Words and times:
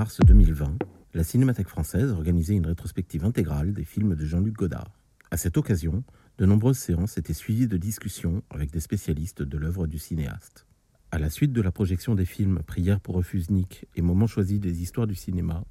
Mars 0.00 0.18
2020, 0.24 0.78
la 1.12 1.22
Cinémathèque 1.22 1.68
française 1.68 2.10
organisait 2.10 2.54
une 2.54 2.64
rétrospective 2.64 3.22
intégrale 3.22 3.74
des 3.74 3.84
films 3.84 4.14
de 4.14 4.24
Jean-Luc 4.24 4.54
Godard. 4.54 4.90
À 5.30 5.36
cette 5.36 5.58
occasion, 5.58 6.04
de 6.38 6.46
nombreuses 6.46 6.78
séances 6.78 7.18
étaient 7.18 7.34
suivies 7.34 7.68
de 7.68 7.76
discussions 7.76 8.42
avec 8.48 8.70
des 8.70 8.80
spécialistes 8.80 9.42
de 9.42 9.58
l'œuvre 9.58 9.86
du 9.86 9.98
cinéaste. 9.98 10.66
À 11.10 11.18
la 11.18 11.28
suite 11.28 11.52
de 11.52 11.60
la 11.60 11.70
projection 11.70 12.14
des 12.14 12.24
films 12.24 12.62
Prière 12.66 12.98
pour 12.98 13.16
Refusnik 13.16 13.84
et 13.94 14.00
Moments 14.00 14.26
choisis 14.26 14.58
des 14.58 14.80
histoires 14.80 15.06
du 15.06 15.14
cinéma, 15.14 15.64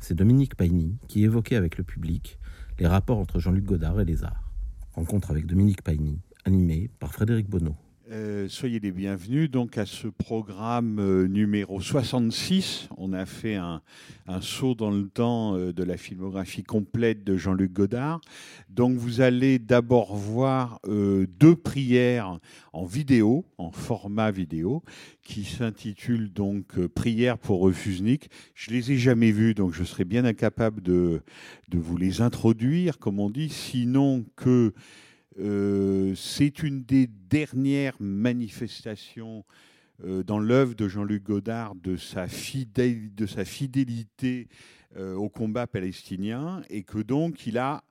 c'est 0.00 0.16
Dominique 0.16 0.56
Paigny 0.56 0.98
qui 1.06 1.22
évoquait 1.22 1.54
avec 1.54 1.78
le 1.78 1.84
public 1.84 2.40
les 2.80 2.88
rapports 2.88 3.18
entre 3.18 3.38
Jean-Luc 3.38 3.64
Godard 3.64 4.00
et 4.00 4.04
les 4.04 4.24
arts. 4.24 4.52
Rencontre 4.94 5.30
avec 5.30 5.46
Dominique 5.46 5.84
Paigny, 5.84 6.18
animé 6.44 6.90
par 6.98 7.12
Frédéric 7.12 7.48
Bonneau. 7.48 7.76
Euh, 8.10 8.48
soyez 8.48 8.80
les 8.80 8.90
bienvenus 8.90 9.48
donc 9.48 9.78
à 9.78 9.86
ce 9.86 10.08
programme 10.08 10.98
euh, 10.98 11.28
numéro 11.28 11.80
66. 11.80 12.88
On 12.96 13.12
a 13.12 13.26
fait 13.26 13.54
un, 13.54 13.80
saut 14.40 14.74
dans 14.74 14.90
le 14.90 15.08
temps 15.08 15.56
euh, 15.56 15.72
de 15.72 15.84
la 15.84 15.96
filmographie 15.96 16.64
complète 16.64 17.22
de 17.22 17.36
Jean-Luc 17.36 17.72
Godard. 17.72 18.20
Donc 18.70 18.96
vous 18.96 19.20
allez 19.20 19.60
d'abord 19.60 20.16
voir 20.16 20.80
deux 20.84 21.54
prières 21.54 22.38
en 22.72 22.84
vidéo, 22.84 23.44
en 23.58 23.70
format 23.70 24.30
vidéo, 24.30 24.82
qui 25.22 25.44
s'intitulent 25.44 26.32
donc 26.32 26.78
Prières 26.88 27.38
pour 27.38 27.60
Refusnik. 27.60 28.30
Je 28.54 28.70
les 28.70 28.92
ai 28.92 28.96
jamais 28.96 29.30
vues, 29.30 29.54
donc 29.54 29.74
je 29.74 29.84
serais 29.84 30.04
bien 30.04 30.24
incapable 30.24 30.80
de, 30.80 31.20
de 31.68 31.78
vous 31.78 31.96
les 31.96 32.22
introduire, 32.22 32.98
comme 32.98 33.20
on 33.20 33.30
dit, 33.30 33.50
sinon 33.50 34.24
que 34.36 34.72
euh, 35.38 36.14
c'est 36.14 36.62
une 36.62 36.84
des 36.84 37.06
dernières 37.06 37.96
manifestations 38.00 39.44
euh, 40.04 40.22
dans 40.22 40.38
l'œuvre 40.38 40.74
de 40.74 40.88
Jean-Luc 40.88 41.22
Godard 41.22 41.74
de 41.74 41.96
sa, 41.96 42.28
fidélité 42.28 44.48
euh, 44.96 45.14
au 45.14 45.28
combat 45.28 45.66
palestinien 45.66 46.62
et 46.68 46.82
que 46.82 46.98
donc 46.98 47.46
il 47.46 47.58
a 47.58 47.84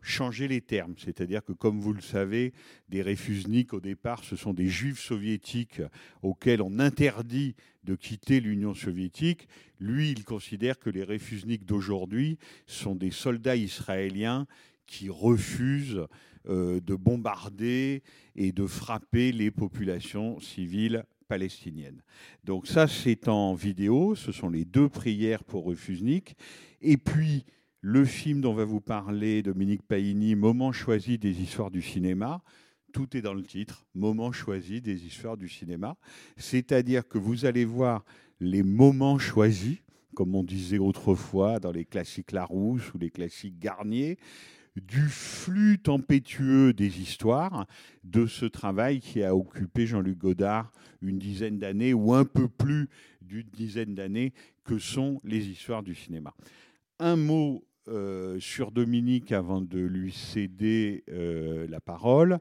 changé 0.00 0.48
les 0.48 0.60
termes. 0.60 0.94
C'est-à-dire 0.98 1.44
que, 1.44 1.52
comme 1.52 1.78
vous 1.78 1.92
le 1.92 2.00
savez, 2.00 2.52
des 2.88 3.02
réfusniks, 3.02 3.72
au 3.72 3.80
départ, 3.80 4.24
ce 4.24 4.34
sont 4.34 4.52
des 4.52 4.68
juifs 4.68 5.00
soviétiques 5.00 5.80
auxquels 6.22 6.62
on 6.62 6.78
interdit 6.78 7.54
de 7.84 7.94
quitter 7.94 8.40
l'Union 8.40 8.74
soviétique. 8.74 9.48
Lui, 9.78 10.10
il 10.10 10.24
considère 10.24 10.78
que 10.78 10.90
les 10.90 11.04
réfusniks 11.04 11.64
d'aujourd'hui 11.64 12.38
sont 12.66 12.94
des 12.94 13.12
soldats 13.12 13.56
israéliens 13.56 14.46
qui 14.86 15.08
refusent 15.08 16.06
de 16.46 16.94
bombarder 16.94 18.02
et 18.34 18.52
de 18.52 18.66
frapper 18.66 19.32
les 19.32 19.50
populations 19.50 20.40
civiles 20.40 21.04
palestiniennes. 21.28 22.02
Donc 22.44 22.66
ça, 22.66 22.86
c'est 22.86 23.28
en 23.28 23.54
vidéo. 23.54 24.14
Ce 24.14 24.32
sont 24.32 24.50
les 24.50 24.64
deux 24.64 24.88
prières 24.88 25.44
pour 25.44 25.64
Refusnik. 25.64 26.36
Et 26.80 26.96
puis, 26.96 27.46
le 27.80 28.04
film 28.04 28.40
dont 28.40 28.54
va 28.54 28.64
vous 28.64 28.80
parler 28.80 29.42
Dominique 29.42 29.82
Paini, 29.82 30.34
Moment 30.34 30.72
choisi 30.72 31.18
des 31.18 31.40
histoires 31.40 31.70
du 31.70 31.82
cinéma. 31.82 32.42
Tout 32.92 33.16
est 33.16 33.22
dans 33.22 33.34
le 33.34 33.42
titre, 33.42 33.86
Moment 33.94 34.30
choisi 34.30 34.80
des 34.80 35.06
histoires 35.06 35.36
du 35.36 35.48
cinéma. 35.48 35.96
C'est-à-dire 36.36 37.08
que 37.08 37.18
vous 37.18 37.44
allez 37.46 37.64
voir 37.64 38.04
les 38.38 38.62
moments 38.62 39.18
choisis, 39.18 39.78
comme 40.14 40.34
on 40.34 40.44
disait 40.44 40.78
autrefois 40.78 41.58
dans 41.58 41.72
les 41.72 41.86
classiques 41.86 42.32
Larousse 42.32 42.92
ou 42.92 42.98
les 42.98 43.10
classiques 43.10 43.58
Garnier, 43.58 44.18
du 44.76 45.08
flux 45.08 45.78
tempétueux 45.78 46.72
des 46.72 47.00
histoires, 47.00 47.66
de 48.04 48.26
ce 48.26 48.46
travail 48.46 49.00
qui 49.00 49.22
a 49.22 49.36
occupé 49.36 49.86
Jean-Luc 49.86 50.18
Godard 50.18 50.72
une 51.02 51.18
dizaine 51.18 51.58
d'années 51.58 51.92
ou 51.92 52.14
un 52.14 52.24
peu 52.24 52.48
plus 52.48 52.88
d'une 53.20 53.48
dizaine 53.52 53.94
d'années, 53.94 54.32
que 54.64 54.78
sont 54.78 55.20
les 55.24 55.48
histoires 55.48 55.82
du 55.82 55.94
cinéma. 55.94 56.34
Un 56.98 57.16
mot 57.16 57.64
euh, 57.88 58.38
sur 58.38 58.70
Dominique 58.70 59.32
avant 59.32 59.60
de 59.60 59.80
lui 59.80 60.12
céder 60.12 61.02
euh, 61.10 61.66
la 61.68 61.80
parole. 61.80 62.38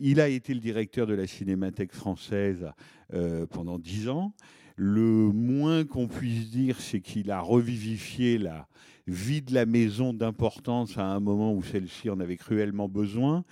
Il 0.00 0.20
a 0.20 0.28
été 0.28 0.52
le 0.52 0.60
directeur 0.60 1.06
de 1.06 1.14
la 1.14 1.28
Cinémathèque 1.28 1.92
française 1.92 2.72
euh, 3.12 3.46
pendant 3.46 3.78
dix 3.78 4.08
ans. 4.08 4.34
Le 4.74 5.30
moins 5.30 5.84
qu'on 5.84 6.08
puisse 6.08 6.50
dire, 6.50 6.80
c'est 6.80 7.00
qu'il 7.00 7.30
a 7.30 7.40
revivifié 7.40 8.38
la, 8.38 8.66
vie 9.10 9.42
de 9.42 9.52
la 9.52 9.66
maison 9.66 10.12
d'importance 10.14 10.96
à 10.96 11.04
un 11.04 11.20
moment 11.20 11.52
où 11.52 11.62
celle-ci 11.62 12.08
en 12.10 12.20
avait 12.20 12.36
cruellement 12.36 12.88
besoin. 12.88 13.44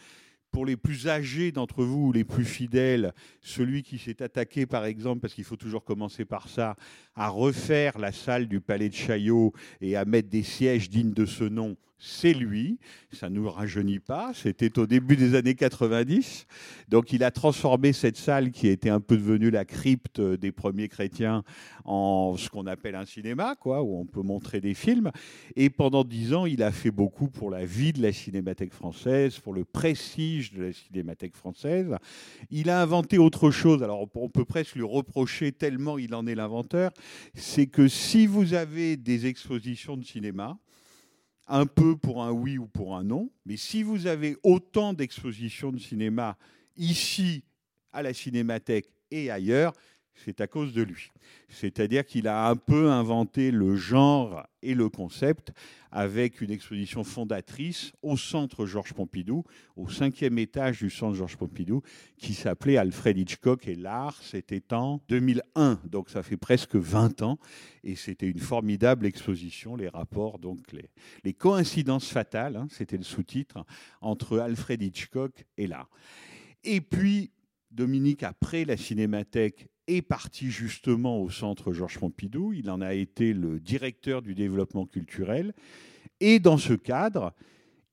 Pour 0.51 0.65
les 0.65 0.77
plus 0.77 1.09
âgés 1.09 1.53
d'entre 1.53 1.85
vous 1.85 2.07
ou 2.07 2.13
les 2.13 2.25
plus 2.25 2.45
fidèles, 2.45 3.13
celui 3.43 3.83
qui 3.83 3.99
s'est 3.99 4.23
attaqué, 4.23 4.65
par 4.65 4.87
exemple, 4.87 5.21
parce 5.21 5.35
qu'il 5.35 5.45
faut 5.45 5.57
toujours 5.57 5.85
commencer 5.85 6.25
par 6.25 6.49
ça, 6.49 6.77
à 7.15 7.29
refaire 7.29 7.99
la 7.99 8.13
salle 8.13 8.49
du 8.49 8.61
Palais 8.61 8.89
de 8.89 8.95
Chaillot 8.95 9.53
et 9.83 9.97
à 9.97 10.07
mettre 10.07 10.31
des 10.31 10.43
sièges 10.43 10.89
dignes 10.89 11.13
de 11.13 11.27
ce 11.27 11.45
nom, 11.45 11.77
c'est 11.99 12.33
lui. 12.33 12.79
Ça 13.13 13.29
ne 13.29 13.37
nous 13.37 13.51
rajeunit 13.51 13.99
pas. 13.99 14.33
C'était 14.35 14.79
au 14.79 14.87
début 14.87 15.17
des 15.17 15.35
années 15.35 15.55
90. 15.55 16.47
Donc 16.89 17.13
il 17.13 17.25
a 17.25 17.31
transformé 17.31 17.93
cette 17.93 18.17
salle 18.17 18.51
qui 18.51 18.69
était 18.69 18.91
un 18.91 19.01
peu 19.01 19.17
devenue 19.17 19.51
la 19.51 19.65
crypte 19.65 20.21
des 20.21 20.53
premiers 20.53 20.89
chrétiens 20.89 21.43
en 21.85 22.37
ce 22.37 22.49
qu'on 22.49 22.67
appelle 22.67 22.95
un 22.95 23.07
cinéma, 23.07 23.57
quoi, 23.57 23.83
où 23.83 23.99
on 23.99 24.05
peut 24.05 24.23
montrer 24.23 24.61
des 24.61 24.75
films. 24.75 25.11
Et 25.57 25.71
pendant 25.71 26.05
dix 26.05 26.35
ans, 26.35 26.47
il 26.47 26.63
a 26.63 26.71
fait 26.71 26.91
beaucoup 26.91 27.29
pour 27.29 27.51
la 27.51 27.65
vie 27.65 27.93
de 27.93 28.03
la 28.03 28.13
Cinémathèque 28.13 28.73
française, 28.73 29.39
pour 29.39 29.55
le 29.55 29.65
prestige 29.65 30.53
de 30.53 30.65
la 30.65 30.73
Cinémathèque 30.73 31.35
française. 31.35 31.97
Il 32.51 32.71
a 32.71 32.81
inventé 32.81 33.19
autre 33.19 33.51
chose. 33.51 33.83
Alors 33.83 34.07
on 34.15 34.29
peut 34.29 34.45
presque 34.45 34.77
lui 34.77 34.85
reprocher 34.85 35.53
tellement 35.53 35.99
il 35.99 36.15
en 36.15 36.27
est 36.27 36.35
l'inventeur. 36.35 36.93
C'est 37.35 37.67
que 37.67 37.89
si 37.89 38.27
vous 38.27 38.55
avez 38.55 38.97
des 38.97 39.27
expositions 39.27 39.97
de 39.97 40.05
cinéma, 40.05 40.59
un 41.49 41.67
peu 41.67 41.97
pour 41.97 42.23
un 42.23 42.31
oui 42.31 42.59
ou 42.59 42.67
pour 42.67 42.97
un 42.97 43.05
non, 43.05 43.31
mais 43.47 43.57
si 43.57 43.83
vous 43.83 44.07
avez 44.07 44.37
autant 44.43 44.93
d'expositions 44.93 45.73
de 45.73 45.79
cinéma 45.79 46.37
ici, 46.77 47.43
à 47.93 48.03
la 48.03 48.13
Cinémathèque 48.13 48.91
et 49.11 49.31
ailleurs, 49.31 49.73
c'est 50.25 50.41
à 50.41 50.47
cause 50.47 50.73
de 50.73 50.83
lui. 50.83 51.11
C'est-à-dire 51.49 52.05
qu'il 52.05 52.29
a 52.29 52.49
un 52.49 52.57
peu 52.57 52.91
inventé 52.91 53.51
le 53.51 53.77
genre 53.77 54.47
et 54.63 54.75
le 54.75 54.89
concept 54.89 55.53
avec 55.91 56.41
une 56.41 56.51
exposition 56.51 57.05
fondatrice 57.05 57.93
au 58.03 58.17
centre 58.17 58.67
Georges 58.67 58.93
Pompidou, 58.93 59.45
au 59.77 59.89
cinquième 59.89 60.39
étage 60.39 60.79
du 60.81 60.91
centre 60.91 61.15
Georges 61.15 61.37
Pompidou, 61.37 61.83
qui 62.19 62.35
s'appelait 62.35 62.77
Alfred 62.77 63.17
Hitchcock 63.17 63.67
et 63.69 63.75
l'art, 63.75 64.21
c'était 64.23 64.75
en 64.75 65.01
2001, 65.09 65.81
donc 65.85 66.11
ça 66.11 66.23
fait 66.23 66.37
presque 66.37 66.75
20 66.75 67.23
ans, 67.23 67.39
et 67.85 67.95
c'était 67.95 68.29
une 68.29 68.41
formidable 68.41 69.07
exposition, 69.07 69.77
les 69.77 69.89
rapports, 69.89 70.39
donc 70.39 70.73
les, 70.73 70.91
les 71.25 71.33
coïncidences 71.33 72.11
fatales, 72.11 72.57
hein, 72.57 72.69
c'était 72.71 72.99
le 72.99 73.05
sous-titre, 73.05 73.65
entre 74.01 74.39
Alfred 74.39 74.83
Hitchcock 74.83 75.45
et 75.57 75.67
l'art. 75.67 75.89
Et 76.65 76.81
puis, 76.81 77.31
Dominique, 77.71 78.23
après 78.23 78.65
la 78.65 78.77
Cinémathèque, 78.77 79.69
est 79.89 80.03
parti 80.03 80.51
justement 80.51 81.21
au 81.21 81.31
centre 81.31 81.73
Georges 81.73 81.99
Pompidou. 81.99 82.53
Il 82.53 82.71
en 82.71 82.81
a 82.81 82.95
été 82.95 83.33
le 83.33 83.59
directeur 83.59 84.23
du 84.23 84.35
développement 84.35 84.87
culturel. 84.87 85.55
Et 86.21 86.39
dans 86.39 86.59
ce 86.59 86.75
cadre, 86.75 87.35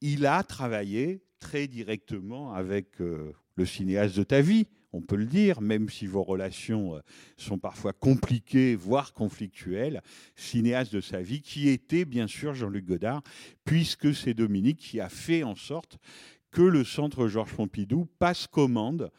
il 0.01 0.25
a 0.25 0.43
travaillé 0.43 1.23
très 1.39 1.67
directement 1.67 2.53
avec 2.53 3.01
euh, 3.01 3.31
le 3.55 3.65
cinéaste 3.65 4.17
de 4.17 4.23
ta 4.23 4.41
vie, 4.41 4.67
on 4.95 5.01
peut 5.01 5.17
le 5.17 5.25
dire, 5.25 5.61
même 5.61 5.89
si 5.89 6.07
vos 6.07 6.23
relations 6.23 6.95
euh, 6.95 6.99
sont 7.37 7.57
parfois 7.57 7.93
compliquées, 7.93 8.75
voire 8.75 9.13
conflictuelles, 9.13 10.01
cinéaste 10.35 10.93
de 10.93 11.01
sa 11.01 11.21
vie, 11.21 11.41
qui 11.41 11.69
était 11.69 12.05
bien 12.05 12.27
sûr 12.27 12.53
Jean-Luc 12.53 12.85
Godard, 12.85 13.21
puisque 13.65 14.15
c'est 14.15 14.33
Dominique 14.33 14.77
qui 14.77 14.99
a 14.99 15.09
fait 15.09 15.43
en 15.43 15.55
sorte 15.55 15.97
que 16.51 16.61
le 16.61 16.83
centre 16.83 17.27
Georges 17.27 17.53
Pompidou 17.53 18.07
passe 18.19 18.47
commande 18.47 19.11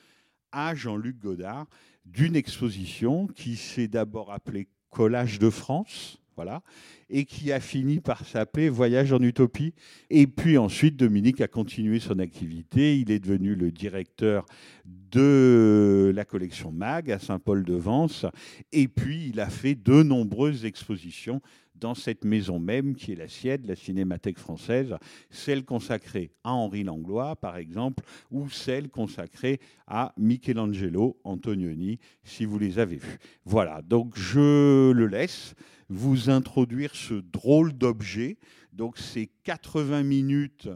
à 0.50 0.74
Jean-Luc 0.74 1.18
Godard 1.18 1.66
d'une 2.06 2.36
exposition 2.36 3.26
qui 3.26 3.56
s'est 3.56 3.88
d'abord 3.88 4.32
appelée 4.32 4.68
Collage 4.90 5.38
de 5.38 5.50
France, 5.50 6.22
voilà, 6.36 6.62
et 7.08 7.24
qui 7.24 7.50
a 7.50 7.60
fini 7.60 8.00
par 8.00 8.26
s'appeler 8.26 8.68
Voyage 8.68 9.12
en 9.12 9.20
Utopie. 9.20 9.74
Et 10.10 10.26
puis 10.26 10.58
ensuite, 10.58 10.96
Dominique 10.96 11.40
a 11.40 11.48
continué 11.48 11.98
son 11.98 12.18
activité. 12.18 12.98
Il 12.98 13.10
est 13.10 13.18
devenu 13.18 13.54
le 13.54 13.70
directeur 13.70 14.46
de 14.84 16.12
la 16.14 16.24
collection 16.24 16.72
MAG 16.72 17.10
à 17.10 17.18
Saint-Paul-de-Vence. 17.18 18.26
Et 18.72 18.88
puis, 18.88 19.28
il 19.30 19.40
a 19.40 19.48
fait 19.48 19.74
de 19.74 20.02
nombreuses 20.02 20.64
expositions 20.64 21.40
dans 21.78 21.94
cette 21.94 22.24
maison 22.24 22.58
même 22.58 22.94
qui 22.94 23.12
est 23.12 23.16
la 23.16 23.28
sienne, 23.28 23.66
la 23.66 23.76
Cinémathèque 23.76 24.38
française, 24.38 24.96
celle 25.30 25.64
consacrée 25.64 26.30
à 26.44 26.52
Henri 26.52 26.84
Langlois, 26.84 27.36
par 27.36 27.56
exemple, 27.56 28.04
ou 28.30 28.48
celle 28.48 28.88
consacrée 28.88 29.60
à 29.86 30.12
Michelangelo 30.16 31.18
Antonioni, 31.24 31.98
si 32.24 32.44
vous 32.44 32.58
les 32.58 32.78
avez 32.78 32.96
vus. 32.96 33.18
Voilà, 33.44 33.82
donc 33.82 34.16
je 34.16 34.90
le 34.92 35.06
laisse 35.06 35.54
vous 35.88 36.30
introduire 36.30 36.94
ce 36.94 37.14
drôle 37.14 37.72
d'objet. 37.72 38.38
Donc 38.72 38.98
c'est 38.98 39.30
80 39.44 40.02
minutes 40.02 40.68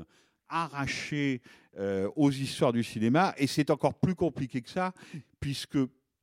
arrachées 0.49 1.43
euh, 1.79 2.11
aux 2.17 2.31
histoires 2.31 2.73
du 2.73 2.83
cinéma, 2.83 3.35
et 3.39 3.47
c'est 3.47 3.71
encore 3.71 3.95
plus 3.95 4.15
compliqué 4.15 4.61
que 4.61 4.71
ça, 4.71 4.93
puisque 5.39 5.79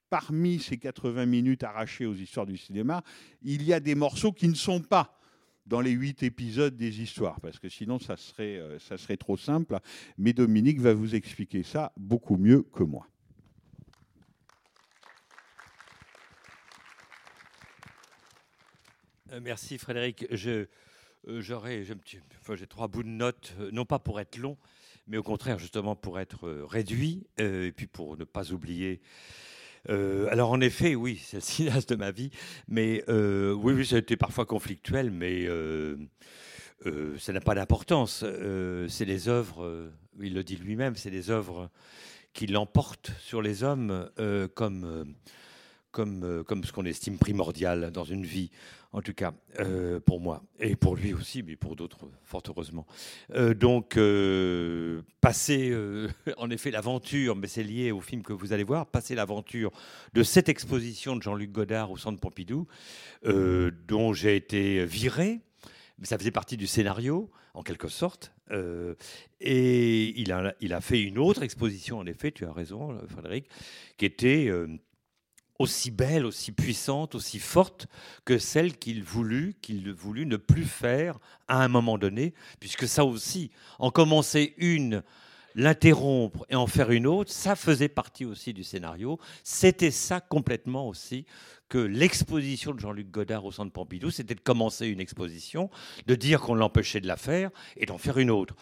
parmi 0.09 0.59
ces 0.59 0.77
80 0.77 1.25
minutes 1.25 1.63
arrachées 1.63 2.05
aux 2.05 2.15
histoires 2.15 2.45
du 2.45 2.57
cinéma, 2.57 3.03
il 3.41 3.63
y 3.63 3.73
a 3.73 3.79
des 3.79 3.95
morceaux 3.95 4.31
qui 4.31 4.47
ne 4.47 4.55
sont 4.55 4.81
pas 4.81 5.17
dans 5.67 5.81
les 5.81 5.91
huit 5.91 6.23
épisodes 6.23 6.75
des 6.77 7.01
histoires, 7.01 7.39
parce 7.41 7.59
que 7.59 7.69
sinon 7.69 7.99
ça 7.99 8.15
serait, 8.15 8.57
euh, 8.57 8.79
ça 8.79 8.97
serait 8.97 9.17
trop 9.17 9.37
simple. 9.37 9.77
Mais 10.17 10.33
Dominique 10.33 10.79
va 10.79 10.93
vous 10.93 11.13
expliquer 11.13 11.63
ça 11.63 11.91
beaucoup 11.97 12.37
mieux 12.37 12.63
que 12.63 12.83
moi. 12.83 13.07
Euh, 19.33 19.41
merci 19.41 19.77
Frédéric. 19.77 20.25
Euh, 20.31 20.65
j'ai 21.41 22.67
trois 22.67 22.87
bouts 22.87 23.03
de 23.03 23.09
notes, 23.09 23.53
non 23.73 23.83
pas 23.83 23.99
pour 23.99 24.21
être 24.21 24.37
long, 24.37 24.57
mais 25.07 25.17
au 25.17 25.23
contraire 25.23 25.59
justement 25.59 25.97
pour 25.97 26.19
être 26.19 26.49
réduit, 26.49 27.27
et 27.37 27.73
puis 27.75 27.87
pour 27.87 28.15
ne 28.15 28.23
pas 28.23 28.53
oublier. 28.53 29.01
Alors 29.87 30.51
en 30.51 30.61
effet, 30.61 30.95
oui, 30.95 31.21
c'est 31.23 31.37
le 31.37 31.41
cinéaste 31.41 31.89
de 31.89 31.95
ma 31.95 32.11
vie, 32.11 32.31
mais 32.67 33.03
oui, 33.07 33.73
oui, 33.73 33.85
ça 33.85 33.95
a 33.95 33.99
été 33.99 34.17
parfois 34.17 34.45
conflictuel, 34.45 35.11
mais 35.11 35.47
ça 37.17 37.33
n'a 37.33 37.41
pas 37.41 37.55
d'importance. 37.55 38.25
c'est 38.87 39.05
les 39.05 39.27
œuvres, 39.29 39.91
il 40.21 40.33
le 40.33 40.43
dit 40.43 40.55
lui-même, 40.55 40.95
c'est 40.95 41.09
les 41.09 41.29
œuvres 41.29 41.69
qui 42.33 42.47
l'emportent 42.47 43.11
sur 43.19 43.41
les 43.41 43.63
hommes 43.63 44.09
comme 44.55 45.15
comme, 45.97 46.43
comme 46.45 46.63
ce 46.63 46.71
qu'on 46.71 46.85
estime 46.85 47.17
primordial 47.17 47.89
dans 47.91 48.03
une 48.03 48.23
vie 48.23 48.51
en 48.93 49.01
tout 49.01 49.13
cas 49.13 49.33
euh, 49.59 49.99
pour 49.99 50.19
moi, 50.19 50.43
et 50.59 50.75
pour 50.75 50.95
lui 50.95 51.13
aussi, 51.13 51.43
mais 51.43 51.55
pour 51.55 51.75
d'autres, 51.75 52.09
fort 52.23 52.41
heureusement. 52.47 52.85
Euh, 53.33 53.53
donc, 53.53 53.97
euh, 53.97 55.01
passer, 55.21 55.75
en 56.37 56.49
effet, 56.49 56.71
l'aventure, 56.71 57.35
mais 57.35 57.47
c'est 57.47 57.63
lié 57.63 57.91
au 57.91 58.01
film 58.01 58.23
que 58.23 58.33
vous 58.33 58.53
allez 58.53 58.63
voir, 58.63 58.85
passer 58.87 59.15
l'aventure 59.15 59.71
de 60.13 60.23
cette 60.23 60.49
exposition 60.49 61.15
de 61.15 61.21
Jean-Luc 61.21 61.51
Godard 61.51 61.91
au 61.91 61.97
Centre 61.97 62.19
Pompidou, 62.19 62.67
dont 63.23 64.13
j'ai 64.13 64.35
été 64.35 64.85
viré, 64.85 65.41
mais 65.99 66.05
ça 66.05 66.17
faisait 66.17 66.31
partie 66.31 66.57
du 66.57 66.67
scénario, 66.67 67.29
en 67.53 67.63
quelque 67.63 67.87
sorte. 67.87 68.31
et 69.41 70.19
il 70.19 70.31
a 70.31 70.81
fait 70.81 71.01
une 71.01 71.17
autre 71.17 71.43
exposition, 71.43 71.99
en 71.99 72.05
effet, 72.05 72.31
tu 72.31 72.45
as 72.45 72.51
raison, 72.51 72.97
Frédéric, 73.07 73.49
qui 73.97 74.05
était 74.05 74.49
aussi 75.59 75.91
belle, 75.91 76.25
aussi 76.25 76.51
puissante, 76.51 77.15
aussi 77.15 77.39
forte 77.39 77.87
que 78.25 78.37
celle 78.37 78.77
qu'il 78.77 79.03
voulut, 79.03 79.55
qu'il 79.61 79.91
voulut 79.91 80.25
ne 80.25 80.37
plus 80.37 80.65
faire 80.65 81.19
à 81.47 81.63
un 81.63 81.67
moment 81.67 81.97
donné, 81.97 82.33
puisque 82.59 82.87
ça 82.87 83.05
aussi, 83.05 83.51
en 83.79 83.91
commencer 83.91 84.53
une, 84.57 85.03
l'interrompre 85.55 86.45
et 86.49 86.55
en 86.55 86.67
faire 86.67 86.91
une 86.91 87.07
autre, 87.07 87.31
ça 87.31 87.55
faisait 87.55 87.89
partie 87.89 88.25
aussi 88.25 88.53
du 88.53 88.63
scénario. 88.63 89.19
C'était 89.43 89.91
ça 89.91 90.21
complètement 90.21 90.87
aussi 90.87 91.25
que 91.69 91.79
l'exposition 91.79 92.73
de 92.73 92.79
Jean-Luc 92.79 93.11
Godard 93.11 93.43
au 93.43 93.51
Centre 93.51 93.73
Pompidou, 93.73 94.09
c'était 94.09 94.35
de 94.35 94.39
commencer 94.39 94.87
une 94.87 95.01
exposition, 95.01 95.69
de 96.05 96.15
dire 96.15 96.41
qu'on 96.41 96.55
l'empêchait 96.55 97.01
de 97.01 97.07
la 97.07 97.17
faire 97.17 97.49
et 97.75 97.85
d'en 97.85 97.97
faire 97.97 98.19
une 98.19 98.31
autre. 98.31 98.55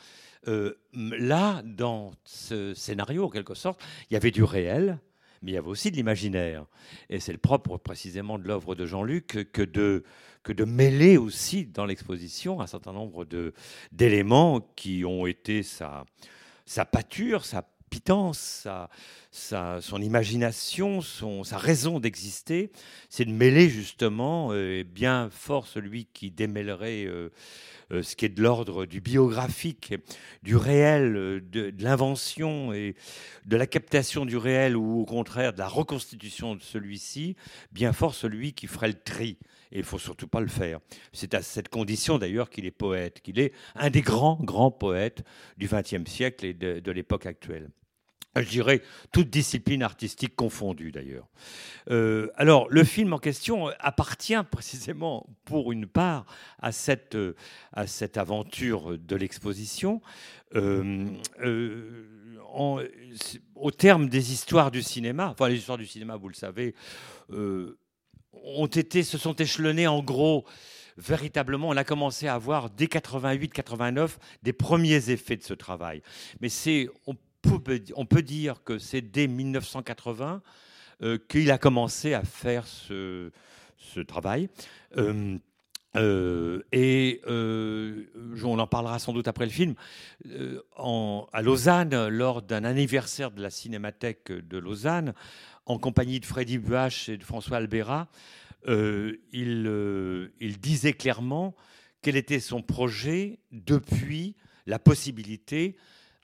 Euh, 0.48 0.80
là, 0.94 1.62
dans 1.66 2.14
ce 2.24 2.74
scénario, 2.74 3.26
en 3.26 3.30
quelque 3.30 3.56
sorte, 3.56 3.82
il 4.10 4.14
y 4.14 4.18
avait 4.18 4.32
du 4.32 4.44
réel, 4.44 5.00
mais 5.42 5.52
il 5.52 5.54
y 5.56 5.58
avait 5.58 5.68
aussi 5.68 5.92
de 5.92 5.96
l'imaginaire. 5.96 6.66
Et 7.10 7.20
c'est 7.20 7.32
le 7.32 7.38
propre 7.38 7.78
précisément 7.78 8.40
de 8.40 8.48
l'œuvre 8.48 8.76
de 8.76 8.86
Jean-Luc 8.86 9.50
que 9.52 9.62
de, 9.62 10.04
mêler 10.66 11.18
aussi 11.18 11.66
dans 11.66 11.86
l'exposition 11.86 12.62
un 12.62 12.68
certain 12.68 12.94
nombre 12.94 13.26
d'éléments 13.92 14.62
qui 14.76 15.04
ont 15.06 15.26
été 15.26 15.64
sa, 15.64 16.06
sa 16.66 16.86
pâture, 16.86 17.46
sa 17.46 17.64
sa, 18.34 18.90
son 19.32 20.02
imagination, 20.02 21.02
son, 21.02 21.44
sa 21.44 21.58
raison 21.58 22.00
d'exister. 22.00 22.72
C'est 23.10 23.26
de 23.26 23.32
mêler 23.32 23.70
justement, 23.70 24.50
euh, 24.52 24.84
bien 24.84 25.30
fort 25.32 25.68
celui 25.68 26.06
qui 26.06 26.32
démêlerait... 26.32 27.06
Euh, 27.06 27.32
euh, 27.92 28.02
ce 28.02 28.16
qui 28.16 28.26
est 28.26 28.30
de 28.30 28.42
l'ordre 28.42 28.86
du 28.86 29.00
biographique, 29.00 29.94
du 30.42 30.56
réel, 30.56 31.16
euh, 31.16 31.40
de, 31.40 31.72
l'invention 31.80 32.74
et 32.74 32.96
de 33.46 33.58
la 33.58 33.68
captation 33.68 34.26
du 34.26 34.38
réel 34.38 34.76
ou 34.76 35.02
au 35.02 35.06
contraire 35.06 35.54
de 35.54 35.60
la 35.60 35.68
reconstitution 35.68 36.56
de 36.56 36.64
celui-ci, 36.64 37.36
bien 37.72 37.94
fort 37.94 38.16
celui 38.16 38.54
qui 38.54 38.66
ferait 38.66 38.88
le 38.88 38.96
tri. 38.96 39.38
Et 39.72 39.80
il 39.80 39.84
faut 39.84 40.00
surtout 40.00 40.28
pas 40.28 40.42
le 40.42 40.48
faire. 40.48 40.80
C'est 41.14 41.36
à 41.36 41.44
cette 41.44 41.70
condition 41.70 42.18
d'ailleurs 42.18 42.50
qu'il 42.50 42.66
est 42.66 42.72
poète, 42.72 43.22
qu'il 43.22 43.40
est 43.40 43.54
un 43.76 43.90
des 43.90 44.02
grands, 44.02 44.40
grands 44.42 44.72
poètes 44.72 45.24
du 45.58 45.68
XXe 45.68 46.10
siècle 46.10 46.46
et 46.46 46.54
de 46.54 46.92
l'époque 46.92 47.26
actuelle 47.26 47.70
je 48.42 48.50
dirais, 48.50 48.82
toute 49.12 49.30
discipline 49.30 49.84
artistique 49.84 50.36
confondue 50.36 50.92
d'ailleurs. 50.92 51.28
Euh, 51.90 52.30
alors, 52.36 52.68
le 52.70 52.84
film 52.84 53.14
en 53.14 53.20
question 53.20 53.70
appartient 53.80 54.36
précisément, 54.52 55.28
pour 55.46 55.72
une 55.72 55.88
part, 55.88 56.26
à 56.60 56.72
cette, 56.72 57.18
à 57.74 57.88
cette 57.88 58.18
aventure 58.18 58.98
de 58.98 59.16
l'exposition. 59.16 60.02
Euh, 60.56 61.08
euh, 61.44 62.12
au 63.56 63.72
terme 63.72 64.08
des 64.08 64.32
histoires 64.32 64.72
du 64.72 64.82
cinéma, 64.82 65.30
enfin 65.30 65.50
les 65.50 65.58
histoires 65.58 65.78
du 65.78 65.86
cinéma, 65.86 66.16
vous 66.16 66.30
le 66.30 66.36
savez, 66.36 66.74
ont 67.30 68.66
été, 68.68 69.04
se 69.04 69.18
sont 69.18 69.34
échelonnées 69.34 69.88
en 69.88 70.02
gros 70.02 70.46
véritablement, 70.98 71.70
on 71.70 71.78
a 71.78 71.84
commencé 71.84 72.28
à 72.28 72.36
avoir 72.36 72.70
dès 72.70 72.86
88-89 72.86 74.12
des 74.44 74.54
premiers 74.54 75.10
effets 75.10 75.36
de 75.36 75.44
ce 75.44 75.54
travail. 75.54 76.02
Mais 76.40 76.50
c'est, 76.50 76.88
on 77.96 78.06
peut 78.06 78.22
dire 78.22 78.64
que 78.64 78.78
c'est 78.78 79.02
dès 79.02 79.28
1980 79.28 80.42
euh, 81.02 81.18
qu'il 81.28 81.52
a 81.52 81.58
commencé 81.58 82.14
à 82.14 82.24
faire 82.24 82.66
ce, 82.66 83.32
travail. 84.08 84.50
Euh, 84.98 85.38
euh, 85.98 86.64
et 86.72 87.22
on 87.28 88.60
en 88.60 88.68
parlera 88.68 89.00
sans 89.00 89.14
doute 89.14 89.28
après 89.28 89.46
le 89.46 89.52
film. 89.52 89.76
à 91.34 91.42
Lausanne, 91.42 92.08
lors 92.08 92.42
d'un 92.42 92.64
anniversaire 92.64 93.32
de 93.32 93.42
la 93.42 93.50
Cinémathèque 93.50 94.32
de 94.32 94.58
Lausanne, 94.58 95.14
en 95.66 95.78
compagnie 95.80 96.20
de 96.20 96.26
Freddy 96.26 96.58
Buach 96.58 97.10
et 97.10 97.18
de 97.18 97.24
François 97.24 97.58
Albera, 97.58 98.08
il, 98.68 100.32
il 100.40 100.60
disait 100.60 100.94
clairement 100.94 101.56
quel 102.02 102.16
était 102.16 102.40
son 102.40 102.62
projet 102.62 103.40
depuis 103.52 104.36
la 104.66 104.80
possibilité 104.80 105.76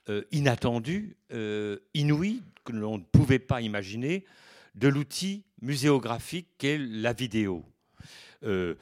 euh, 0.08 0.22
inattendu, 0.32 1.16
euh, 1.32 1.78
inouï, 1.94 2.42
que 2.64 2.72
l'on 2.72 2.98
ne 2.98 3.04
pouvait 3.04 3.38
pas 3.38 3.60
imaginer, 3.60 4.24
de 4.74 4.88
l'outil 4.88 5.44
muséographique 5.60 6.48
qu'est 6.58 6.78
la 6.78 7.12
vidéo. 7.12 7.64
Euh, 8.42 8.74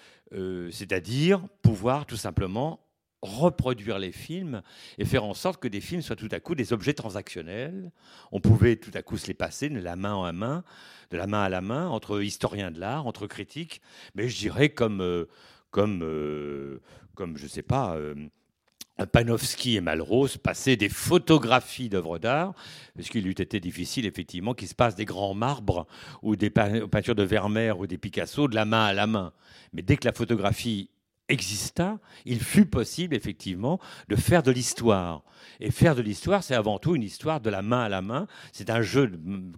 c'est-à-dire 0.70 1.46
pouvoir 1.60 2.06
tout 2.06 2.16
simplement 2.16 2.80
reproduire 3.20 3.98
les 3.98 4.12
films 4.12 4.62
et 4.96 5.04
faire 5.04 5.24
en 5.24 5.34
sorte 5.34 5.60
que 5.60 5.68
des 5.68 5.82
films 5.82 6.00
soient 6.00 6.16
tout 6.16 6.30
à 6.30 6.40
coup 6.40 6.54
des 6.54 6.72
objets 6.72 6.94
transactionnels. 6.94 7.92
On 8.32 8.40
pouvait 8.40 8.76
tout 8.76 8.92
à 8.94 9.02
coup 9.02 9.18
se 9.18 9.26
les 9.26 9.34
passer 9.34 9.68
de 9.68 9.78
la 9.78 9.96
main 9.96 10.24
à 10.24 10.32
main, 10.32 10.64
de 11.10 11.18
la 11.18 11.26
main 11.26 11.42
à 11.42 11.50
la 11.50 11.60
main, 11.60 11.86
entre 11.88 12.22
historiens 12.22 12.70
de 12.70 12.80
l'art, 12.80 13.06
entre 13.06 13.26
critiques, 13.26 13.82
mais 14.14 14.26
je 14.30 14.38
dirais 14.38 14.70
comme, 14.70 15.26
comme, 15.70 16.80
comme 17.14 17.36
je 17.36 17.42
ne 17.42 17.48
sais 17.48 17.62
pas, 17.62 17.98
Panofsky 19.06 19.76
et 19.76 19.80
Malraux 19.80 20.28
passaient 20.42 20.76
des 20.76 20.88
photographies 20.88 21.88
d'œuvres 21.88 22.18
d'art, 22.18 22.54
puisqu'il 22.94 23.26
eût 23.26 23.30
été 23.30 23.60
difficile 23.60 24.06
effectivement 24.06 24.54
qu'il 24.54 24.68
se 24.68 24.74
passe 24.74 24.94
des 24.94 25.04
grands 25.04 25.34
marbres 25.34 25.86
ou 26.22 26.36
des 26.36 26.50
peintures 26.50 27.14
de 27.14 27.22
Vermeer 27.22 27.78
ou 27.78 27.86
des 27.86 27.98
Picasso 27.98 28.48
de 28.48 28.54
la 28.54 28.64
main 28.64 28.84
à 28.84 28.92
la 28.92 29.06
main. 29.06 29.32
Mais 29.72 29.82
dès 29.82 29.96
que 29.96 30.06
la 30.06 30.12
photographie 30.12 30.90
exista, 31.30 31.98
il 32.24 32.40
fut 32.40 32.66
possible 32.66 33.14
effectivement 33.14 33.80
de 34.08 34.16
faire 34.16 34.42
de 34.42 34.50
l'histoire. 34.50 35.22
Et 35.60 35.70
faire 35.70 35.94
de 35.94 36.02
l'histoire, 36.02 36.42
c'est 36.42 36.54
avant 36.54 36.78
tout 36.78 36.94
une 36.94 37.02
histoire 37.02 37.40
de 37.40 37.50
la 37.50 37.62
main 37.62 37.80
à 37.80 37.88
la 37.88 38.02
main. 38.02 38.26
C'est 38.52 38.70
un 38.70 38.82
jeu, 38.82 39.10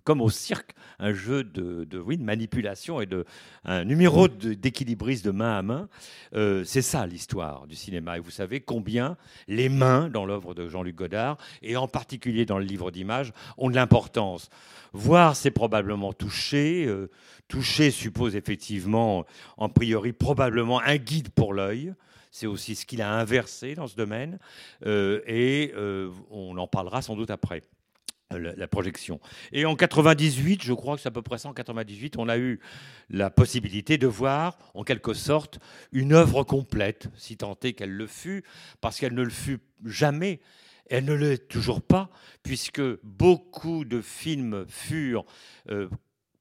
comme 0.05 0.21
au 0.21 0.31
cirque, 0.31 0.75
un 0.99 1.13
jeu 1.13 1.43
de, 1.45 1.99
oui, 1.99 2.17
de 2.17 2.23
manipulation 2.23 3.01
et 3.01 3.07
de 3.07 3.25
un 3.65 3.85
numéro 3.85 4.29
d'équilibriste 4.29 5.25
de 5.25 5.31
main 5.31 5.59
à 5.59 5.63
main. 5.63 5.89
Euh, 6.35 6.63
c'est 6.65 6.83
ça 6.83 7.07
l'histoire 7.07 7.67
du 7.67 7.75
cinéma. 7.75 8.17
Et 8.17 8.21
vous 8.21 8.31
savez 8.31 8.61
combien 8.61 9.17
les 9.49 9.69
mains 9.69 10.09
dans 10.09 10.25
l'œuvre 10.25 10.55
de 10.55 10.69
Jean-Luc 10.69 10.97
Godard, 10.97 11.37
et 11.63 11.77
en 11.77 11.89
particulier 11.89 12.47
dans 12.47 12.59
le 12.59 12.65
livre 12.65 12.91
d'images, 12.91 13.33
ont 13.57 13.71
de 13.71 13.75
l'importance. 13.75 14.51
Voir, 14.93 15.37
c'est 15.37 15.51
probablement 15.51 16.13
toucher. 16.13 16.85
euh, 16.87 17.11
toucher 17.53 17.91
suppose 17.91 18.35
effectivement, 18.35 19.27
en 19.59 19.69
priori, 19.69 20.15
probablement 20.15 20.81
un 20.81 20.97
guide 20.97 21.29
pour 21.29 21.53
l'œil. 21.53 21.93
C'est 22.31 22.47
aussi 22.47 22.75
ce 22.75 22.87
qu'il 22.87 23.03
a 23.03 23.13
inversé 23.13 23.75
dans 23.75 23.87
ce 23.87 23.95
domaine. 23.95 24.39
Euh, 24.87 25.21
et 25.27 25.75
euh, 25.77 26.11
on 26.31 26.57
en 26.57 26.67
parlera 26.67 27.03
sans 27.03 27.15
doute 27.15 27.31
après. 27.31 27.61
euh, 28.33 28.55
La, 28.57 28.67
projection. 28.69 29.21
Et 29.53 29.67
en 29.67 29.77
98, 29.77 30.63
je 30.63 30.73
crois 30.73 30.97
que 30.97 31.03
c'est 31.03 31.11
à 31.11 31.13
peu 31.13 31.21
près 31.21 31.37
ça, 31.37 31.51
en 31.51 31.53
98, 31.53 32.17
on 32.17 32.31
a 32.31 32.39
eu 32.39 32.59
la 33.11 33.29
possibilité 33.29 33.99
de 33.99 34.07
voir, 34.07 34.57
en 34.73 34.83
quelque 34.83 35.13
sorte, 35.13 35.59
une 35.93 36.15
œuvre 36.15 36.45
complète, 36.45 37.09
si 37.19 37.37
tant 37.37 37.59
est 37.63 37.75
qu'elle 37.75 37.93
le 37.93 38.07
fut, 38.07 38.45
parce 38.81 38.99
qu'elle 38.99 39.13
ne 39.13 39.23
le 39.23 39.29
fut 39.29 39.59
jamais. 39.85 40.41
Elle 40.89 41.05
ne 41.05 41.13
l'est 41.13 41.49
toujours 41.49 41.83
pas, 41.83 42.09
puisque 42.43 42.83
beaucoup 43.03 43.85
de 43.85 44.01
films 44.01 44.65
furent 44.69 45.27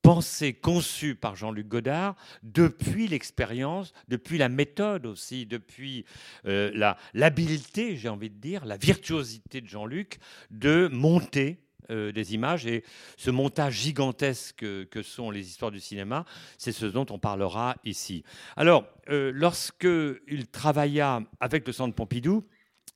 pensés, 0.01 0.53
conçus 0.53 1.15
par 1.15 1.35
Jean-Luc 1.35 1.67
Godard 1.67 2.15
depuis 2.43 3.07
l'expérience, 3.07 3.93
depuis 4.07 4.37
la 4.37 4.49
méthode 4.49 5.05
aussi, 5.05 5.45
depuis 5.45 6.05
euh, 6.45 6.93
l'habileté, 7.13 7.95
j'ai 7.95 8.09
envie 8.09 8.29
de 8.29 8.39
dire, 8.39 8.65
la 8.65 8.77
virtuosité 8.77 9.61
de 9.61 9.67
Jean-Luc 9.67 10.19
de 10.49 10.89
monter 10.91 11.59
euh, 11.91 12.11
des 12.11 12.33
images 12.33 12.65
et 12.65 12.83
ce 13.17 13.31
montage 13.31 13.73
gigantesque 13.73 14.59
que, 14.59 15.01
sont 15.01 15.29
les 15.29 15.47
histoires 15.47 15.71
du 15.71 15.79
cinéma, 15.79 16.25
c'est 16.57 16.71
ce 16.71 16.85
dont 16.85 17.05
on 17.09 17.19
parlera 17.19 17.75
ici. 17.83 18.23
Alors, 18.55 18.85
euh, 19.09 19.31
lorsque 19.33 19.87
il 20.27 20.47
travailla 20.47 21.21
avec 21.39 21.67
le 21.67 21.73
Centre 21.73 21.93
Pompidou, 21.93 22.45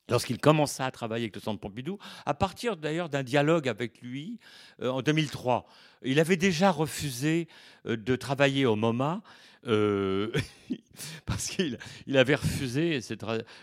lorsqu'il 0.10 0.40
commença 0.40 0.86
à 0.86 0.92
travailler 0.92 1.26
avec 1.26 1.36
le 1.36 1.42
Centre 1.42 1.60
Pompidou, 1.60 1.98
à 2.26 2.34
partir 2.34 2.78
d'ailleurs 2.78 3.10
d'un 3.10 3.24
dialogue 3.24 3.68
avec 3.68 4.02
lui 4.02 4.40
euh, 4.82 4.90
en 4.90 5.02
2003, 5.02 5.66
il 6.06 6.20
avait 6.20 6.38
déjà 6.38 6.72
refusé 6.72 7.48
euh, 7.86 7.98
de 7.98 8.16
travailler 8.16 8.66
au 8.66 8.76
MoMA. 8.76 9.22
euh, 9.68 10.32
parce 11.26 11.48
qu'il 11.48 11.78
il 12.08 12.18
avait 12.18 12.36
refusé, 12.36 13.00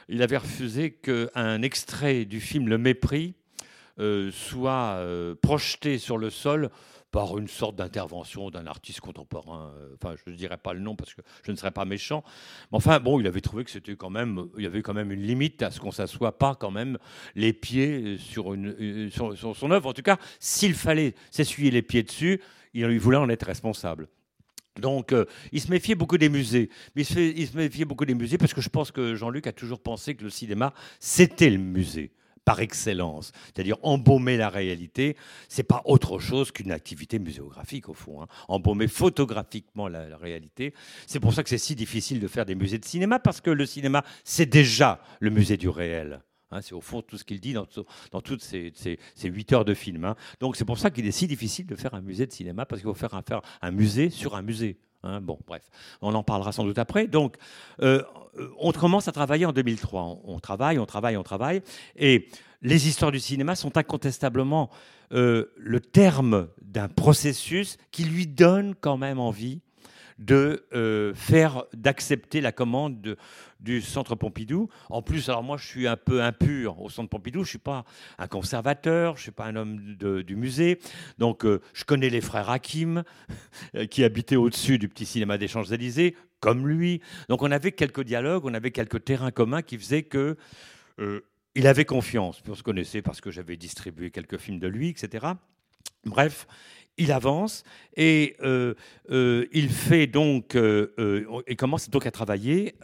il 0.08 0.22
avait 0.22 0.36
refusé 0.36 0.90
qu'un 0.90 1.62
extrait 1.62 2.24
du 2.24 2.40
film 2.40 2.68
Le 2.68 2.78
Mépris 2.78 3.34
euh, 3.98 4.30
soit 4.32 5.00
projeté 5.40 5.98
sur 5.98 6.18
le 6.18 6.30
sol 6.30 6.70
par 7.12 7.38
une 7.38 7.46
sorte 7.46 7.76
d'intervention 7.76 8.50
d'un 8.50 8.66
artiste 8.66 9.00
contemporain. 9.00 9.70
euh, 9.76 9.94
Enfin, 9.94 10.16
je 10.26 10.32
ne 10.32 10.36
dirais 10.36 10.56
pas 10.56 10.72
le 10.72 10.80
nom 10.80 10.96
parce 10.96 11.14
que 11.14 11.20
je 11.44 11.52
ne 11.52 11.56
serais 11.56 11.70
pas 11.70 11.84
méchant. 11.84 12.24
Mais 12.72 12.78
enfin, 12.78 12.98
bon, 12.98 13.20
il 13.20 13.26
avait 13.26 13.42
trouvé 13.42 13.64
que 13.64 13.70
c'était 13.70 13.94
quand 13.94 14.10
même, 14.10 14.48
il 14.56 14.64
y 14.64 14.66
avait 14.66 14.82
quand 14.82 14.94
même 14.94 15.12
une 15.12 15.22
limite 15.22 15.62
à 15.62 15.70
ce 15.70 15.78
qu'on 15.78 15.92
s'assoie 15.92 16.36
pas 16.36 16.54
quand 16.54 16.70
même 16.70 16.98
les 17.36 17.52
pieds 17.52 18.16
sur, 18.16 18.54
une, 18.54 18.74
euh, 18.80 19.10
sur, 19.10 19.36
sur 19.36 19.54
son 19.54 19.70
œuvre. 19.70 19.90
En 19.90 19.92
tout 19.92 20.02
cas, 20.02 20.16
s'il 20.40 20.74
fallait 20.74 21.14
s'essuyer 21.30 21.70
les 21.70 21.82
pieds 21.82 22.02
dessus, 22.02 22.40
il, 22.72 22.98
voulait 22.98 23.18
en 23.18 23.28
être 23.28 23.44
responsable. 23.44 24.08
Donc, 24.80 25.12
euh, 25.12 25.26
il 25.52 25.60
se 25.60 25.70
méfiait 25.70 25.94
beaucoup 25.94 26.16
des 26.16 26.30
musées. 26.30 26.70
Mais 26.96 27.02
il 27.02 27.46
se 27.46 27.56
méfiait 27.56 27.84
beaucoup 27.84 28.06
des 28.06 28.14
musées 28.14 28.38
parce 28.38 28.54
que 28.54 28.62
je 28.62 28.70
pense 28.70 28.90
que 28.90 29.14
Jean-Luc 29.14 29.46
a 29.46 29.52
toujours 29.52 29.80
pensé 29.80 30.14
que 30.14 30.24
le 30.24 30.30
cinéma, 30.30 30.72
c'était 30.98 31.50
le 31.50 31.58
musée 31.58 32.10
par 32.44 32.60
excellence, 32.60 33.32
c'est-à-dire 33.46 33.76
embaumer 33.82 34.36
la 34.36 34.48
réalité, 34.48 35.16
c'est 35.48 35.62
pas 35.62 35.82
autre 35.84 36.18
chose 36.18 36.50
qu'une 36.50 36.72
activité 36.72 37.18
muséographique 37.18 37.88
au 37.88 37.94
fond, 37.94 38.22
hein. 38.22 38.26
embaumer 38.48 38.88
photographiquement 38.88 39.88
la, 39.88 40.16
réalité. 40.16 40.74
C'est 41.06 41.20
pour 41.20 41.32
ça 41.32 41.42
que 41.42 41.48
c'est 41.48 41.58
si 41.58 41.74
difficile 41.74 42.20
de 42.20 42.28
faire 42.28 42.44
des 42.44 42.54
musées 42.54 42.78
de 42.78 42.84
cinéma 42.84 43.18
parce 43.18 43.40
que 43.40 43.50
le 43.50 43.66
cinéma 43.66 44.04
c'est 44.24 44.46
déjà 44.46 45.00
le 45.20 45.30
musée 45.30 45.56
du 45.56 45.68
réel. 45.68 46.20
hein. 46.50 46.60
c'est 46.62 46.74
au 46.74 46.80
fond 46.80 47.00
tout 47.02 47.16
ce 47.16 47.24
qu'il 47.24 47.40
dit 47.40 47.52
dans, 47.52 47.66
toutes 48.20 48.42
ces, 48.42 48.72
ces- 48.74 48.98
ces 49.14 49.28
huit 49.28 49.52
heures 49.52 49.64
de 49.64 49.74
film. 49.74 50.04
hein. 50.04 50.16
Donc 50.40 50.56
c'est 50.56 50.64
pour 50.64 50.78
ça 50.78 50.90
qu'il 50.90 51.06
est 51.06 51.12
si 51.12 51.26
difficile 51.26 51.66
de 51.66 51.76
faire 51.76 51.94
un 51.94 52.00
musée 52.00 52.26
de 52.26 52.32
cinéma 52.32 52.66
parce 52.66 52.82
qu'il 52.82 52.88
faut 52.88 52.94
faire 52.94 53.14
un 53.62 53.70
musée 53.70 54.10
sur 54.10 54.34
un 54.34 54.42
musée. 54.42 54.78
Hein. 55.02 55.20
Bon, 55.20 55.38
bref, 55.46 55.62
on 56.00 56.14
en 56.14 56.22
parlera 56.22 56.52
sans 56.52 56.64
doute 56.64 56.78
après. 56.78 57.06
Donc, 57.06 57.36
euh, 57.80 58.02
on 58.58 58.72
commence 58.72 59.08
à 59.08 59.12
travailler 59.12 59.46
en 59.46 59.52
2003. 59.52 60.20
On, 60.24 60.40
travaille, 60.40 60.78
on 60.78 60.86
travaille, 60.86 61.16
on 61.16 61.22
travaille. 61.22 61.62
Et 61.96 62.28
les 62.62 62.88
histoires 62.88 63.12
du 63.12 63.20
cinéma 63.20 63.54
sont 63.54 63.76
incontestablement 63.76 64.70
euh, 65.12 65.52
le 65.56 65.80
terme 65.80 66.48
d'un 66.62 66.88
processus 66.88 67.76
qui 67.90 68.04
lui 68.04 68.26
donne 68.26 68.74
quand 68.74 68.96
même 68.96 69.18
envie 69.18 69.60
de 70.18 70.66
euh, 70.72 71.14
faire, 71.14 71.64
d'accepter 71.72 72.40
la 72.40 72.52
commande 72.52 73.00
de- 73.00 73.16
du 73.60 73.80
Centre 73.80 74.14
Pompidou. 74.14 74.68
En 74.90 75.02
plus, 75.02 75.28
alors 75.28 75.42
moi, 75.42 75.56
je 75.56 75.66
suis 75.66 75.86
un 75.86 75.96
peu 75.96 76.22
impur 76.22 76.80
au 76.80 76.90
Centre 76.90 77.08
Pompidou. 77.08 77.44
Je 77.44 77.50
suis 77.50 77.58
pas 77.58 77.84
un 78.18 78.26
conservateur, 78.26 79.16
je 79.16 79.22
suis 79.22 79.30
pas 79.30 79.46
un 79.46 79.56
homme 79.56 79.96
du 79.96 80.36
musée. 80.36 80.78
Donc, 81.18 81.44
euh, 81.44 81.60
je 81.72 81.84
connais 81.84 82.10
les 82.10 82.20
frères 82.20 82.50
Hakim, 82.50 83.04
euh, 83.74 83.86
qui 83.86 84.04
habitaient 84.04 84.36
au-dessus 84.36 84.78
du 84.78 84.88
petit 84.88 85.06
cinéma 85.06 85.38
des 85.38 85.48
Champs-Élysées, 85.48 86.16
comme 86.40 86.66
lui. 86.66 87.00
Donc, 87.28 87.42
on 87.42 87.50
avait 87.50 87.72
quelques 87.72 88.02
dialogues, 88.02 88.44
on 88.44 88.54
avait 88.54 88.72
quelques 88.72 89.04
terrains 89.04 89.30
communs 89.30 89.62
qui 89.62 89.78
faisaient 89.78 90.02
que 90.02 90.36
il 91.54 91.66
avait 91.66 91.84
confiance. 91.84 92.42
On 92.48 92.54
se 92.54 92.62
connaissait 92.62 93.02
parce 93.02 93.20
que 93.20 93.30
j'avais 93.30 93.56
distribué 93.56 94.10
quelques 94.10 94.38
films 94.38 94.58
de 94.58 94.68
lui, 94.68 94.88
etc. 94.88 95.26
Bref, 96.04 96.46
il 96.98 97.10
avance 97.12 97.64
et 97.96 98.36
euh, 98.42 98.74
euh, 99.10 99.46
il 99.52 99.68
fait 99.70 100.06
donc 100.06 100.54
euh, 100.54 101.24
commence 101.58 101.88
donc 101.90 102.06
à 102.06 102.10
travailler 102.10 102.74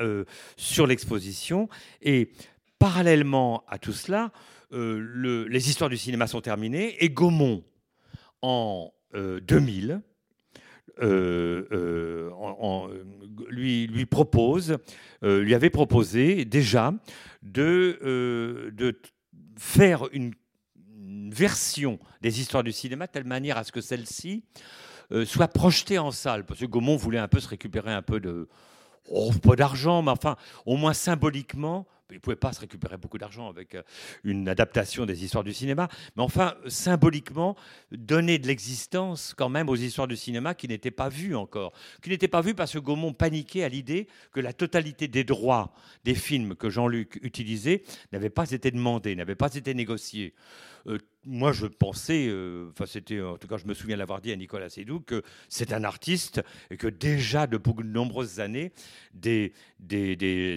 sur 0.56 0.86
l'exposition. 0.86 1.68
Et 2.02 2.30
parallèlement 2.78 3.64
à 3.68 3.78
tout 3.78 3.92
cela, 3.92 4.32
le- 4.70 5.44
les 5.44 5.68
histoires 5.68 5.90
du 5.90 5.96
cinéma 5.96 6.26
sont 6.26 6.40
terminées 6.40 6.96
et 7.04 7.10
Gaumont 7.10 7.64
en 8.42 8.92
euh, 9.14 9.40
2000 9.40 10.00
euh, 11.00 11.64
euh, 11.72 12.30
en- 12.32 12.56
en- 12.60 12.90
lui, 13.50 13.86
lui 13.86 14.04
propose, 14.06 14.76
lui 15.22 15.54
avait 15.54 15.70
proposé 15.70 16.44
déjà 16.44 16.92
de, 17.42 18.70
de 18.72 19.00
faire 19.56 20.08
une, 20.12 20.32
version 21.34 21.98
des 22.20 22.40
histoires 22.40 22.64
du 22.64 22.72
cinéma 22.72 23.06
de 23.06 23.12
telle 23.12 23.24
manière 23.24 23.58
à 23.58 23.64
ce 23.64 23.72
que 23.72 23.80
celle-ci 23.80 24.44
euh, 25.12 25.24
soit 25.24 25.48
projetée 25.48 25.98
en 25.98 26.10
salle. 26.10 26.44
Parce 26.44 26.60
que 26.60 26.66
Gaumont 26.66 26.96
voulait 26.96 27.18
un 27.18 27.28
peu 27.28 27.40
se 27.40 27.48
récupérer 27.48 27.92
un 27.92 28.02
peu 28.02 28.20
de... 28.20 28.48
Oh, 29.10 29.32
pas 29.42 29.56
d'argent, 29.56 30.02
mais 30.02 30.10
enfin, 30.10 30.36
au 30.66 30.76
moins 30.76 30.92
symboliquement, 30.92 31.86
il 32.10 32.16
ne 32.16 32.20
pouvait 32.20 32.36
pas 32.36 32.52
se 32.52 32.60
récupérer 32.60 32.96
beaucoup 32.96 33.18
d'argent 33.18 33.48
avec 33.48 33.74
euh, 33.74 33.82
une 34.24 34.48
adaptation 34.48 35.04
des 35.04 35.24
histoires 35.24 35.44
du 35.44 35.52
cinéma, 35.52 35.88
mais 36.16 36.22
enfin, 36.22 36.54
symboliquement, 36.66 37.54
donner 37.90 38.38
de 38.38 38.46
l'existence 38.46 39.34
quand 39.36 39.48
même 39.48 39.68
aux 39.68 39.76
histoires 39.76 40.08
du 40.08 40.16
cinéma 40.16 40.54
qui 40.54 40.68
n'étaient 40.68 40.90
pas 40.90 41.08
vues 41.08 41.36
encore. 41.36 41.72
Qui 42.02 42.10
n'étaient 42.10 42.28
pas 42.28 42.40
vues 42.40 42.54
parce 42.54 42.72
que 42.72 42.78
Gaumont 42.78 43.12
paniquait 43.12 43.62
à 43.62 43.68
l'idée 43.68 44.08
que 44.32 44.40
la 44.40 44.52
totalité 44.52 45.08
des 45.08 45.24
droits 45.24 45.72
des 46.04 46.14
films 46.14 46.54
que 46.54 46.70
Jean-Luc 46.70 47.18
utilisait 47.22 47.82
n'avait 48.12 48.30
pas 48.30 48.50
été 48.50 48.70
demandée, 48.70 49.14
n'avait 49.14 49.34
pas 49.34 49.54
été 49.54 49.74
négociée. 49.74 50.34
Moi, 51.24 51.52
je 51.52 51.66
pensais, 51.66 52.28
euh, 52.28 52.68
enfin, 52.70 52.86
c'était, 52.86 53.20
en 53.20 53.36
tout 53.36 53.48
cas, 53.48 53.56
je 53.56 53.66
me 53.66 53.74
souviens 53.74 53.96
l'avoir 53.96 54.20
dit 54.20 54.30
à 54.30 54.36
Nicolas 54.36 54.70
Sédou, 54.70 55.00
que 55.00 55.22
c'est 55.48 55.72
un 55.72 55.82
artiste 55.82 56.40
et 56.70 56.76
que 56.76 56.86
déjà, 56.86 57.46
de 57.46 57.56
beaucoup 57.56 57.82
de 57.82 57.88
nombreuses 57.88 58.38
années, 58.38 58.72
des, 59.12 59.52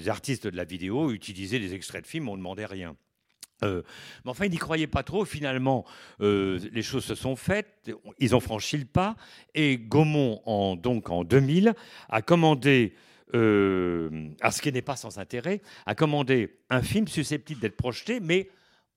artistes 0.08 0.46
de 0.48 0.56
la 0.56 0.64
vidéo 0.64 1.12
utilisaient 1.12 1.60
des 1.60 1.74
extraits 1.74 2.04
de 2.04 2.08
films, 2.08 2.30
on 2.30 2.34
ne 2.34 2.38
demandait 2.38 2.68
rien. 2.68 2.96
Euh, 3.64 3.82
mais 4.24 4.32
enfin, 4.32 4.46
ils 4.46 4.52
n'y 4.52 4.58
croyaient 4.58 4.88
pas 4.88 5.04
trop. 5.04 5.26
Finalement, 5.26 5.84
euh, 6.22 6.60
les 6.72 6.84
choses 6.84 7.06
se 7.06 7.16
sont 7.16 7.36
faites. 7.36 7.92
Ils 8.20 8.36
ont 8.36 8.40
franchi 8.40 8.78
le 8.78 8.86
pas. 8.86 9.16
Et 9.56 9.78
Gaumont, 9.78 10.76
donc 10.76 11.10
en 11.10 11.24
2000, 11.24 11.74
a 12.10 12.22
commandé, 12.22 12.94
ce 13.34 14.62
qui 14.62 14.72
n'est 14.72 14.82
pas 14.82 14.96
sans 14.96 15.18
intérêt, 15.18 15.62
a 15.88 15.96
commandé 15.96 16.60
un 16.70 16.84
film 16.84 17.08
susceptible 17.08 17.62
d'être 17.62 17.78
projeté, 17.78 18.20
mais 18.20 18.50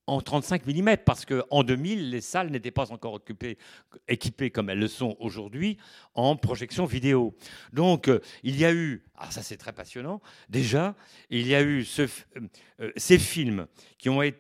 en 0.07 0.21
35 0.21 0.67
mm, 0.67 0.97
parce 1.05 1.25
qu'en 1.25 1.63
2000, 1.63 2.11
les 2.11 2.21
salles 2.21 2.51
n'étaient 2.51 2.71
pas 2.71 2.93
encore 2.93 3.21
équipées 4.09 4.51
comme 4.51 4.71
elles 4.71 4.79
le 4.79 4.89
sont 4.89 5.17
aujourd'hui 5.19 5.79
en 6.15 6.37
projection 6.37 6.85
vidéo. 6.85 7.35
Donc, 7.73 8.09
euh, 8.09 8.21
il 8.43 8.57
y 8.57 8.65
a 8.65 8.73
eu, 8.73 9.03
ah 9.17 9.31
ça 9.31 9.43
c'est 9.43 9.57
très 9.57 9.73
passionnant, 9.73 10.21
déjà, 10.49 10.95
il 11.31 11.47
y 11.47 11.55
a 11.55 11.63
eu 11.63 11.83
f- 11.83 12.25
euh, 12.81 12.93
ces 12.97 13.19
films 13.19 13.67
qui 13.99 14.09
ont 14.11 14.21
été 14.23 14.39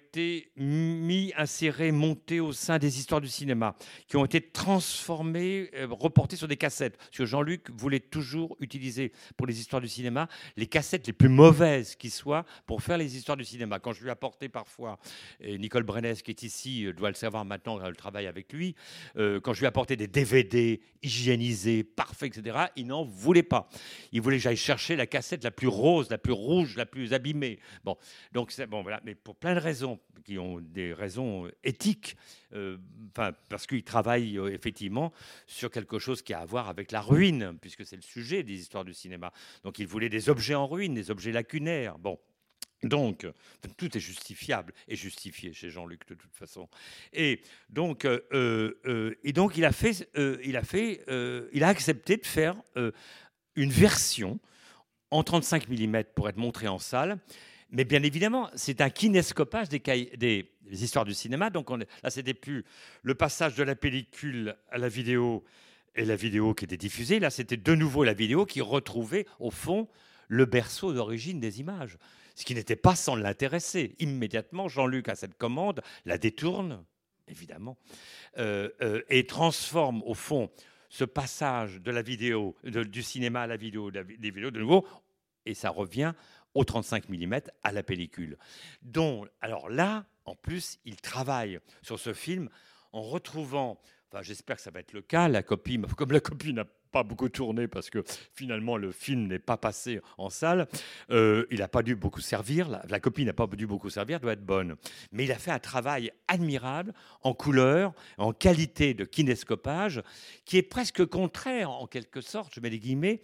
mis, 0.56 1.32
insérés, 1.36 1.92
montés 1.92 2.40
au 2.40 2.52
sein 2.52 2.78
des 2.78 2.98
histoires 2.98 3.20
du 3.20 3.28
cinéma, 3.28 3.74
qui 4.08 4.16
ont 4.16 4.24
été 4.24 4.40
transformés, 4.40 5.70
euh, 5.74 5.86
reportés 5.90 6.36
sur 6.36 6.48
des 6.48 6.56
cassettes. 6.56 6.96
Parce 6.96 7.10
que 7.10 7.24
Jean-Luc 7.24 7.70
voulait 7.70 8.00
toujours 8.00 8.56
utiliser 8.60 9.12
pour 9.36 9.46
les 9.46 9.58
histoires 9.60 9.82
du 9.82 9.88
cinéma 9.88 10.28
les 10.56 10.66
cassettes 10.66 11.06
les 11.06 11.12
plus 11.12 11.28
mauvaises 11.28 11.96
qui 11.96 12.10
soient 12.10 12.44
pour 12.66 12.82
faire 12.82 12.98
les 12.98 13.16
histoires 13.16 13.36
du 13.36 13.44
cinéma. 13.44 13.78
Quand 13.78 13.92
je 13.92 14.02
lui 14.02 14.10
apportais 14.10 14.48
parfois, 14.48 14.98
et 15.40 15.58
Nicole 15.58 15.82
Brennes 15.82 16.14
qui 16.16 16.30
est 16.30 16.42
ici 16.42 16.86
euh, 16.86 16.92
doit 16.92 17.08
le 17.08 17.14
savoir 17.14 17.44
maintenant, 17.44 17.80
elle 17.84 17.96
travaille 17.96 18.26
avec 18.26 18.52
lui, 18.52 18.74
euh, 19.16 19.40
quand 19.40 19.52
je 19.52 19.60
lui 19.60 19.66
apportais 19.66 19.96
des 19.96 20.06
DVD 20.06 20.80
hygiénisés, 21.02 21.84
parfaits, 21.84 22.36
etc., 22.36 22.66
il 22.76 22.86
n'en 22.86 23.04
voulait 23.04 23.42
pas. 23.42 23.68
Il 24.12 24.20
voulait 24.20 24.36
que 24.36 24.42
j'aille 24.42 24.56
chercher 24.56 24.96
la 24.96 25.06
cassette 25.06 25.44
la 25.44 25.50
plus 25.50 25.68
rose, 25.68 26.10
la 26.10 26.18
plus 26.18 26.32
rouge, 26.32 26.76
la 26.76 26.86
plus 26.86 27.12
abîmée. 27.12 27.58
Bon, 27.84 27.96
donc 28.32 28.52
bon, 28.68 28.82
voilà. 28.82 29.00
Mais 29.04 29.14
pour 29.14 29.36
plein 29.36 29.54
de 29.54 29.60
raisons, 29.60 29.98
qui 30.24 30.38
ont 30.38 30.60
des 30.60 30.92
raisons 30.92 31.50
éthiques, 31.62 32.16
euh, 32.54 32.78
parce 33.12 33.66
qu'il 33.66 33.84
travaille 33.84 34.38
euh, 34.38 34.52
effectivement 34.52 35.12
sur 35.46 35.70
quelque 35.70 35.98
chose 35.98 36.22
qui 36.22 36.32
a 36.32 36.40
à 36.40 36.46
voir 36.46 36.68
avec 36.68 36.92
la 36.92 37.00
ruine, 37.00 37.58
puisque 37.60 37.84
c'est 37.84 37.96
le 37.96 38.02
sujet 38.02 38.42
des 38.42 38.54
histoires 38.54 38.84
du 38.84 38.94
cinéma. 38.94 39.32
Donc 39.64 39.78
il 39.78 39.86
voulait 39.86 40.08
des 40.08 40.28
objets 40.28 40.54
en 40.54 40.66
ruine, 40.66 40.94
des 40.94 41.10
objets 41.10 41.32
lacunaires. 41.32 41.98
Bon. 41.98 42.18
Donc, 42.84 43.26
tout 43.76 43.96
est 43.96 44.00
justifiable 44.00 44.72
et 44.88 44.96
justifié 44.96 45.52
chez 45.52 45.70
Jean-Luc 45.70 46.06
de 46.06 46.14
toute 46.14 46.34
façon. 46.36 46.68
Et 47.12 47.40
donc, 47.70 48.04
euh, 48.04 48.20
euh, 48.84 49.14
il 49.24 49.38
a 49.38 49.70
euh, 50.16 50.38
il 50.44 50.56
a 50.56 50.62
fait, 50.62 51.02
euh, 51.08 51.48
il 51.52 51.64
a 51.64 51.68
accepté 51.68 52.16
de 52.16 52.26
faire 52.26 52.56
euh, 52.76 52.92
une 53.56 53.70
version 53.70 54.38
en 55.10 55.22
35 55.22 55.68
mm 55.68 56.04
pour 56.14 56.28
être 56.28 56.36
montrée 56.36 56.68
en 56.68 56.78
salle. 56.78 57.18
Mais 57.74 57.84
bien 57.84 58.04
évidemment, 58.04 58.48
c'est 58.54 58.80
un 58.80 58.88
kinescopage 58.88 59.68
des, 59.68 60.48
histoires 60.70 61.04
du 61.04 61.12
cinéma. 61.12 61.50
Donc 61.50 61.70
on 61.70 61.78
là, 61.78 61.86
c'était 62.08 62.32
plus 62.32 62.64
le 63.02 63.16
passage 63.16 63.56
de 63.56 63.64
la 63.64 63.74
pellicule 63.74 64.56
à 64.70 64.78
la 64.78 64.88
vidéo 64.88 65.44
et 65.96 66.04
la 66.04 66.14
vidéo 66.14 66.54
qui 66.54 66.66
était 66.66 66.76
diffusée. 66.76 67.18
Là, 67.18 67.30
c'était 67.30 67.56
de 67.56 67.74
nouveau 67.74 68.04
la 68.04 68.14
vidéo 68.14 68.46
qui 68.46 68.60
retrouvait 68.60 69.26
au 69.40 69.50
fond 69.50 69.88
le 70.28 70.44
berceau 70.44 70.92
d'origine 70.92 71.40
des 71.40 71.58
images. 71.58 71.98
Ce 72.36 72.44
qui 72.44 72.54
n'était 72.54 72.76
pas 72.76 72.94
sans 72.94 73.16
l'intéresser. 73.16 73.96
Immédiatement, 73.98 74.68
Jean-Luc 74.68 75.08
a 75.08 75.16
cette 75.16 75.36
commande, 75.36 75.82
la 76.04 76.16
détourne, 76.16 76.84
évidemment, 77.26 77.76
euh, 78.38 78.70
euh, 78.82 79.02
et 79.08 79.26
transforme 79.26 80.00
au 80.04 80.14
fond 80.14 80.48
ce 80.90 81.04
passage 81.04 81.80
de 81.80 81.90
la 81.90 82.02
vidéo, 82.02 82.54
du 82.62 83.02
cinéma 83.02 83.42
à 83.42 83.46
la 83.48 83.56
vidéo, 83.56 83.90
des 83.90 84.30
vidéos 84.30 84.52
de 84.52 84.60
nouveau, 84.60 84.86
et 85.44 85.54
ça 85.54 85.70
revient 85.70 86.14
au 86.54 86.64
35 86.64 87.08
mm 87.08 87.40
à 87.62 87.72
la 87.72 87.82
pellicule. 87.82 88.38
Donc, 88.82 89.28
alors 89.40 89.68
là, 89.68 90.06
en 90.24 90.34
plus, 90.34 90.78
il 90.84 90.96
travaille 90.96 91.58
sur 91.82 91.98
ce 91.98 92.12
film 92.12 92.48
en 92.92 93.02
retrouvant, 93.02 93.80
enfin 94.10 94.22
j'espère 94.22 94.56
que 94.56 94.62
ça 94.62 94.70
va 94.70 94.80
être 94.80 94.92
le 94.92 95.02
cas, 95.02 95.28
la 95.28 95.42
copie, 95.42 95.80
comme 95.96 96.12
la 96.12 96.20
copie 96.20 96.52
n'a 96.52 96.64
pas 96.94 97.02
beaucoup 97.02 97.28
tourné 97.28 97.66
parce 97.66 97.90
que 97.90 98.04
finalement 98.34 98.76
le 98.76 98.92
film 98.92 99.26
n'est 99.26 99.40
pas 99.40 99.56
passé 99.56 100.00
en 100.16 100.30
salle, 100.30 100.68
euh, 101.10 101.44
il 101.50 101.58
n'a 101.58 101.66
pas 101.66 101.82
dû 101.82 101.96
beaucoup 101.96 102.20
servir, 102.20 102.68
la, 102.68 102.84
la 102.88 103.00
copie 103.00 103.24
n'a 103.24 103.32
pas 103.32 103.48
dû 103.48 103.66
beaucoup 103.66 103.90
servir, 103.90 104.20
doit 104.20 104.34
être 104.34 104.46
bonne. 104.46 104.76
Mais 105.10 105.24
il 105.24 105.32
a 105.32 105.38
fait 105.38 105.50
un 105.50 105.58
travail 105.58 106.12
admirable 106.28 106.94
en 107.22 107.34
couleur, 107.34 107.94
en 108.16 108.32
qualité 108.32 108.94
de 108.94 109.04
kinescopage, 109.04 110.02
qui 110.44 110.56
est 110.56 110.62
presque 110.62 111.04
contraire 111.04 111.72
en 111.72 111.88
quelque 111.88 112.20
sorte, 112.20 112.54
je 112.54 112.60
mets 112.60 112.70
des 112.70 112.78
guillemets, 112.78 113.20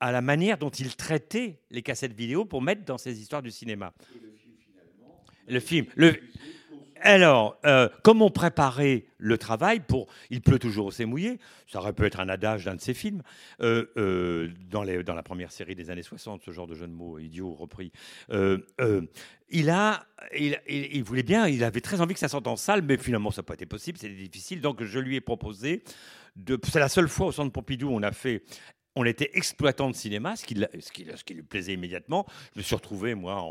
à 0.00 0.12
la 0.12 0.20
manière 0.20 0.58
dont 0.58 0.70
il 0.70 0.94
traitait 0.96 1.58
les 1.70 1.82
cassettes 1.82 2.12
vidéo 2.14 2.44
pour 2.44 2.62
mettre 2.62 2.84
dans 2.84 2.98
ses 2.98 3.20
histoires 3.20 3.42
du 3.42 3.50
cinéma. 3.50 3.92
Le 5.48 5.60
film. 5.60 5.86
Le... 5.96 6.16
Alors, 7.06 7.58
euh, 7.66 7.90
comment 8.02 8.30
préparer 8.30 9.06
le 9.18 9.36
travail 9.36 9.80
pour 9.80 10.06
Il 10.30 10.40
pleut 10.40 10.58
toujours, 10.58 10.90
c'est 10.90 11.04
mouillé 11.04 11.38
Ça 11.66 11.80
aurait 11.80 11.92
pu 11.92 12.06
être 12.06 12.18
un 12.18 12.30
adage 12.30 12.64
d'un 12.64 12.76
de 12.76 12.80
ses 12.80 12.94
films. 12.94 13.22
euh, 13.60 13.84
euh, 13.98 14.48
dans, 14.70 14.82
les, 14.82 15.02
dans 15.04 15.14
la 15.14 15.22
première 15.22 15.52
série 15.52 15.74
des 15.74 15.90
années 15.90 16.02
60, 16.02 16.40
ce 16.42 16.50
genre 16.50 16.66
de 16.66 16.74
jeu 16.74 16.86
de 16.86 16.92
mots 16.92 17.18
idiot 17.18 17.52
repris. 17.52 17.92
Il, 19.50 19.68
a, 19.70 20.06
il, 20.34 20.58
il- 20.66 21.04
voulait 21.04 21.22
bien, 21.22 21.46
il 21.46 21.62
avait 21.62 21.82
très 21.82 22.00
envie 22.00 22.14
que 22.14 22.20
ça 22.20 22.28
sorte 22.28 22.46
en 22.46 22.56
salle, 22.56 22.80
mais 22.82 22.96
finalement, 22.96 23.30
ça 23.30 23.42
n'a 23.42 23.46
pas 23.46 23.54
été 23.54 23.66
possible, 23.66 23.98
c'était 23.98 24.14
difficile. 24.14 24.62
Donc, 24.62 24.82
je 24.82 24.98
lui 24.98 25.16
ai 25.16 25.20
proposé. 25.20 25.82
C'est 26.64 26.80
la 26.80 26.88
seule 26.88 27.08
fois 27.08 27.26
au 27.26 27.32
centre 27.32 27.52
Pompidou 27.52 27.88
où 27.88 27.94
on 27.94 28.02
a 28.02 28.12
fait 28.12 28.42
on 28.96 29.04
était 29.04 29.30
exploitant 29.34 29.90
de 29.90 29.94
cinéma, 29.94 30.36
ce 30.36 30.44
qui, 30.44 30.54
lui 31.34 31.42
plaisait 31.42 31.74
immédiatement. 31.74 32.26
Je 32.54 32.60
me 32.60 32.62
suis 32.62 32.74
retrouvé, 32.74 33.14
moi, 33.14 33.42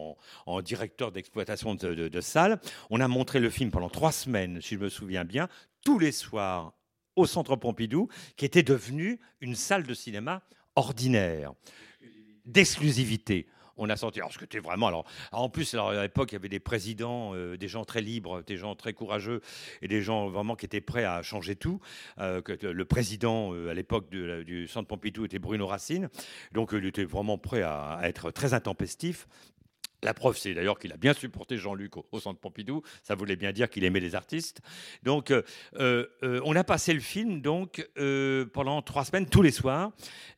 en, 0.46 0.62
directeur 0.62 1.12
d'exploitation 1.12 1.76
de, 1.76 1.94
de, 1.94 2.08
de 2.08 2.22
salle. 2.22 2.60
On 2.90 3.00
a 3.00 3.08
montré 3.08 3.40
le 3.40 3.50
film 3.50 3.72
pendant 3.72 3.90
trois 3.90 4.12
semaines, 4.12 4.62
si 4.62 4.76
je 4.76 4.80
me 4.80 4.90
souviens 4.90 5.26
bien, 5.26 5.50
tous 5.84 6.00
les 6.00 6.12
soirs 6.12 6.74
au 7.16 7.26
Centre 7.26 7.56
Pompidou, 7.56 8.08
qui 8.38 8.46
était 8.46 8.64
devenu 8.64 9.20
une 9.42 9.56
salle 9.56 9.84
de 9.84 9.94
cinéma 9.94 10.42
ordinaire, 10.76 11.54
d'exclusivité. 12.46 13.48
On 13.78 13.90
a 13.90 13.96
senti, 13.96 14.20
alors 14.20 14.32
ce 14.32 14.38
que 14.38 14.46
était 14.46 14.60
vraiment, 14.60 14.88
alors, 14.88 15.06
en 15.32 15.50
plus, 15.50 15.74
alors, 15.74 15.90
à 15.90 16.04
l'époque, 16.04 16.32
il 16.32 16.36
y 16.36 16.38
avait 16.38 16.50
des 16.50 16.60
présidents, 16.60 17.34
euh, 17.34 17.58
des 17.58 17.68
gens 17.68 17.86
très 17.86 18.02
libres, 18.02 18.44
des 18.44 18.58
gens 18.58 18.76
très 18.76 18.94
courageux 18.94 19.42
et 19.82 19.88
des 19.88 20.02
gens 20.02 20.30
vraiment 20.30 20.56
qui 20.56 20.66
étaient 20.66 20.82
prêts 20.82 21.06
à 21.06 21.22
changer 21.24 21.56
tout. 21.56 21.80
Euh, 22.20 22.42
que 22.42 22.68
le 22.68 22.86
président 22.86 23.54
euh, 23.54 23.70
à 23.70 23.74
l'époque 23.74 24.10
du 24.10 24.68
Centre 24.68 24.88
Pompidou 24.88 25.26
était 25.26 25.40
Bruno 25.40 25.66
Racine, 25.66 26.10
donc 26.52 26.72
il 26.74 26.86
était 26.86 27.06
vraiment 27.06 27.38
prêt 27.38 27.64
à 27.64 28.00
être 28.04 28.32
très 28.32 28.54
intempestif. 28.54 29.28
La 30.04 30.14
preuve, 30.14 30.38
c'est 30.38 30.54
d'ailleurs 30.54 30.78
qu'il 30.78 30.92
a 30.92 30.98
bien 30.98 31.14
supporté 31.14 31.58
Jean-Luc 31.58 31.94
au, 31.98 32.20
Centre 32.20 32.40
Pompidou. 32.40 32.84
Ça 33.04 33.16
voulait 33.16 33.38
bien 33.38 33.54
dire 33.54 33.70
qu'il 33.70 33.86
aimait 33.86 34.02
les 34.02 34.16
artistes. 34.16 34.62
Donc, 35.04 35.32
euh, 35.32 35.42
euh, 35.80 36.06
euh, 36.24 36.42
on 36.44 36.56
a 36.56 36.64
passé 36.64 36.94
le 36.94 37.00
film 37.00 37.42
donc 37.42 37.88
pendant 38.54 38.82
trois 38.82 39.06
semaines 39.06 39.26
tous 39.26 39.42
les 39.42 39.52
soirs, 39.52 39.92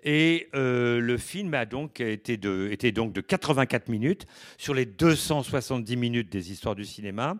et 0.03 0.49
le 0.53 1.17
film 1.17 1.53
a 1.53 1.65
donc 1.65 1.99
été 1.99 2.37
de, 2.37 2.69
était 2.71 2.91
donc 2.91 3.13
de 3.13 3.21
84 3.21 3.89
minutes 3.89 4.27
sur 4.57 4.73
les 4.73 4.85
270 4.85 5.97
minutes 5.97 6.31
des 6.31 6.51
histoires 6.51 6.75
du 6.75 6.85
cinéma. 6.85 7.35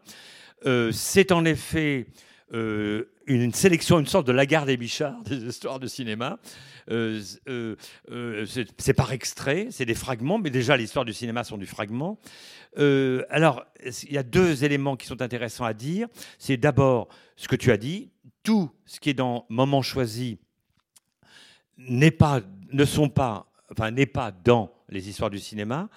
C'est 0.91 1.31
en 1.31 1.45
effet 1.45 2.07
euh, 2.53 3.10
une 3.25 3.53
sélection, 3.53 3.99
une 3.99 4.05
sorte 4.05 4.27
de 4.27 4.31
Lagarde 4.31 4.69
et 4.69 4.77
Bichard 4.77 5.19
des 5.23 5.45
histoires 5.45 5.79
de 5.79 5.88
cinéma. 5.88 6.38
Euh, 6.91 7.19
euh, 7.47 8.45
c'est 8.77 8.93
par 8.93 9.12
extrait, 9.13 9.69
c'est 9.71 9.86
des 9.86 9.95
fragments, 9.95 10.38
mais 10.38 10.51
déjà 10.51 10.77
les 10.77 10.84
histoires 10.84 11.05
du 11.05 11.13
cinéma 11.13 11.43
sont 11.43 11.58
du 11.58 11.65
fragment. 11.65 12.19
Alors, 12.77 13.65
il 14.03 14.12
y 14.12 14.17
a 14.17 14.23
deux 14.23 14.63
éléments 14.63 14.95
qui 14.95 15.08
sont 15.08 15.21
intéressants 15.23 15.65
à 15.65 15.73
dire. 15.73 16.08
C'est 16.38 16.58
d'abord 16.58 17.08
ce 17.36 17.47
que 17.47 17.55
tu 17.55 17.71
as 17.71 17.77
dit, 17.77 18.12
tout 18.43 18.69
ce 18.86 18.99
qui 18.99 19.10
est 19.10 19.15
dans 19.15 19.47
Moment 19.49 19.81
choisi 19.81 20.38
n'est 21.77 22.12
pas, 22.12 22.41
ne 22.71 22.86
sont 22.86 23.10
pas, 23.10 23.51
enfin 23.71 23.89
n'est 23.89 24.05
pas 24.05 24.31
dans 24.31 24.71
les 24.89 25.10
histoires 25.10 25.31
du 25.31 25.39
cinéma. 25.39 25.89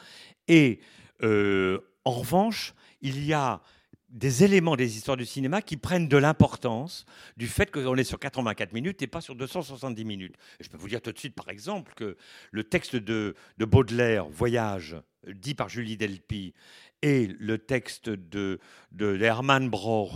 Et 0.47 0.81
en 1.23 2.11
revanche, 2.11 2.75
il 3.03 3.23
y 3.23 3.35
a 3.35 3.61
des 4.09 4.45
éléments 4.45 4.77
des 4.77 4.97
histoires 4.97 5.17
du 5.17 5.27
cinéma 5.27 5.61
qui 5.61 5.77
prennent 5.77 6.09
de 6.09 6.17
l'importance 6.17 7.05
du 7.37 7.47
fait 7.47 7.71
qu'on 7.71 7.97
est 7.97 8.05
sur 8.05 8.19
84 8.19 8.73
minutes 8.73 9.03
et 9.03 9.07
pas 9.07 9.21
sur 9.21 9.35
270 9.35 10.05
minutes. 10.05 10.35
Je 10.61 10.69
peux 10.69 10.79
vous 10.79 10.89
dire 10.89 11.03
tout 11.03 11.13
de 11.13 11.19
suite, 11.19 11.35
par 11.35 11.49
exemple, 11.51 11.93
que 11.95 12.17
le 12.51 12.65
texte 12.65 12.97
de, 12.97 13.35
de 13.59 13.65
Baudelaire, 13.65 14.29
Voyage, 14.29 14.97
dit 15.27 15.55
par 15.55 15.69
Julie 15.69 15.97
Delpy, 15.97 16.55
et 17.03 17.27
le 17.39 17.59
texte 17.59 18.09
de, 18.09 18.59
de 18.93 19.21
Hermann 19.21 19.69
Broch, 19.69 20.13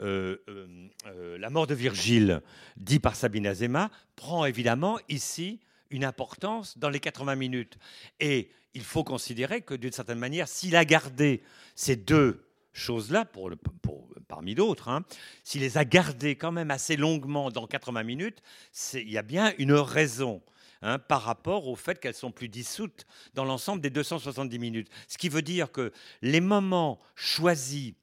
euh, 0.00 0.36
euh, 0.48 0.66
euh, 1.06 1.38
La 1.38 1.50
mort 1.50 1.66
de 1.66 1.74
Virgile, 1.74 2.42
dit 2.76 2.98
par 2.98 3.16
Sabine 3.16 3.46
Azema, 3.46 3.90
prend 4.16 4.44
évidemment 4.44 4.98
ici 5.08 5.60
une 5.90 6.04
importance 6.04 6.78
dans 6.78 6.88
les 6.90 7.00
80 7.00 7.34
minutes. 7.36 7.78
Et 8.20 8.50
il 8.74 8.82
faut 8.82 9.04
considérer 9.04 9.60
que 9.62 9.74
d'une 9.74 9.92
certaine 9.92 10.18
manière, 10.18 10.48
s'il 10.48 10.76
a 10.76 10.84
gardé 10.84 11.42
ces 11.74 11.96
deux 11.96 12.42
choses-là, 12.72 13.24
pour 13.24 13.50
parmi 14.28 14.54
d'autres, 14.54 14.88
hein, 14.88 15.04
s'il 15.44 15.60
les 15.60 15.76
a 15.76 15.84
gardées 15.84 16.36
quand 16.36 16.52
même 16.52 16.70
assez 16.70 16.96
longuement 16.96 17.50
dans 17.50 17.66
80 17.66 18.02
minutes, 18.02 18.42
il 18.94 19.10
y 19.10 19.18
a 19.18 19.22
bien 19.22 19.52
une 19.58 19.74
raison. 19.74 20.42
hein, 20.82 20.98
par 20.98 21.22
rapport 21.22 21.68
au 21.68 21.76
fait 21.76 22.00
qu'elles 22.00 22.14
sont 22.14 22.32
plus 22.32 22.48
dissoutes 22.48 23.06
dans 23.34 23.44
l'ensemble 23.44 23.80
des 23.80 23.90
270 23.90 24.58
minutes. 24.58 24.88
Ce 25.06 25.16
qui 25.16 25.28
veut 25.28 25.42
dire 25.42 25.70
que 25.70 25.92
les 26.22 26.40
moments 26.40 26.98
choisis 27.14 27.94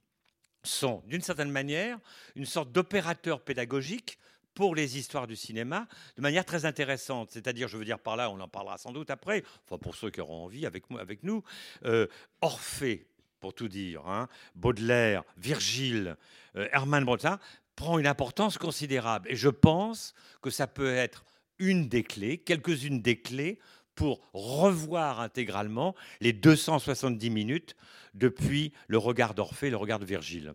sont, 0.62 1.02
d'une 1.06 1.20
certaine 1.20 1.50
manière, 1.50 1.98
une 2.36 2.46
sorte 2.46 2.72
d'opérateur 2.72 3.42
pédagogique 3.42 4.18
pour 4.54 4.74
les 4.74 4.98
histoires 4.98 5.26
du 5.26 5.36
cinéma 5.36 5.86
de 6.16 6.22
manière 6.22 6.44
très 6.44 6.64
intéressante. 6.64 7.30
C'est-à-dire, 7.30 7.68
je 7.68 7.76
veux 7.76 7.84
dire 7.84 7.98
par 7.98 8.16
là, 8.16 8.30
on 8.30 8.40
en 8.40 8.48
parlera 8.48 8.78
sans 8.78 8.92
doute 8.92 9.10
après, 9.10 9.44
enfin 9.64 9.78
pour 9.78 9.94
ceux 9.94 10.10
qui 10.10 10.20
auront 10.20 10.44
envie 10.44 10.66
avec, 10.66 10.84
avec 10.98 11.22
nous, 11.22 11.42
euh, 11.84 12.06
Orphée, 12.40 13.06
pour 13.40 13.54
tout 13.54 13.68
dire, 13.68 14.06
hein, 14.06 14.28
Baudelaire, 14.54 15.24
Virgile, 15.36 16.16
euh, 16.56 16.68
Hermann 16.72 17.04
Brotin, 17.04 17.38
prend 17.74 17.98
une 17.98 18.06
importance 18.06 18.58
considérable. 18.58 19.28
Et 19.30 19.36
je 19.36 19.48
pense 19.48 20.14
que 20.42 20.50
ça 20.50 20.66
peut 20.66 20.94
être 20.94 21.24
une 21.58 21.88
des 21.88 22.02
clés, 22.02 22.38
quelques-unes 22.38 23.00
des 23.00 23.20
clés 23.20 23.58
pour 23.94 24.20
revoir 24.32 25.20
intégralement 25.20 25.94
les 26.20 26.32
270 26.32 27.30
minutes 27.30 27.76
depuis 28.14 28.72
le 28.88 28.98
regard 28.98 29.34
d'Orphée, 29.34 29.70
le 29.70 29.76
regard 29.76 29.98
de 29.98 30.04
Virgile. 30.04 30.54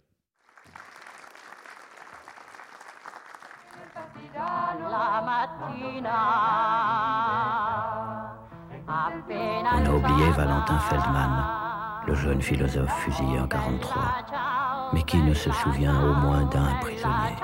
On 9.73 9.85
a 9.85 9.93
oublié 9.93 10.29
Valentin 10.31 10.79
Feldman, 10.79 11.64
le 12.07 12.13
jeune 12.13 12.41
philosophe 12.41 12.93
fusillé 13.03 13.39
en 13.39 13.47
43, 13.47 14.91
mais 14.93 15.03
qui 15.03 15.17
ne 15.17 15.33
se 15.33 15.51
souvient 15.51 15.99
au 16.03 16.13
moins 16.15 16.43
d'un 16.45 16.75
prisonnier, 16.81 17.35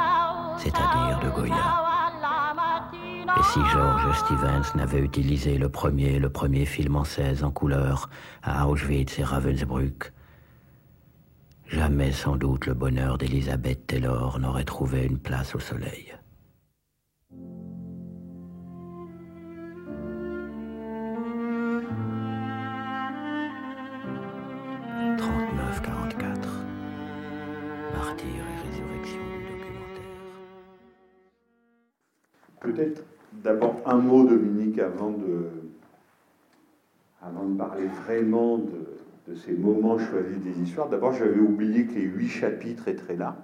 c'est-à-dire 0.57 1.19
de 1.23 1.29
Goya. 1.29 1.91
Et 3.39 3.43
si 3.43 3.59
George 3.71 4.17
Stevens 4.17 4.75
n'avait 4.75 4.99
utilisé 4.99 5.57
le 5.57 5.69
premier, 5.69 6.19
le 6.19 6.29
premier 6.29 6.65
film 6.65 6.95
en 6.95 7.03
16 7.03 7.43
en 7.43 7.51
couleur 7.51 8.09
à 8.43 8.67
Auschwitz 8.67 9.17
et 9.19 9.23
Ravensbrück, 9.23 10.11
jamais 11.67 12.11
sans 12.11 12.35
doute 12.35 12.67
le 12.67 12.73
bonheur 12.73 13.17
d'Elizabeth 13.17 13.87
Taylor 13.87 14.37
n'aurait 14.39 14.65
trouvé 14.65 15.05
une 15.05 15.17
place 15.17 15.55
au 15.55 15.59
soleil. 15.59 16.13
Peut-être 32.71 33.03
d'abord 33.43 33.81
un 33.85 33.97
mot, 33.97 34.25
Dominique, 34.25 34.79
avant 34.79 35.11
de, 35.11 35.47
avant 37.21 37.45
de 37.45 37.57
parler 37.57 37.87
vraiment 38.05 38.57
de, 38.57 39.35
ces 39.35 39.53
moments 39.53 39.97
choisis 39.97 40.37
des 40.39 40.61
histoires. 40.61 40.89
D'abord, 40.89 41.13
j'avais 41.13 41.39
oublié 41.39 41.85
que 41.85 41.93
les 41.93 42.01
huit 42.01 42.27
chapitres 42.27 42.87
étaient 42.89 43.15
là. 43.15 43.37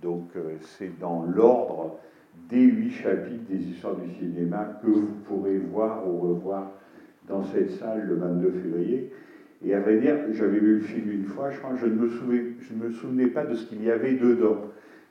Donc, 0.00 0.28
euh, 0.36 0.54
c'est 0.78 0.98
dans 1.00 1.24
l'ordre 1.24 1.98
des 2.48 2.62
huit 2.62 2.92
chapitres 2.92 3.44
des 3.48 3.58
histoires 3.58 3.96
du 3.96 4.08
cinéma 4.14 4.80
que 4.82 4.88
vous 4.88 5.14
pourrez 5.26 5.58
voir 5.58 6.08
ou 6.08 6.20
revoir 6.20 6.70
dans 7.26 7.44
cette 7.44 7.70
salle 7.72 8.06
le 8.06 8.14
22 8.16 8.50
février. 8.52 9.12
Et 9.64 9.74
à 9.74 9.80
vrai 9.80 9.98
dire, 9.98 10.16
j'avais 10.32 10.58
vu 10.58 10.76
le 10.76 10.80
film 10.80 11.10
une 11.10 11.24
fois, 11.24 11.50
je 11.50 11.58
crois 11.58 11.72
ne 11.72 11.88
me 11.88 12.08
souvenais, 12.08 12.44
je 12.60 12.74
ne 12.74 12.84
me 12.84 12.90
souvenais 12.90 13.26
pas 13.26 13.44
de 13.44 13.54
ce 13.54 13.66
qu'il 13.66 13.82
y 13.82 13.90
avait 13.90 14.14
dedans. 14.14 14.58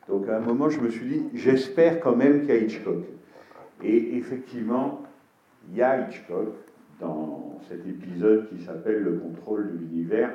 Donc 0.08 0.30
à 0.30 0.38
un 0.38 0.42
moment, 0.42 0.70
je 0.70 0.80
me 0.80 0.90
suis 0.90 1.06
dit, 1.06 1.24
j'espère 1.34 2.00
quand 2.00 2.16
même 2.16 2.42
qu'il 2.42 2.50
y 2.50 2.54
a 2.54 2.58
Hitchcock. 2.58 3.04
Et 3.84 4.18
effectivement, 4.18 5.04
il 5.70 5.78
y 5.78 5.82
a 5.82 6.08
Hitchcock 6.08 6.54
dans 7.00 7.60
cet 7.68 7.86
épisode 7.88 8.50
qui 8.50 8.64
s'appelle 8.64 9.04
Le 9.04 9.14
contrôle 9.18 9.72
de 9.72 9.78
l'univers, 9.78 10.32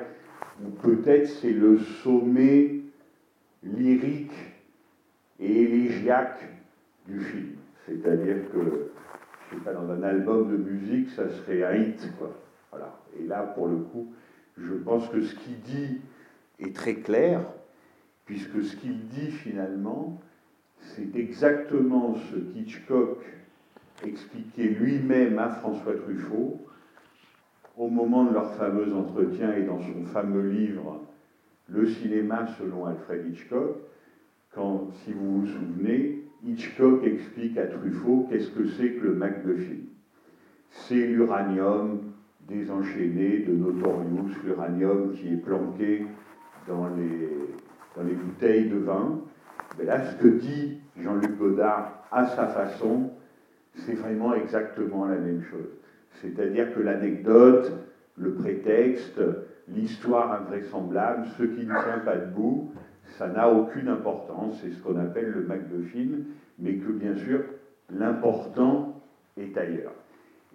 où 0.64 0.70
peut-être 0.70 1.28
c'est 1.28 1.52
le 1.52 1.78
sommet 1.78 2.80
lyrique 3.62 4.32
et 5.38 5.62
élégiaque 5.62 6.44
du 7.06 7.20
film. 7.20 7.56
C'est-à-dire 7.86 8.36
que, 8.52 8.90
je 9.50 9.56
sais 9.56 9.62
pas, 9.62 9.72
dans 9.72 9.90
un 9.90 10.02
album 10.02 10.50
de 10.50 10.56
musique, 10.56 11.10
ça 11.10 11.28
serait 11.28 11.62
un 11.62 11.76
hit, 11.76 12.10
quoi. 12.18 12.32
Voilà. 12.70 12.98
Et 13.18 13.24
là, 13.24 13.42
pour 13.42 13.68
le 13.68 13.76
coup, 13.76 14.12
je 14.58 14.74
pense 14.74 15.08
que 15.08 15.20
ce 15.22 15.34
qu'il 15.36 15.60
dit 15.60 16.00
est 16.58 16.74
très 16.74 16.96
clair, 16.96 17.40
puisque 18.24 18.62
ce 18.62 18.76
qu'il 18.76 19.06
dit 19.08 19.30
finalement, 19.30 20.20
c'est 20.80 21.16
exactement 21.16 22.14
ce 22.14 22.36
qu'Hitchcock 22.36 23.18
expliquait 24.04 24.68
lui-même 24.68 25.38
à 25.38 25.48
François 25.48 25.94
Truffaut 25.94 26.60
au 27.76 27.88
moment 27.88 28.24
de 28.24 28.32
leur 28.32 28.54
fameux 28.54 28.94
entretien 28.94 29.52
et 29.54 29.62
dans 29.62 29.80
son 29.80 30.04
fameux 30.12 30.48
livre 30.48 31.02
Le 31.68 31.86
cinéma 31.86 32.46
selon 32.58 32.86
Alfred 32.86 33.26
Hitchcock, 33.26 33.76
quand, 34.52 34.88
si 35.04 35.12
vous 35.12 35.40
vous 35.40 35.46
souvenez, 35.46 36.22
Hitchcock 36.44 37.04
explique 37.04 37.58
à 37.58 37.66
Truffaut 37.66 38.26
qu'est-ce 38.30 38.50
que 38.50 38.66
c'est 38.68 38.92
que 38.92 39.04
le 39.04 39.14
MacGuffin. 39.14 39.80
C'est 40.70 41.06
l'uranium 41.06 42.00
désenchaîné 42.48 43.40
de 43.40 43.52
Notorious, 43.52 44.30
l'uranium 44.44 45.12
qui 45.14 45.28
est 45.28 45.36
planqué 45.36 46.06
dans 46.68 46.88
les, 46.88 47.30
dans 47.96 48.02
les 48.02 48.14
bouteilles 48.14 48.68
de 48.68 48.76
vin. 48.76 49.20
Mais 49.78 49.84
là, 49.84 50.04
ce 50.04 50.16
que 50.16 50.28
dit 50.28 50.78
Jean-Luc 50.98 51.36
Godard 51.38 52.06
à 52.10 52.26
sa 52.26 52.46
façon, 52.46 53.10
c'est 53.74 53.94
vraiment 53.94 54.34
exactement 54.34 55.06
la 55.06 55.16
même 55.16 55.42
chose. 55.42 55.68
C'est-à-dire 56.22 56.74
que 56.74 56.80
l'anecdote, 56.80 57.72
le 58.16 58.34
prétexte, 58.34 59.20
l'histoire 59.68 60.32
invraisemblable, 60.40 61.26
ce 61.36 61.42
qui 61.42 61.66
ne 61.66 61.72
tient 61.72 62.00
pas 62.04 62.16
debout, 62.16 62.70
ça 63.18 63.28
n'a 63.28 63.50
aucune 63.50 63.88
importance. 63.88 64.60
C'est 64.62 64.70
ce 64.70 64.82
qu'on 64.82 64.98
appelle 64.98 65.30
le 65.30 65.42
MacGuffin, 65.42 66.22
mais 66.58 66.76
que 66.76 66.92
bien 66.92 67.16
sûr, 67.16 67.40
l'important 67.90 69.00
est 69.36 69.56
ailleurs. 69.56 69.92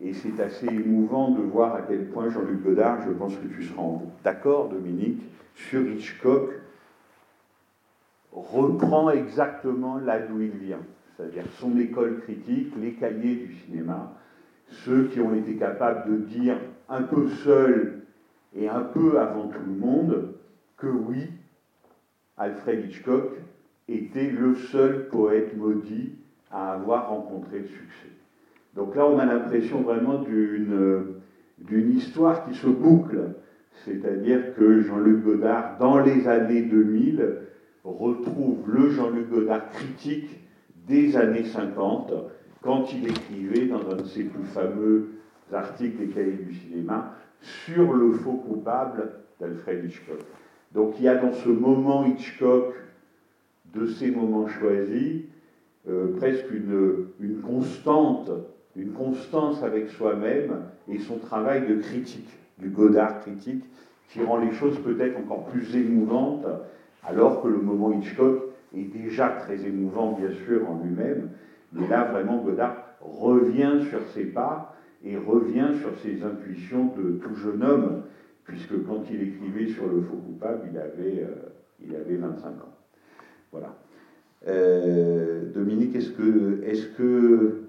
Et 0.02 0.14
c'est 0.14 0.40
assez 0.42 0.66
émouvant 0.66 1.30
de 1.32 1.42
voir 1.42 1.76
à 1.76 1.82
quel 1.82 2.06
point 2.08 2.30
Jean-Luc 2.30 2.64
Godard, 2.64 3.04
je 3.06 3.12
pense 3.12 3.36
que 3.36 3.48
tu 3.48 3.64
seras 3.64 4.00
d'accord, 4.24 4.70
Dominique, 4.70 5.22
sur 5.54 5.82
Hitchcock, 5.82 6.50
reprend 8.32 9.10
exactement 9.10 9.98
là 9.98 10.20
d'où 10.20 10.42
il 10.42 10.52
vient. 10.52 10.82
C'est-à-dire 11.16 11.44
son 11.60 11.78
école 11.78 12.22
critique, 12.22 12.74
les 12.80 12.94
cahiers 12.94 13.36
du 13.36 13.54
cinéma, 13.54 14.14
ceux 14.68 15.06
qui 15.06 15.20
ont 15.20 15.36
été 15.36 15.56
capables 15.56 16.12
de 16.12 16.18
dire 16.18 16.58
un 16.90 17.04
peu 17.04 17.28
seul 17.28 18.02
et 18.56 18.68
un 18.68 18.82
peu 18.82 19.20
avant 19.20 19.48
tout 19.48 19.60
le 19.66 19.74
monde 19.74 20.34
que 20.78 20.88
oui, 20.88 21.28
Alfred 22.38 22.86
Hitchcock 22.86 23.34
était 23.88 24.30
le 24.30 24.56
seul 24.56 25.08
poète 25.10 25.56
maudit 25.56 26.14
à 26.50 26.74
avoir 26.74 27.10
rencontré 27.10 27.60
le 27.60 27.66
succès. 27.66 28.10
Donc 28.76 28.96
là, 28.96 29.06
on 29.06 29.20
a 29.20 29.26
l'impression 29.26 29.82
vraiment 29.82 30.24
d'une 30.24 31.92
histoire 31.92 32.46
qui 32.46 32.56
se 32.56 32.68
boucle. 32.68 33.36
C'est-à-dire 33.86 34.56
que 34.56 34.82
Jean-Luc 34.82 35.24
Godard, 35.24 35.78
dans 35.78 36.00
les 36.00 36.28
années 36.28 36.62
2000, 36.64 37.38
retrouve 37.84 38.60
le 38.68 38.90
Jean-Luc 38.90 39.30
Godard 39.30 39.70
critique 39.72 40.30
des 40.88 41.16
années 41.18 41.46
50, 41.46 42.14
quand 42.62 42.94
il 42.94 43.10
écrivait 43.10 43.68
dans 43.68 43.90
un 43.90 43.96
de 43.96 44.06
ses 44.06 44.24
plus 44.24 44.46
fameux 44.46 45.10
articles 45.52 45.98
des 45.98 46.08
cahiers 46.08 46.40
du 46.48 46.54
cinéma 46.54 47.16
sur 47.42 47.94
le 47.94 48.14
faux 48.14 48.34
coupable 48.34 49.12
d'Alfred 49.40 49.86
Hitchcock. 49.86 50.20
Donc 50.74 50.96
il 51.00 51.06
y 51.06 51.08
a 51.08 51.16
dans 51.16 51.34
ce 51.34 51.50
moment 51.50 52.06
Hitchcock, 52.06 52.74
de 53.74 53.88
ces 53.88 54.12
moments 54.12 54.48
choisis, 54.48 55.24
euh, 55.90 56.16
presque 56.18 56.52
une, 56.52 57.08
une 57.20 57.42
constante 57.42 58.30
une 58.76 58.94
constance 58.94 59.64
avec 59.64 59.90
soi-même 59.90 60.64
et 60.88 61.00
son 61.00 61.18
travail 61.18 61.68
de 61.68 61.76
critique, 61.76 62.30
du 62.58 62.70
Godard 62.70 63.22
critique, 63.22 63.64
qui 64.10 64.24
rend 64.24 64.38
les 64.38 64.52
choses 64.52 64.78
peut-être 64.80 65.18
encore 65.18 65.46
plus 65.48 65.76
émouvantes, 65.76 66.46
alors 67.04 67.42
que 67.42 67.48
le 67.48 67.58
moment 67.58 67.92
Hitchcock 67.92 68.52
est 68.76 68.94
déjà 68.94 69.30
très 69.30 69.66
émouvant, 69.66 70.14
bien 70.14 70.32
sûr, 70.46 70.70
en 70.70 70.84
lui-même. 70.84 71.30
Mais 71.74 71.88
là, 71.88 72.06
vraiment, 72.06 72.38
Godard 72.44 72.76
revient 73.02 73.80
sur 73.90 74.00
ses 74.14 74.26
pas 74.26 74.76
et 75.04 75.18
revient 75.18 75.70
sur 75.80 75.98
ses 76.00 76.24
intuitions 76.24 76.94
de 76.98 77.14
tout 77.14 77.36
jeune 77.36 77.64
homme, 77.64 78.04
puisque 78.44 78.86
quand 78.86 79.04
il 79.10 79.22
écrivait 79.24 79.68
sur 79.68 79.88
le 79.88 80.02
faux 80.02 80.18
coupable, 80.18 80.62
il 80.72 80.78
avait, 80.78 81.24
euh, 81.24 81.50
il 81.84 81.96
avait 81.96 82.16
25 82.16 82.48
ans. 82.48 82.76
Voilà. 83.52 83.76
Euh, 84.48 85.52
Dominique, 85.54 85.96
est-ce 85.96 86.12
que, 86.12 86.62
est-ce 86.66 86.88
que 86.98 87.62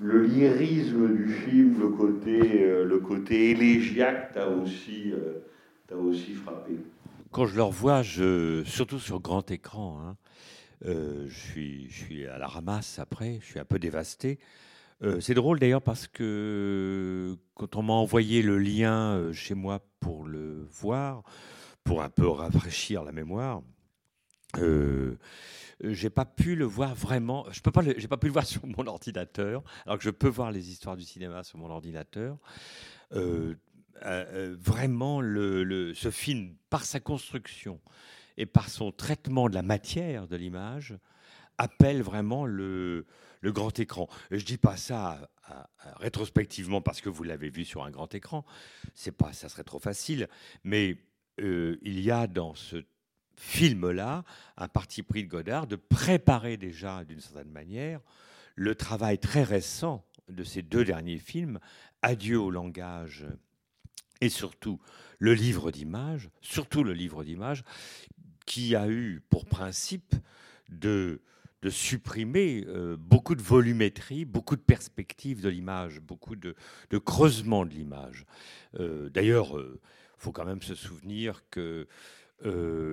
le 0.00 0.22
lyrisme 0.22 1.08
du 1.08 1.28
film, 1.28 1.80
le 1.80 1.88
côté, 1.88 2.64
euh, 2.64 2.84
le 2.84 2.98
côté 2.98 3.50
élégiaque 3.50 4.32
t'a 4.34 4.48
aussi, 4.50 5.12
aussi 5.90 6.34
frappé? 6.34 6.76
Quand 7.30 7.46
je 7.46 7.56
le 7.56 7.62
revois, 7.62 8.02
surtout 8.02 8.98
sur 8.98 9.20
grand 9.20 9.50
écran, 9.50 10.00
hein, 10.00 10.16
euh, 10.84 11.26
je, 11.28 11.88
suis, 11.88 12.26
à 12.26 12.38
la 12.38 12.46
ramasse 12.46 12.98
après, 12.98 13.38
je 13.40 13.46
suis 13.46 13.58
un 13.58 13.64
peu 13.64 13.78
dévasté. 13.78 14.38
c'est 15.20 15.34
drôle 15.34 15.58
d'ailleurs 15.58 15.82
parce 15.82 16.06
que 16.06 17.36
quand 17.54 17.76
on 17.76 17.82
m'a 17.82 17.92
envoyé 17.92 18.42
le 18.42 18.58
lien 18.58 19.30
chez 19.32 19.54
moi 19.54 19.80
pour 20.00 20.24
le 20.24 20.66
voir, 20.70 21.22
pour 21.84 22.02
un 22.02 22.08
peu 22.08 22.26
rafraîchir 22.28 23.04
la 23.04 23.12
mémoire, 23.12 23.62
euh, 24.58 25.16
j'ai 25.92 26.10
pas 26.10 26.24
pu 26.24 26.56
le 26.56 26.64
voir 26.64 26.94
vraiment. 26.94 27.46
Je 27.50 27.60
peux 27.60 27.70
pas, 27.70 27.82
j'ai 27.96 28.08
pas 28.08 28.16
pu 28.16 28.26
le 28.26 28.32
voir 28.32 28.46
sur 28.46 28.66
mon 28.66 28.86
ordinateur, 28.86 29.62
alors 29.84 29.98
que 29.98 30.04
je 30.04 30.10
peux 30.10 30.28
voir 30.28 30.50
les 30.50 30.70
histoires 30.70 30.96
du 30.96 31.04
cinéma 31.04 31.42
sur 31.42 31.58
mon 31.58 31.70
ordinateur. 31.70 32.38
Euh, 33.12 33.54
euh, 34.04 34.56
vraiment, 34.58 35.20
le, 35.20 35.94
ce 35.94 36.10
film, 36.10 36.54
par 36.70 36.84
sa 36.84 37.00
construction 37.00 37.80
et 38.36 38.46
par 38.46 38.68
son 38.68 38.92
traitement 38.92 39.48
de 39.48 39.54
la 39.54 39.62
matière 39.62 40.26
de 40.26 40.36
l'image, 40.36 40.96
appelle 41.58 42.02
vraiment 42.02 42.44
le, 42.44 43.06
grand 43.42 43.78
écran. 43.78 44.08
Je 44.30 44.44
dis 44.44 44.58
pas 44.58 44.76
ça 44.76 45.30
rétrospectivement 45.98 46.80
parce 46.80 47.00
que 47.00 47.08
vous 47.08 47.22
l'avez 47.22 47.48
vu 47.48 47.64
sur 47.64 47.84
un 47.84 47.90
grand 47.90 48.12
écran. 48.14 48.44
C'est 48.94 49.16
pas, 49.16 49.32
ça 49.32 49.48
serait 49.48 49.64
trop 49.64 49.78
facile. 49.78 50.28
Mais 50.64 50.96
euh, 51.40 51.78
il 51.82 52.00
y 52.00 52.10
a 52.10 52.26
dans 52.26 52.54
ce 52.54 52.84
film-là 53.36 54.24
un 54.56 54.68
parti 54.68 55.02
pris 55.02 55.24
de 55.24 55.28
Godard 55.28 55.66
de 55.66 55.76
préparer 55.76 56.56
déjà 56.56 57.04
d'une 57.04 57.20
certaine 57.20 57.50
manière 57.50 58.00
le 58.54 58.74
travail 58.74 59.18
très 59.18 59.42
récent 59.42 60.04
de 60.28 60.42
ces 60.42 60.62
deux 60.62 60.84
derniers 60.84 61.18
films, 61.18 61.60
Adieu 62.02 62.40
au 62.40 62.50
langage 62.50 63.26
et 64.20 64.28
surtout 64.28 64.80
le 65.18 65.34
livre 65.34 65.70
d'images, 65.70 66.30
surtout 66.40 66.84
le 66.84 66.92
livre 66.92 67.24
qui 68.44 68.76
a 68.76 68.88
eu 68.88 69.22
pour 69.28 69.46
principe 69.46 70.14
de 70.68 71.20
de 71.62 71.70
supprimer 71.70 72.64
euh, 72.68 72.96
beaucoup 72.96 73.34
de 73.34 73.42
volumétrie, 73.42 74.24
beaucoup 74.24 74.54
de 74.54 74.60
perspectives 74.60 75.40
de 75.40 75.48
l'image, 75.48 76.00
beaucoup 76.00 76.36
de, 76.36 76.54
creusement 77.04 77.64
de 77.64 77.70
l'image. 77.70 78.24
Euh, 78.78 79.08
d'ailleurs, 79.08 79.50
il 79.54 79.62
euh, 79.62 79.80
faut 80.16 80.30
quand 80.30 80.44
même 80.44 80.62
se 80.62 80.76
souvenir 80.76 81.42
que 81.50 81.88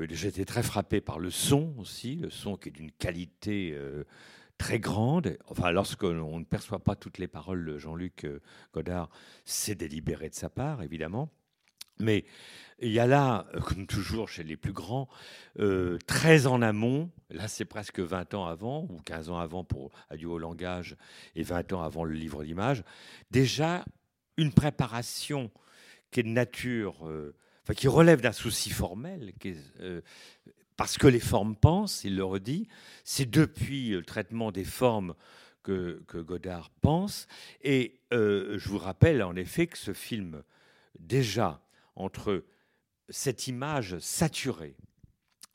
j'étais 0.09 0.45
très 0.45 0.63
frappé 0.63 1.01
par 1.01 1.19
le 1.19 1.29
son 1.29 1.75
aussi, 1.77 2.15
le 2.15 2.29
son 2.31 2.55
qui 2.55 2.69
est 2.69 2.71
d'une 2.71 2.91
qualité 2.91 3.77
très 4.57 4.79
grande. 4.79 5.37
Enfin, 5.47 5.71
lorsqu'on 5.71 6.39
ne 6.39 6.45
perçoit 6.45 6.83
pas 6.83 6.95
toutes 6.95 7.17
les 7.17 7.27
paroles 7.27 7.65
de 7.65 7.77
Jean-Luc 7.77 8.27
Godard, 8.73 9.09
c'est 9.45 9.75
délibéré 9.75 10.29
de 10.29 10.35
sa 10.35 10.49
part, 10.49 10.81
évidemment. 10.83 11.29
Mais 11.99 12.25
il 12.79 12.91
y 12.91 12.99
a 12.99 13.07
là, 13.07 13.45
euh, 13.53 13.59
comme 13.59 13.87
toujours 13.87 14.29
chez 14.29 14.43
les 14.43 14.57
plus 14.57 14.73
grands, 14.73 15.07
euh, 15.59 15.97
très 16.07 16.47
en 16.47 16.61
amont, 16.61 17.09
là 17.29 17.47
c'est 17.47 17.65
presque 17.65 17.99
20 17.99 18.33
ans 18.33 18.45
avant, 18.45 18.87
ou 18.89 18.99
15 19.05 19.29
ans 19.29 19.37
avant 19.37 19.63
pour 19.63 19.91
Adieu 20.09 20.29
au 20.29 20.39
langage, 20.39 20.95
et 21.35 21.43
20 21.43 21.73
ans 21.73 21.83
avant 21.83 22.03
le 22.03 22.13
livre 22.13 22.43
d'images, 22.43 22.83
déjà 23.31 23.85
une 24.37 24.51
préparation 24.51 25.51
qui 26.11 26.21
est 26.21 26.23
de 26.23 26.29
nature, 26.29 27.07
euh, 27.07 27.35
enfin, 27.63 27.73
qui 27.73 27.87
relève 27.87 28.21
d'un 28.21 28.31
souci 28.31 28.69
formel, 28.69 29.33
parce 30.77 30.97
que 30.97 31.07
les 31.07 31.19
formes 31.19 31.55
pensent, 31.55 32.03
il 32.03 32.15
le 32.15 32.23
redit, 32.23 32.67
c'est 33.03 33.29
depuis 33.29 33.89
le 33.89 34.03
traitement 34.03 34.51
des 34.51 34.63
formes 34.63 35.15
que, 35.63 36.03
que 36.07 36.17
Godard 36.17 36.69
pense, 36.81 37.27
et 37.61 37.99
je 38.11 38.69
vous 38.69 38.77
rappelle 38.77 39.23
en 39.23 39.35
effet 39.35 39.67
que 39.67 39.77
ce 39.77 39.93
film, 39.93 40.43
déjà, 40.99 41.61
entre 41.95 42.43
cette 43.09 43.47
image 43.47 43.97
saturée, 43.99 44.75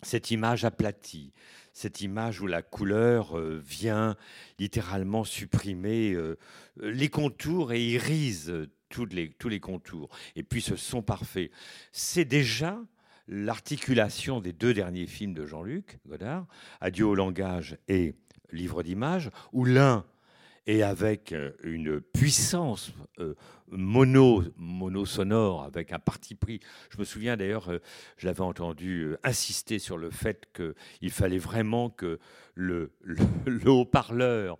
cette 0.03 0.31
image 0.31 0.65
aplatie, 0.65 1.33
cette 1.73 2.01
image 2.01 2.41
où 2.41 2.47
la 2.47 2.63
couleur 2.63 3.39
euh, 3.39 3.61
vient 3.65 4.17
littéralement 4.59 5.25
supprimer 5.25 6.13
euh, 6.13 6.37
les 6.81 7.09
contours 7.09 7.73
et 7.73 7.85
irise 7.85 8.53
tous 8.89 9.07
les, 9.07 9.31
tous 9.31 9.49
les 9.49 9.61
contours. 9.61 10.09
Et 10.35 10.43
puis 10.43 10.63
ce 10.63 10.77
son 10.77 11.03
parfait. 11.03 11.51
C'est 11.93 12.25
déjà 12.25 12.81
l'articulation 13.29 14.41
des 14.41 14.53
deux 14.53 14.75
derniers 14.75 15.07
films 15.07 15.35
de 15.35 15.47
Jean-Luc 15.47 15.99
Godard, 16.07 16.47
Adieu 16.81 17.07
au 17.07 17.15
langage 17.15 17.77
et 17.87 18.15
Livre 18.51 18.83
d'images, 18.83 19.31
où 19.53 19.65
l'un 19.65 20.05
et 20.69 20.83
avec 20.83 21.33
euh, 21.33 21.53
une 21.63 22.01
puissance 22.01 22.93
euh, 23.21 23.35
mono, 23.71 24.45
mono 24.57 25.07
sonore, 25.07 25.65
avec 25.65 25.93
un 25.93 25.99
parti 25.99 26.35
pris. 26.35 26.61
Je 26.91 26.99
me 26.99 27.05
souviens 27.05 27.39
d'ailleurs, 27.39 27.71
euh, 27.71 27.79
je 28.19 28.27
l'avais 28.27 28.43
entendu 28.43 29.17
insister 29.25 29.79
sur 29.79 29.97
le 29.97 30.11
fait 30.11 30.47
qu'il 30.55 31.11
fallait 31.11 31.39
vraiment 31.39 31.89
que 31.89 32.19
le, 32.55 32.93
le, 33.03 33.19
haut-parleur 33.71 34.59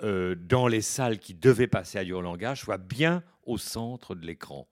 dans 0.00 0.66
les 0.66 0.80
salles 0.80 1.20
qui 1.20 1.32
devaient 1.32 1.68
passer 1.68 1.96
à 1.96 2.02
langage 2.02 2.62
soit 2.62 2.78
bien 2.78 3.22
au 3.44 3.56
centre 3.56 4.16
de 4.16 4.26
l'écran. 4.26 4.66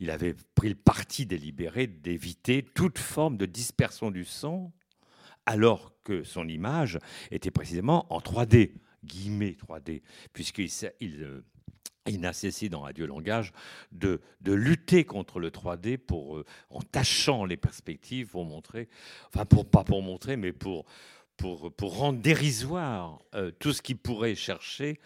Il 0.00 0.10
avait 0.10 0.34
pris 0.54 0.68
le 0.68 0.74
parti 0.74 1.26
délibéré 1.26 1.86
d'éviter 1.86 2.62
toute 2.62 2.98
forme 2.98 3.36
de 3.36 3.46
dispersion 3.46 4.10
du 4.10 4.24
son, 4.24 4.72
alors 5.46 5.92
que 6.04 6.22
son 6.24 6.48
image 6.48 6.98
était 7.30 7.50
précisément 7.50 8.06
en 8.12 8.18
3D 8.18 8.72
guillemets 9.06 9.56
3D, 9.68 10.02
puisqu'il 10.32 10.70
il, 11.00 11.22
euh, 11.22 12.18
n'a 12.18 12.32
cessé 12.32 12.68
dans 12.68 12.82
Radio 12.82 13.06
Langage 13.06 13.52
de, 13.92 14.20
de, 14.40 14.52
lutter 14.52 15.04
contre 15.04 15.40
le 15.40 15.50
3D 15.50 15.96
pour, 15.96 16.36
euh, 16.36 16.44
en 16.70 16.80
tachant 16.80 17.44
les 17.44 17.56
perspectives 17.56 18.28
pour 18.28 18.44
montrer, 18.44 18.88
enfin 19.28 19.44
pour, 19.44 19.68
pas 19.68 19.84
pour 19.84 20.02
montrer, 20.02 20.36
mais 20.36 20.52
pour, 20.52 20.84
pour, 21.36 21.72
pour 21.72 21.96
rendre 21.96 22.20
dérisoire 22.20 23.20
euh, 23.34 23.50
tout 23.58 23.72
ce 23.72 23.82
qui 23.82 23.94
pourrait 23.94 24.34
chercher 24.34 25.00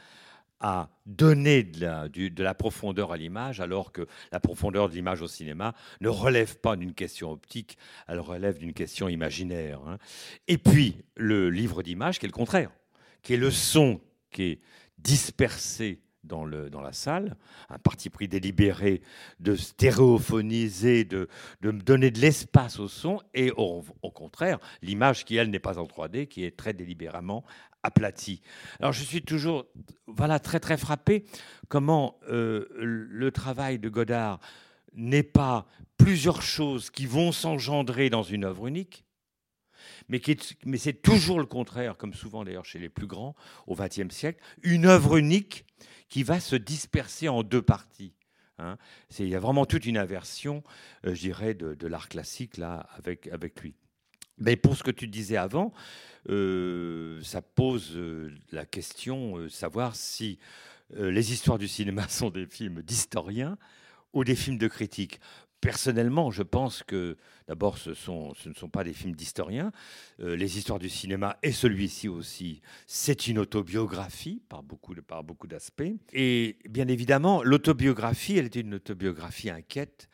à 0.60 0.90
donner 1.06 1.62
de 1.62 1.80
la, 1.80 2.08
de 2.08 2.42
la 2.42 2.54
profondeur 2.54 3.12
à 3.12 3.16
l'image, 3.16 3.60
alors 3.60 3.92
que 3.92 4.06
la 4.30 4.40
profondeur 4.40 4.88
de 4.88 4.94
l'image 4.94 5.22
au 5.22 5.28
cinéma 5.28 5.74
ne 6.00 6.08
relève 6.08 6.58
pas 6.58 6.76
d'une 6.76 6.94
question 6.94 7.30
optique, 7.32 7.78
elle 8.08 8.20
relève 8.20 8.58
d'une 8.58 8.74
question 8.74 9.08
imaginaire. 9.08 9.80
Hein. 9.86 9.98
Et 10.48 10.58
puis, 10.58 10.96
le 11.16 11.50
livre 11.50 11.82
d'images, 11.82 12.18
qui 12.18 12.26
est 12.26 12.28
le 12.28 12.32
contraire 12.32 12.70
qui 13.22 13.34
est 13.34 13.38
le 13.38 13.50
son 13.50 14.00
qui 14.30 14.42
est 14.42 14.60
dispersé 14.98 16.00
dans, 16.22 16.44
le, 16.44 16.68
dans 16.68 16.82
la 16.82 16.92
salle, 16.92 17.36
un 17.70 17.78
parti 17.78 18.10
pris 18.10 18.28
délibéré 18.28 19.00
de 19.40 19.56
stéréophoniser, 19.56 21.04
de, 21.04 21.28
de 21.62 21.70
donner 21.70 22.10
de 22.10 22.20
l'espace 22.20 22.78
au 22.78 22.88
son, 22.88 23.20
et 23.32 23.50
au, 23.56 23.82
contraire, 24.14 24.58
l'image 24.82 25.24
qui, 25.24 25.36
elle, 25.36 25.50
n'est 25.50 25.58
pas 25.58 25.78
en 25.78 25.86
3D, 25.86 26.28
qui 26.28 26.44
est 26.44 26.56
très 26.56 26.74
délibérément 26.74 27.42
aplatie. 27.82 28.42
Alors 28.78 28.92
je 28.92 29.02
suis 29.02 29.22
toujours 29.22 29.66
voilà, 30.06 30.38
très 30.38 30.60
très 30.60 30.76
frappé 30.76 31.24
comment 31.68 32.18
euh, 32.28 32.66
le 32.76 33.30
travail 33.30 33.78
de 33.78 33.88
Godard 33.88 34.40
n'est 34.94 35.22
pas 35.22 35.66
plusieurs 35.96 36.42
choses 36.42 36.90
qui 36.90 37.06
vont 37.06 37.32
s'engendrer 37.32 38.10
dans 38.10 38.22
une 38.22 38.44
œuvre 38.44 38.66
unique, 38.66 39.04
mais, 40.08 40.20
mais 40.64 40.78
c'est 40.78 41.02
toujours 41.02 41.38
le 41.38 41.46
contraire, 41.46 41.96
comme 41.96 42.14
souvent 42.14 42.44
d'ailleurs 42.44 42.64
chez 42.64 42.78
les 42.78 42.88
plus 42.88 43.06
grands 43.06 43.34
au 43.66 43.74
XXe 43.74 44.14
siècle, 44.14 44.40
une 44.62 44.86
œuvre 44.86 45.16
unique 45.16 45.64
qui 46.08 46.22
va 46.22 46.40
se 46.40 46.56
disperser 46.56 47.28
en 47.28 47.42
deux 47.42 47.62
parties. 47.62 48.14
Hein. 48.58 48.76
il 49.18 49.28
y 49.28 49.34
a 49.34 49.40
vraiment 49.40 49.64
toute 49.64 49.86
une 49.86 49.96
inversion, 49.96 50.62
euh, 51.06 51.14
je 51.14 51.20
dirais, 51.20 51.54
de, 51.54 51.86
l'art 51.86 52.10
classique 52.10 52.58
là 52.58 52.86
avec, 52.96 53.26
avec 53.28 53.60
lui. 53.62 53.74
Mais 54.40 54.56
pour 54.56 54.76
ce 54.76 54.82
que 54.82 54.90
tu 54.90 55.06
disais 55.06 55.36
avant, 55.36 55.72
euh, 56.28 57.20
ça 57.22 57.42
pose 57.42 57.92
euh, 57.94 58.30
la 58.52 58.66
question 58.66 59.38
de 59.38 59.48
savoir 59.48 59.94
si 59.94 60.38
les 60.96 61.32
histoires 61.32 61.58
du 61.58 61.68
cinéma 61.68 62.08
sont 62.08 62.30
des 62.30 62.46
films 62.46 62.82
d'historiens 62.82 63.56
ou 64.12 64.24
des 64.24 64.34
films 64.34 64.58
de 64.58 64.66
critiques. 64.68 65.20
Personnellement, 65.60 66.30
je 66.30 66.42
pense 66.42 66.82
que 66.82 67.18
d'abord, 67.46 67.76
ce, 67.76 67.90
ne 67.90 68.54
sont 68.54 68.68
pas 68.72 68.82
des 68.82 68.94
films 68.94 69.14
d'historiens. 69.14 69.72
Euh, 70.20 70.34
les 70.34 70.56
histoires 70.56 70.78
du 70.78 70.88
cinéma 70.88 71.36
et 71.42 71.52
celui-ci 71.52 72.08
aussi, 72.08 72.62
c'est 72.86 73.26
une 73.26 73.38
autobiographie 73.38 74.42
par 74.48 74.62
beaucoup, 74.62 74.94
par 74.94 75.22
beaucoup 75.22 75.46
d'aspects. 75.46 75.92
Et 76.14 76.56
bien 76.68 76.88
évidemment, 76.88 77.42
l'autobiographie, 77.42 78.38
elle 78.38 78.46
est 78.46 78.56
une 78.56 78.76
autobiographie 78.76 79.50
inquiète. 79.50 80.08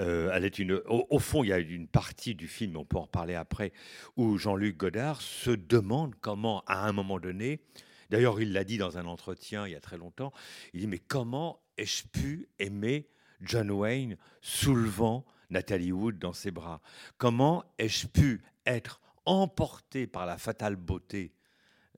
Euh, 0.00 0.30
elle 0.32 0.44
est 0.44 0.58
une, 0.58 0.80
au, 0.86 1.18
fond, 1.18 1.44
il 1.44 1.48
y 1.48 1.52
a 1.52 1.58
une 1.58 1.86
partie 1.86 2.34
du 2.34 2.48
film, 2.48 2.76
on 2.76 2.84
peut 2.84 2.96
en 2.96 3.06
parler 3.06 3.34
après, 3.34 3.72
où 4.16 4.38
Jean-Luc 4.38 4.76
Godard 4.78 5.20
se 5.20 5.50
demande 5.50 6.14
comment, 6.20 6.62
à 6.66 6.86
un 6.86 6.92
moment 6.92 7.20
donné, 7.20 7.60
d'ailleurs, 8.08 8.40
il 8.40 8.52
l'a 8.52 8.64
dit 8.64 8.78
dans 8.78 8.98
un 8.98 9.04
entretien 9.04 9.66
il 9.66 9.72
y 9.72 9.76
a 9.76 9.80
très 9.80 9.98
longtemps, 9.98 10.32
il 10.72 10.80
dit 10.80 10.86
mais 10.86 10.98
comment 10.98 11.60
ai-je 11.76 12.04
pu 12.08 12.48
aimer 12.58 13.08
John 13.42 13.70
Wayne 13.70 14.16
soulevant 14.40 15.24
Nathalie 15.50 15.92
Wood 15.92 16.18
dans 16.18 16.32
ses 16.32 16.50
bras? 16.50 16.80
Comment 17.18 17.64
ai-je 17.78 18.06
pu 18.06 18.42
être 18.64 19.00
emporté 19.26 20.06
par 20.06 20.24
la 20.24 20.38
fatale 20.38 20.76
beauté 20.76 21.34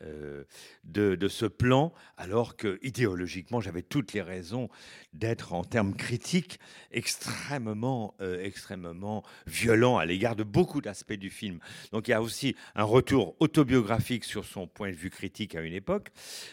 euh, 0.05 0.45
de, 0.85 1.29
ce 1.29 1.47
plan, 1.47 1.93
alors 2.17 2.57
que 2.57 2.79
idéologiquement, 2.83 3.61
j'avais 3.61 3.83
toutes 3.83 4.13
les 4.13 4.23
raisons 4.23 4.69
d'être, 5.13 5.53
en 5.53 5.65
termes 5.65 5.95
critiques, 5.95 6.59
extrêmement, 6.91 8.15
euh, 8.21 8.43
extrêmement 8.43 9.23
violent 9.47 9.99
à 9.99 10.05
l'égard 10.05 10.37
de 10.37 10.43
beaucoup 10.43 10.81
d'aspects 10.81 11.13
du 11.13 11.31
film. 11.31 11.61
Donc 11.93 12.09
il 12.09 12.11
y 12.11 12.15
a 12.15 12.23
aussi 12.23 12.57
un 12.75 12.85
retour 12.85 13.37
autobiographique 13.41 14.25
sur 14.25 14.45
son 14.45 14.67
point 14.67 14.91
de 14.91 14.97
vue 14.97 15.11
critique 15.11 15.55
à 15.55 15.63
une 15.63 15.73
époque, 15.73 16.09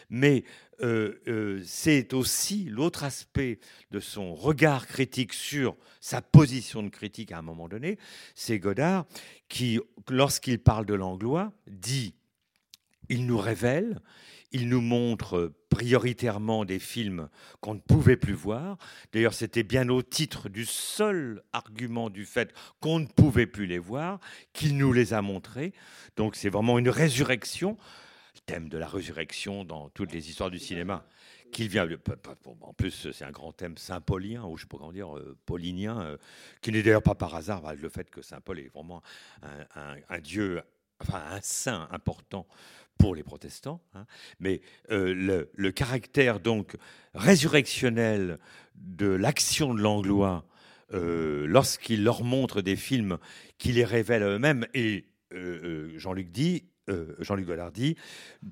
mais 0.08 0.44
euh, 0.82 1.60
c'est 1.64 2.14
aussi 2.14 2.64
l'autre 2.64 3.04
aspect 3.04 3.58
de 3.90 4.00
son 4.00 4.34
regard 4.34 4.86
critique 4.86 5.34
sur 5.34 5.76
sa 6.00 6.22
position 6.22 6.82
de 6.82 6.88
critique 6.88 7.32
à 7.32 7.38
un 7.38 7.42
moment 7.42 7.68
donné, 7.68 7.98
c'est 8.34 8.58
Godard 8.58 9.06
qui, 9.48 9.78
lorsqu'il 10.08 10.58
parle 10.58 10.86
de 10.86 10.94
l'anglois, 10.94 11.52
dit 11.66 12.14
il 13.10 13.26
nous 13.26 13.38
révèle, 13.38 14.00
il 14.52 14.68
nous 14.68 14.80
montre 14.80 15.52
prioritairement 15.68 16.64
des 16.64 16.78
films 16.78 17.28
qu'on 17.60 17.74
ne 17.74 17.80
pouvait 17.80 18.16
plus 18.16 18.34
voir. 18.34 18.78
D'ailleurs, 19.12 19.34
c'était 19.34 19.62
bien 19.62 19.88
au 19.88 20.02
titre 20.02 20.48
du 20.48 20.64
seul 20.64 21.42
argument 21.52 22.10
du 22.10 22.24
fait 22.24 22.52
qu'on 22.80 23.00
ne 23.00 23.06
pouvait 23.06 23.46
plus 23.46 23.66
les 23.66 23.78
voir 23.78 24.18
qu'il 24.52 24.76
nous 24.76 24.92
les 24.92 25.12
a 25.12 25.22
montrés. 25.22 25.72
Donc 26.16 26.36
c'est 26.36 26.48
vraiment 26.48 26.78
une 26.78 26.88
résurrection. 26.88 27.76
thème 28.46 28.68
de 28.68 28.78
la 28.78 28.88
résurrection 28.88 29.64
dans 29.64 29.90
toutes 29.90 30.12
les 30.12 30.28
histoires 30.30 30.50
du 30.50 30.58
cinéma. 30.58 31.04
Qu'il 31.52 31.68
vient, 31.68 31.88
en 32.60 32.72
plus, 32.74 33.10
c'est 33.10 33.24
un 33.24 33.32
grand 33.32 33.52
thème 33.52 33.76
saint-paulien, 33.76 34.44
ou 34.44 34.56
je 34.56 34.66
pas 34.66 34.78
comment 34.78 34.92
dire, 34.92 35.16
euh, 35.16 35.36
paulinien, 35.46 36.00
euh, 36.00 36.16
qui 36.60 36.70
n'est 36.70 36.82
d'ailleurs 36.82 37.02
pas 37.02 37.16
par 37.16 37.34
hasard, 37.34 37.60
bah, 37.60 37.74
le 37.74 37.88
fait 37.88 38.08
que 38.08 38.22
Saint 38.22 38.40
Paul 38.40 38.60
est 38.60 38.68
vraiment 38.72 39.02
un, 39.74 40.20
dieu, 40.20 40.62
enfin 41.00 41.22
un 41.28 41.40
saint 41.40 41.88
important 41.90 42.46
pour 43.00 43.14
les 43.14 43.22
protestants. 43.22 43.82
Hein. 43.94 44.06
Mais 44.38 44.60
le, 44.88 45.50
le, 45.52 45.72
caractère 45.72 46.40
donc 46.40 46.76
résurrectionnel 47.14 48.38
de 48.76 49.06
l'action 49.06 49.74
de 49.74 49.80
Langlois 49.80 50.44
lorsqu'il 50.92 52.02
leur 52.02 52.24
montre 52.24 52.62
des 52.62 52.76
films 52.76 53.18
qui 53.58 53.72
les 53.72 53.84
révèlent 53.84 54.24
eux-mêmes, 54.24 54.66
et 54.74 55.06
Jean-Luc 55.96 56.30
dit, 56.30 56.64
euh, 56.90 57.16
Jean-Luc 57.20 57.46
Godard 57.46 57.72
dit, 57.72 57.96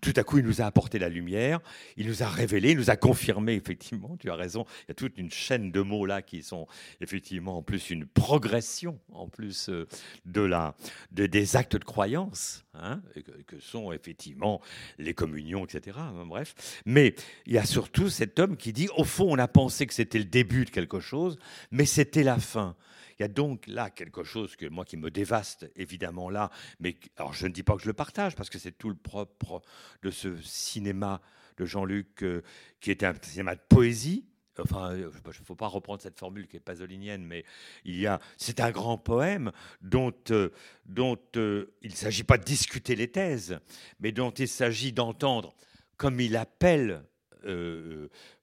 tout 0.01 0.13
à 0.17 0.23
coup, 0.23 0.39
il 0.39 0.45
nous 0.45 0.61
a 0.61 0.65
apporté 0.65 0.99
la 0.99 1.09
lumière, 1.09 1.61
il 1.97 2.07
nous 2.07 2.23
a 2.23 2.29
révélé, 2.29 2.73
il 2.73 2.77
nous 2.79 2.91
a 2.91 2.97
confirmé, 2.97 3.55
effectivement, 3.55 4.17
tu 4.17 4.31
as 4.31 4.35
raison, 4.35 4.65
il 4.85 4.89
y 4.89 4.93
a 4.93 4.95
toute 4.95 5.19
une 5.19 5.31
chaîne 5.31 5.71
de 5.71 5.81
mots 5.81 6.07
là 6.07 6.23
qui 6.23 6.43
sont 6.43 6.67
effectivement 7.01 7.59
en 7.59 7.63
plus 7.63 7.91
une 7.91 8.07
progression, 8.07 8.99
en 9.13 9.29
plus 9.29 9.69
euh, 9.69 9.87
de 10.25 10.41
la, 10.41 10.75
de, 11.13 11.27
des 11.27 11.57
actes 11.57 11.77
de 11.77 11.85
croyance, 11.85 12.65
hein, 12.75 13.03
que, 13.47 13.59
sont 13.61 13.93
effectivement 13.93 14.61
les 14.99 15.15
communions, 15.15 15.65
etc. 15.65 15.99
Hein, 16.01 16.25
bref. 16.27 16.55
Mais 16.87 17.15
il 17.47 17.53
y 17.53 17.59
a 17.59 17.65
surtout 17.65 18.09
cet 18.09 18.39
homme 18.39 18.57
qui 18.57 18.73
dit, 18.73 18.89
au 18.97 19.05
fond, 19.05 19.27
on 19.29 19.39
a 19.39 19.49
pensé 19.49 19.87
que 19.87 19.95
c'était 19.95 20.19
le 20.19 20.25
début 20.25 20.65
de 20.65 20.71
quelque 20.71 21.01
chose, 21.01 21.39
mais 21.71 21.85
c'était 21.85 22.23
la 22.23 22.39
fin. 22.39 22.77
Il 23.19 23.23
y 23.23 23.25
a 23.25 23.29
donc 23.29 23.67
là 23.67 23.91
quelque 23.91 24.23
chose 24.23 24.55
que 24.55 24.67
moi 24.67 24.85
qui 24.85 24.97
me 24.97 25.11
dévaste 25.11 25.71
évidemment 25.75 26.31
là, 26.31 26.51
mais 26.79 26.97
alors 27.17 27.33
je 27.33 27.47
ne 27.47 27.53
dis 27.53 27.65
pas 27.65 27.75
que 27.77 27.83
je 27.83 27.89
le 27.89 27.93
partage 27.93 28.37
parce 28.37 28.49
que 28.49 28.59
c'est 28.59 28.73
tout 28.73 28.89
le 28.89 28.97
propre 28.97 29.61
de 30.03 30.11
ce 30.11 30.41
cinéma 30.43 31.21
de 31.57 31.65
Jean-Luc 31.65 32.23
euh, 32.23 32.43
qui 32.81 32.91
était 32.91 33.07
un 33.07 33.15
cinéma 33.21 33.57
de 33.57 33.61
poésie. 33.69 34.25
Enfin, 34.61 34.97
il 34.97 35.03
ne 35.03 35.33
faut 35.45 35.55
pas 35.55 35.69
reprendre 35.69 36.03
cette 36.03 36.19
formule 36.19 36.49
qui 36.49 36.57
est 36.57 36.61
pasolinienne, 36.61 37.25
mais 37.25 37.45
il 37.85 37.97
y 37.97 38.09
a, 38.09 38.21
c'est 38.37 38.59
un 38.59 38.73
grand 38.73 38.99
poème 38.99 39.53
dont, 39.83 40.13
euh, 40.31 40.51
dont 40.85 41.19
euh, 41.37 41.77
il 41.83 41.91
ne 41.91 41.97
s'agit 41.97 42.25
pas 42.25 42.39
de 42.39 42.45
discuter 42.45 42.97
les 42.97 43.09
thèses, 43.09 43.61
mais 44.01 44.11
dont 44.11 44.33
il 44.33 44.49
s'agit 44.49 44.93
d'entendre, 44.93 45.55
comme 45.97 46.21
il 46.21 46.37
appelle 46.37 47.05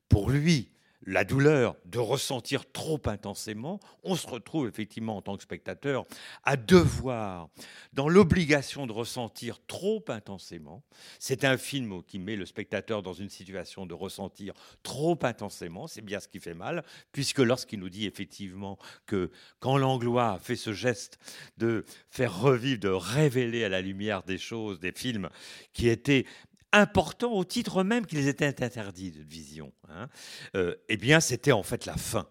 pour 0.08 0.30
lui 0.30 0.70
la 1.06 1.24
douleur 1.24 1.76
de 1.86 2.00
ressentir 2.00 2.72
trop 2.72 3.00
intensément, 3.06 3.80
on 4.04 4.16
se 4.16 4.28
retrouve 4.28 4.68
effectivement 4.68 5.18
en 5.18 5.22
tant 5.22 5.38
que 5.38 5.44
spectateur 5.44 6.06
à 6.44 6.58
devoir, 6.58 7.50
dans 7.94 8.10
l'obligation 8.10 8.88
de 8.88 8.92
ressentir 8.92 9.60
trop 9.68 10.04
intensément. 10.08 10.84
C'est 11.20 11.44
un 11.44 11.58
film 11.58 12.04
qui 12.04 12.20
met 12.20 12.36
le 12.36 12.46
spectateur 12.46 13.04
dans 13.04 13.14
une 13.14 13.30
situation 13.30 13.86
de 13.86 13.94
ressentir 13.94 14.54
trop 14.84 15.18
intensément, 15.22 15.88
c'est 15.88 16.02
bien 16.02 16.20
ce 16.20 16.28
qui 16.28 16.40
fait 16.40 16.54
mal, 16.54 16.84
puisque 17.12 17.40
lorsqu'il 17.40 17.80
nous 17.80 17.90
dit 17.90 18.06
effectivement 18.06 18.78
que 19.06 19.32
quand 19.60 19.78
Langlois 19.78 20.40
fait 20.42 20.56
ce 20.56 20.74
geste 20.74 21.20
de 21.58 21.86
faire 22.10 22.40
revivre, 22.40 22.80
de 22.80 22.90
révéler 22.90 23.64
à 23.64 23.70
la 23.70 23.82
lumière 23.82 24.24
des 24.24 24.38
choses, 24.38 24.80
des 24.80 24.92
films 24.92 25.30
qui 25.74 25.90
étaient 25.90 26.26
important 26.76 27.32
au 27.34 27.44
titre 27.44 27.84
même 27.84 28.06
qu'ils 28.06 28.28
étaient 28.28 28.46
interdits 28.64 29.12
de 29.12 29.24
vision, 29.24 29.74
hein, 29.90 30.10
euh, 30.56 30.76
eh 30.90 30.98
bien, 30.98 31.20
c'était 31.20 31.52
en 31.52 31.64
fait 31.64 31.86
la 31.86 31.98
fin 31.98 32.28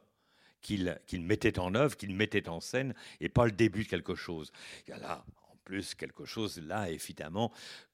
qu'il 0.60 0.98
mettait 1.20 1.58
en 1.58 1.74
œuvre, 1.74 1.96
qu'il 1.96 2.14
mettait 2.14 2.48
en 2.48 2.60
scène, 2.60 2.94
et 3.20 3.28
pas 3.28 3.44
le 3.44 3.52
début 3.52 3.84
de 3.84 3.88
quelque 3.88 4.14
chose. 4.14 4.50
Il 4.86 4.90
y 4.90 4.92
a 4.94 4.98
là, 4.98 5.24
en 5.50 5.56
plus, 5.64 5.94
quelque 5.94 6.24
chose, 6.24 6.58
là, 6.66 6.88
évidemment, 6.88 7.52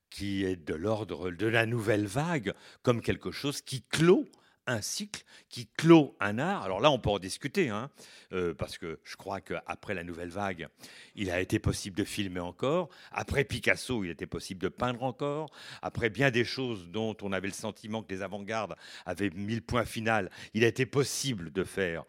qui 0.09 0.45
est 0.45 0.57
de 0.57 0.75
l'ordre 0.75 1.31
de 1.31 1.47
la 1.47 1.67
nouvelle 1.67 2.07
vague, 2.07 2.55
comme 2.83 3.01
quelque 3.01 3.31
chose 3.31 3.61
qui 3.61 3.83
clôt 3.83 4.27
un 4.71 4.81
cycle 4.81 5.25
qui 5.49 5.67
clôt 5.67 6.17
un 6.21 6.39
art. 6.39 6.63
Alors 6.63 6.81
là, 6.81 6.91
on 6.91 6.99
peut 6.99 7.11
en 7.11 7.19
discuter, 7.19 7.69
hein, 7.69 7.91
euh, 8.33 8.55
parce 8.55 8.79
que 8.79 9.01
je 9.05 9.17
crois 9.17 9.41
qu'après 9.41 9.95
la 9.95 10.05
nouvelle 10.05 10.31
vague, 10.31 10.69
il 11.15 11.31
a 11.31 11.41
été 11.41 11.59
possible 11.59 11.97
de 11.97 12.05
filmer 12.05 12.41
encore. 12.41 12.89
Après 13.13 13.45
Picasso, 13.45 14.05
il 14.05 14.11
était 14.11 14.27
possible 14.27 14.61
de 14.61 14.69
peindre 14.69 15.03
encore. 15.03 15.51
Après 15.83 16.11
bien 16.11 16.31
des 16.31 16.45
choses 16.45 16.89
dont 16.89 17.17
on 17.23 17.33
avait 17.33 17.49
le 17.49 17.55
sentiment 17.55 18.03
que 18.03 18.15
les 18.15 18.23
avant-gardes 18.23 18.77
avaient 19.05 19.31
mis 19.31 19.57
le 19.57 19.61
point 19.61 19.85
final, 19.85 20.31
il 20.55 20.65
a 20.65 20.69
été 20.69 20.87
possible 20.87 21.51
de 21.53 21.65
faire 21.65 22.05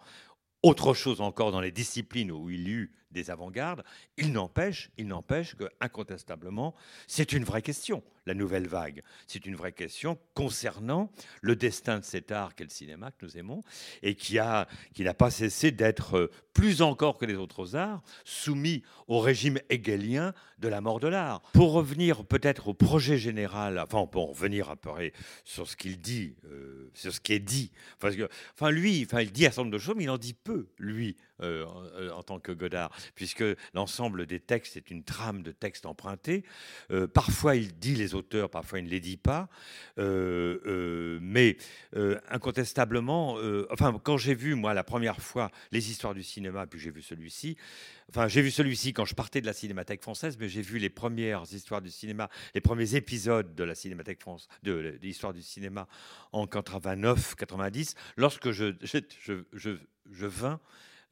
autre 0.63 0.93
chose 0.93 1.21
encore 1.21 1.51
dans 1.51 1.61
les 1.61 1.71
disciplines 1.71 2.31
où 2.31 2.49
il 2.49 2.67
y 2.67 2.71
eut 2.71 2.93
des 3.11 3.29
avant-gardes. 3.29 3.83
Il 4.17 4.31
n'empêche, 4.31 4.89
il 4.97 5.07
n'empêche 5.07 5.55
que 5.55 5.65
c'est 7.07 7.33
une 7.33 7.43
vraie 7.43 7.61
question, 7.61 8.03
la 8.25 8.33
nouvelle 8.33 8.67
vague. 8.67 9.01
C'est 9.27 9.45
une 9.45 9.55
vraie 9.55 9.71
question 9.71 10.17
concernant 10.33 11.11
le 11.41 11.55
destin 11.55 11.99
de 11.99 12.03
cet 12.03 12.31
art 12.31 12.55
qu'est 12.55 12.63
le 12.63 12.69
cinéma 12.69 13.11
que 13.11 13.25
nous 13.25 13.37
aimons 13.37 13.61
et 14.03 14.15
qui 14.15 14.39
a 14.39 14.67
qui 14.93 15.03
n'a 15.03 15.13
pas 15.13 15.31
cessé 15.31 15.71
d'être 15.71 16.17
euh, 16.17 16.31
plus 16.53 16.81
encore 16.81 17.17
que 17.17 17.25
les 17.25 17.35
autres 17.35 17.75
arts 17.75 18.03
soumis 18.23 18.83
au 19.07 19.19
régime 19.19 19.59
hegelien 19.69 20.33
de 20.59 20.67
la 20.67 20.81
mort 20.81 20.99
de 20.99 21.07
l'art. 21.07 21.41
Pour 21.53 21.71
revenir 21.71 22.25
peut-être 22.25 22.67
au 22.67 22.73
projet 22.73 23.17
général, 23.17 23.79
enfin 23.79 24.05
pour 24.05 24.29
revenir 24.29 24.69
un 24.69 24.75
peu 24.75 24.91
sur 25.43 25.67
ce 25.67 25.75
qu'il 25.75 25.99
dit, 25.99 26.35
euh, 26.45 26.89
sur 26.93 27.13
ce 27.13 27.19
qui 27.19 27.33
est 27.33 27.39
dit, 27.39 27.71
parce 27.99 28.15
que 28.15 28.29
enfin 28.53 28.71
lui, 28.71 29.03
enfin 29.05 29.21
il 29.21 29.31
dit 29.31 29.45
un 29.45 29.49
certain 29.49 29.63
nombre 29.63 29.73
de 29.73 29.79
choses, 29.79 29.95
mais 29.95 30.03
il 30.03 30.09
en 30.09 30.17
dit 30.17 30.33
peu 30.33 30.67
lui 30.77 31.15
euh, 31.41 31.65
en 32.13 32.23
tant 32.23 32.39
que 32.39 32.51
Godard 32.51 32.91
puisque 33.15 33.43
l'ensemble 33.73 34.25
des 34.25 34.39
textes 34.39 34.77
est 34.77 34.91
une 34.91 35.03
trame 35.03 35.43
de 35.43 35.51
textes 35.51 35.85
empruntés. 35.85 36.43
Euh, 36.91 37.07
parfois, 37.07 37.55
il 37.55 37.77
dit 37.77 37.95
les 37.95 38.15
auteurs, 38.15 38.49
parfois, 38.49 38.79
il 38.79 38.85
ne 38.85 38.89
les 38.89 38.99
dit 38.99 39.17
pas. 39.17 39.49
Euh, 39.97 40.59
euh, 40.65 41.19
mais 41.21 41.57
incontestablement, 42.29 43.37
enfin, 43.69 43.99
quand 44.03 44.17
j'ai 44.17 44.35
vu, 44.35 44.55
moi, 44.55 44.73
la 44.73 44.83
première 44.83 45.21
fois, 45.21 45.51
les 45.71 45.91
histoires 45.91 46.13
du 46.13 46.23
cinéma, 46.23 46.67
puis 46.67 46.79
j'ai 46.79 46.91
vu 46.91 47.01
celui-ci, 47.01 47.57
Enfin, 48.09 48.27
j'ai 48.27 48.41
vu 48.41 48.51
celui-ci 48.51 48.91
quand 48.91 49.05
je 49.05 49.15
partais 49.15 49.39
de 49.39 49.45
la 49.45 49.53
Cinémathèque 49.53 50.01
française, 50.01 50.35
mais 50.37 50.49
j'ai 50.49 50.61
vu 50.61 50.79
les 50.79 50.89
premières 50.89 51.43
histoires 51.53 51.81
du 51.81 51.89
cinéma, 51.89 52.29
les 52.53 52.59
premiers 52.59 52.95
épisodes 52.95 53.55
de 53.55 53.63
la 53.63 53.73
Cinémathèque 53.73 54.19
France, 54.19 54.49
de, 54.63 54.99
l'histoire 55.01 55.31
du 55.31 55.41
cinéma 55.41 55.87
en 56.33 56.45
89, 56.45 57.35
90, 57.35 57.95
lorsque 58.17 58.51
je, 58.51 58.73
je, 58.81 58.99
je, 59.53 59.77
je 60.11 60.25
vins 60.25 60.59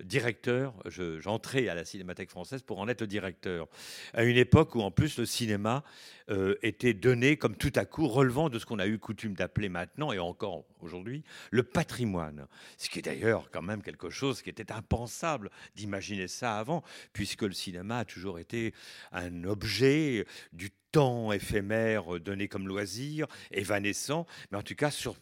directeur, 0.03 0.73
j'entrais 1.19 1.67
à 1.67 1.75
la 1.75 1.85
Cinémathèque 1.85 2.29
française 2.29 2.61
pour 2.61 2.79
en 2.79 2.87
être 2.87 3.01
le 3.01 3.07
directeur, 3.07 3.67
à 4.13 4.23
une 4.23 4.37
époque 4.37 4.75
où 4.75 4.81
en 4.81 4.91
plus 4.91 5.17
le 5.17 5.25
cinéma 5.25 5.83
euh, 6.29 6.55
était 6.61 6.93
donné 6.93 7.37
comme 7.37 7.55
tout 7.55 7.73
à 7.75 7.85
coup 7.85 8.07
relevant 8.07 8.49
de 8.49 8.59
ce 8.59 8.65
qu'on 8.65 8.79
a 8.79 8.87
eu 8.87 8.99
coutume 8.99 9.33
d'appeler 9.33 9.69
maintenant 9.69 10.11
et 10.11 10.19
encore 10.19 10.65
aujourd'hui 10.81 11.23
le 11.51 11.63
patrimoine, 11.63 12.47
ce 12.77 12.89
qui 12.89 12.99
est 12.99 13.03
d'ailleurs 13.03 13.49
quand 13.51 13.61
même 13.61 13.81
quelque 13.81 14.09
chose 14.09 14.41
qui 14.41 14.49
était 14.49 14.71
impensable 14.71 15.49
d'imaginer 15.75 16.27
ça 16.27 16.57
avant, 16.57 16.83
puisque 17.13 17.43
le 17.43 17.53
cinéma 17.53 17.99
a 17.99 18.05
toujours 18.05 18.39
été 18.39 18.73
un 19.11 19.43
objet 19.43 20.25
du 20.53 20.71
temps 20.91 21.31
éphémère 21.31 22.19
donné 22.19 22.47
comme 22.47 22.67
loisir, 22.67 23.27
évanescent, 23.51 24.25
mais 24.51 24.57
en 24.57 24.63
tout 24.63 24.75
cas 24.75 24.91
sur, 24.91 25.15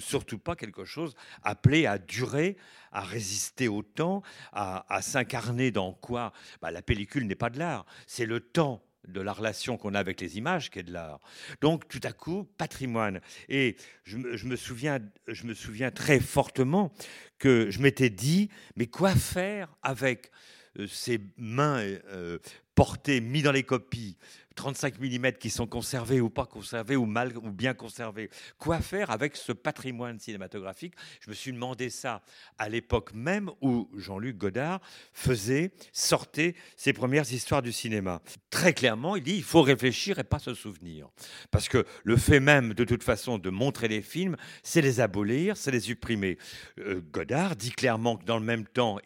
surtout 0.00 0.38
pas 0.38 0.56
quelque 0.56 0.84
chose 0.84 1.14
appelé 1.42 1.86
à 1.86 1.98
durer, 1.98 2.56
à 2.92 3.02
résister 3.02 3.68
au 3.68 3.82
temps, 3.82 4.22
à, 4.52 5.00
s'incarner 5.02 5.70
dans 5.70 5.92
quoi? 5.92 6.32
Bah, 6.60 6.70
La 6.70 6.82
pellicule 6.82 7.26
n'est 7.26 7.34
pas 7.34 7.50
de 7.50 7.58
l'art, 7.58 7.86
c'est 8.06 8.26
le 8.26 8.40
temps 8.40 8.82
de 9.08 9.20
la 9.20 9.32
relation 9.32 9.76
qu'on 9.76 9.94
a 9.94 9.98
avec 9.98 10.20
les 10.20 10.38
images 10.38 10.70
qui 10.70 10.78
est 10.78 10.84
de 10.84 10.92
l'art. 10.92 11.20
Donc 11.60 11.88
tout 11.88 12.00
à 12.04 12.12
coup, 12.12 12.48
patrimoine. 12.56 13.20
Et 13.48 13.76
je, 14.04 14.16
me 14.16 14.56
souviens, 14.56 15.00
je 15.26 15.44
me 15.44 15.54
souviens 15.54 15.90
très 15.90 16.20
fortement 16.20 16.92
que 17.38 17.70
je 17.70 17.80
m'étais 17.80 18.10
dit, 18.10 18.48
mais 18.76 18.86
quoi 18.86 19.14
faire 19.14 19.74
avec 19.82 20.30
euh, 20.78 20.86
ces 20.86 21.20
mains 21.36 21.80
euh, 21.80 22.38
portées, 22.74 23.20
mises 23.20 23.42
dans 23.42 23.52
les 23.52 23.64
copies, 23.64 24.16
35 24.54 24.98
mm 24.98 25.32
qui 25.32 25.50
sont 25.50 25.66
conservés 25.66 26.20
ou 26.20 26.30
pas 26.30 26.46
conservés 26.46 26.96
ou 26.96 27.06
mal 27.06 27.36
ou 27.36 27.50
bien 27.50 27.74
conservés. 27.74 28.30
Quoi 28.58 28.80
faire 28.80 29.10
avec 29.10 29.36
ce 29.36 29.52
patrimoine 29.52 30.18
cinématographique? 30.18 30.94
Je 31.20 31.30
me 31.30 31.34
suis 31.34 31.52
demandé 31.52 31.90
ça 31.90 32.22
à 32.58 32.68
l'époque 32.68 33.12
même 33.14 33.50
où 33.60 33.88
Jean-Luc 33.96 34.36
Godard 34.36 34.80
faisait, 35.12 35.72
sortait 35.92 36.54
ses 36.76 36.92
premières 36.92 37.30
histoires 37.32 37.62
du 37.62 37.72
cinéma. 37.72 38.22
Très 38.50 38.72
clairement, 38.72 39.16
il 39.16 39.22
dit 39.22 39.36
il 39.36 39.42
faut 39.42 39.62
réfléchir 39.62 40.18
et 40.18 40.24
pas 40.24 40.38
se 40.38 40.54
souvenir. 40.54 41.08
Parce 41.50 41.68
que 41.68 41.84
le 42.04 42.16
fait 42.16 42.40
même, 42.40 42.74
de 42.74 42.84
toute 42.84 43.02
façon, 43.02 43.38
de 43.38 43.50
montrer 43.50 43.88
les 43.88 44.02
films, 44.02 44.36
c'est 44.62 44.80
les 44.80 45.00
abolir, 45.00 45.56
c'est 45.56 45.70
les 45.70 45.80
supprimer. 45.80 46.38
Euh, 46.78 47.00
Godard 47.12 47.56
dit 47.56 47.70
clairement 47.70 48.16
que 48.16 48.24
dans 48.24 48.38
le 48.38 48.44
même 48.44 48.66
temps, 48.66 48.98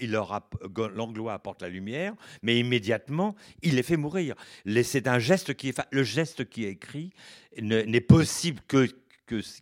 l'anglois 0.94 1.35
apporte 1.35 1.62
la 1.62 1.68
lumière, 1.68 2.14
mais 2.42 2.59
immédiatement, 2.59 3.35
il 3.62 3.76
les 3.76 3.82
fait 3.82 3.96
mourir. 3.96 4.35
C'est 4.82 5.09
un 5.09 5.18
geste 5.18 5.36
le 5.90 6.03
geste 6.03 6.49
qui 6.49 6.64
est 6.64 6.70
écrit 6.70 7.11
n'est 7.61 8.01
possible 8.01 8.61
que 8.66 8.88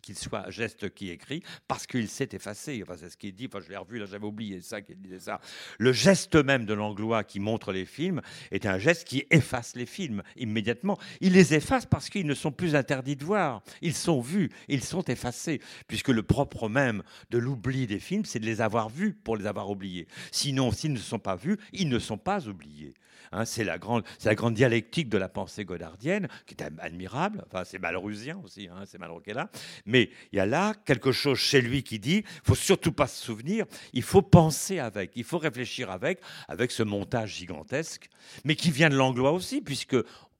qu'il 0.02 0.16
soit 0.16 0.50
geste 0.50 0.92
qui 0.94 1.10
écrit, 1.10 1.42
parce 1.66 1.86
qu'il 1.86 2.08
s'est 2.08 2.28
effacé. 2.32 2.82
Enfin, 2.82 2.96
c'est 2.98 3.08
ce 3.08 3.16
qu'il 3.16 3.34
dit. 3.34 3.48
Je 3.52 3.68
l'ai 3.68 3.76
revu, 3.76 3.98
là, 3.98 4.06
j'avais 4.06 4.26
oublié 4.26 4.60
ça, 4.60 4.82
qu'il 4.82 5.00
disait 5.00 5.20
ça. 5.20 5.40
Le 5.78 5.92
geste 5.92 6.36
même 6.36 6.66
de 6.66 6.74
Langlois 6.74 7.24
qui 7.24 7.40
montre 7.40 7.72
les 7.72 7.86
films 7.86 8.20
est 8.50 8.66
un 8.66 8.78
geste 8.78 9.06
qui 9.06 9.24
efface 9.30 9.74
les 9.76 9.86
films 9.86 10.22
immédiatement. 10.36 10.98
Il 11.20 11.32
les 11.32 11.54
efface 11.54 11.86
parce 11.86 12.10
qu'ils 12.10 12.26
ne 12.26 12.34
sont 12.34 12.52
plus 12.52 12.74
interdits 12.74 13.16
de 13.16 13.24
voir. 13.24 13.62
Ils 13.80 13.94
sont 13.94 14.20
vus, 14.20 14.50
ils 14.68 14.82
sont 14.84 15.04
effacés, 15.04 15.60
puisque 15.88 16.08
le 16.08 16.22
propre 16.22 16.68
même 16.68 17.02
de 17.30 17.38
l'oubli 17.38 17.86
des 17.86 18.00
films, 18.00 18.24
c'est 18.24 18.40
de 18.40 18.46
les 18.46 18.60
avoir 18.60 18.88
vus 18.88 19.14
pour 19.14 19.36
les 19.36 19.46
avoir 19.46 19.70
oubliés. 19.70 20.06
Sinon, 20.30 20.72
s'ils 20.72 20.92
ne 20.92 20.98
sont 20.98 21.18
pas 21.18 21.36
vus, 21.36 21.58
ils 21.72 21.88
ne 21.88 21.98
sont 21.98 22.18
pas 22.18 22.48
oubliés. 22.48 22.94
Hein, 23.34 23.44
c'est 23.44 23.64
la 23.64 23.78
grande, 23.78 24.04
c'est 24.18 24.28
la 24.28 24.36
grande 24.36 24.54
dialectique 24.54 25.08
de 25.08 25.18
la 25.18 25.28
pensée 25.28 25.64
godardienne 25.64 26.28
qui 26.46 26.54
est 26.54 26.62
admirable. 26.78 27.44
Enfin, 27.46 27.64
c'est 27.64 27.80
malrusien 27.80 28.40
aussi, 28.44 28.68
hein, 28.68 28.84
c'est 28.86 28.98
là. 29.32 29.50
Mais 29.86 30.10
il 30.32 30.36
y 30.36 30.40
a 30.40 30.46
là 30.46 30.74
quelque 30.84 31.10
chose 31.10 31.38
chez 31.38 31.60
lui 31.60 31.82
qui 31.82 31.98
dit, 31.98 32.24
faut 32.44 32.54
surtout 32.54 32.92
pas 32.92 33.08
se 33.08 33.22
souvenir, 33.22 33.66
il 33.92 34.02
faut 34.02 34.22
penser 34.22 34.78
avec, 34.78 35.10
il 35.16 35.24
faut 35.24 35.38
réfléchir 35.38 35.90
avec, 35.90 36.20
avec 36.46 36.70
ce 36.70 36.84
montage 36.84 37.34
gigantesque, 37.34 38.08
mais 38.44 38.54
qui 38.54 38.70
vient 38.70 38.88
de 38.88 38.96
Langlois 38.96 39.32
aussi, 39.32 39.60
puisque 39.60 39.96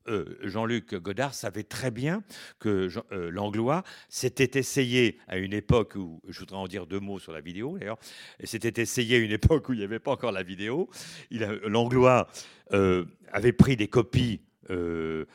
euh, 0.09 0.37
Jean-Luc 0.43 0.95
Godard 0.95 1.35
savait 1.35 1.63
très 1.63 1.91
bien 1.91 2.23
que 2.59 2.89
euh, 3.13 3.31
Langlois 3.31 3.83
s'était 4.09 4.59
essayé 4.59 5.19
à 5.29 5.39
une 5.39 5.53
époque 5.53 5.95
où, 5.97 6.21
je 6.29 6.41
voudrais 6.41 6.57
en 6.57 6.67
dire 6.67 6.87
deux 6.87 7.01
mots 7.01 7.19
sur 7.19 7.33
la 7.33 7.41
vidéo 7.41 7.79
d'ailleurs, 7.79 7.99
s'était 8.43 8.83
essayé 8.83 9.17
à 9.17 9.19
une 9.19 9.33
époque 9.33 9.69
où 9.69 9.73
il 9.73 9.79
n'y 9.79 9.85
avait 9.85 9.99
pas 9.99 10.13
encore 10.13 10.33
la 10.33 10.43
vidéo. 10.43 10.89
Langlois 11.31 12.29
euh, 12.73 13.05
avait 13.33 13.53
pris 13.53 13.77
des 13.77 13.89
copies 13.89 14.41
16 14.69 14.73
euh, 14.73 15.27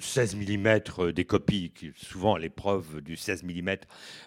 mm 0.00 0.80
euh, 0.98 1.12
des 1.12 1.24
copies, 1.24 1.70
qui 1.74 1.92
souvent 1.94 2.36
l'épreuve 2.36 3.00
du 3.00 3.16
16 3.16 3.44
mm 3.44 3.76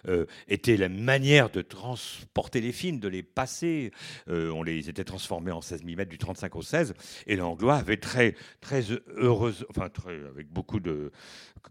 euh, 0.08 0.26
était 0.48 0.76
la 0.76 0.88
manière 0.88 1.50
de 1.50 1.62
transporter 1.62 2.60
les 2.60 2.72
films, 2.72 3.00
de 3.00 3.08
les 3.08 3.22
passer. 3.22 3.92
on 4.28 4.62
les 4.62 4.88
était 4.88 5.04
transformés 5.04 5.52
en 5.52 5.60
16 5.60 5.84
mm 5.84 6.04
du 6.06 6.18
35 6.18 6.56
au 6.56 6.62
16, 6.62 6.94
et 7.26 7.36
l'Anglois 7.36 7.76
avait 7.76 7.96
très, 7.96 8.34
très 8.60 8.84
heureuse, 9.16 9.66
enfin 9.70 9.88
très, 9.88 10.14
avec 10.26 10.48
beaucoup 10.48 10.80
de, 10.80 11.12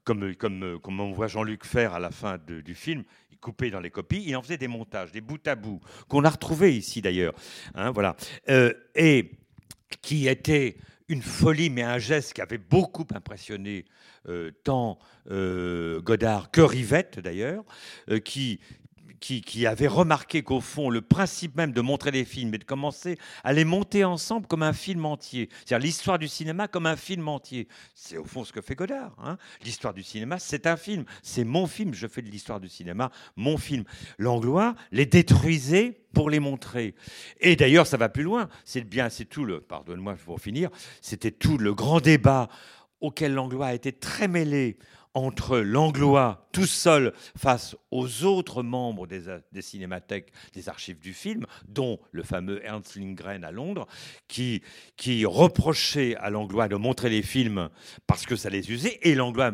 comme, 0.04 0.36
comme, 0.36 0.80
comme 0.80 1.00
on 1.00 1.12
voit 1.12 1.28
Jean-Luc 1.28 1.66
faire 1.66 1.94
à 1.94 2.00
la 2.00 2.12
fin 2.12 2.38
du 2.38 2.76
film, 2.76 3.04
il 3.32 3.38
coupait 3.38 3.72
dans 3.72 3.80
les 3.80 3.92
copies, 3.92 4.24
il 4.26 4.36
en 4.36 4.42
faisait 4.42 4.58
des 4.58 4.68
montages, 4.68 5.12
des 5.12 5.22
bouts 5.22 5.38
à 5.46 5.56
bout, 5.56 5.80
qu'on 6.08 6.24
a 6.24 6.30
retrouvés 6.30 6.76
ici 6.76 7.02
d'ailleurs. 7.02 7.34
Hein, 7.76 7.92
voilà. 7.92 8.16
et 8.96 9.32
qui 10.02 10.28
était 10.28 10.78
une 11.10 11.24
folie, 11.24 11.70
mais 11.70 11.82
un 11.82 11.98
geste 11.98 12.34
qui 12.34 12.42
avait 12.42 12.60
beaucoup 12.60 13.06
impressionné 13.14 13.86
euh, 14.28 14.52
tant 14.64 15.00
euh, 15.32 16.02
Godard 16.02 16.52
que 16.52 16.62
Rivette 16.62 17.20
d'ailleurs, 17.20 17.66
euh, 18.10 18.20
qui, 18.20 18.60
qui, 19.20 19.66
avait 19.66 19.88
remarqué 19.88 20.44
qu'au 20.44 20.62
fond, 20.62 20.90
le 20.90 21.02
principe 21.02 21.56
même 21.56 21.72
de 21.72 21.82
montrer 21.82 22.12
des 22.12 22.26
films 22.26 22.54
et 22.54 22.58
de 22.58 22.64
commencer 22.64 23.18
à 23.44 23.54
les 23.54 23.66
monter 23.66 24.04
ensemble 24.04 24.48
comme 24.48 24.64
un 24.64 24.74
film 24.74 25.06
entier, 25.06 25.50
c'est-à-dire 25.66 25.86
l'histoire 25.86 26.20
du 26.20 26.28
cinéma 26.28 26.68
comme 26.68 26.86
un 26.86 26.96
film 26.96 27.28
entier. 27.28 27.68
C'est 27.94 28.18
au 28.18 28.24
fond 28.24 28.44
ce 28.44 28.54
que 28.54 28.62
fait 28.62 28.76
Godard. 28.76 29.16
Hein. 29.22 29.38
l'histoire 29.64 29.94
du 29.94 30.04
cinéma, 30.04 30.40
c'est 30.40 30.68
un 30.68 30.78
film. 30.78 31.06
C'est 31.22 31.44
mon 31.44 31.68
film. 31.68 31.94
Je 31.94 32.08
fais 32.08 32.22
de 32.22 32.30
l'histoire 32.30 32.60
du 32.60 32.70
cinéma 32.70 33.12
mon 33.36 33.58
film. 33.58 33.84
Langlois 34.18 34.76
les 34.92 35.06
détruisait 35.06 36.00
pour 36.14 36.30
les 36.30 36.40
montrer. 36.40 36.96
Et 37.40 37.56
d'ailleurs, 37.56 37.88
ça 37.88 37.98
va 37.98 38.10
plus 38.10 38.24
loin. 38.24 38.50
C'est 38.66 38.82
bien, 38.82 39.10
c'est 39.10 39.26
tout 39.26 39.46
le, 39.46 39.62
pardonne-moi 39.62 40.16
pour 40.26 40.40
finir, 40.40 40.70
c'était 41.02 41.32
tout 41.32 41.58
le 41.58 41.74
grand 41.74 42.00
débat 42.00 42.50
auquel 43.02 43.34
Langlois 43.34 43.68
a 43.68 43.74
été 43.74 43.92
très 43.92 44.28
mêlé 44.28 44.78
entre 45.14 45.60
l'anglois 45.60 46.48
tout 46.52 46.66
seul 46.66 47.14
face 47.38 47.76
aux 47.92 48.24
autres 48.24 48.64
membres 48.64 49.08
des, 49.08 49.62
cinémathèques 49.62 50.32
des 50.54 50.70
archives 50.70 51.00
du 51.00 51.14
film, 51.14 51.46
dont 51.68 52.00
le 52.12 52.24
fameux 52.24 52.64
Ernst 52.66 52.96
Lindgren 52.96 53.44
à 53.44 53.52
Londres, 53.52 53.88
qui, 54.28 54.62
qui 54.98 55.26
reprochait 55.26 56.16
à 56.16 56.30
l'anglois 56.30 56.68
de 56.68 56.76
montrer 56.76 57.10
les 57.10 57.22
films 57.24 57.70
parce 58.08 58.26
que 58.26 58.36
ça 58.36 58.50
les 58.50 58.72
usait, 58.72 59.00
et 59.02 59.16
l'anglois 59.16 59.52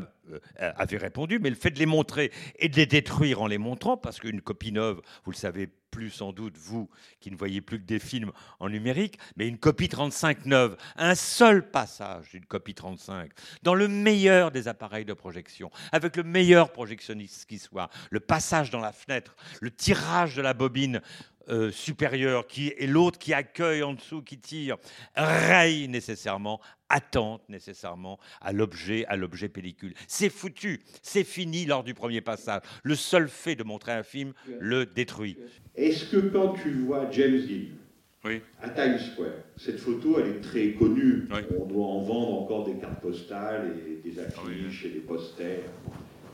avait 0.57 0.97
répondu, 0.97 1.39
mais 1.39 1.49
le 1.49 1.55
fait 1.55 1.71
de 1.71 1.79
les 1.79 1.85
montrer 1.85 2.31
et 2.59 2.69
de 2.69 2.75
les 2.75 2.85
détruire 2.85 3.41
en 3.41 3.47
les 3.47 3.57
montrant, 3.57 3.97
parce 3.97 4.19
qu'une 4.19 4.41
copie 4.41 4.71
neuve, 4.71 5.01
vous 5.23 5.31
le 5.31 5.37
savez 5.37 5.69
plus 5.95 6.09
sans 6.09 6.33
doute, 6.33 6.57
vous 6.57 6.89
qui 7.21 7.31
ne 7.31 7.37
voyez 7.37 7.61
plus 7.61 7.79
que 7.79 7.85
des 7.85 7.99
films 7.99 8.33
en 8.59 8.67
numérique, 8.67 9.17
mais 9.37 9.47
une 9.47 9.57
copie 9.57 9.87
35 9.87 10.45
neuve, 10.45 10.75
un 10.97 11.15
seul 11.15 11.71
passage 11.71 12.31
d'une 12.31 12.45
copie 12.45 12.73
35, 12.73 13.31
dans 13.63 13.73
le 13.73 13.87
meilleur 13.87 14.51
des 14.51 14.67
appareils 14.67 15.05
de 15.05 15.13
projection, 15.13 15.71
avec 15.93 16.17
le 16.17 16.23
meilleur 16.23 16.73
projectionniste 16.73 17.45
qui 17.45 17.59
soit, 17.59 17.89
le 18.09 18.19
passage 18.19 18.71
dans 18.71 18.81
la 18.81 18.91
fenêtre, 18.91 19.37
le 19.61 19.71
tirage 19.71 20.35
de 20.35 20.41
la 20.41 20.53
bobine 20.53 21.01
euh, 21.49 21.71
supérieur 21.71 22.47
qui 22.47 22.73
et 22.77 22.87
l'autre 22.87 23.17
qui 23.19 23.33
accueille 23.33 23.83
en 23.83 23.93
dessous, 23.93 24.21
qui 24.21 24.37
tire, 24.37 24.77
raye 25.15 25.87
nécessairement, 25.87 26.59
attente 26.89 27.41
nécessairement 27.49 28.19
à 28.41 28.51
l'objet, 28.51 29.05
à 29.07 29.15
l'objet 29.15 29.49
pellicule. 29.49 29.93
C'est 30.07 30.29
foutu, 30.29 30.81
c'est 31.01 31.23
fini 31.23 31.65
lors 31.65 31.83
du 31.83 31.93
premier 31.93 32.21
passage. 32.21 32.61
Le 32.83 32.95
seul 32.95 33.27
fait 33.29 33.55
de 33.55 33.63
montrer 33.63 33.91
un 33.91 34.03
film 34.03 34.33
le 34.59 34.85
détruit. 34.85 35.37
Est-ce 35.75 36.05
que 36.05 36.17
quand 36.17 36.53
tu 36.53 36.71
vois 36.83 37.09
James 37.11 37.39
Dean 37.47 37.75
à 38.59 38.69
Times 38.69 38.97
Square, 38.97 39.33
cette 39.55 39.79
photo 39.79 40.17
elle 40.19 40.37
est 40.37 40.41
très 40.41 40.71
connue. 40.71 41.27
On 41.59 41.65
doit 41.65 41.85
en 41.85 42.01
vendre 42.01 42.41
encore 42.41 42.65
des 42.65 42.73
cartes 42.73 42.99
postales 42.99 43.75
et 43.87 44.07
des 44.07 44.19
affiches 44.19 44.85
et 44.85 44.89
des 44.89 44.99
posters. 45.01 45.59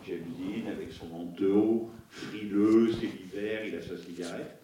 James 0.08 0.20
Dean 0.40 0.72
avec 0.72 0.92
son 0.92 1.08
manteau, 1.08 1.90
frileux, 2.10 2.92
c'est 2.94 3.08
l'hiver, 3.08 3.66
il 3.66 3.76
a 3.76 3.82
sa 3.82 3.98
cigarette 3.98 4.61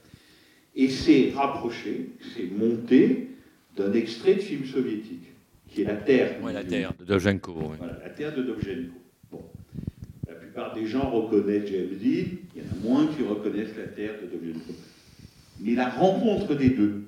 et 0.78 0.90
c'est 0.90 1.32
rapproché, 1.36 2.12
c'est 2.36 2.52
monté 2.52 3.30
d'un 3.76 3.92
extrait 3.94 4.36
de 4.36 4.42
film 4.42 4.64
soviétique, 4.64 5.34
qui 5.68 5.82
est 5.82 5.86
La 5.86 5.96
Terre. 5.96 6.38
Oui, 6.42 6.54
La 6.54 6.64
Terre 6.64 6.94
de 7.00 7.04
Dovzhenko. 7.04 7.54
Voilà, 7.80 8.00
La 8.04 8.10
Terre 8.12 8.36
de 8.36 8.44
Dovzhenko. 8.44 8.94
Bon. 9.32 9.44
La 10.28 10.36
plupart 10.36 10.76
des 10.76 10.86
gens 10.86 11.10
reconnaissent 11.10 11.68
James 11.72 11.90
Dean, 11.90 12.38
il 12.56 12.62
y 12.62 12.66
en 12.66 12.72
a 12.72 12.84
moins 12.84 13.08
qui 13.08 13.24
reconnaissent 13.24 13.76
La 13.76 13.88
Terre 13.88 14.14
de 14.22 14.28
Dovzhenko. 14.28 14.74
Mais 15.62 15.74
la 15.74 15.90
rencontre 15.90 16.54
des 16.54 16.70
deux, 16.70 17.06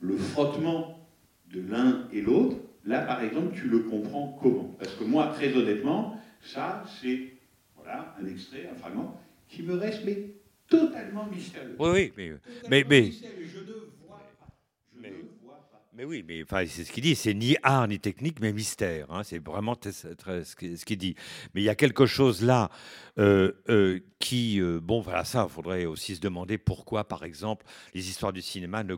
le 0.00 0.18
frottement 0.18 1.08
de 1.54 1.62
l'un 1.70 2.06
et 2.12 2.20
l'autre, 2.20 2.56
là 2.84 3.00
par 3.00 3.24
exemple, 3.24 3.56
tu 3.56 3.66
le 3.68 3.78
comprends 3.78 4.38
comment? 4.42 4.74
Parce 4.78 4.94
que 4.94 5.04
moi, 5.04 5.32
très 5.34 5.56
honnêtement, 5.56 6.20
ça, 6.42 6.84
c'est 7.00 7.32
voilà, 7.76 8.14
un 8.20 8.26
extrait, 8.26 8.68
un 8.70 8.76
fragment, 8.76 9.18
qui 9.48 9.62
me 9.62 9.74
reste 9.74 10.02
mais 10.04 10.35
totalement 10.68 11.26
mystérieux. 11.26 11.76
Oui, 11.78 11.88
oui, 11.90 12.12
mais. 12.16 12.32
mais, 12.68 12.84
mais... 12.88 13.10
Je 13.12 13.58
ne 13.58 13.72
vois 14.06 14.18
pas. 14.38 14.46
Je 14.94 15.00
mais, 15.00 15.10
ne 15.10 15.14
vois 15.44 15.68
pas. 15.70 15.82
Mais 15.94 16.04
oui, 16.04 16.24
mais 16.26 16.42
enfin, 16.42 16.64
c'est 16.66 16.84
ce 16.84 16.92
qu'il 16.92 17.02
dit, 17.02 17.14
c'est 17.14 17.34
ni 17.34 17.56
art 17.62 17.88
ni 17.88 17.98
technique, 17.98 18.40
mais 18.40 18.52
mystère. 18.52 19.10
Hein, 19.10 19.22
c'est 19.24 19.38
vraiment 19.38 19.76
ce 19.82 20.54
qu'il 20.84 20.98
dit. 20.98 21.14
Mais 21.54 21.62
il 21.62 21.64
y 21.64 21.68
a 21.68 21.74
quelque 21.74 22.06
chose 22.06 22.42
là 22.42 22.70
euh, 23.18 23.52
euh, 23.68 24.00
qui, 24.18 24.60
euh, 24.60 24.78
bon, 24.80 25.00
voilà, 25.00 25.24
ça, 25.24 25.46
il 25.48 25.52
faudrait 25.52 25.86
aussi 25.86 26.16
se 26.16 26.20
demander 26.20 26.58
pourquoi, 26.58 27.04
par 27.04 27.24
exemple, 27.24 27.64
les 27.94 28.08
histoires 28.08 28.32
du 28.32 28.42
cinéma 28.42 28.84
ne, 28.84 28.94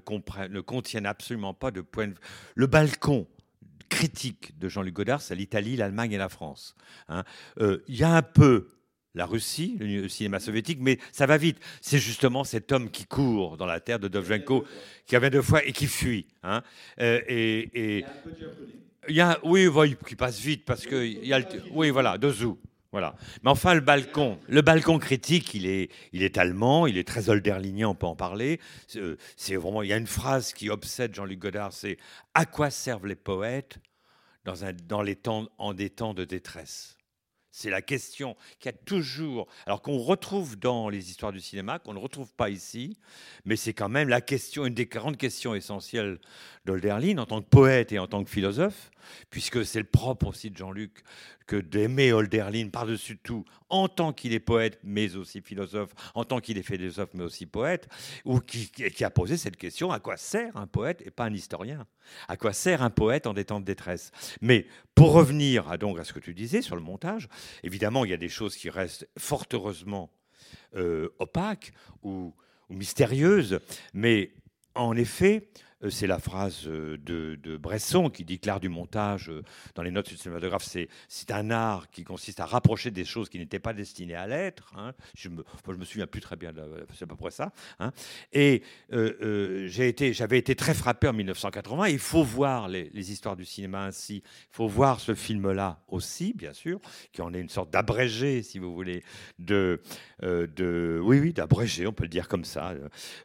ne 0.48 0.60
contiennent 0.60 1.06
absolument 1.06 1.54
pas 1.54 1.70
de 1.70 1.82
point 1.82 2.08
de 2.08 2.12
vue. 2.12 2.20
Le 2.54 2.66
balcon 2.66 3.28
critique 3.88 4.58
de 4.58 4.68
Jean-Luc 4.68 4.94
Godard, 4.94 5.22
c'est 5.22 5.34
l'Italie, 5.34 5.76
l'Allemagne 5.76 6.12
et 6.12 6.18
la 6.18 6.28
France. 6.28 6.74
Hein. 7.08 7.24
Il 7.58 7.96
y 7.96 8.02
a 8.02 8.14
un 8.14 8.22
peu 8.22 8.68
la 9.18 9.26
Russie, 9.26 9.76
le 9.80 10.08
cinéma 10.08 10.40
soviétique, 10.40 10.78
mais 10.80 10.98
ça 11.12 11.26
va 11.26 11.36
vite. 11.36 11.58
C'est 11.80 11.98
justement 11.98 12.44
cet 12.44 12.72
homme 12.72 12.90
qui 12.90 13.04
court 13.04 13.56
dans 13.56 13.66
la 13.66 13.80
terre 13.80 13.98
de 13.98 14.08
Dovzhenko, 14.08 14.64
qui 15.06 15.16
avait 15.16 15.28
deux 15.28 15.42
fois 15.42 15.64
et 15.64 15.72
qui 15.72 15.86
fuit. 15.86 16.26
Hein. 16.42 16.62
Euh, 17.00 17.20
et, 17.28 18.04
il 19.08 19.16
y 19.16 19.20
a 19.20 19.38
oui, 19.42 19.66
oui, 19.66 19.96
qui 20.06 20.16
passe 20.16 20.38
vite 20.38 20.64
parce 20.64 20.86
que 20.86 21.04
il 21.04 21.26
y 21.26 21.32
a 21.32 21.38
le, 21.38 21.46
oui, 21.72 21.90
voilà, 21.90 22.16
Dozu. 22.16 22.54
Voilà. 22.90 23.16
Mais 23.42 23.50
enfin, 23.50 23.74
le 23.74 23.80
balcon, 23.80 24.38
le 24.48 24.62
balcon 24.62 24.98
critique, 24.98 25.52
il 25.52 25.66
est, 25.66 25.90
il 26.12 26.22
est 26.22 26.38
allemand, 26.38 26.86
il 26.86 26.96
est 26.96 27.06
très 27.06 27.28
holderlinien, 27.28 27.88
on 27.88 27.94
peut 27.94 28.06
en 28.06 28.16
parler. 28.16 28.60
C'est 29.36 29.56
vraiment, 29.56 29.82
il 29.82 29.88
y 29.88 29.92
a 29.92 29.96
une 29.96 30.06
phrase 30.06 30.52
qui 30.52 30.70
obsède 30.70 31.14
Jean-Luc 31.14 31.38
Godard, 31.38 31.72
c'est 31.72 31.98
à 32.34 32.46
quoi 32.46 32.70
servent 32.70 33.06
les 33.06 33.16
poètes 33.16 33.78
dans, 34.44 34.64
un, 34.64 34.72
dans 34.72 35.02
les 35.02 35.16
temps, 35.16 35.48
en 35.58 35.74
des 35.74 35.90
temps 35.90 36.14
de 36.14 36.24
détresse. 36.24 36.97
C'est 37.50 37.70
la 37.70 37.82
question 37.82 38.36
qui 38.60 38.68
a 38.68 38.72
toujours, 38.72 39.48
alors 39.66 39.82
qu'on 39.82 39.98
retrouve 39.98 40.58
dans 40.58 40.88
les 40.88 41.10
histoires 41.10 41.32
du 41.32 41.40
cinéma, 41.40 41.78
qu'on 41.78 41.94
ne 41.94 41.98
retrouve 41.98 42.32
pas 42.34 42.50
ici, 42.50 42.98
mais 43.44 43.56
c'est 43.56 43.72
quand 43.72 43.88
même 43.88 44.08
la 44.08 44.20
question, 44.20 44.66
une 44.66 44.74
des 44.74 44.86
grandes 44.86 45.16
questions 45.16 45.54
essentielles 45.54 46.18
d'Olderlin 46.66 47.18
en 47.18 47.26
tant 47.26 47.40
que 47.40 47.48
poète 47.48 47.92
et 47.92 47.98
en 47.98 48.06
tant 48.06 48.22
que 48.22 48.30
philosophe, 48.30 48.90
puisque 49.30 49.64
c'est 49.64 49.78
le 49.78 49.86
propre 49.86 50.26
aussi 50.28 50.50
de 50.50 50.56
Jean-Luc 50.56 51.02
que 51.46 51.56
d'aimer 51.56 52.12
Holderlin 52.12 52.68
par-dessus 52.68 53.18
tout, 53.18 53.44
en 53.70 53.88
tant 53.88 54.12
qu'il 54.12 54.34
est 54.34 54.40
poète, 54.40 54.78
mais 54.84 55.16
aussi 55.16 55.40
philosophe, 55.40 55.94
en 56.14 56.24
tant 56.24 56.40
qu'il 56.40 56.58
est 56.58 56.62
philosophe, 56.62 57.10
mais 57.14 57.24
aussi 57.24 57.46
poète, 57.46 57.88
ou 58.24 58.40
qui, 58.40 58.70
a 59.02 59.10
posé 59.10 59.36
cette 59.36 59.56
question 59.56 59.90
à 59.90 59.98
quoi 59.98 60.16
sert 60.16 60.56
un 60.56 60.66
poète 60.66 61.02
et 61.06 61.10
pas 61.10 61.24
un 61.24 61.32
historien? 61.32 61.86
À 62.28 62.36
quoi 62.36 62.52
sert 62.52 62.82
un 62.82 62.90
poète 62.90 63.26
en 63.26 63.32
des 63.32 63.46
temps 63.46 63.60
de 63.60 63.64
détresse? 63.64 64.12
Mais 64.40 64.66
pour 64.94 65.12
revenir 65.12 65.68
à, 65.68 65.78
donc 65.78 65.98
à 65.98 66.04
ce 66.04 66.12
que 66.12 66.20
tu 66.20 66.34
disais 66.34 66.62
sur 66.62 66.76
le 66.76 66.82
montage, 66.82 67.28
évidemment, 67.62 68.04
il 68.04 68.10
y 68.10 68.14
a 68.14 68.18
des 68.18 68.28
choses 68.28 68.56
qui 68.56 68.68
restent 68.68 69.08
fort 69.18 69.44
heureusement 69.52 70.10
euh, 70.76 71.08
opaques 71.18 71.72
ou, 72.02 72.34
ou 72.68 72.74
mystérieuses, 72.74 73.60
mais 73.94 74.32
en 74.74 74.96
effet, 74.96 75.48
c'est 75.90 76.06
la 76.06 76.18
phrase 76.18 76.66
euh, 76.66 76.98
de, 76.98 77.56
Bresson 77.56 78.10
qui 78.10 78.24
dit 78.24 78.38
que 78.38 78.46
l'art 78.46 78.60
du 78.60 78.68
montage, 78.68 79.30
euh, 79.30 79.42
dans 79.74 79.82
les 79.82 79.90
notes 79.90 80.08
du 80.08 80.16
cinématographe, 80.16 80.64
c'est, 80.64 80.88
c'est 81.08 81.30
un 81.30 81.50
art 81.50 81.88
qui 81.90 82.04
consiste 82.04 82.40
à 82.40 82.46
rapprocher 82.46 82.90
des 82.90 83.04
choses 83.04 83.28
qui 83.28 83.38
n'étaient 83.38 83.58
pas 83.58 83.72
destinées 83.72 84.14
à 84.14 84.26
l'être. 84.26 84.72
Hein. 84.76 84.92
Je, 85.16 85.28
me, 85.28 85.44
je 85.66 85.74
me 85.74 85.84
souviens 85.84 86.06
plus 86.06 86.20
très 86.20 86.36
bien, 86.36 86.52
de, 86.52 86.62
c'est 86.94 87.04
à 87.04 87.06
peu 87.06 87.16
près 87.16 87.30
ça. 87.30 87.52
Hein. 87.78 87.92
Et 88.32 88.62
j'avais 88.90 90.38
été 90.38 90.56
très 90.56 90.74
frappé 90.74 91.08
en 91.08 91.12
1980. 91.12 91.88
Il 91.88 91.98
faut 91.98 92.24
voir 92.24 92.68
les, 92.68 92.88
histoires 93.10 93.36
du 93.36 93.44
cinéma 93.44 93.84
ainsi. 93.84 94.22
Il 94.24 94.56
faut 94.56 94.68
voir 94.68 95.00
ce 95.00 95.14
film-là 95.14 95.80
aussi, 95.88 96.32
bien 96.34 96.52
sûr, 96.52 96.80
qui 97.12 97.22
en 97.22 97.32
est 97.32 97.40
une 97.40 97.48
sorte 97.48 97.70
d'abrégé, 97.70 98.42
si 98.42 98.58
vous 98.58 98.74
voulez, 98.74 99.02
de, 99.38 99.80
de 100.22 101.00
oui, 101.02 101.20
oui, 101.20 101.32
d'abrégé, 101.32 101.86
on 101.86 101.92
peut 101.92 102.04
le 102.04 102.08
dire 102.08 102.28
comme 102.28 102.44
ça. 102.44 102.74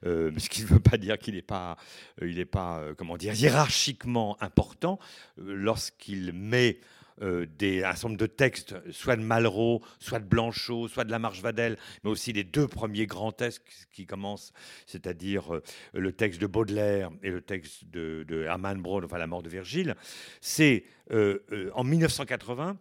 ce 0.04 0.50
qui 0.50 0.62
ne 0.62 0.68
veut 0.68 0.80
pas 0.80 0.98
dire 0.98 1.18
qu'il 1.18 1.36
n'est 1.36 1.42
pas, 1.42 1.78
il 2.22 2.40
est 2.40 2.43
pas, 2.46 2.80
euh, 2.80 2.94
comment 2.96 3.18
dire, 3.18 3.34
hiérarchiquement 3.40 4.42
important 4.42 5.00
euh, 5.40 5.54
lorsqu'il 5.56 6.34
met 6.34 6.80
euh, 7.22 7.46
des, 7.58 7.84
un 7.84 7.94
nombre 8.04 8.18
de 8.18 8.26
textes, 8.26 8.76
soit 8.92 9.16
de 9.16 9.22
Malraux, 9.22 9.84
soit 10.00 10.20
de 10.20 10.26
Blanchot, 10.26 10.88
soit 10.88 11.04
de 11.04 11.12
la 11.12 11.20
Marche 11.20 11.42
Vadel, 11.42 11.78
mais 12.04 12.10
aussi 12.10 12.34
les 12.34 12.44
deux 12.44 12.68
premiers 12.68 13.06
grands 13.06 13.32
textes 13.32 13.88
qui 13.92 14.06
commencent, 14.06 14.52
c'est-à-dire 14.88 15.62
le 15.94 16.12
texte 16.12 16.42
de 16.42 16.48
Baudelaire 16.48 17.12
et 17.22 17.30
le 17.30 17.42
texte 17.42 17.86
de, 17.86 18.26
Hermann 18.48 18.82
Braun, 18.82 19.04
enfin 19.06 19.20
la 19.20 19.28
mort 19.28 19.44
de 19.44 19.50
Virgile. 19.50 19.96
C'est 20.42 20.86
en 21.12 21.84
1980. 21.84 22.78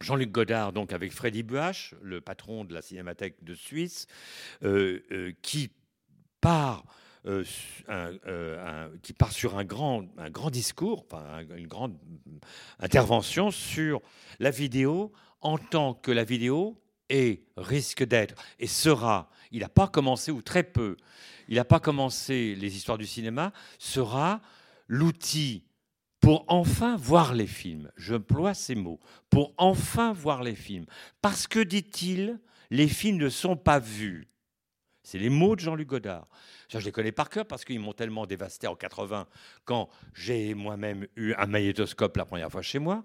Jean-Luc 0.00 0.30
Godard, 0.30 0.74
donc 0.74 0.92
avec 0.92 1.10
Freddy 1.10 1.42
Buach, 1.42 1.94
le 2.02 2.20
patron 2.20 2.64
de 2.64 2.74
la 2.74 2.82
Cinémathèque 2.82 3.42
de 3.42 3.54
Suisse, 3.54 4.06
qui 5.42 5.70
part 6.40 6.84
euh, 7.26 7.44
euh, 7.88 8.88
qui 9.02 9.12
part 9.12 9.32
sur 9.32 9.58
un 9.58 9.64
grand, 9.64 10.04
un 10.16 10.30
grand 10.30 10.50
discours, 10.50 11.06
une 11.56 11.66
grande 11.66 11.96
intervention 12.78 13.50
sur 13.50 14.00
la 14.38 14.50
vidéo 14.50 15.12
en 15.40 15.58
tant 15.58 15.94
que 15.94 16.10
la 16.10 16.24
vidéo 16.24 16.80
est, 17.08 17.42
risque 17.56 18.04
d'être 18.04 18.34
et 18.58 18.66
sera, 18.66 19.30
il 19.50 19.60
n'a 19.60 19.68
pas 19.68 19.88
commencé 19.88 20.30
ou 20.30 20.42
très 20.42 20.62
peu, 20.62 20.96
il 21.48 21.56
n'a 21.56 21.64
pas 21.64 21.80
commencé 21.80 22.54
les 22.54 22.76
histoires 22.76 22.98
du 22.98 23.06
cinéma, 23.06 23.52
sera 23.78 24.40
l'outil 24.88 25.64
pour 26.20 26.44
enfin 26.48 26.96
voir 26.96 27.34
les 27.34 27.46
films. 27.46 27.90
Je 27.96 28.16
ploie 28.16 28.54
ces 28.54 28.74
mots. 28.74 29.00
Pour 29.30 29.54
enfin 29.58 30.12
voir 30.12 30.42
les 30.42 30.54
films. 30.54 30.86
Parce 31.22 31.46
que, 31.46 31.60
dit-il, 31.60 32.40
les 32.70 32.88
films 32.88 33.18
ne 33.18 33.28
sont 33.28 33.56
pas 33.56 33.78
vus. 33.78 34.28
C'est 35.02 35.18
les 35.18 35.28
mots 35.28 35.54
de 35.54 35.60
Jean-Luc 35.60 35.86
Godard. 35.88 36.26
Je 36.68 36.78
les 36.78 36.92
connais 36.92 37.12
par 37.12 37.28
cœur 37.28 37.46
parce 37.46 37.64
qu'ils 37.64 37.80
m'ont 37.80 37.92
tellement 37.92 38.26
dévasté 38.26 38.66
en 38.66 38.74
80 38.74 39.26
quand 39.64 39.88
j'ai 40.14 40.54
moi-même 40.54 41.06
eu 41.16 41.34
un 41.34 41.46
magnétoscope 41.46 42.16
la 42.16 42.24
première 42.24 42.50
fois 42.50 42.62
chez 42.62 42.78
moi. 42.78 43.04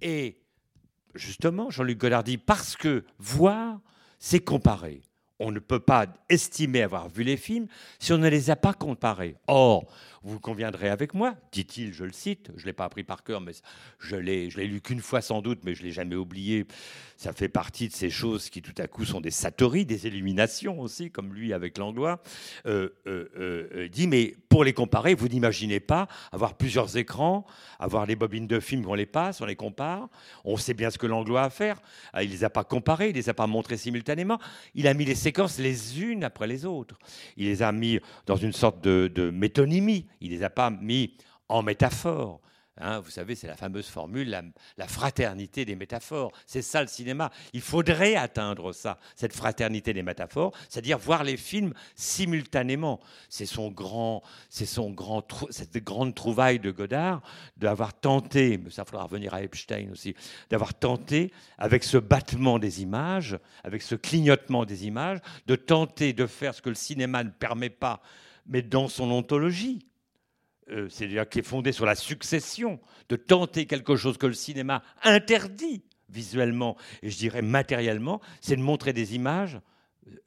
Et 0.00 0.40
justement, 1.14 1.70
Jean-Luc 1.70 1.98
Godard 1.98 2.24
dit 2.24 2.38
parce 2.38 2.76
que 2.76 3.04
voir, 3.18 3.80
c'est 4.18 4.40
comparer. 4.40 5.02
On 5.40 5.50
ne 5.50 5.58
peut 5.58 5.80
pas 5.80 6.06
estimer 6.28 6.82
avoir 6.82 7.08
vu 7.08 7.24
les 7.24 7.36
films 7.36 7.66
si 7.98 8.12
on 8.12 8.18
ne 8.18 8.28
les 8.28 8.50
a 8.50 8.56
pas 8.56 8.72
comparés. 8.72 9.36
Or, 9.46 9.84
vous 10.24 10.40
conviendrez 10.40 10.88
avec 10.88 11.12
moi, 11.12 11.34
dit-il, 11.52 11.92
je 11.92 12.04
le 12.04 12.12
cite, 12.12 12.50
je 12.56 12.62
ne 12.62 12.66
l'ai 12.66 12.72
pas 12.72 12.86
appris 12.86 13.04
par 13.04 13.22
cœur, 13.24 13.42
mais 13.42 13.52
je 13.98 14.16
l'ai, 14.16 14.48
je 14.48 14.56
l'ai 14.56 14.66
lu 14.66 14.80
qu'une 14.80 15.00
fois 15.00 15.20
sans 15.20 15.42
doute, 15.42 15.60
mais 15.64 15.74
je 15.74 15.82
ne 15.82 15.86
l'ai 15.86 15.92
jamais 15.92 16.16
oublié. 16.16 16.66
Ça 17.18 17.34
fait 17.34 17.48
partie 17.48 17.88
de 17.88 17.92
ces 17.92 18.08
choses 18.08 18.48
qui 18.48 18.62
tout 18.62 18.74
à 18.78 18.86
coup 18.86 19.04
sont 19.04 19.20
des 19.20 19.30
satori, 19.30 19.84
des 19.84 20.06
illuminations 20.06 20.80
aussi, 20.80 21.10
comme 21.10 21.34
lui 21.34 21.52
avec 21.52 21.76
Langlois. 21.76 22.22
Euh, 22.66 22.88
euh, 23.06 23.28
euh, 23.38 23.88
dit, 23.88 24.06
mais 24.06 24.34
pour 24.48 24.64
les 24.64 24.72
comparer, 24.72 25.14
vous 25.14 25.28
n'imaginez 25.28 25.78
pas 25.78 26.08
avoir 26.32 26.54
plusieurs 26.54 26.96
écrans, 26.96 27.44
avoir 27.78 28.06
les 28.06 28.16
bobines 28.16 28.46
de 28.46 28.60
films 28.60 28.84
qu'on 28.84 28.94
les 28.94 29.06
passe, 29.06 29.42
on 29.42 29.46
les 29.46 29.56
compare. 29.56 30.08
On 30.44 30.56
sait 30.56 30.74
bien 30.74 30.88
ce 30.88 30.96
que 30.96 31.06
Langlois 31.06 31.42
a 31.42 31.44
à 31.44 31.50
faire. 31.50 31.82
Ah, 32.14 32.22
il 32.22 32.30
ne 32.30 32.34
les 32.34 32.44
a 32.44 32.50
pas 32.50 32.64
comparés, 32.64 33.08
il 33.08 33.12
ne 33.12 33.18
les 33.18 33.28
a 33.28 33.34
pas 33.34 33.46
montrés 33.46 33.76
simultanément. 33.76 34.38
Il 34.74 34.88
a 34.88 34.94
mis 34.94 35.04
les 35.04 35.14
séquences 35.14 35.58
les 35.58 36.02
unes 36.02 36.24
après 36.24 36.46
les 36.46 36.64
autres. 36.64 36.98
Il 37.36 37.44
les 37.44 37.62
a 37.62 37.70
mis 37.72 38.00
dans 38.24 38.36
une 38.36 38.52
sorte 38.52 38.82
de 38.82 39.30
métonymie. 39.30 40.06
Il 40.20 40.30
ne 40.30 40.36
les 40.36 40.42
a 40.42 40.50
pas 40.50 40.70
mis 40.70 41.16
en 41.48 41.62
métaphore. 41.62 42.40
Hein, 42.76 42.98
vous 42.98 43.10
savez, 43.10 43.36
c'est 43.36 43.46
la 43.46 43.56
fameuse 43.56 43.86
formule, 43.86 44.28
la, 44.76 44.88
fraternité 44.88 45.64
des 45.64 45.76
métaphores. 45.76 46.32
C'est 46.44 46.62
ça 46.62 46.82
le 46.82 46.88
cinéma. 46.88 47.30
Il 47.52 47.60
faudrait 47.60 48.16
atteindre 48.16 48.72
ça, 48.72 48.98
cette 49.14 49.32
fraternité 49.32 49.92
des 49.92 50.02
métaphores, 50.02 50.52
c'est-à-dire 50.68 50.98
voir 50.98 51.22
les 51.22 51.36
films 51.36 51.72
simultanément. 51.94 52.98
C'est 53.28 53.46
son 53.46 53.70
grand, 53.70 54.24
c'est 54.48 54.66
son 54.66 54.90
grand, 54.90 55.24
cette 55.50 55.76
grande 55.76 56.16
trouvaille 56.16 56.58
de 56.58 56.72
Godard 56.72 57.22
d'avoir 57.56 57.94
tenté, 57.94 58.58
mais 58.58 58.70
ça 58.70 58.84
faudra 58.84 59.04
revenir 59.04 59.34
à 59.34 59.42
Epstein 59.42 59.90
aussi, 59.92 60.16
d'avoir 60.50 60.74
tenté 60.74 61.32
avec 61.58 61.84
ce 61.84 61.96
battement 61.96 62.58
des 62.58 62.82
images, 62.82 63.38
avec 63.62 63.82
ce 63.82 63.94
clignotement 63.94 64.64
des 64.64 64.84
images, 64.84 65.20
de 65.46 65.54
tenter 65.54 66.12
de 66.12 66.26
faire 66.26 66.54
ce 66.54 66.60
que 66.60 66.70
le 66.70 66.74
cinéma 66.74 67.22
ne 67.22 67.30
permet 67.30 67.70
pas, 67.70 68.02
mais 68.46 68.62
dans 68.62 68.88
son 68.88 69.12
ontologie 69.12 69.86
euh, 70.70 70.88
c'est-à-dire 70.88 71.28
qui 71.28 71.40
est 71.40 71.46
fondé 71.46 71.72
sur 71.72 71.84
la 71.84 71.94
succession, 71.94 72.80
de 73.08 73.16
tenter 73.16 73.66
quelque 73.66 73.96
chose 73.96 74.16
que 74.16 74.26
le 74.26 74.32
cinéma 74.32 74.82
interdit 75.02 75.84
visuellement 76.08 76.76
et 77.02 77.10
je 77.10 77.18
dirais 77.18 77.42
matériellement, 77.42 78.20
c'est 78.40 78.56
de 78.56 78.62
montrer 78.62 78.92
des 78.92 79.14
images 79.14 79.60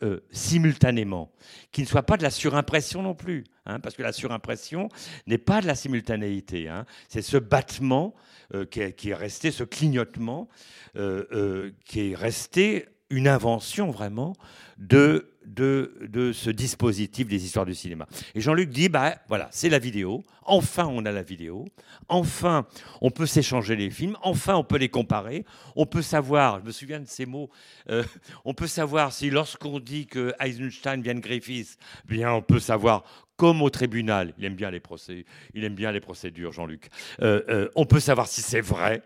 euh, 0.04 0.20
simultanément, 0.32 1.32
qui 1.72 1.82
ne 1.82 1.88
soient 1.88 2.04
pas 2.04 2.18
de 2.18 2.24
la 2.24 2.32
surimpression 2.32 3.02
non 3.02 3.16
plus, 3.16 3.46
hein, 3.66 3.80
parce 3.80 3.96
que 3.96 4.04
la 4.04 4.12
surimpression 4.12 4.90
n'est 5.28 5.38
pas 5.38 5.62
de 5.62 5.68
la 5.68 5.76
simultanéité, 5.76 6.68
hein. 6.68 6.86
c'est 7.10 7.22
ce 7.22 7.38
battement 7.38 8.16
euh, 8.54 8.66
qui, 8.66 8.82
est, 8.82 9.14
resté, 9.14 9.52
ce 9.52 9.64
clignotement, 9.64 10.50
qui 10.94 12.12
est 12.12 12.16
resté 12.16 12.86
une 13.10 13.28
invention 13.28 13.92
vraiment 13.92 14.36
de 14.78 15.38
de, 15.48 16.32
ce 16.34 16.50
dispositif 16.50 17.28
des 17.28 17.44
histoires 17.46 17.66
du 17.66 17.74
cinéma. 17.74 18.08
Et 18.36 18.42
Jean-Luc 18.42 18.70
dit, 18.70 18.90
bah 18.90 19.16
voilà, 19.28 19.48
c'est 19.52 19.70
la 19.70 19.80
vidéo. 19.80 20.24
Enfin, 20.44 20.88
on 20.90 21.06
a 21.06 21.12
la 21.12 21.24
vidéo. 21.24 21.66
Enfin, 22.10 22.66
on 23.02 23.12
peut 23.12 23.26
s'échanger 23.26 23.76
les 23.76 23.90
films. 23.90 24.18
Enfin, 24.22 24.56
on 24.56 24.64
peut 24.64 24.78
les 24.78 24.90
comparer. 24.90 25.46
On 25.76 25.86
peut 25.86 26.02
savoir, 26.02 26.60
je 26.60 26.66
me 26.66 26.72
souviens 26.72 27.00
de 27.00 27.08
ces 27.08 27.26
mots, 27.26 27.50
euh, 27.90 28.04
on 28.46 28.54
peut 28.54 28.68
savoir 28.68 29.12
si 29.12 29.30
lorsqu'on 29.30 29.80
dit 29.80 30.06
que 30.06 30.34
Eisenstein 30.40 31.02
vient 31.02 31.16
de 31.16 31.20
Griffiths, 31.20 31.78
bien, 32.06 32.32
on 32.34 32.42
peut 32.42 32.60
savoir 32.60 33.04
comme 33.36 33.62
au 33.62 33.70
tribunal, 33.70 34.34
il 34.40 34.46
aime 34.46 34.56
bien 34.56 34.72
les 34.72 34.80
procès, 34.80 35.26
il 35.54 35.64
aime 35.64 35.76
bien 35.76 35.92
les 35.92 36.00
procédures, 36.00 36.52
Jean-Luc. 36.52 36.90
Euh, 37.22 37.42
euh, 37.50 37.70
on 37.76 37.86
peut 37.86 38.00
savoir 38.00 38.28
si 38.28 38.42
c'est 38.42 38.62
vrai, 38.62 39.04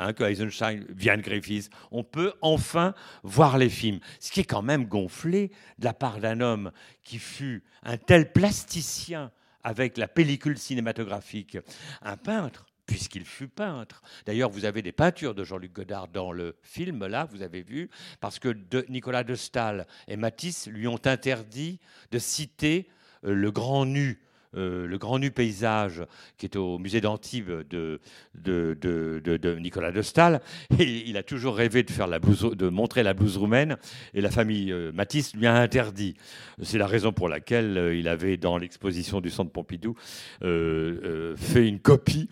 hein, 0.00 0.12
que 0.12 0.24
Eisenstein 0.24 0.84
vient 0.88 1.16
de 1.16 1.22
Griffiths, 1.22 1.70
on 1.90 2.04
peut 2.04 2.32
enfin 2.42 2.94
voir 3.22 3.58
les 3.58 3.70
films. 3.70 4.00
Ce 4.18 4.30
qui 4.30 4.40
est 4.40 4.44
quand 4.44 4.62
même 4.62 4.86
gonflé 4.86 5.50
de 5.78 5.84
la 5.84 5.94
part 5.94 6.20
d'un 6.20 6.40
homme 6.40 6.72
qui 7.04 7.18
fut 7.18 7.62
un 7.82 7.96
tel 7.96 8.32
plasticien 8.32 9.30
avec 9.62 9.98
la 9.98 10.08
pellicule 10.08 10.58
cinématographique, 10.58 11.58
un 12.02 12.16
peintre 12.16 12.66
puisqu'il 12.90 13.24
fut 13.24 13.46
peintre. 13.46 14.02
D'ailleurs, 14.26 14.50
vous 14.50 14.64
avez 14.64 14.82
des 14.82 14.90
peintures 14.90 15.36
de 15.36 15.44
Jean-Luc 15.44 15.72
Godard 15.72 16.08
dans 16.08 16.32
le 16.32 16.56
film, 16.60 17.06
là, 17.06 17.24
vous 17.24 17.42
avez 17.42 17.62
vu, 17.62 17.88
parce 18.18 18.40
que 18.40 18.56
Nicolas 18.88 19.22
de 19.22 19.36
Stahl 19.36 19.86
et 20.08 20.16
Matisse 20.16 20.66
lui 20.66 20.88
ont 20.88 20.98
interdit 21.04 21.78
de 22.10 22.18
citer 22.18 22.88
euh, 23.24 23.32
le 23.32 23.52
grand 23.52 23.86
nu 23.86 24.18
euh, 24.56 24.84
le 24.84 24.98
grand 24.98 25.20
nu 25.20 25.30
paysage 25.30 26.02
qui 26.36 26.46
est 26.46 26.56
au 26.56 26.78
musée 26.78 27.00
d'Antibes 27.00 27.50
de, 27.68 28.00
de, 28.34 29.58
Nicolas 29.60 29.92
de 29.92 30.02
Stahl. 30.02 30.40
Il 30.80 31.16
a 31.16 31.22
toujours 31.22 31.54
rêvé 31.54 31.84
de, 31.84 31.90
faire 31.90 32.08
de 32.08 32.68
montrer 32.68 33.04
la 33.04 33.14
blouse 33.14 33.36
roumaine 33.36 33.76
et 34.12 34.20
la 34.20 34.30
famille 34.30 34.72
euh, 34.72 34.90
Matisse 34.92 35.36
lui 35.36 35.46
a 35.46 35.54
interdit. 35.54 36.16
C'est 36.62 36.78
la 36.78 36.88
raison 36.88 37.12
pour 37.12 37.28
laquelle 37.28 37.78
euh, 37.78 37.94
il 37.94 38.08
avait, 38.08 38.36
dans 38.36 38.58
l'exposition 38.58 39.20
du 39.20 39.30
Centre 39.30 39.52
Pompidou, 39.52 39.94
fait 40.40 41.68
une 41.68 41.78
copie 41.78 42.28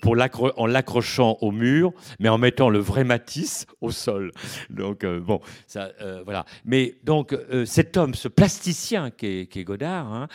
pour 0.00 0.16
en 0.56 0.66
l'accrochant 0.66 1.38
au 1.40 1.52
mur, 1.52 1.92
mais 2.18 2.28
en 2.28 2.38
mettant 2.38 2.70
le 2.70 2.78
vrai 2.78 3.04
Matisse 3.04 3.66
au 3.80 3.90
sol. 3.90 4.32
Donc, 4.70 5.04
bon, 5.04 5.40
ça, 5.66 5.92
voilà. 6.24 6.44
Mais 6.64 6.96
donc, 7.04 7.36
cet 7.64 7.96
homme, 7.96 8.14
ce 8.14 8.28
plasticien 8.28 9.10
qui 9.10 9.48
est, 9.52 9.64
Godard, 9.64 10.12
hein, 10.12 10.28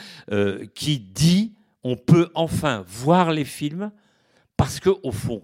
qui 0.74 1.01
dit 1.02 1.54
on 1.84 1.96
peut 1.96 2.30
enfin 2.36 2.84
voir 2.88 3.32
les 3.32 3.46
films 3.46 3.92
parce 4.56 4.80
que 4.80 4.92
au 5.04 5.12
fond, 5.12 5.42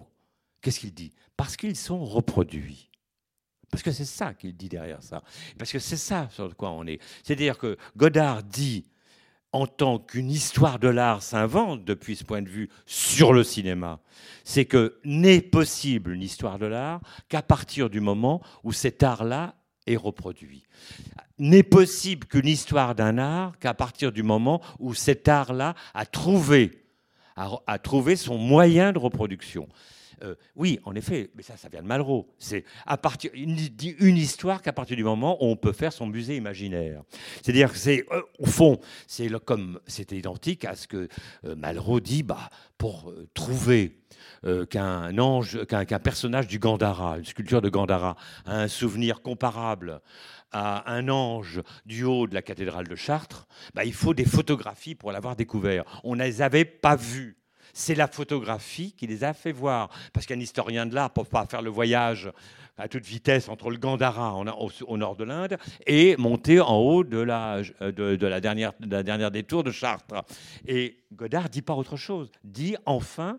Qu'est-ce 0.60 0.80
qu'il 0.80 0.94
dit? 0.94 1.12
Parce 1.36 1.56
qu'ils 1.56 1.76
sont 1.76 2.04
reproduits. 2.04 2.90
Parce 3.70 3.82
que 3.82 3.92
c'est 3.92 4.04
ça 4.04 4.34
qu'il 4.34 4.56
dit 4.56 4.68
derrière 4.68 5.02
ça. 5.02 5.22
Parce 5.58 5.70
que 5.70 5.78
c'est 5.78 5.96
ça 5.96 6.28
sur 6.30 6.54
quoi 6.56 6.70
on 6.70 6.86
est. 6.86 7.00
C'est-à-dire 7.22 7.58
que 7.58 7.76
Godard 7.96 8.42
dit, 8.42 8.86
en 9.52 9.66
tant 9.66 9.98
qu'une 9.98 10.30
histoire 10.30 10.78
de 10.78 10.88
l'art 10.88 11.22
s'invente 11.22 11.84
depuis 11.84 12.16
ce 12.16 12.24
point 12.24 12.42
de 12.42 12.48
vue 12.48 12.70
sur 12.86 13.32
le 13.32 13.44
cinéma, 13.44 14.00
c'est 14.44 14.64
que 14.64 14.98
n'est 15.04 15.40
possible 15.40 16.12
une 16.12 16.22
histoire 16.22 16.58
de 16.58 16.66
l'art 16.66 17.00
qu'à 17.28 17.42
partir 17.42 17.88
du 17.88 18.00
moment 18.00 18.42
où 18.64 18.72
cet 18.72 19.02
art-là 19.02 19.54
est 19.88 19.96
reproduit. 19.96 20.64
N'est 21.38 21.62
possible 21.62 22.26
qu'une 22.26 22.46
histoire 22.46 22.94
d'un 22.94 23.18
art 23.18 23.58
qu'à 23.58 23.74
partir 23.74 24.12
du 24.12 24.22
moment 24.22 24.60
où 24.78 24.94
cet 24.94 25.28
art-là 25.28 25.74
a 25.94 26.06
trouvé, 26.06 26.84
a, 27.36 27.78
trouvé 27.78 28.16
son 28.16 28.38
moyen 28.38 28.92
de 28.92 28.98
reproduction. 28.98 29.68
Euh, 30.22 30.34
oui, 30.56 30.80
en 30.84 30.94
effet, 30.94 31.30
mais 31.34 31.42
ça, 31.42 31.56
ça 31.56 31.68
vient 31.68 31.82
de 31.82 31.86
Malraux. 31.86 32.28
C'est 32.38 32.64
à 32.86 32.96
partir 32.96 33.30
une, 33.34 34.16
histoire 34.16 34.62
qu'à 34.62 34.72
partir 34.72 34.96
du 34.96 35.04
moment 35.04 35.42
où 35.42 35.46
on 35.46 35.56
peut 35.56 35.72
faire 35.72 35.92
son 35.92 36.06
musée 36.06 36.36
imaginaire. 36.36 37.02
C'est-à-dire 37.42 37.72
que 37.72 37.78
c'est 37.78 38.04
euh, 38.12 38.22
au 38.38 38.46
fond, 38.46 38.78
c'est 39.06 39.28
comme 39.44 39.80
c'est 39.86 40.12
identique 40.12 40.64
à 40.64 40.74
ce 40.74 40.86
que 40.88 41.08
euh, 41.44 41.54
Malraux 41.56 42.00
dit. 42.00 42.22
Bah, 42.22 42.50
pour 42.76 43.12
trouver 43.34 43.98
qu'un 44.70 45.18
ange, 45.18 45.66
qu'un 45.66 45.98
personnage 45.98 46.46
du 46.46 46.60
Gandhara, 46.60 47.18
une 47.18 47.24
sculpture 47.24 47.60
de 47.60 47.68
Gandhara, 47.68 48.16
a 48.46 48.60
un 48.60 48.68
souvenir 48.68 49.20
comparable 49.20 50.00
à 50.52 50.90
un 50.92 51.08
ange 51.08 51.60
du 51.86 52.04
haut 52.04 52.26
de 52.26 52.34
la 52.34 52.42
cathédrale 52.42 52.86
de 52.86 52.94
Chartres, 52.94 53.46
bah, 53.74 53.84
il 53.84 53.92
faut 53.92 54.14
des 54.14 54.24
photographies 54.24 54.94
pour 54.94 55.12
l'avoir 55.12 55.36
découvert. 55.36 55.84
On 56.04 56.14
ne 56.14 56.22
les 56.22 56.40
avait 56.42 56.64
pas 56.64 56.96
vues 56.96 57.37
c'est 57.78 57.94
la 57.94 58.08
photographie 58.08 58.92
qui 58.92 59.06
les 59.06 59.22
a 59.22 59.32
fait 59.32 59.52
voir. 59.52 59.88
Parce 60.12 60.26
qu'un 60.26 60.40
historien 60.40 60.84
de 60.84 60.94
l'art 60.94 61.10
ne 61.16 61.22
peut 61.22 61.28
pas 61.28 61.46
faire 61.46 61.62
le 61.62 61.70
voyage 61.70 62.30
à 62.76 62.88
toute 62.88 63.04
vitesse 63.04 63.48
entre 63.48 63.70
le 63.70 63.76
Gandhara 63.76 64.34
au, 64.34 64.96
nord 64.96 65.16
de 65.16 65.24
l'Inde 65.24 65.58
et 65.86 66.16
monter 66.16 66.60
en 66.60 66.76
haut 66.76 67.04
de 67.04 67.18
la, 67.18 67.62
de, 67.80 68.26
la, 68.26 68.40
dernière, 68.40 68.72
de 68.80 68.90
la 68.90 69.02
dernière 69.02 69.30
des 69.30 69.44
tours 69.44 69.62
de 69.62 69.70
Chartres. 69.70 70.24
Et 70.66 70.98
Godard 71.12 71.48
dit 71.48 71.62
pas 71.62 71.74
autre 71.74 71.96
chose. 71.96 72.30
Dit 72.42 72.76
enfin, 72.84 73.38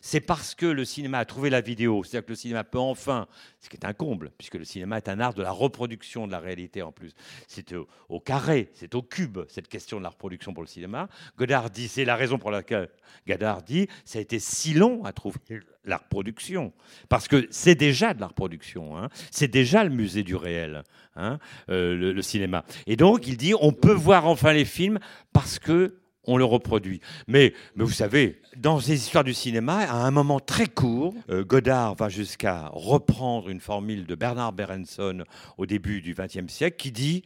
c'est 0.00 0.20
parce 0.20 0.54
que 0.54 0.66
le 0.66 0.84
cinéma 0.84 1.18
a 1.18 1.24
trouvé 1.24 1.50
la 1.50 1.60
vidéo, 1.60 2.02
c'est-à-dire 2.04 2.26
que 2.26 2.32
le 2.32 2.36
cinéma 2.36 2.64
peut 2.64 2.78
enfin, 2.78 3.26
ce 3.60 3.68
qui 3.68 3.76
est 3.76 3.84
un 3.84 3.92
comble, 3.92 4.30
puisque 4.38 4.54
le 4.54 4.64
cinéma 4.64 4.96
est 4.96 5.08
un 5.08 5.20
art 5.20 5.34
de 5.34 5.42
la 5.42 5.50
reproduction 5.50 6.26
de 6.26 6.32
la 6.32 6.40
réalité 6.40 6.82
en 6.82 6.92
plus. 6.92 7.12
C'est 7.48 7.74
au, 8.08 8.20
carré, 8.20 8.70
c'est 8.74 8.94
au 8.94 9.02
cube, 9.02 9.40
cette 9.48 9.68
question 9.68 9.98
de 9.98 10.02
la 10.02 10.10
reproduction 10.10 10.52
pour 10.52 10.62
le 10.62 10.68
cinéma. 10.68 11.08
Godard 11.36 11.70
dit, 11.70 11.88
c'est 11.88 12.04
la 12.04 12.16
raison 12.16 12.38
pour 12.38 12.50
laquelle 12.50 12.88
Godard 13.26 13.62
dit, 13.62 13.88
ça 14.04 14.18
a 14.18 14.22
été 14.22 14.38
si 14.38 14.74
long 14.74 15.04
à 15.04 15.12
trouver 15.12 15.38
la 15.84 15.96
reproduction, 15.96 16.72
parce 17.08 17.26
que 17.28 17.46
c'est 17.50 17.74
déjà 17.74 18.14
de 18.14 18.20
la 18.20 18.26
reproduction, 18.26 18.98
hein. 18.98 19.08
c'est 19.30 19.48
déjà 19.48 19.82
le 19.82 19.90
musée 19.90 20.22
du 20.22 20.36
réel, 20.36 20.82
hein, 21.16 21.38
euh, 21.70 22.12
le 22.12 22.22
cinéma. 22.22 22.64
Et 22.86 22.96
donc 22.96 23.26
il 23.26 23.36
dit, 23.36 23.54
on 23.60 23.72
peut 23.72 23.92
voir 23.92 24.26
enfin 24.26 24.52
les 24.52 24.64
films 24.64 24.98
parce 25.32 25.58
que 25.58 25.99
on 26.24 26.36
le 26.36 26.44
reproduit. 26.44 27.00
Mais, 27.26 27.54
mais 27.74 27.84
vous 27.84 27.90
savez, 27.90 28.40
dans 28.56 28.78
les 28.78 28.92
histoires 28.92 29.24
du 29.24 29.34
cinéma, 29.34 29.78
à 29.78 30.06
un 30.06 30.10
moment 30.10 30.40
très 30.40 30.66
court, 30.66 31.14
euh, 31.30 31.44
Godard 31.44 31.94
va 31.94 32.08
jusqu'à 32.08 32.70
reprendre 32.72 33.48
une 33.48 33.60
formule 33.60 34.06
de 34.06 34.14
Bernard 34.14 34.52
Berenson 34.52 35.24
au 35.58 35.66
début 35.66 36.00
du 36.00 36.14
XXe 36.14 36.52
siècle 36.52 36.76
qui 36.76 36.92
dit, 36.92 37.22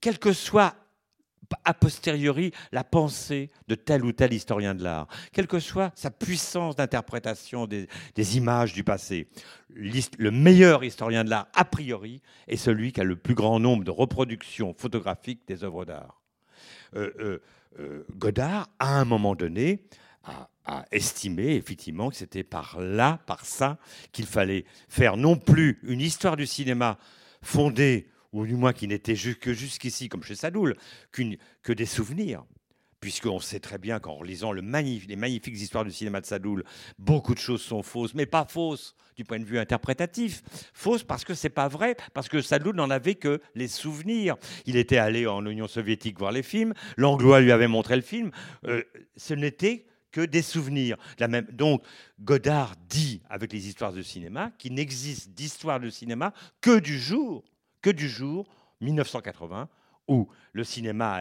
quel 0.00 0.18
que 0.18 0.32
soit 0.32 0.74
a 1.64 1.74
posteriori 1.74 2.52
la 2.72 2.84
pensée 2.84 3.50
de 3.68 3.74
tel 3.74 4.04
ou 4.04 4.12
tel 4.12 4.32
historien 4.32 4.74
de 4.74 4.82
l'art, 4.82 5.06
quelle 5.32 5.46
que 5.46 5.60
soit 5.60 5.92
sa 5.94 6.10
puissance 6.10 6.76
d'interprétation 6.76 7.66
des, 7.66 7.88
images 8.36 8.72
du 8.72 8.84
passé. 8.84 9.28
Le 9.68 10.30
meilleur 10.30 10.84
historien 10.84 11.24
de 11.24 11.30
l'art, 11.30 11.46
a 11.54 11.64
priori, 11.64 12.20
est 12.48 12.56
celui 12.56 12.92
qui 12.92 13.00
a 13.00 13.04
le 13.04 13.16
plus 13.16 13.34
grand 13.34 13.60
nombre 13.60 13.84
de 13.84 13.90
reproductions 13.90 14.74
photographiques 14.76 15.46
des 15.46 15.64
œuvres 15.64 15.84
d'art. 15.84 16.20
Euh, 16.94 17.12
euh, 17.20 17.42
Godard, 18.16 18.68
à 18.78 18.98
un 18.98 19.04
moment 19.04 19.34
donné, 19.34 19.84
a, 20.24 20.84
estimé 20.90 21.54
effectivement 21.54 22.10
que 22.10 22.16
c'était 22.16 22.42
par 22.42 22.80
là, 22.80 23.20
par 23.26 23.44
ça, 23.44 23.78
qu'il 24.12 24.26
fallait 24.26 24.64
faire 24.88 25.16
non 25.16 25.36
plus 25.36 25.78
une 25.84 26.00
histoire 26.00 26.36
du 26.36 26.46
cinéma 26.46 26.98
fondée, 27.42 28.08
ou 28.32 28.44
du 28.44 28.54
moins 28.54 28.72
qui 28.72 28.88
n'était 28.88 29.14
que 29.14 29.52
jusqu'ici, 29.52 30.08
comme 30.08 30.24
chez 30.24 30.34
Sadoul, 30.34 30.76
que 31.12 31.72
des 31.72 31.86
souvenirs, 31.86 32.44
puisqu'on 33.06 33.38
sait 33.38 33.60
très 33.60 33.78
bien 33.78 34.00
qu'en 34.00 34.20
lisant 34.20 34.50
le 34.50 34.62
les 34.62 35.14
magnifiques 35.14 35.54
histoires 35.54 35.84
du 35.84 35.92
cinéma 35.92 36.20
de 36.20 36.26
Sadoul, 36.26 36.64
beaucoup 36.98 37.34
de 37.34 37.38
choses 37.38 37.62
sont 37.62 37.84
fausses, 37.84 38.14
mais 38.14 38.26
pas 38.26 38.44
fausses 38.44 38.96
du 39.14 39.24
point 39.24 39.38
de 39.38 39.44
vue 39.44 39.60
interprétatif. 39.60 40.42
Fausses 40.74 41.04
parce 41.04 41.24
que 41.24 41.32
c'est 41.32 41.48
pas 41.48 41.68
vrai, 41.68 41.96
parce 42.14 42.28
que 42.28 42.42
Sadoul 42.42 42.74
n'en 42.74 42.90
avait 42.90 43.14
que 43.14 43.40
les 43.54 43.68
souvenirs. 43.68 44.34
Il 44.64 44.74
était 44.74 44.96
allé 44.96 45.24
en 45.28 45.46
Union 45.46 45.68
soviétique 45.68 46.18
voir 46.18 46.32
les 46.32 46.42
films, 46.42 46.74
l'anglois 46.96 47.38
lui 47.38 47.52
avait 47.52 47.68
montré 47.68 47.94
le 47.94 48.02
film. 48.02 48.32
Euh, 48.64 48.82
ce 49.16 49.34
n'était 49.34 49.86
que 50.10 50.22
des 50.22 50.42
souvenirs. 50.42 50.96
Même... 51.20 51.46
Donc, 51.52 51.84
Godard 52.18 52.74
dit, 52.88 53.22
avec 53.30 53.52
les 53.52 53.68
histoires 53.68 53.92
de 53.92 54.02
cinéma, 54.02 54.50
qu'il 54.58 54.74
n'existe 54.74 55.30
d'histoire 55.30 55.78
de 55.78 55.90
cinéma 55.90 56.32
que 56.60 56.80
du 56.80 56.98
jour, 56.98 57.44
que 57.82 57.90
du 57.90 58.08
jour 58.08 58.48
1980, 58.80 59.68
où 60.08 60.28
le 60.52 60.64
cinéma 60.64 61.20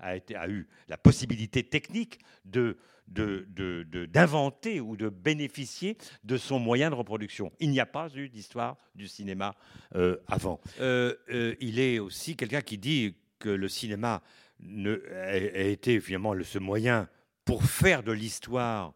a, 0.00 0.48
eu 0.48 0.68
la 0.88 0.98
possibilité 0.98 1.62
technique 1.62 2.18
de 2.44 2.76
d'inventer 3.10 4.80
ou 4.80 4.96
de 4.96 5.08
bénéficier 5.08 5.96
de 6.24 6.36
son 6.36 6.58
moyen 6.58 6.90
de 6.90 6.94
reproduction. 6.94 7.52
Il 7.60 7.70
n'y 7.70 7.80
a 7.80 7.86
pas 7.86 8.08
eu 8.14 8.28
d'histoire 8.28 8.76
du 8.94 9.08
cinéma 9.08 9.54
euh, 9.94 10.16
avant. 10.26 10.60
Euh, 10.80 11.14
euh, 11.30 11.54
il 11.60 11.78
est 11.80 11.98
aussi 11.98 12.36
quelqu'un 12.36 12.60
qui 12.60 12.78
dit 12.78 13.14
que 13.38 13.48
le 13.48 13.68
cinéma 13.68 14.22
a, 14.62 15.36
été 15.36 16.00
finalement 16.00 16.34
ce 16.42 16.58
moyen 16.58 17.08
pour 17.44 17.64
faire 17.64 18.02
de 18.02 18.12
l'histoire 18.12 18.94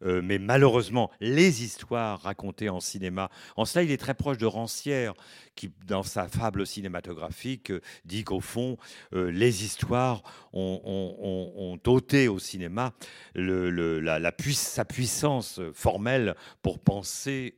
mais 0.00 0.38
malheureusement, 0.38 1.10
les 1.18 1.64
histoires 1.64 2.20
racontées 2.20 2.68
en 2.68 2.78
cinéma, 2.78 3.30
en 3.56 3.64
cela, 3.64 3.82
il 3.82 3.90
est 3.90 3.96
très 3.96 4.14
proche 4.14 4.38
de 4.38 4.46
Rancière, 4.46 5.14
qui, 5.58 5.72
dans 5.88 6.04
sa 6.04 6.28
fable 6.28 6.64
cinématographique, 6.64 7.72
euh, 7.72 7.80
dit 8.04 8.22
qu'au 8.22 8.38
fond, 8.40 8.76
euh, 9.12 9.32
les 9.32 9.64
histoires 9.64 10.22
ont, 10.52 11.78
ôté 11.86 12.28
au 12.28 12.38
cinéma 12.38 12.92
la, 13.34 14.32
sa 14.52 14.84
puissance 14.84 15.60
formelle 15.72 16.34
pour 16.60 16.78
penser, 16.78 17.54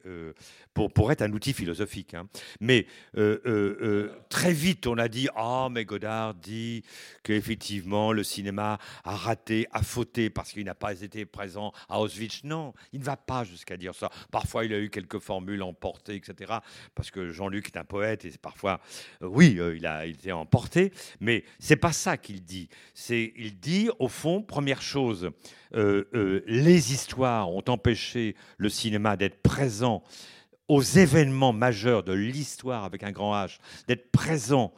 pour, 0.73 0.93
pour 0.93 1.11
être 1.11 1.23
un 1.23 1.33
outil 1.33 1.53
philosophique. 1.53 2.15
Hein. 2.15 2.29
Mais 2.61 2.87
très 4.29 4.53
vite, 4.53 4.87
on 4.87 4.99
a 4.99 5.09
dit 5.09 5.29
Ah, 5.35 5.69
mais 5.71 5.85
Godard 5.85 6.35
dit 6.35 6.85
qu'effectivement, 7.23 8.13
le 8.13 8.23
cinéma 8.23 8.79
a 9.03 9.17
raté, 9.17 9.67
a 9.73 9.83
fauté 9.83 10.31
parce 10.31 10.53
qu'il 10.53 10.65
n'a 10.65 10.75
pas 10.75 11.01
été 11.01 11.25
présent 11.25 11.73
à 11.89 12.01
Auschwitz 12.01 12.45
non, 12.45 12.73
il 12.93 13.01
ne 13.01 13.05
va 13.05 13.17
pas 13.17 13.45
jusqu'à 13.45 13.77
dire 13.77 13.95
ça. 13.95 14.11
Parfois, 14.31 14.65
il 14.65 14.73
a 14.73 14.79
eu 14.79 14.91
quelques 14.91 15.19
formules 15.19 15.63
emportées, 15.63 16.15
etc. 16.15 16.59
Parce 16.95 17.11
que 17.11 17.31
Jean-Luc 17.31 17.71
un 17.77 17.85
poète 17.91 18.25
et 18.25 18.33
parfois, 18.41 18.81
euh, 19.21 19.27
oui, 19.27 19.57
euh, 19.59 19.77
il 19.77 19.85
a 19.85 20.07
été 20.07 20.33
emporté, 20.33 20.93
mais 21.19 21.45
c'est 21.59 21.77
pas 21.77 21.93
ça 21.93 22.17
qu'il 22.17 22.43
dit. 22.43 22.69
C'est, 22.95 23.35
il 23.37 23.59
dit, 23.59 23.91
au 23.99 24.09
fond, 24.09 24.43
première 24.43 24.81
chose, 24.81 25.31
euh, 25.75 26.43
les 26.47 26.93
histoires 26.93 27.51
ont 27.51 27.65
empêché 27.69 28.37
le 28.57 28.69
cinéma 28.69 29.17
d'être 29.17 29.43
présent 29.43 30.03
aux 30.69 30.83
événements 30.83 31.53
majeurs 31.53 32.05
de 32.05 32.13
l'histoire 32.13 32.85
avec 32.85 33.03
un 33.03 33.11
grand 33.11 33.35
H, 33.35 33.59
d'être 33.89 34.13
présent 34.13 34.73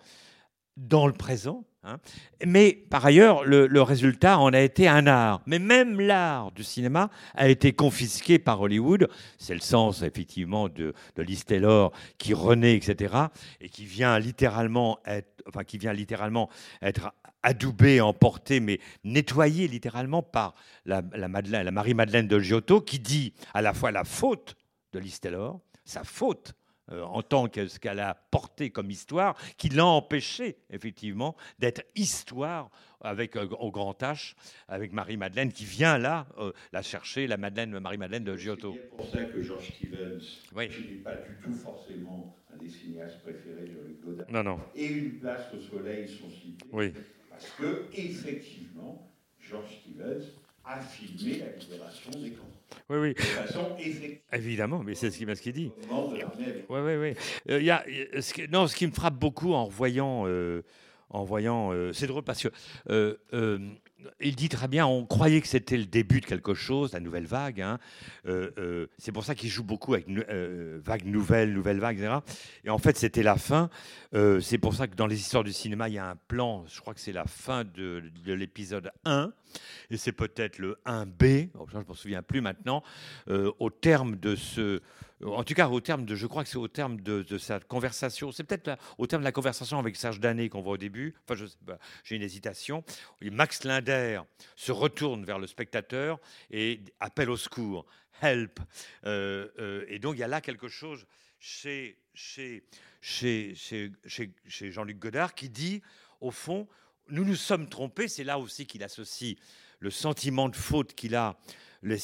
dans 0.76 1.06
le 1.06 1.12
présent, 1.12 1.64
Hein. 1.84 1.98
Mais 2.46 2.72
par 2.90 3.04
ailleurs, 3.04 3.44
le, 3.44 3.82
résultat 3.82 4.38
en 4.38 4.52
a 4.52 4.60
été 4.60 4.86
un 4.86 5.06
art. 5.08 5.42
Mais 5.46 5.58
même 5.58 6.00
l'art 6.00 6.52
du 6.52 6.62
cinéma 6.62 7.10
a 7.34 7.48
été 7.48 7.72
confisqué 7.72 8.38
par 8.38 8.60
Hollywood. 8.60 9.08
C'est 9.38 9.54
le 9.54 9.60
sens 9.60 10.02
effectivement 10.02 10.68
de, 10.68 10.94
de 11.16 11.42
Taylor 11.44 11.92
qui 12.18 12.34
renaît, 12.34 12.76
etc. 12.76 13.14
Et 13.60 13.68
qui 13.68 13.84
vient 13.84 14.16
littéralement 14.18 15.00
être, 15.04 15.42
enfin 15.48 15.64
qui 15.64 15.76
vient 15.76 15.92
littéralement 15.92 16.48
être 16.82 17.12
adoubé, 17.42 18.00
emporté, 18.00 18.60
mais 18.60 18.78
nettoyé 19.02 19.66
littéralement 19.66 20.22
par 20.22 20.54
la 20.84 21.02
Marie-Madeleine 21.02 22.28
de 22.28 22.38
Giotto, 22.38 22.80
qui 22.80 23.00
dit 23.00 23.34
à 23.54 23.62
la 23.62 23.74
fois 23.74 23.90
la 23.90 24.04
faute 24.04 24.54
de 24.92 25.00
Liz 25.00 25.18
Taylor, 25.18 25.58
sa 25.84 26.04
faute 26.04 26.54
euh, 26.90 27.02
en 27.02 27.22
tant 27.22 27.48
que 27.48 27.68
ce 27.68 27.78
qu'elle 27.78 28.00
a 28.00 28.14
porté 28.14 28.70
comme 28.70 28.90
histoire, 28.90 29.36
qui 29.56 29.68
l'a 29.68 29.86
empêché 29.86 30.56
effectivement 30.70 31.36
d'être 31.58 31.82
histoire 31.94 32.70
avec 33.00 33.36
euh, 33.36 33.46
au 33.60 33.70
grand 33.70 34.00
H, 34.02 34.34
avec 34.68 34.92
Marie-Madeleine, 34.92 35.52
qui 35.52 35.64
vient 35.64 35.98
là 35.98 36.26
euh, 36.38 36.52
la 36.72 36.82
chercher, 36.82 37.26
la 37.26 37.36
Madeleine, 37.36 37.78
Marie-Madeleine 37.78 38.24
de 38.24 38.36
Giotto. 38.36 38.74
C'est 38.74 38.96
pour 38.96 39.08
ça 39.08 39.24
que 39.24 39.42
George 39.42 39.72
Stevens, 39.76 40.20
oui. 40.54 40.68
n'est 40.68 40.96
pas 41.02 41.14
du 41.14 41.36
tout 41.42 41.54
forcément 41.54 42.36
un 42.52 42.56
des 42.56 42.68
cinéastes 42.68 43.22
préférés 43.22 43.68
de 43.68 43.88
Luc 43.88 44.00
Godard. 44.04 44.30
Non, 44.30 44.42
non. 44.42 44.60
Et 44.74 44.86
une 44.86 45.18
place 45.18 45.52
au 45.54 45.60
soleil 45.60 46.08
sont 46.08 46.30
cités. 46.30 46.66
Oui. 46.72 46.92
Parce 47.30 47.48
que, 47.50 47.86
effectivement, 47.92 49.10
George 49.38 49.70
Stevens 49.80 50.41
à 50.64 50.80
filmer 50.80 51.38
la 51.38 51.56
libération 51.56 52.10
des 52.10 52.30
camps. 52.30 52.48
Oui, 52.88 52.98
oui. 52.98 53.14
De 53.14 53.20
façon 53.20 53.76
effective. 53.78 54.18
Évidemment, 54.32 54.82
mais 54.82 54.94
c'est 54.94 55.10
ce 55.10 55.18
qu'il 55.18 55.26
ce 55.34 55.42
dit. 55.52 55.72
Oui, 55.90 56.80
oui, 56.80 56.96
oui. 56.96 57.14
Euh, 57.50 57.60
y 57.60 57.70
a, 57.70 57.84
euh, 57.88 58.20
ce 58.20 58.32
qui, 58.32 58.48
non, 58.48 58.66
ce 58.66 58.76
qui 58.76 58.86
me 58.86 58.92
frappe 58.92 59.14
beaucoup 59.14 59.52
en 59.54 59.66
voyant, 59.66 60.24
euh, 60.26 60.62
en 61.10 61.24
voyant, 61.24 61.72
euh, 61.72 61.92
c'est 61.92 62.06
drôle 62.06 62.22
parce 62.22 62.42
que 62.42 63.18
il 64.20 64.36
dit 64.36 64.48
très 64.48 64.68
bien, 64.68 64.86
on 64.86 65.04
croyait 65.06 65.40
que 65.40 65.48
c'était 65.48 65.76
le 65.76 65.86
début 65.86 66.20
de 66.20 66.26
quelque 66.26 66.54
chose, 66.54 66.92
la 66.92 67.00
nouvelle 67.00 67.26
vague. 67.26 67.60
hein. 67.60 67.78
Euh, 68.26 68.50
euh, 68.58 68.86
c'est 68.98 69.12
pour 69.12 69.24
ça 69.24 69.34
qu'il 69.34 69.48
joue 69.50 69.64
beaucoup 69.64 69.94
avec 69.94 70.08
euh, 70.08 70.80
vague 70.82 71.04
nouvelle, 71.04 71.52
nouvelle 71.52 71.78
vague, 71.78 71.98
etc. 71.98 72.16
Et 72.64 72.70
en 72.70 72.78
fait, 72.78 72.96
c'était 72.96 73.22
la 73.22 73.36
fin. 73.36 73.70
Euh, 74.14 74.40
c'est 74.40 74.58
pour 74.58 74.74
ça 74.74 74.86
que 74.86 74.94
dans 74.94 75.06
les 75.06 75.18
histoires 75.18 75.44
du 75.44 75.52
cinéma, 75.52 75.88
il 75.88 75.94
y 75.94 75.98
a 75.98 76.08
un 76.08 76.16
plan. 76.28 76.64
Je 76.68 76.80
crois 76.80 76.94
que 76.94 77.00
c'est 77.00 77.12
la 77.12 77.26
fin 77.26 77.64
de, 77.64 78.02
de 78.24 78.32
l'épisode 78.32 78.90
1 79.04 79.32
et 79.90 79.96
c'est 79.96 80.12
peut-être 80.12 80.58
le 80.58 80.78
1B. 80.86 81.50
Oh, 81.58 81.66
ça, 81.70 81.80
je 81.82 81.86
m'en 81.86 81.94
souviens 81.94 82.22
plus 82.22 82.40
maintenant. 82.40 82.82
Au 83.28 83.70
terme 83.70 84.16
de 84.16 84.34
ce 84.36 84.80
en 85.24 85.44
tout 85.44 85.54
cas, 85.54 85.68
au 85.68 85.80
terme 85.80 86.04
de, 86.04 86.14
je 86.14 86.26
crois 86.26 86.42
que 86.42 86.50
c'est 86.50 86.56
au 86.56 86.68
terme 86.68 87.00
de, 87.00 87.22
de 87.22 87.38
sa 87.38 87.60
conversation, 87.60 88.32
c'est 88.32 88.44
peut-être 88.44 88.76
au 88.98 89.06
terme 89.06 89.22
de 89.22 89.24
la 89.24 89.32
conversation 89.32 89.78
avec 89.78 89.96
Serge 89.96 90.20
Danet 90.20 90.48
qu'on 90.48 90.62
voit 90.62 90.74
au 90.74 90.78
début. 90.78 91.14
Enfin, 91.28 91.44
j'ai 92.04 92.16
une 92.16 92.22
hésitation. 92.22 92.84
Max 93.20 93.64
Linder 93.64 94.22
se 94.56 94.72
retourne 94.72 95.24
vers 95.24 95.38
le 95.38 95.46
spectateur 95.46 96.18
et 96.50 96.80
appelle 97.00 97.30
au 97.30 97.36
secours, 97.36 97.86
help. 98.20 98.60
Euh, 99.04 99.48
euh, 99.58 99.84
et 99.88 99.98
donc, 99.98 100.16
il 100.16 100.20
y 100.20 100.24
a 100.24 100.28
là 100.28 100.40
quelque 100.40 100.68
chose 100.68 101.06
chez, 101.38 101.96
Jean-Luc 103.02 104.98
Godard 104.98 105.34
qui 105.34 105.48
dit, 105.48 105.82
au 106.20 106.30
fond, 106.30 106.68
nous 107.08 107.24
nous 107.24 107.36
sommes 107.36 107.68
trompés. 107.68 108.08
C'est 108.08 108.24
là 108.24 108.38
aussi 108.38 108.66
qu'il 108.66 108.82
associe 108.82 109.36
le 109.80 109.90
sentiment 109.90 110.48
de 110.48 110.56
faute 110.56 110.94
qu'il 110.94 111.14
a 111.16 111.36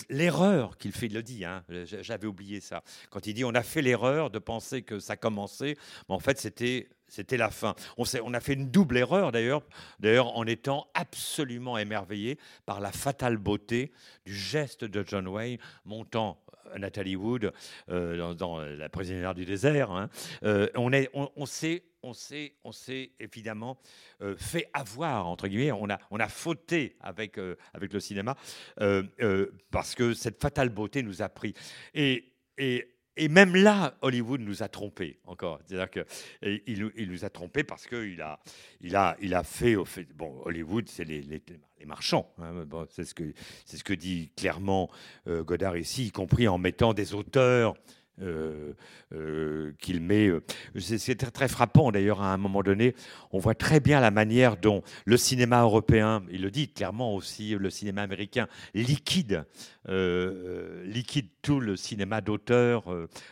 l'erreur 0.09 0.77
qu'il 0.79 0.93
fait, 0.93 1.07
il 1.07 1.15
le 1.15 1.23
dit, 1.23 1.45
hein, 1.45 1.65
j'avais 1.85 2.27
oublié 2.27 2.61
ça, 2.61 2.83
quand 3.11 3.27
il 3.27 3.35
dit 3.35 3.45
on 3.45 3.55
a 3.55 3.63
fait 3.63 3.83
l'erreur 3.83 4.31
de 4.31 4.39
penser 4.39 4.83
que 4.83 4.99
ça 4.99 5.17
commençait, 5.17 5.77
mais 6.09 6.15
en 6.15 6.19
fait 6.21 6.39
c'était 6.39 6.89
c'était 7.11 7.39
la 7.39 7.51
fin. 7.51 7.75
On, 7.97 8.05
on 8.23 8.35
a 8.35 8.41
fait 8.41 8.53
une 8.53 8.71
double 8.71 8.99
erreur 8.99 9.33
d'ailleurs, 9.33 9.63
d'ailleurs 9.99 10.37
en 10.37 10.47
étant 10.47 10.89
absolument 10.93 11.79
émerveillé 11.79 12.39
par 12.67 12.81
la 12.81 12.93
fatale 12.93 13.39
beauté 13.39 13.93
du 14.27 14.35
geste 14.35 14.85
de 14.85 15.03
John 15.07 15.27
Wayne 15.27 15.59
montant 15.87 16.39
euh, 16.75 16.79
Nathalie 16.79 17.17
Wood 17.17 17.51
euh, 17.89 18.19
dans, 18.19 18.35
dans 18.35 18.59
La 18.61 18.91
prisonnière 18.91 19.35
du 19.35 19.47
désert. 19.47 19.91
hein. 19.91 20.11
Euh, 20.43 20.69
on 20.75 21.47
s'est, 21.47 21.83
on 22.03 22.13
s'est, 22.13 22.55
on 22.65 22.73
s'est 22.73 23.13
évidemment 23.19 23.79
euh, 24.23 24.37
fait 24.37 24.71
avoir 24.73 25.27
entre 25.27 25.49
guillemets. 25.49 25.73
On 25.73 25.91
a, 25.91 25.99
on 26.11 26.21
a 26.21 26.29
fauté 26.29 26.97
avec 27.01 27.39
euh, 27.39 27.57
avec 27.75 27.93
le 27.93 28.01
cinéma 28.01 28.37
euh, 28.81 29.47
parce 29.71 29.95
que 29.95 30.15
cette 30.15 30.41
fatale 30.41 30.69
beauté 30.69 31.03
nous 31.03 31.23
a 31.23 31.29
pris. 31.29 31.55
Et, 31.95 32.33
et, 32.57 32.95
et 33.17 33.29
même 33.29 33.57
là, 33.57 33.97
Hollywood 34.03 34.41
nous 34.41 34.63
a 34.63 34.69
trompés 34.69 35.19
encore. 35.25 35.61
C'est-à-dire 35.67 36.05
et 36.43 36.63
il, 36.67 36.79
nous- 37.11 37.25
a 37.25 37.31
trompés 37.31 37.65
parce 37.65 37.87
qu'il 37.87 38.21
a, 38.23 38.39
il 38.81 38.95
a, 38.95 39.17
il 39.21 39.35
a 39.35 39.43
fait. 39.43 39.75
Bon, 40.15 40.41
Hollywood, 40.45 40.89
c'est 40.89 41.05
les, 41.05 41.23
les, 41.23 41.43
marchands. 41.85 42.33
hein. 42.39 42.65
Bon, 42.65 42.87
c'est 42.91 43.05
ce 43.05 43.15
que, 43.15 43.33
c'est 43.65 43.77
ce 43.77 43.83
que 43.83 43.93
dit 43.93 44.31
clairement 44.37 44.89
Godard 45.27 45.77
ici, 45.77 46.07
y 46.07 46.11
compris 46.13 46.47
en 46.47 46.59
mettant 46.59 46.95
des 46.95 47.13
auteurs. 47.15 47.75
Euh, 48.21 48.73
euh, 49.13 49.73
qu'il 49.81 50.01
met. 50.01 50.27
euh, 50.27 50.43
c'est 50.79 51.31
très, 51.33 51.49
frappant 51.49 51.93
d'ailleurs 51.93 52.21
à 52.21 52.33
un 52.33 52.37
moment 52.37 52.63
donné. 52.63 52.95
On 53.33 53.39
voit 53.39 53.55
très 53.55 53.81
bien 53.81 54.01
la 54.01 54.11
manière 54.11 54.57
dont 54.57 54.83
le 55.05 55.17
cinéma 55.17 55.63
européen, 55.63 56.23
il 56.31 56.43
le 56.43 56.51
dit 56.51 56.69
clairement 56.69 57.15
aussi, 57.15 57.51
le 57.51 57.71
cinéma 57.71 58.03
américain 58.03 58.49
liquide, 58.75 59.45
liquide 59.87 61.29
tout 61.43 61.61
le 61.61 61.77
cinéma 61.77 62.21
d'auteur 62.21 62.85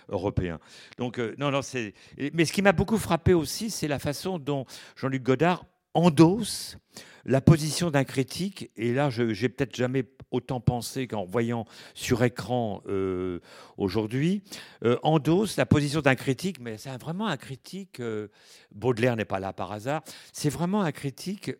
européen. 0.09 0.59
Donc 0.99 1.19
non, 1.39 1.51
non, 1.51 1.63
c'est. 1.63 1.95
Mais 2.33 2.45
ce 2.45 2.53
qui 2.53 2.63
m'a 2.63 2.73
beaucoup 2.73 2.99
frappé 2.99 3.35
aussi, 3.35 3.71
c'est 3.71 3.89
la 3.89 3.99
façon 3.99 4.39
dont 4.39 4.65
Jean-Luc 4.97 5.23
Godard 5.23 5.65
endosse 5.97 6.77
la 7.25 7.41
position 7.41 7.91
d'un 7.91 8.05
critique. 8.05 8.71
Et 8.77 8.93
là, 8.93 9.11
je 9.11 9.33
j'ai 9.33 9.49
peut-être 9.49 9.75
jamais 9.75 10.05
autant 10.31 10.61
pensé 10.61 11.09
qu'en 11.09 11.25
voyant 11.25 11.65
sur 11.95 12.23
écran 12.23 12.83
euh, 12.87 13.41
aujourd'hui, 13.77 14.43
euh, 14.85 14.97
endosse 15.03 15.57
la 15.57 15.67
position 15.67 16.01
d'un 16.01 16.15
critique, 16.15 16.61
mais 16.61 16.79
c'est 16.79 16.97
vraiment 16.99 17.27
un 17.27 17.37
critique. 17.37 18.01
euh, 18.01 18.29
Baudelaire 18.73 19.17
n'est 19.17 19.25
pas 19.25 19.41
là 19.41 19.53
par 19.53 19.73
hasard. 19.73 20.03
C'est 20.33 20.51
vraiment 20.51 20.83
un 20.83 20.93
critique. 20.93 21.53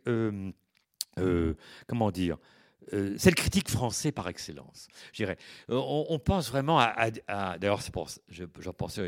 comment 1.87 2.11
dire 2.11 2.37
euh, 2.93 3.15
c'est 3.19 3.31
le 3.31 3.35
critique 3.35 3.69
français 3.69 4.13
par 4.13 4.29
excellence, 4.29 4.87
je 5.13 5.17
dirais. 5.17 5.37
Euh, 5.71 5.75
on, 5.77 6.19
pense 6.21 6.49
vraiment 6.51 6.79
à. 6.79 7.11
D'ailleurs, 7.59 7.83
c'est 7.83 7.91
pour. 7.93 8.09
Je, 8.29 8.45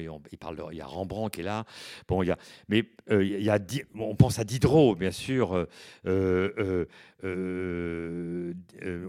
on- 0.08 0.20
il 0.32 0.38
parle 0.38 0.56
il 0.72 0.78
y 0.78 0.80
a 0.80 0.86
Rembrandt 0.86 1.30
qui 1.34 1.40
est 1.40 1.44
là. 1.44 1.64
Bon, 2.08 2.22
il 2.22 2.26
y 2.26 2.30
a. 2.32 2.38
Mais 2.68 2.84
euh, 3.10 3.24
il 3.24 3.40
y 3.42 3.50
a. 3.50 3.58
On 3.94 4.16
pense 4.16 4.38
à 4.40 4.44
Diderot, 4.44 4.96
bien 4.96 5.12
sûr. 5.12 5.66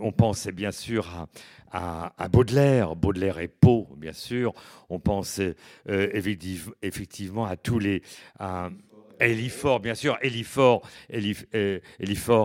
on 0.02 0.12
pense 0.16 0.48
bien 0.48 0.72
sûr 0.72 1.28
à, 1.72 2.14
à- 2.18 2.28
Baudelaire, 2.30 2.96
Baudelaire 2.96 3.40
et 3.40 3.48
Poe, 3.48 3.88
bien 3.98 4.14
sûr. 4.14 4.54
On 4.90 5.00
pense 5.00 5.42
effective- 5.88 6.72
effectivement 6.84 7.46
à 7.46 7.58
tous 7.58 7.80
les. 7.80 8.02
à- 8.38 8.70
Elifort, 9.20 9.80
bien 9.80 9.96
sûr, 9.96 10.18
Elifort, 10.22 10.82
Elif, 11.10 11.46
euh, 11.56 11.80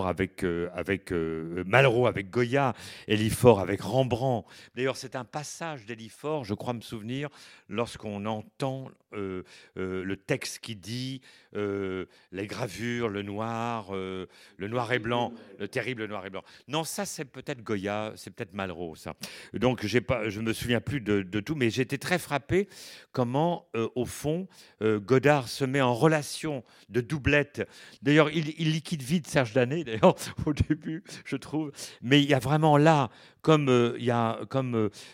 avec, 0.05 0.43
euh, 0.43 0.69
avec 0.73 1.11
euh, 1.11 1.63
Malraux, 1.65 2.07
avec 2.07 2.29
Goya, 2.29 2.73
Elifort 3.07 3.59
avec 3.59 3.81
Rembrandt. 3.81 4.47
D'ailleurs, 4.75 4.97
c'est 4.97 5.15
un 5.15 5.23
passage 5.23 5.85
d'Elifort, 5.85 6.43
je 6.43 6.53
crois 6.53 6.73
me 6.73 6.81
souvenir, 6.81 7.29
lorsqu'on 7.69 8.25
entend 8.25 8.89
euh, 9.15 9.43
euh, 9.77 10.03
le 10.03 10.17
texte 10.17 10.59
qui 10.59 10.75
dit 10.75 11.21
euh, 11.55 12.05
les 12.31 12.47
gravures, 12.47 13.09
le 13.09 13.21
noir, 13.21 13.93
le 13.93 14.27
noir 14.67 14.91
et 14.91 14.99
blanc, 14.99 15.33
le 15.59 15.67
terrible 15.67 16.05
noir 16.05 16.25
et 16.25 16.29
blanc. 16.29 16.43
Non, 16.67 16.83
ça, 16.83 17.05
c'est 17.05 17.25
peut-être 17.25 17.63
Goya, 17.63 18.13
c'est 18.15 18.31
peut-être 18.31 18.53
Malraux, 18.53 18.95
ça. 18.95 19.15
Donc, 19.53 19.85
j'ai 19.85 20.01
pas, 20.01 20.29
je 20.29 20.41
me 20.41 20.53
souviens 20.53 20.81
plus 20.81 21.01
de, 21.01 21.21
de 21.21 21.39
tout, 21.39 21.55
mais 21.55 21.69
j'étais 21.69 21.97
très 21.97 22.19
frappé 22.19 22.67
comment, 23.11 23.67
au 23.95 24.05
fond, 24.05 24.47
Godard 24.81 25.47
se 25.47 25.65
met 25.65 25.81
en 25.81 25.93
relation 25.93 26.63
de 26.89 27.01
doublette. 27.01 27.67
D'ailleurs, 28.01 28.29
il, 28.29 28.71
liquide 28.71 29.01
vite 29.01 29.27
Serge 29.27 29.53
Danet, 29.53 29.83
d'ailleurs, 29.83 30.15
au 30.45 30.53
début, 30.53 31.03
je 31.25 31.35
trouve. 31.35 31.71
Mais 32.01 32.21
il 32.21 32.29
y 32.29 32.33
a 32.33 32.39
vraiment 32.39 32.77
là, 32.77 33.09
comme 33.41 33.93
il 33.97 34.05
y 34.05 34.11
a, 34.11 34.39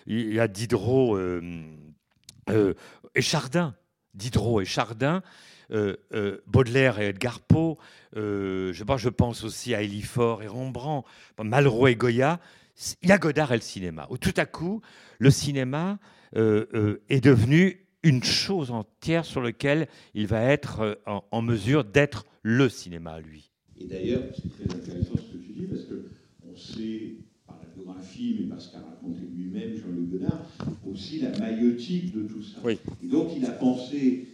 y 0.07 0.39
a 0.39 0.47
Diderot 0.47 1.17
et 3.15 3.21
Chardin, 3.21 3.75
Diderot 4.13 4.61
et 4.61 4.65
Chardin, 4.65 5.21
euh, 5.71 5.95
euh, 6.13 6.37
Baudelaire 6.47 6.99
et 6.99 7.07
Edgar 7.07 7.39
Poe, 7.39 7.77
euh, 8.17 8.73
je, 8.73 9.09
pense- 9.09 9.43
aussi 9.43 9.73
à 9.73 9.81
Elifort 9.81 10.43
et 10.43 10.47
Rembrandt, 10.47 11.07
Malraux 11.41 11.87
et 11.87 11.95
Goya. 11.95 12.39
Il 13.01 13.09
y 13.09 13.11
a 13.11 13.17
Godard 13.17 13.51
et 13.51 13.55
le 13.55 13.61
cinéma, 13.61 14.07
où 14.09 14.17
tout 14.17 14.33
à 14.37 14.45
coup, 14.45 14.81
le 15.19 15.29
cinéma 15.29 15.99
est 16.33 17.23
devenu 17.23 17.85
une 18.03 18.23
chose 18.23 18.71
entière 18.71 19.25
sur 19.25 19.41
laquelle 19.41 19.87
il 20.15 20.25
va 20.27 20.41
être 20.41 20.99
en, 21.05 21.23
en 21.29 21.41
mesure 21.41 21.83
d'être 21.83 22.25
le 22.41 22.69
cinéma, 22.69 23.19
lui. 23.19 23.51
Et 23.79 23.85
d'ailleurs, 23.85 24.23
c'est 24.33 24.49
très 24.67 24.75
intéressant 24.75 25.13
ce 25.15 25.33
que 25.33 25.37
tu 25.37 25.51
dis, 25.53 25.67
parce 25.67 25.83
qu'on 25.83 26.55
sait, 26.55 27.15
par 28.01 28.09
la 28.09 28.09
biographie, 28.09 28.35
mais 28.39 28.47
par 28.47 28.61
ce 28.61 28.71
qu'a 28.71 28.79
raconté 28.79 29.21
lui-même 29.35 29.75
Jean-Luc 29.75 30.09
Godard, 30.11 30.45
aussi 30.89 31.19
la 31.19 31.37
maïotique 31.37 32.13
de 32.15 32.23
tout 32.23 32.41
ça. 32.43 32.59
Oui. 32.63 32.77
Et 33.03 33.07
donc, 33.07 33.29
il 33.37 33.45
a 33.45 33.51
pensé 33.51 34.27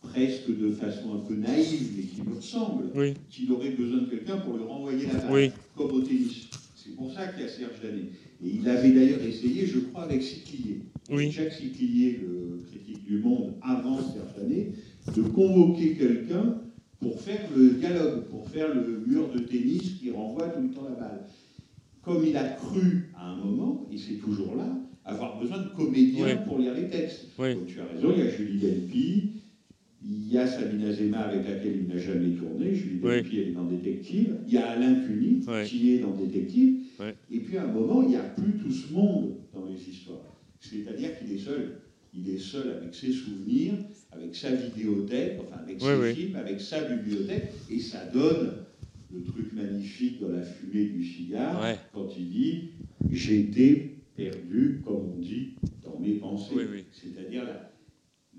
presque 0.00 0.56
de 0.56 0.70
façon 0.70 1.14
un 1.14 1.18
peu 1.26 1.34
naïve, 1.34 1.92
mais 1.96 2.02
qui 2.04 2.20
lui 2.22 2.36
ressemble, 2.36 2.84
Oui. 2.94 3.14
qu'il 3.30 3.50
aurait 3.52 3.70
besoin 3.70 4.02
de 4.02 4.06
quelqu'un 4.06 4.38
pour 4.38 4.56
lui 4.56 4.64
renvoyer 4.64 5.06
la 5.06 5.14
balle, 5.14 5.32
Oui. 5.32 5.50
comme 5.76 5.90
au 5.92 6.00
tennis. 6.00 6.48
C'est 6.76 6.94
pour 6.94 7.12
ça 7.12 7.26
qu'il 7.28 7.42
y 7.42 7.44
a 7.44 7.48
Serge 7.48 7.80
Danet. 7.82 8.10
Et 8.44 8.48
il 8.60 8.68
avait 8.68 8.92
d'ailleurs 8.92 9.22
essayé, 9.22 9.66
je 9.66 9.80
crois, 9.80 10.04
avec 10.04 10.22
Siclier. 10.22 10.82
Oui. 11.10 11.30
Jacques 11.30 11.52
Siclier, 11.52 12.20
le 12.22 12.62
critique 12.70 13.04
du 13.04 13.18
Monde, 13.18 13.54
avant 13.62 13.96
Serge 13.98 14.34
Danet, 14.38 14.72
de 15.14 15.22
convoquer 15.22 15.96
quelqu'un 15.96 16.58
pour 17.00 17.20
faire 17.20 17.40
le 17.56 17.70
dialogue, 17.70 18.24
pour 18.26 18.48
faire 18.48 18.72
le 18.72 19.02
mur 19.06 19.28
de 19.32 19.40
tennis 19.40 19.94
qui 19.98 20.10
renvoie 20.10 20.48
tout 20.50 20.62
le 20.62 20.70
temps 20.70 20.84
la 20.88 20.94
balle. 20.94 21.26
Comme 22.06 22.24
il 22.24 22.36
a 22.36 22.44
cru 22.50 23.10
à 23.16 23.30
un 23.30 23.36
moment, 23.36 23.84
et 23.92 23.98
c'est 23.98 24.14
toujours 24.14 24.54
là, 24.54 24.78
avoir 25.04 25.40
besoin 25.40 25.58
de 25.58 25.70
comédiens 25.70 26.24
Oui. 26.24 26.44
pour 26.46 26.58
lire 26.60 26.72
les 26.72 26.88
textes. 26.88 27.26
Oui. 27.36 27.54
Donc 27.56 27.66
tu 27.66 27.80
as 27.80 27.84
raison, 27.86 28.12
il 28.16 28.24
y 28.24 28.28
a 28.28 28.30
Julie 28.30 28.58
Delpy, 28.60 29.30
il 30.04 30.32
y 30.32 30.38
a 30.38 30.46
Sabine 30.46 30.84
Azema 30.84 31.18
avec 31.22 31.48
laquelle 31.48 31.78
il 31.82 31.88
n'a 31.88 31.98
jamais 31.98 32.30
tourné, 32.36 32.72
Julie 32.72 33.00
Oui. 33.02 33.10
Delpy 33.10 33.38
elle 33.40 33.48
est 33.48 33.52
dans 33.52 33.64
Détective, 33.64 34.36
il 34.46 34.54
y 34.54 34.56
a 34.56 34.68
Alain 34.68 35.00
Cuny 35.04 35.40
qui 35.66 35.94
est 35.94 35.98
dans 35.98 36.14
Détective, 36.14 36.84
et 37.32 37.40
puis 37.40 37.56
à 37.56 37.64
un 37.64 37.72
moment, 37.72 38.02
il 38.04 38.10
n'y 38.10 38.16
a 38.16 38.22
plus 38.22 38.52
tout 38.52 38.70
ce 38.70 38.92
monde 38.92 39.32
dans 39.52 39.64
les 39.66 39.90
histoires. 39.90 40.40
C'est-à-dire 40.60 41.18
qu'il 41.18 41.32
est 41.32 41.38
seul. 41.38 41.80
Il 42.14 42.30
est 42.30 42.38
seul 42.38 42.70
avec 42.80 42.94
ses 42.94 43.10
souvenirs, 43.10 43.74
avec 44.12 44.34
sa 44.36 44.52
vidéothèque, 44.54 45.40
enfin 45.40 45.60
avec 45.60 45.80
ses 45.80 46.14
films, 46.14 46.36
avec 46.36 46.60
sa 46.60 46.84
bibliothèque, 46.84 47.52
et 47.68 47.80
ça 47.80 48.06
donne 48.06 48.52
le 49.12 49.22
truc 49.22 49.52
magnifique 49.52 50.20
dans 50.20 50.28
la 50.28 50.42
fumée 50.42 50.86
du 50.86 51.04
cigare 51.04 51.60
Ouais. 51.62 51.78
quand 51.92 52.08
il 52.18 52.28
dit 52.30 52.70
été 53.28 53.98
perdu, 54.16 54.80
comme 54.84 55.12
on 55.16 55.18
dit, 55.20 55.54
dans 55.84 55.98
mes 56.00 56.14
pensées. 56.14 56.54
Oui, 56.56 56.64
oui. 56.70 56.84
C'est-à-dire 56.92 57.44
la, 57.44 57.72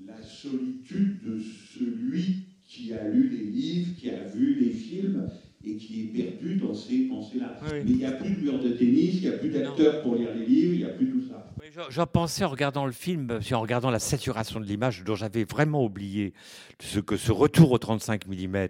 la 0.06 0.22
solitude 0.22 1.20
de 1.26 1.40
celui 1.40 2.46
qui 2.66 2.94
a 2.94 3.08
lu 3.10 3.30
les 3.30 3.46
livres, 3.46 3.96
qui 3.98 4.10
a 4.10 4.24
vu 4.24 4.56
les 4.60 4.72
films 4.72 5.30
et 5.64 5.78
qui 5.78 6.02
est 6.02 6.06
perdu 6.24 6.56
dans 6.58 6.74
ses 6.74 7.08
pensées-là. 7.08 7.58
Oui. 7.64 7.80
Mais 7.86 7.92
il 7.92 7.98
n'y 7.98 8.06
a 8.06 8.12
plus 8.12 8.36
de 8.36 8.42
mur 8.42 8.60
de 8.60 8.70
tennis, 8.70 9.16
il 9.16 9.22
n'y 9.22 9.28
a 9.28 9.38
plus 9.38 9.50
d'acteurs 9.50 10.02
pour 10.02 10.16
lire 10.16 10.34
les 10.36 10.46
livres, 10.46 10.74
il 10.74 10.78
n'y 10.80 10.84
a 10.86 10.90
plus 10.90 11.10
tout 11.10 11.22
ça. 11.28 11.54
J'en- 11.90 12.08
pensais 12.08 12.44
en 12.44 12.50
regardant 12.50 12.86
le 12.86 12.92
film, 12.92 13.40
en 13.52 13.62
regardant 13.62 13.90
la 13.92 14.00
saturation 14.00 14.60
de 14.60 14.66
l'image, 14.66 15.04
dont 15.04 15.16
j'avais 15.16 15.44
vraiment 15.44 15.84
oublié 15.84 16.34
ce 16.80 17.00
que 17.00 17.18
ce 17.18 17.32
retour 17.32 17.72
au 17.72 17.78
35 17.78 18.28
mm 18.28 18.68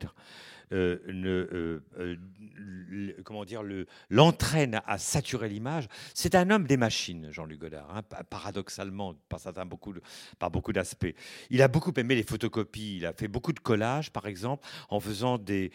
euh, 0.73 0.97
euh, 1.99 2.15
l- 2.89 3.15
comment 3.23 3.45
dire, 3.45 3.63
le- 3.63 3.85
l'entraîne 4.09 4.81
à 4.85 4.97
saturer 4.97 5.49
l'image. 5.49 5.87
C'est 6.13 6.35
un 6.35 6.49
homme 6.49 6.65
des 6.67 6.77
machines, 6.77 7.29
Jean-Luc 7.31 7.59
Godard, 7.59 7.95
hein, 7.95 8.01
pa- 8.03 8.23
paradoxalement, 8.23 9.15
par, 9.29 9.39
certains, 9.39 9.65
beaucoup 9.65 9.93
par 10.39 10.51
beaucoup 10.51 10.73
d'aspects. 10.73 11.13
Il 11.49 11.61
a 11.61 11.67
beaucoup 11.67 11.93
aimé 11.97 12.15
les 12.15 12.23
photocopies, 12.23 12.97
il 12.97 13.05
a 13.05 13.13
fait 13.13 13.27
beaucoup 13.27 13.53
de 13.53 13.59
collages, 13.59 14.11
par 14.11 14.27
exemple, 14.27 14.67
en 14.89 14.99
faisant 14.99 15.37
des, 15.37 15.71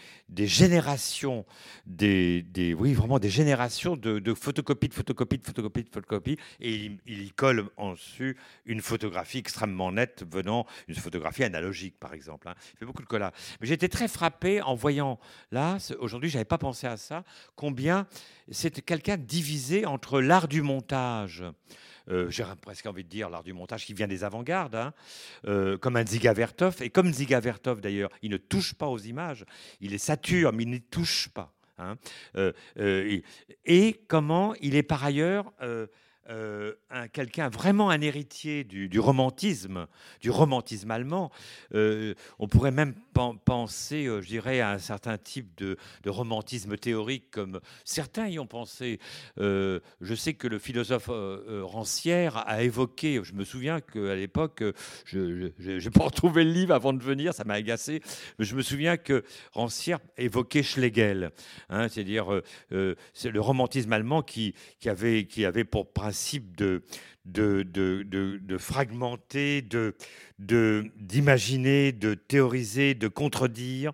générations, 0.46 1.44
des, 1.86 2.74
oui, 2.78 2.94
vraiment 2.94 3.18
des 3.18 3.30
générations 3.30 3.96
de, 3.96 4.34
photocopies, 4.34 4.88
de 4.88 4.94
photocopies, 4.94 5.38
de 5.38 5.44
photocopies, 5.44 5.84
de 5.84 5.90
photocopies, 5.90 6.38
et 6.60 6.90
il, 7.06 7.32
colle 7.34 7.68
en 7.76 7.92
dessus 7.92 8.36
une 8.66 8.80
photographie 8.80 9.38
extrêmement 9.38 9.90
nette 9.92 10.24
venant, 10.30 10.66
une 10.88 10.94
photographie 10.94 11.44
analogique, 11.44 11.98
par 11.98 12.12
exemple. 12.14 12.48
hein. 12.48 12.54
Il 12.74 12.78
fait 12.78 12.84
beaucoup 12.84 13.02
de 13.02 13.06
collages. 13.08 13.32
Mais 13.60 13.66
j'étais 13.66 13.88
très 13.88 14.08
frappé 14.08 14.60
en 14.60 14.74
voyant 14.82 15.18
là, 15.52 15.78
aujourd'hui, 16.00 16.28
j'avais 16.28 16.44
pas 16.44 16.58
pensé 16.58 16.88
à 16.88 16.96
ça, 16.96 17.22
combien 17.54 18.06
c'est 18.50 18.84
quelqu'un 18.84 19.16
divisé 19.16 19.86
entre 19.86 20.20
l'art 20.20 20.48
du 20.48 20.60
montage. 20.60 21.44
euh, 22.08 22.28
J'ai 22.30 22.44
presque 22.60 22.86
envie 22.86 23.04
de 23.04 23.08
dire 23.08 23.30
l'art 23.30 23.44
du 23.44 23.52
montage 23.52 23.86
qui 23.86 23.94
vient 23.94 24.08
des 24.08 24.24
avant-gardes, 24.24 24.74
hein, 24.74 24.92
euh, 25.46 25.78
comme 25.78 25.96
un 25.96 26.04
Ziga 26.04 26.32
Vertov. 26.32 26.82
Et 26.82 26.90
comme 26.90 27.12
Ziga 27.12 27.38
Vertov 27.38 27.80
d'ailleurs, 27.80 28.10
il 28.22 28.30
ne 28.32 28.36
touche 28.38 28.74
pas 28.74 28.88
aux 28.88 28.98
images, 28.98 29.44
il 29.80 29.92
les 29.92 29.98
sature, 29.98 30.52
mais 30.52 30.64
il 30.64 30.70
ne 30.70 30.74
les 30.74 30.80
touche 30.80 31.28
pas. 31.28 31.54
hein. 31.78 31.96
Euh, 32.36 32.52
et 33.64 34.00
comment 34.08 34.54
il 34.60 34.74
est 34.74 34.82
par 34.82 35.04
ailleurs 35.04 35.52
euh, 36.30 36.74
un- 36.90 37.08
quelqu'un 37.08 37.48
vraiment 37.48 37.90
un 37.90 38.00
héritier 38.00 38.62
du, 38.62 39.00
romantisme, 39.00 39.86
du 40.20 40.30
romantisme 40.30 40.90
allemand. 40.92 41.32
Euh, 41.74 42.14
on 42.38 42.46
pourrait 42.46 42.70
même 42.70 42.94
pen- 43.12 43.36
penser, 43.44 44.06
euh, 44.06 44.20
je 44.22 44.28
dirais, 44.28 44.60
à 44.60 44.70
un 44.70 44.78
certain 44.78 45.18
type 45.18 45.56
de, 45.56 45.76
romantisme 46.06 46.76
théorique, 46.76 47.30
comme 47.32 47.60
certains 47.84 48.28
y 48.28 48.38
ont 48.38 48.46
pensé. 48.46 49.00
Euh, 49.38 49.80
je 50.00 50.14
sais 50.14 50.34
que 50.34 50.46
le 50.46 50.58
philosophe 50.60 51.08
euh, 51.08 51.62
Rancière 51.64 52.36
a 52.46 52.62
évoqué, 52.62 53.20
je 53.24 53.32
me 53.32 53.44
souviens 53.44 53.80
qu'à 53.80 54.14
l'époque, 54.14 54.62
je 55.06 55.50
n'ai 55.58 55.90
pas 55.90 56.04
retrouvé 56.04 56.44
le 56.44 56.52
livre 56.52 56.74
avant 56.74 56.92
de 56.92 57.02
venir, 57.02 57.34
ça 57.34 57.42
m'a 57.44 57.54
agacé, 57.54 58.00
mais 58.38 58.44
je 58.44 58.54
me 58.54 58.62
souviens 58.62 58.96
que 58.96 59.24
Rancière 59.52 59.98
évoquait 60.16 60.62
Schlegel, 60.62 61.32
hein, 61.68 61.88
c'est-à-dire 61.88 62.42
c'est 63.12 63.30
le 63.30 63.40
romantisme 63.40 63.92
allemand 63.92 64.22
qui, 64.22 64.54
avait, 64.86 65.24
qui 65.24 65.44
avait 65.44 65.64
pour 65.64 65.90
principe 65.92 66.11
de, 66.56 66.82
de, 67.24 67.62
de, 67.62 68.02
de- 68.02 68.38
de 68.42 68.58
fragmenter, 68.58 69.62
de, 69.62 69.94
de- 70.38 70.90
d'imaginer, 70.96 71.92
de, 71.92 72.14
théoriser, 72.14 72.94
de 72.94 73.08
contredire. 73.08 73.92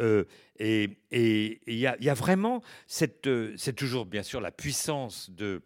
euh, 0.00 0.24
et 0.60 0.90
il 1.10 1.58
y, 1.66 1.80
y 1.80 2.08
a 2.08 2.14
vraiment 2.14 2.62
cette, 2.86 3.26
euh, 3.26 3.52
c'est 3.56 3.74
toujours 3.74 4.06
bien 4.06 4.22
sûr 4.22 4.40
la 4.40 4.52
puissance 4.52 5.30
de, 5.30 5.62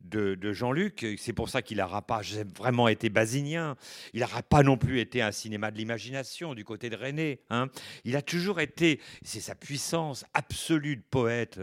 de, 0.00 0.34
de 0.34 0.52
Jean-Luc. 0.52 1.06
C'est 1.16 1.32
pour 1.32 1.48
ça 1.48 1.62
qu'il 1.62 1.78
n'aura 1.78 2.02
pas 2.02 2.22
vraiment 2.56 2.88
été 2.88 3.08
basinien. 3.08 3.76
Il 4.14 4.20
n'aura 4.20 4.42
pas 4.42 4.64
non 4.64 4.76
plus 4.76 4.98
été 4.98 5.22
un 5.22 5.30
cinéma 5.30 5.70
de 5.70 5.78
l'imagination 5.78 6.54
du 6.54 6.64
côté 6.64 6.90
de 6.90 6.96
René. 6.96 7.40
hein. 7.50 7.68
Il 8.04 8.16
a 8.16 8.22
toujours 8.22 8.58
été, 8.60 9.00
c'est 9.22 9.40
sa 9.40 9.54
puissance 9.54 10.24
absolue 10.34 10.96
de 10.96 11.04
poète. 11.08 11.60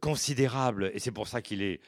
Considérable 0.00 0.90
et 0.94 0.98
c'est 0.98 1.12
pour 1.12 1.28
ça 1.28 1.42
qu'il 1.42 1.62
est, 1.62 1.80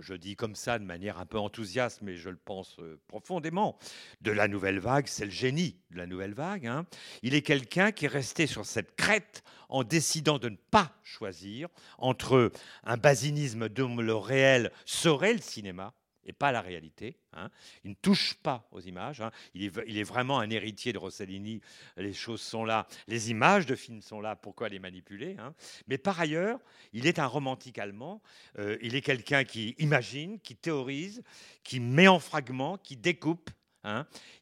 je 0.00 0.14
dis 0.14 0.36
comme 0.36 0.54
ça 0.54 0.78
de 0.78 0.84
manière 0.84 1.18
un 1.18 1.26
peu 1.26 1.38
enthousiaste, 1.38 2.00
mais 2.02 2.16
je 2.16 2.30
le 2.30 2.36
pense 2.36 2.76
euh, 2.80 2.98
profondément, 3.08 3.78
de 4.20 4.30
la 4.30 4.48
nouvelle 4.48 4.78
vague, 4.78 5.06
c'est 5.06 5.24
le 5.24 5.30
génie 5.30 5.76
de 5.90 5.98
la 5.98 6.06
nouvelle 6.06 6.34
vague. 6.34 6.66
hein. 6.66 6.86
Il 7.22 7.34
est 7.34 7.42
quelqu'un 7.42 7.92
qui 7.92 8.06
est 8.06 8.08
resté 8.08 8.46
sur 8.46 8.64
cette 8.66 8.96
crête 8.96 9.42
en 9.68 9.84
décidant 9.84 10.38
de 10.38 10.48
ne 10.48 10.56
pas 10.70 10.92
choisir 11.02 11.68
entre 11.98 12.52
un 12.84 12.96
basinisme 12.96 13.68
dont 13.68 13.96
le 13.96 14.14
réel 14.14 14.70
serait 14.84 15.34
le 15.34 15.40
cinéma 15.40 15.94
et 16.26 16.32
pas 16.32 16.52
la 16.52 16.60
réalité. 16.60 17.16
hein. 17.32 17.50
Il 17.84 17.90
ne 17.90 17.96
touche 17.96 18.34
pas 18.34 18.68
aux 18.72 18.80
images. 18.80 19.20
hein. 19.20 19.30
Il, 19.54 19.64
est, 19.64 20.02
vraiment 20.02 20.38
un 20.40 20.50
héritier 20.50 20.92
de 20.92 20.98
Rossellini. 20.98 21.60
Les 21.96 22.12
choses 22.12 22.40
sont 22.40 22.64
là, 22.64 22.86
les 23.06 23.30
images 23.30 23.66
de 23.66 23.74
films 23.74 24.02
sont 24.02 24.20
là. 24.20 24.36
Pourquoi 24.36 24.68
les 24.68 24.78
manipuler 24.78 25.36
hein? 25.38 25.54
Mais 25.86 25.98
par 25.98 26.18
ailleurs, 26.20 26.58
il 26.92 27.06
est 27.06 27.18
un 27.18 27.26
romantique 27.26 27.78
allemand. 27.78 28.22
Euh, 28.58 28.76
il 28.82 28.94
est 28.94 29.02
quelqu'un 29.02 29.44
qui 29.44 29.74
imagine, 29.78 30.40
qui 30.40 30.56
théorise, 30.56 31.22
qui 31.62 31.80
met 31.80 32.08
en 32.08 32.18
fragments, 32.18 32.78
qui 32.78 32.96
découpe. 32.96 33.50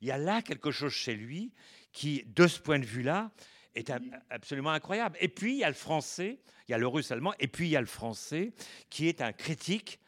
Il 0.00 0.06
y 0.06 0.12
a 0.12 0.18
là 0.18 0.40
quelque 0.40 0.70
chose 0.70 0.92
chez 0.92 1.16
lui 1.16 1.52
qui, 1.92 2.22
de 2.26 2.46
ce 2.46 2.60
point 2.60 2.78
de 2.78 2.84
vue-là, 2.84 3.32
est 3.74 3.92
absolument 4.30 4.70
incroyable. 4.70 5.16
Et 5.20 5.28
puis, 5.28 5.54
il 5.54 5.58
y 5.58 5.64
a 5.64 5.68
le 5.68 5.74
français, 5.74 6.38
il 6.68 6.72
y 6.72 6.74
a 6.74 6.78
le 6.78 6.86
russe 6.86 7.10
allemand, 7.10 7.34
et 7.40 7.48
puis 7.48 7.66
il 7.66 7.70
y 7.70 7.76
a 7.76 7.80
le 7.80 7.86
français 7.86 8.52
qui 8.88 9.08
est 9.08 9.20
un 9.20 9.32
critique 9.32 9.98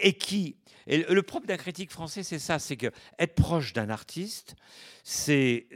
et 0.00 0.14
qui 0.14 0.56
et 0.86 0.98
le 0.98 1.22
propre 1.22 1.46
d'un 1.46 1.56
critique 1.56 1.90
français 1.90 2.22
c'est 2.22 2.38
ça 2.38 2.58
c'est 2.58 2.76
que 2.76 2.88
être 3.18 3.34
proche 3.34 3.72
d'un 3.72 3.90
artiste 3.90 4.54
c'est 5.02 5.66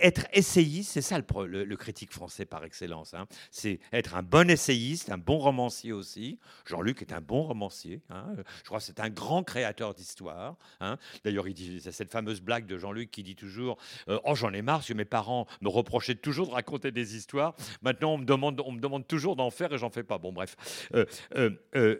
être 0.00 0.26
essayiste 0.32 0.92
c'est 0.92 1.02
ça 1.02 1.18
le, 1.18 1.64
le- 1.64 1.76
critique 1.76 2.12
français 2.12 2.44
par 2.44 2.64
excellence 2.64 3.14
hein. 3.14 3.26
c'est 3.50 3.80
être 3.92 4.14
un 4.16 4.22
bon 4.22 4.50
essayiste 4.50 5.10
un 5.10 5.18
bon 5.18 5.38
romancier 5.38 5.92
aussi 5.92 6.38
Jean-Luc 6.66 7.00
est 7.02 7.12
un 7.12 7.20
bon 7.20 7.42
romancier 7.42 8.02
hein. 8.10 8.34
je 8.62 8.64
crois 8.64 8.78
que 8.78 8.84
c'est 8.84 9.00
un 9.00 9.08
grand 9.08 9.42
créateur 9.42 9.94
d'histoire 9.94 10.56
hein. 10.80 10.98
d'ailleurs 11.24 11.48
il 11.48 11.54
dit 11.54 11.80
c'est 11.82 11.92
cette 11.92 12.10
fameuse 12.10 12.40
blague 12.40 12.66
de 12.66 12.76
Jean-Luc 12.76 13.10
qui 13.10 13.22
dit 13.22 13.36
toujours 13.36 13.78
euh, 14.08 14.18
oh 14.24 14.34
j'en 14.34 14.52
ai 14.52 14.62
marre 14.62 14.78
parce 14.78 14.88
que 14.88 14.94
mes 14.94 15.04
parents 15.04 15.46
me 15.60 15.68
reprochaient 15.68 16.14
toujours 16.14 16.48
de 16.48 16.52
raconter 16.52 16.92
des 16.92 17.16
histoires 17.16 17.54
maintenant 17.82 18.14
on 18.14 18.18
me 18.18 18.24
demande 18.26 18.62
on 18.64 18.72
me 18.72 18.80
demande 18.80 19.06
toujours 19.06 19.36
d'en 19.36 19.50
faire 19.50 19.72
et 19.72 19.78
j'en 19.78 19.90
fais 19.90 20.02
pas 20.02 20.18
bon 20.18 20.32
bref 20.32 20.56
euh, 20.94 21.06
euh, 21.36 21.96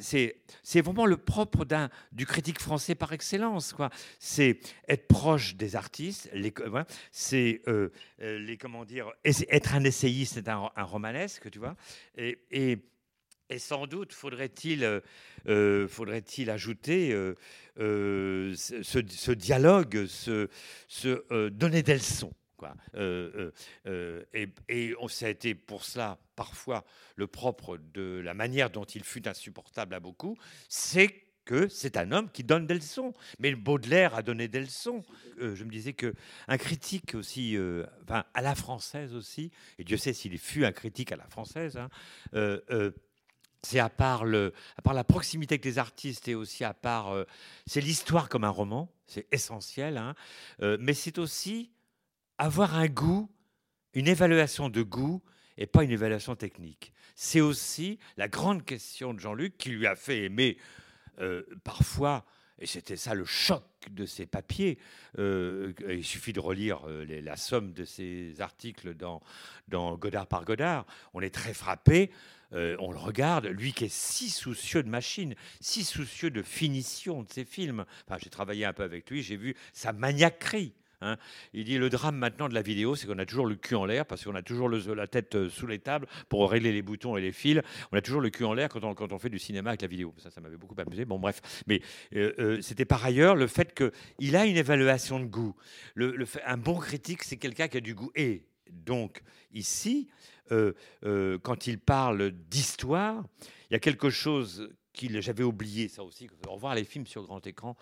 c'est 0.00 0.35
c'est 0.62 0.80
vraiment 0.80 1.06
le 1.06 1.16
propre 1.16 1.64
d'un 1.64 1.90
du 2.12 2.26
critique 2.26 2.60
français 2.60 2.94
par 2.94 3.12
excellence 3.12 3.72
quoi 3.72 3.90
c'est 4.18 4.58
être 4.88 5.06
proche 5.08 5.56
des 5.56 5.76
artistes 5.76 6.30
c'est 7.10 7.62
euh, 7.68 7.90
euh, 8.20 8.38
les 8.38 8.56
comment 8.56 8.84
dire 8.84 9.12
être 9.24 9.74
un 9.74 9.84
essayiste 9.84 10.38
être 10.38 10.48
un, 10.48 10.70
romanesque 10.82 11.50
tu 11.50 11.58
vois 11.58 11.76
et, 12.16 12.38
sans 13.58 13.86
doute 13.86 14.12
faudrait-il 14.12 15.00
euh, 15.46 15.88
faudrait-il 15.88 16.50
ajouter 16.50 17.10
ce, 17.76 19.32
dialogue, 19.32 20.06
ce, 20.06 20.48
ce, 20.88 21.48
donner 21.50 21.84
des 21.84 21.94
leçons. 21.94 22.32
Quoi. 22.56 22.74
Et 24.34 24.48
et 24.68 24.94
on, 24.98 25.06
ça 25.06 25.26
a 25.26 25.28
été 25.28 25.54
pour 25.54 25.84
cela 25.84 26.18
parfois 26.36 26.84
le 27.16 27.26
propre 27.26 27.78
de 27.94 28.20
la 28.22 28.34
manière 28.34 28.70
dont 28.70 28.84
il 28.84 29.02
fut 29.02 29.26
insupportable 29.26 29.94
à 29.94 30.00
beaucoup, 30.00 30.36
c'est 30.68 31.26
que 31.46 31.68
c'est 31.68 31.96
un 31.96 32.12
homme 32.12 32.28
qui 32.30 32.44
donne 32.44 32.66
des 32.66 32.74
leçons. 32.74 33.14
Mais 33.38 33.54
Baudelaire 33.54 34.14
a 34.14 34.22
donné 34.22 34.48
des 34.48 34.60
leçons. 34.60 35.02
Euh, 35.40 35.54
je 35.54 35.64
me 35.64 35.70
disais 35.70 35.94
que 35.94 36.12
un 36.48 36.58
critique 36.58 37.14
aussi, 37.14 37.56
euh, 37.56 37.86
à 38.34 38.42
la 38.42 38.54
française 38.54 39.14
aussi, 39.14 39.50
et 39.78 39.84
Dieu 39.84 39.96
sait 39.96 40.12
s'il 40.12 40.36
fut 40.38 40.66
un 40.66 40.72
critique 40.72 41.12
à 41.12 41.16
la 41.16 41.26
française, 41.28 41.78
hein, 41.78 41.88
euh, 42.34 42.90
c'est 43.62 43.78
à 43.78 43.88
part, 43.88 44.24
à 44.24 44.82
part 44.82 44.94
la 44.94 45.02
proximité 45.02 45.54
avec 45.54 45.64
les 45.64 45.78
artistes 45.78 46.28
et 46.28 46.34
aussi 46.36 46.62
à 46.62 46.74
part, 46.74 47.12
c'est 47.66 47.80
l'histoire 47.80 48.28
comme 48.28 48.44
un 48.44 48.50
roman, 48.50 48.92
c'est 49.08 49.26
essentiel, 49.32 49.96
hein, 49.96 50.14
mais 50.78 50.94
c'est 50.94 51.18
aussi 51.18 51.72
avoir 52.38 52.76
un 52.76 52.86
goût, 52.86 53.28
une 53.92 54.06
évaluation 54.06 54.68
de 54.68 54.82
goût 54.82 55.20
et 55.58 55.66
pas 55.66 55.84
une 55.84 55.90
évaluation 55.90 56.36
technique. 56.36 56.92
C'est 57.14 57.40
aussi 57.40 57.98
la 58.16 58.28
grande 58.28 58.64
question 58.64 59.14
de 59.14 59.20
Jean-Luc 59.20 59.56
qui 59.56 59.70
lui 59.70 59.86
a 59.86 59.96
fait 59.96 60.24
aimer 60.24 60.58
euh, 61.20 61.42
parfois, 61.64 62.24
et 62.58 62.66
c'était 62.66 62.96
ça 62.96 63.14
le 63.14 63.24
choc 63.24 63.64
de 63.90 64.04
ses 64.04 64.26
papiers, 64.26 64.78
euh, 65.18 65.72
il 65.88 66.04
suffit 66.04 66.32
de 66.32 66.40
relire 66.40 66.80
euh, 66.86 67.22
la 67.22 67.36
somme 67.36 67.72
de 67.72 67.84
ses 67.84 68.40
articles 68.40 68.94
dans, 68.94 69.22
dans 69.68 69.96
Godard 69.96 70.26
par 70.26 70.44
Godard, 70.44 70.84
on 71.14 71.20
est 71.20 71.34
très 71.34 71.54
frappé, 71.54 72.10
on 72.52 72.92
le 72.92 72.98
regarde, 72.98 73.46
lui 73.46 73.72
qui 73.72 73.86
est 73.86 73.92
si 73.92 74.30
soucieux 74.30 74.82
de 74.82 74.88
machine, 74.88 75.34
si 75.60 75.84
soucieux 75.84 76.30
de 76.30 76.42
finition 76.42 77.22
de 77.22 77.30
ses 77.30 77.44
films. 77.44 77.84
Enfin, 78.06 78.18
j'ai 78.22 78.30
travaillé 78.30 78.64
un 78.64 78.72
peu 78.72 78.84
avec 78.84 79.10
lui, 79.10 79.22
j'ai 79.22 79.36
vu 79.36 79.56
sa 79.72 79.92
maniaquerie 79.92 80.72
hein. 81.00 81.16
Il 81.52 81.64
dit 81.64 81.78
le 81.78 81.88
drame 81.88 82.16
maintenant 82.16 82.48
de 82.48 82.54
la 82.54 82.62
vidéo, 82.62 82.94
c'est 82.94 83.06
qu'on 83.06 83.18
a 83.18 83.26
toujours 83.26 83.46
le 83.46 83.56
cul 83.56 83.74
en 83.74 83.84
l'air 83.84 84.06
parce 84.06 84.24
qu'on 84.24 84.34
a 84.34 84.42
toujours 84.42 84.68
la 84.68 85.06
tête 85.06 85.34
euh, 85.34 85.48
sous 85.48 85.66
les 85.66 85.78
tables 85.78 86.06
pour 86.28 86.50
régler 86.50 86.72
les 86.72 86.82
boutons 86.82 87.16
et 87.16 87.20
les 87.20 87.32
fils. 87.32 87.60
On 87.92 87.96
a 87.96 88.00
toujours 88.00 88.20
le 88.20 88.30
cul 88.30 88.44
en 88.44 88.54
l'air 88.54 88.68
quand 88.68 88.82
on, 88.84 89.18
fait 89.18 89.30
du 89.30 89.38
cinéma 89.38 89.70
avec 89.70 89.82
la 89.82 89.88
vidéo. 89.88 90.14
Ça, 90.18 90.30
ça 90.30 90.40
m'avait 90.40 90.56
beaucoup 90.56 90.74
amusé. 90.78 91.04
Bon, 91.04 91.18
bref. 91.18 91.40
Mais 91.66 91.80
euh, 92.14 92.32
euh, 92.38 92.60
c'était 92.60 92.84
par 92.84 93.04
ailleurs 93.04 93.36
le 93.36 93.46
fait 93.46 93.74
qu'il 93.74 94.36
a 94.36 94.46
une 94.46 94.56
évaluation 94.56 95.20
de 95.20 95.26
goût. 95.26 95.54
Un 96.44 96.56
bon 96.56 96.78
critique, 96.78 97.22
c'est 97.22 97.36
quelqu'un 97.36 97.68
qui 97.68 97.76
a 97.76 97.80
du 97.80 97.94
goût. 97.94 98.10
Et 98.14 98.46
donc, 98.70 99.22
ici, 99.52 100.08
quand 100.48 101.66
il 101.66 101.78
parle 101.78 102.30
d'histoire, 102.30 103.24
il 103.70 103.74
y 103.74 103.76
a 103.76 103.80
quelque 103.80 104.10
chose 104.10 104.70
qu'il 104.96 105.20
j'avais 105.20 105.44
oublié 105.44 105.88
ça 105.88 106.02
aussi. 106.02 106.28
Revoir 106.48 106.74
les 106.74 106.84
films 106.84 107.06
sur 107.06 107.22
grand 107.22 107.46
écran, 107.46 107.76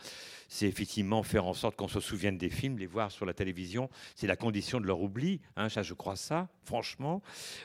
c'est 0.49 0.67
effectivement 0.67 1.23
faire 1.23 1.47
en 1.47 1.55
sorte 1.55 1.77
qu'on 1.77 1.89
se 1.89 2.01
souvienne 2.01 2.37
des 2.37 2.51
films, 2.51 2.77
les 2.77 2.87
voir 2.87 3.11
sur 3.11 3.25
la 3.25 3.33
télévision, 3.33 3.89
c'est 4.17 4.27
la 4.27 4.37
condition 4.37 4.81
de 4.81 4.87
leur 4.87 5.01
oubli. 5.01 5.41
hein, 5.57 5.69
ça, 5.69 5.83
je 5.83 5.95
crois 5.95 6.17
ça, 6.17 6.49
franchement. 6.65 7.23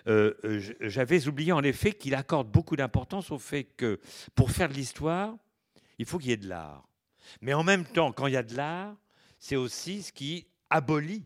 Euh, 0.08 0.34
euh, 0.45 0.62
J'avais 0.82 1.28
oublié 1.28 1.52
en 1.52 1.64
effet 1.64 1.91
qu'il 1.91 2.16
accorde 2.16 2.50
beaucoup 2.50 2.76
d'importance 2.76 3.32
au 3.32 3.39
fait 3.39 3.64
que 3.64 4.00
pour 4.36 4.52
faire 4.52 4.70
de 4.70 4.76
l'histoire, 4.76 5.36
il 5.97 6.06
faut 6.06 6.18
qu'il 6.20 6.30
y 6.30 6.34
ait 6.34 6.38
de 6.38 6.47
l'art. 6.47 6.88
Mais 7.41 7.54
en 7.54 7.64
même 7.64 7.86
temps, 7.86 8.12
quand 8.12 8.28
il 8.28 8.34
y 8.34 8.38
a 8.38 8.43
de 8.43 8.56
l'art, 8.56 8.95
c'est 9.39 9.56
aussi 9.56 10.04
ce 10.04 10.12
qui 10.12 10.47
abolit 10.70 11.26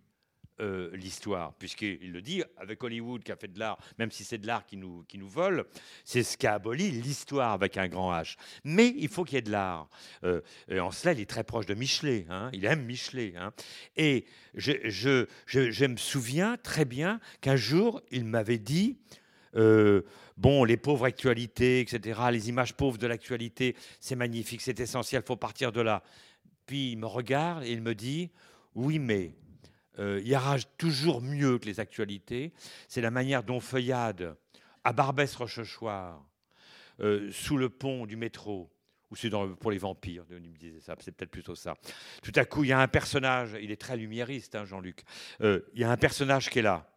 euh, 0.59 0.89
l'histoire, 0.95 1.53
puisqu'il 1.55 2.11
le 2.11 2.21
dit, 2.21 2.43
avec 2.57 2.83
Hollywood 2.83 3.23
qui 3.23 3.31
a 3.31 3.35
fait 3.35 3.47
de 3.51 3.57
l'art, 3.59 3.77
même 3.97 4.11
si 4.11 4.23
c'est 4.23 4.37
de 4.37 4.45
l'art 4.47 4.65
qui 4.65 4.77
nous, 4.77 5.03
qui 5.07 5.17
nous 5.17 5.27
vole, 5.27 5.65
c'est 6.05 6.23
ce 6.23 6.37
qui 6.37 6.45
a 6.47 6.53
aboli 6.53 6.91
l'histoire 6.91 7.51
avec 7.53 7.77
un 7.77 7.87
grand 7.87 8.13
H. 8.13 8.35
Mais 8.63 8.93
il 8.97 9.07
faut 9.09 9.23
qu'il 9.23 9.35
y 9.35 9.39
ait 9.39 9.41
de 9.41 9.51
l'art. 9.51 9.89
Euh, 10.23 10.41
en 10.79 10.91
cela, 10.91 11.13
il 11.13 11.19
est 11.19 11.29
très 11.29 11.43
proche 11.43 11.65
de 11.65 11.73
Michelet. 11.73 12.25
hein, 12.29 12.49
il 12.53 12.65
aime 12.65 12.83
Michelet. 12.85 13.33
hein. 13.37 13.51
Et 13.97 14.25
je, 14.53 14.73
je, 14.85 15.25
je- 15.45 15.71
je 15.71 15.85
me 15.85 15.97
souviens 15.97 16.57
très 16.57 16.85
bien 16.85 17.19
qu'un 17.41 17.55
jour, 17.55 18.01
il 18.11 18.25
m'avait 18.25 18.59
dit, 18.59 18.97
euh, 19.55 20.01
bon, 20.37 20.63
les 20.63 20.77
pauvres 20.77 21.05
actualités, 21.05 21.79
etc., 21.79 22.19
les 22.31 22.49
images 22.49 22.73
pauvres 22.75 22.97
de 22.97 23.07
l'actualité, 23.07 23.75
c'est 23.99 24.15
magnifique, 24.15 24.61
c'est 24.61 24.79
essentiel, 24.79 25.21
il 25.23 25.27
faut 25.27 25.35
partir 25.35 25.71
de 25.71 25.81
là. 25.81 26.03
Puis 26.65 26.91
il 26.91 26.97
me 26.97 27.07
regarde 27.07 27.63
et 27.63 27.71
il 27.71 27.81
me 27.81 27.93
dit, 27.95 28.29
oui, 28.75 28.97
mais 28.99 29.35
euh, 29.99 30.21
il 30.23 30.35
aura 30.35 30.59
toujours 30.77 31.21
mieux 31.21 31.59
que 31.59 31.65
les 31.65 31.79
actualités. 31.79 32.53
C'est 32.87 33.01
la 33.01 33.11
manière 33.11 33.43
dont 33.43 33.59
Feuillade, 33.59 34.35
à 34.83 34.93
Barbès-Rochechouart, 34.93 36.23
euh, 36.99 37.31
sous 37.31 37.57
le 37.57 37.69
pont 37.69 38.05
du 38.05 38.15
métro, 38.15 38.71
ou 39.09 39.15
c'est 39.15 39.29
pour 39.29 39.71
les 39.71 39.77
vampires, 39.77 40.25
il 40.29 40.49
me 40.49 40.57
disait 40.57 40.79
ça, 40.81 40.95
c'est 40.99 41.11
peut-être 41.11 41.31
plutôt 41.31 41.55
ça. 41.55 41.75
Tout 42.21 42.31
à 42.35 42.45
coup, 42.45 42.63
il 42.63 42.69
y 42.69 42.73
a 42.73 42.79
un 42.79 42.87
personnage, 42.87 43.55
il 43.61 43.71
est 43.71 43.81
très 43.81 43.97
lumiériste, 43.97 44.55
hein, 44.55 44.65
Jean-Luc, 44.65 45.03
Euh, 45.41 45.61
il 45.73 45.81
y 45.81 45.83
a 45.83 45.91
un 45.91 45.97
personnage 45.97 46.49
qui 46.49 46.59
est 46.59 46.63
là. 46.63 46.87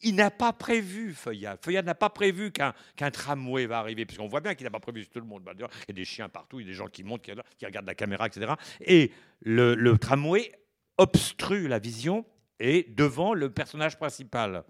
Il 0.00 0.16
n'a 0.16 0.30
pas 0.30 0.52
prévu, 0.52 1.14
Feuillade. 1.14 1.58
Feuillade 1.62 1.86
n'a 1.86 1.94
pas 1.94 2.10
prévu 2.10 2.52
qu'un 2.52 3.10
tramway 3.10 3.66
va 3.66 3.78
arriver, 3.78 4.04
puisqu'on 4.04 4.28
voit 4.28 4.40
bien 4.40 4.54
qu'il 4.54 4.64
n'a 4.64 4.70
pas 4.70 4.80
prévu 4.80 5.06
tout 5.06 5.20
le 5.20 5.26
monde. 5.26 5.42
Bah, 5.44 5.52
il 5.56 5.62
y 5.62 5.64
a 5.64 5.92
des 5.92 6.04
chiens 6.04 6.28
partout, 6.28 6.60
il 6.60 6.66
y 6.66 6.68
a 6.68 6.72
des 6.72 6.76
gens 6.76 6.88
qui 6.88 7.04
montent, 7.04 7.22
qui 7.22 7.66
regardent 7.66 7.86
la 7.86 7.94
caméra, 7.94 8.26
etc. 8.26 8.52
Et 8.80 9.12
le, 9.40 9.74
le 9.74 9.98
tramway 9.98 10.52
obstrue 10.98 11.68
la 11.68 11.78
vision 11.78 12.24
et 12.60 12.84
devant 12.90 13.34
le 13.34 13.50
personnage 13.50 13.96
principal. 13.96 14.64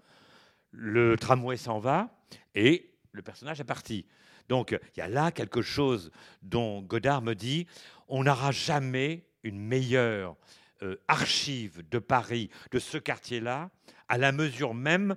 Le 0.71 1.15
tramway 1.17 1.57
s'en 1.57 1.79
va 1.79 2.09
et 2.53 2.91
le 3.11 3.21
personnage 3.21 3.59
est 3.59 3.65
parti. 3.65 4.05
Donc 4.49 4.77
il 4.95 4.99
y 4.99 5.01
a 5.01 5.07
là 5.07 5.31
quelque 5.31 5.61
chose 5.61 6.11
dont 6.41 6.81
Godard 6.81 7.21
me 7.21 7.33
dit, 7.33 7.67
on 8.07 8.23
n'aura 8.23 8.51
jamais 8.51 9.25
une 9.43 9.59
meilleure 9.59 10.35
euh, 10.83 10.97
archive 11.07 11.87
de 11.89 11.99
Paris, 11.99 12.49
de 12.71 12.79
ce 12.79 12.97
quartier-là, 12.97 13.69
à 14.07 14.17
la 14.17 14.31
mesure 14.31 14.73
même 14.73 15.15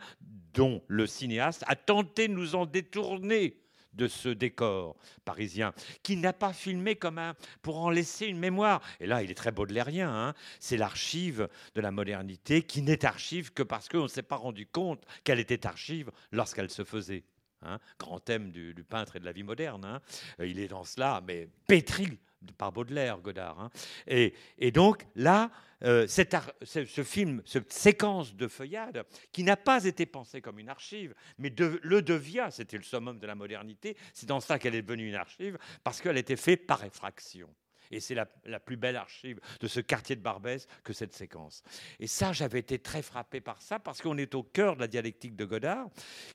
dont 0.55 0.83
le 0.87 1.07
cinéaste 1.07 1.65
a 1.67 1.77
tenté 1.77 2.29
de 2.29 2.33
nous 2.33 2.55
en 2.55 2.67
détourner 2.67 3.61
de 3.93 4.09
ce 4.09 4.29
décor 4.29 4.97
parisien, 5.25 5.73
qui 6.03 6.17
n'a 6.17 6.33
pas 6.33 6.53
filmé 6.53 6.97
comme 6.97 7.19
un 7.19 7.35
pour 7.63 7.79
en 7.79 7.91
laisser 7.91 8.27
une 8.27 8.39
mémoire. 8.39 8.81
Et 9.01 9.07
là, 9.07 9.23
il 9.23 9.31
est 9.31 9.35
très 9.35 9.53
baudelairien. 9.53 10.11
hein. 10.11 10.35
C'est 10.61 10.77
l'archive 10.77 11.49
de 11.75 11.81
la 11.81 11.91
modernité 11.91 12.63
qui 12.63 12.83
n'est 12.83 13.05
archive 13.05 13.53
que 13.53 13.63
parce 13.63 13.89
qu'on 13.89 14.05
ne 14.05 14.09
s'est 14.09 14.23
pas 14.23 14.37
rendu 14.37 14.67
compte 14.67 15.05
qu'elle 15.25 15.41
était 15.41 15.67
archive 15.67 16.11
lorsqu'elle 16.33 16.71
se 16.71 16.85
faisait. 16.85 17.25
Hein. 17.63 17.79
Grand 17.99 18.21
thème 18.21 18.51
du, 18.51 18.75
peintre 18.89 19.17
et 19.17 19.21
de 19.21 19.25
la 19.25 19.33
vie 19.33 19.43
moderne. 19.43 19.85
hein. 19.85 20.01
Euh, 20.41 20.47
Il 20.47 20.59
est 20.59 20.69
dans 20.69 20.85
cela, 20.85 21.23
mais 21.27 21.49
pétri 21.67 22.19
par 22.57 22.73
Baudelaire, 22.73 23.19
Godard. 23.19 23.61
hein. 23.61 23.71
Et, 24.07 24.71
donc 24.71 25.05
là, 25.17 25.51
euh, 25.83 26.07
ce, 26.07 27.03
film, 27.03 27.43
cette 27.45 27.73
séquence 27.73 28.35
de 28.35 28.49
feuillade, 28.49 29.05
qui 29.33 29.43
n'a 29.43 29.57
pas 29.57 29.85
été 29.85 30.07
pensée 30.07 30.41
comme 30.41 30.59
une 30.59 30.69
archive, 30.69 31.15
mais 31.39 31.53
le 31.57 32.03
devient, 32.03 32.49
c'était 32.51 32.77
le 32.77 32.83
summum 32.85 33.19
de 33.19 33.27
la 33.27 33.35
modernité, 33.35 33.97
c'est 34.13 34.27
dans 34.27 34.41
ça 34.41 34.59
qu'elle 34.59 34.75
est 34.75 34.83
devenue 34.83 35.09
une 35.09 35.15
archive, 35.15 35.59
parce 35.83 36.01
qu'elle 36.01 36.19
était 36.19 36.37
faite 36.37 36.67
par 36.67 36.85
effraction. 36.85 37.49
Et 37.91 38.01
c'est 38.01 38.15
la, 38.15 38.29
la 38.45 38.61
plus 38.61 38.77
belle 38.77 38.97
archive 38.97 39.41
de 39.61 39.67
ce 39.67 39.81
quartier 39.81 40.15
de 40.15 40.21
Barbès 40.21 40.67
que 40.85 40.93
cette 40.93 41.15
séquence. 41.15 41.63
Et 41.99 42.07
ça, 42.07 42.35
j'avais 42.35 42.59
été 42.59 42.79
très 42.79 43.01
frappé 43.03 43.41
par 43.41 43.63
ça, 43.63 43.79
parce 43.79 44.03
qu'on 44.03 44.19
est 44.19 44.35
au 44.35 44.43
cœur 44.43 44.77
de 44.77 44.81
la 44.81 44.89
dialectique 44.89 45.35
de 45.37 45.45
Godard, 45.45 45.89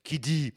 qui 0.04 0.18
dit 0.20 0.54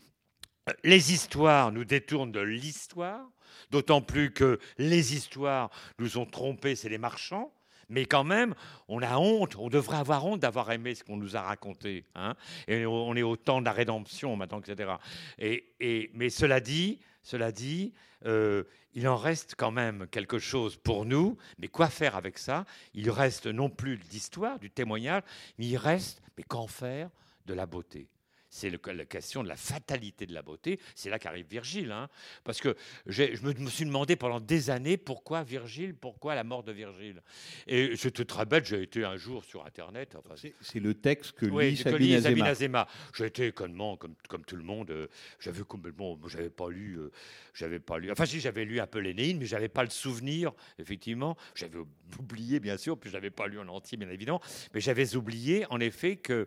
les 0.85 1.13
histoires 1.13 1.73
nous 1.73 1.85
détournent 1.85 2.33
de 2.33 2.41
l'histoire, 2.41 3.29
d'autant 3.71 4.03
plus 4.03 4.33
que 4.33 4.59
les 4.79 5.15
histoires 5.15 5.71
nous 5.99 6.19
ont 6.19 6.27
trompés, 6.27 6.77
c'est 6.77 6.89
les 6.89 6.99
marchands. 6.99 7.53
Mais 7.89 8.05
quand 8.05 8.25
même, 8.25 8.55
on 8.89 9.01
a 9.01 9.17
honte, 9.17 9.55
on 9.57 9.69
devrait 9.69 9.99
avoir 9.99 10.27
honte 10.27 10.41
d'avoir 10.41 10.73
aimé 10.73 10.97
ce 10.97 11.05
qu'on 11.05 11.17
nous 11.17 11.37
a 11.37 11.43
raconté. 11.43 12.05
hein. 12.17 12.35
Et 12.67 12.85
on 12.85 13.15
est 13.15 13.23
au 13.23 13.37
temps 13.37 13.61
de 13.61 13.65
la 13.65 13.73
rédemption 13.73 14.35
maintenant, 14.35 14.61
etc. 14.61 14.95
Et, 15.39 16.11
mais 16.13 16.29
cela 16.31 16.59
dit, 16.59 16.99
cela 17.23 17.53
dit, 17.53 17.93
euh, 18.25 18.65
il 18.95 19.07
en 19.07 19.17
reste 19.17 19.55
quand 19.57 19.71
même 19.71 20.09
quelque 20.11 20.41
chose 20.41 20.77
pour 20.77 21.05
nous. 21.05 21.37
Mais 21.59 21.69
quoi 21.69 21.89
faire 21.89 22.17
avec 22.17 22.39
ça? 22.39 22.65
Il 22.93 23.09
reste 23.11 23.47
non 23.47 23.71
plus 23.71 23.99
d'histoire, 23.99 24.59
du 24.59 24.71
témoignage, 24.71 25.23
mais 25.57 25.67
il 25.67 25.77
reste, 25.77 26.23
mais 26.37 26.43
qu'en 26.43 26.67
faire 26.67 27.09
de 27.47 27.55
la 27.55 27.67
beauté? 27.67 28.09
C'est 28.57 28.71
la 28.71 29.05
question 29.05 29.43
de 29.43 29.49
la 29.49 29.57
fatalité 29.57 30.25
de 30.27 30.33
la 30.33 30.41
beauté. 30.41 30.81
C'est 30.95 31.11
là 31.11 31.19
qu'arrive 31.19 31.47
Virgile. 31.47 31.93
hein. 31.93 32.09
Parce 32.43 32.61
que 32.61 32.75
je 33.07 33.23
me, 33.43 33.53
me 33.53 33.69
suis 33.69 33.85
demandé 33.85 34.17
pendant 34.17 34.41
des 34.41 34.71
années 34.71 34.97
pourquoi 34.97 35.43
Virgile, 35.43 35.95
pourquoi 35.95 36.35
la 36.35 36.43
mort 36.43 36.63
de 36.63 36.73
Virgile. 36.73 37.21
Et 37.67 37.95
j'étais 37.97 38.25
très 38.25 38.47
bête, 38.47 38.65
j'ai 38.65 38.83
été 38.83 39.05
un 39.05 39.17
jour 39.17 39.45
sur 39.45 39.67
Internet. 39.67 40.17
enfin, 40.17 40.35
C'est- 40.37 40.81
le 40.81 40.95
texte 40.95 41.33
que 41.33 41.47
oui, 41.47 41.71
lit 41.71 41.77
Sabine. 41.77 42.21
Sabine 42.21 42.45
Azéma. 42.45 42.87
J'ai 43.15 43.27
été 43.27 43.53
connement, 43.53 43.97
comme, 43.97 44.15
comme 44.29 44.45
tout 44.45 44.57
le 44.57 44.63
monde. 44.63 44.91
euh, 44.91 45.07
j'avais 45.39 45.63
complètement, 45.63 46.19
j'avais 46.27 46.49
pas 46.51 46.71
lu, 46.71 46.97
euh, 46.99 47.11
j'avais 47.55 47.79
pas 47.79 47.99
lu. 47.99 48.11
Enfin, 48.11 48.25
si 48.25 48.41
j'avais 48.41 48.65
lu 48.65 48.81
un 48.81 48.87
peu 48.87 49.01
l'Énéide, 49.01 49.39
mais 49.39 49.47
j'avais 49.47 49.69
pas 49.69 49.85
le 49.85 49.91
souvenir, 49.91 50.53
effectivement. 50.79 51.37
J'avais 51.55 51.79
oublié, 52.19 52.61
bien 52.61 52.77
sûr, 52.77 52.99
puis 52.99 53.11
j'avais 53.11 53.31
pas 53.31 53.47
lu 53.49 53.59
en 53.59 53.69
entier, 53.69 53.99
bien 53.99 54.09
évidemment. 54.11 54.41
Mais 54.75 54.81
j'avais 54.81 55.15
oublié, 55.17 55.67
en 55.71 55.81
effet, 55.81 56.17
que 56.17 56.47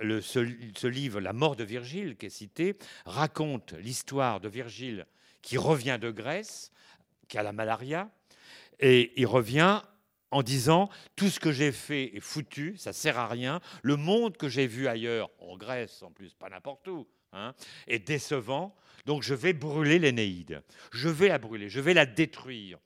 le, 0.00 0.20
ce, 0.20 0.46
ce 0.76 0.86
livre, 0.86 1.20
La 1.22 1.32
mort 1.32 1.56
de 1.56 1.64
Virgile, 1.64 2.16
qui 2.16 2.26
est 2.26 2.30
cité, 2.30 2.76
raconte 3.06 3.72
l'histoire 3.72 4.40
de 4.40 4.48
Virgile 4.48 5.06
qui 5.40 5.56
revient 5.58 5.98
de 6.00 6.10
Grèce, 6.10 6.70
qui 7.28 7.38
a 7.38 7.42
la 7.42 7.52
malaria, 7.52 8.10
et 8.78 9.12
il 9.16 9.26
revient 9.26 9.82
en 10.30 10.42
disant 10.42 10.88
tout 11.14 11.28
ce 11.28 11.38
que 11.38 11.52
j'ai 11.52 11.72
fait 11.72 12.16
est 12.16 12.20
foutu, 12.20 12.76
ça 12.76 12.92
sert 12.92 13.18
à 13.18 13.28
rien. 13.28 13.60
Le 13.82 13.96
monde 13.96 14.36
que 14.36 14.48
j'ai 14.48 14.66
vu 14.66 14.88
ailleurs, 14.88 15.30
en 15.38 15.56
Grèce 15.56 16.02
en 16.02 16.10
plus, 16.10 16.34
pas 16.34 16.48
n'importe 16.48 16.88
où, 16.88 17.06
hein, 17.32 17.54
est 17.86 18.00
décevant. 18.00 18.74
Donc 19.04 19.22
je 19.22 19.34
vais 19.34 19.52
brûler 19.52 19.98
l'Énéide. 19.98 20.62
Je 20.92 21.08
vais 21.08 21.28
la 21.28 21.38
brûler, 21.38 21.68
je 21.68 21.80
vais 21.80 21.94
la 21.94 22.06
détruire. 22.06 22.78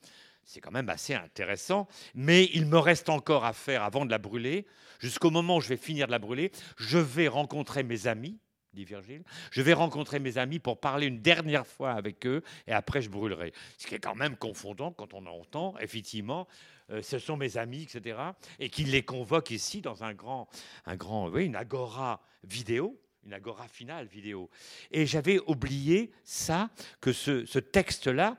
C'est 0.46 0.60
quand 0.60 0.70
même 0.70 0.88
assez 0.88 1.12
intéressant, 1.12 1.88
mais 2.14 2.48
il 2.54 2.66
me 2.66 2.78
reste 2.78 3.08
encore 3.08 3.44
à 3.44 3.52
faire 3.52 3.82
avant 3.82 4.06
de 4.06 4.10
la 4.12 4.18
brûler. 4.18 4.64
Jusqu'au 5.00 5.30
moment 5.30 5.56
où 5.56 5.60
je 5.60 5.68
vais 5.68 5.76
finir 5.76 6.06
de 6.06 6.12
la 6.12 6.20
brûler, 6.20 6.52
je 6.76 6.98
vais 6.98 7.26
rencontrer 7.26 7.82
mes 7.82 8.06
amis, 8.06 8.38
dit 8.72 8.84
Virgile. 8.84 9.24
Je 9.50 9.60
vais 9.60 9.72
rencontrer 9.72 10.20
mes 10.20 10.38
amis 10.38 10.60
pour 10.60 10.78
parler 10.78 11.08
une 11.08 11.20
dernière 11.20 11.66
fois 11.66 11.92
avec 11.92 12.24
eux, 12.26 12.42
et 12.68 12.72
après 12.72 13.02
je 13.02 13.10
brûlerai. 13.10 13.52
Ce 13.76 13.88
qui 13.88 13.96
est 13.96 13.98
quand 13.98 14.14
même 14.14 14.36
confondant 14.36 14.92
quand 14.92 15.14
on 15.14 15.26
entend, 15.26 15.76
effectivement, 15.80 16.46
euh, 16.90 17.02
ce 17.02 17.18
sont 17.18 17.36
mes 17.36 17.56
amis, 17.56 17.82
etc., 17.82 18.16
et 18.60 18.70
qu'il 18.70 18.92
les 18.92 19.02
convoque 19.02 19.50
ici 19.50 19.80
dans 19.80 20.04
un 20.04 20.14
grand, 20.14 20.48
un 20.84 20.94
grand, 20.94 21.28
oui, 21.28 21.46
une 21.46 21.56
agora 21.56 22.22
vidéo, 22.44 23.00
une 23.24 23.34
agora 23.34 23.66
finale 23.66 24.06
vidéo. 24.06 24.48
Et 24.92 25.06
j'avais 25.06 25.40
oublié 25.48 26.12
ça, 26.22 26.70
que 27.00 27.12
ce, 27.12 27.44
ce 27.44 27.58
texte-là 27.58 28.36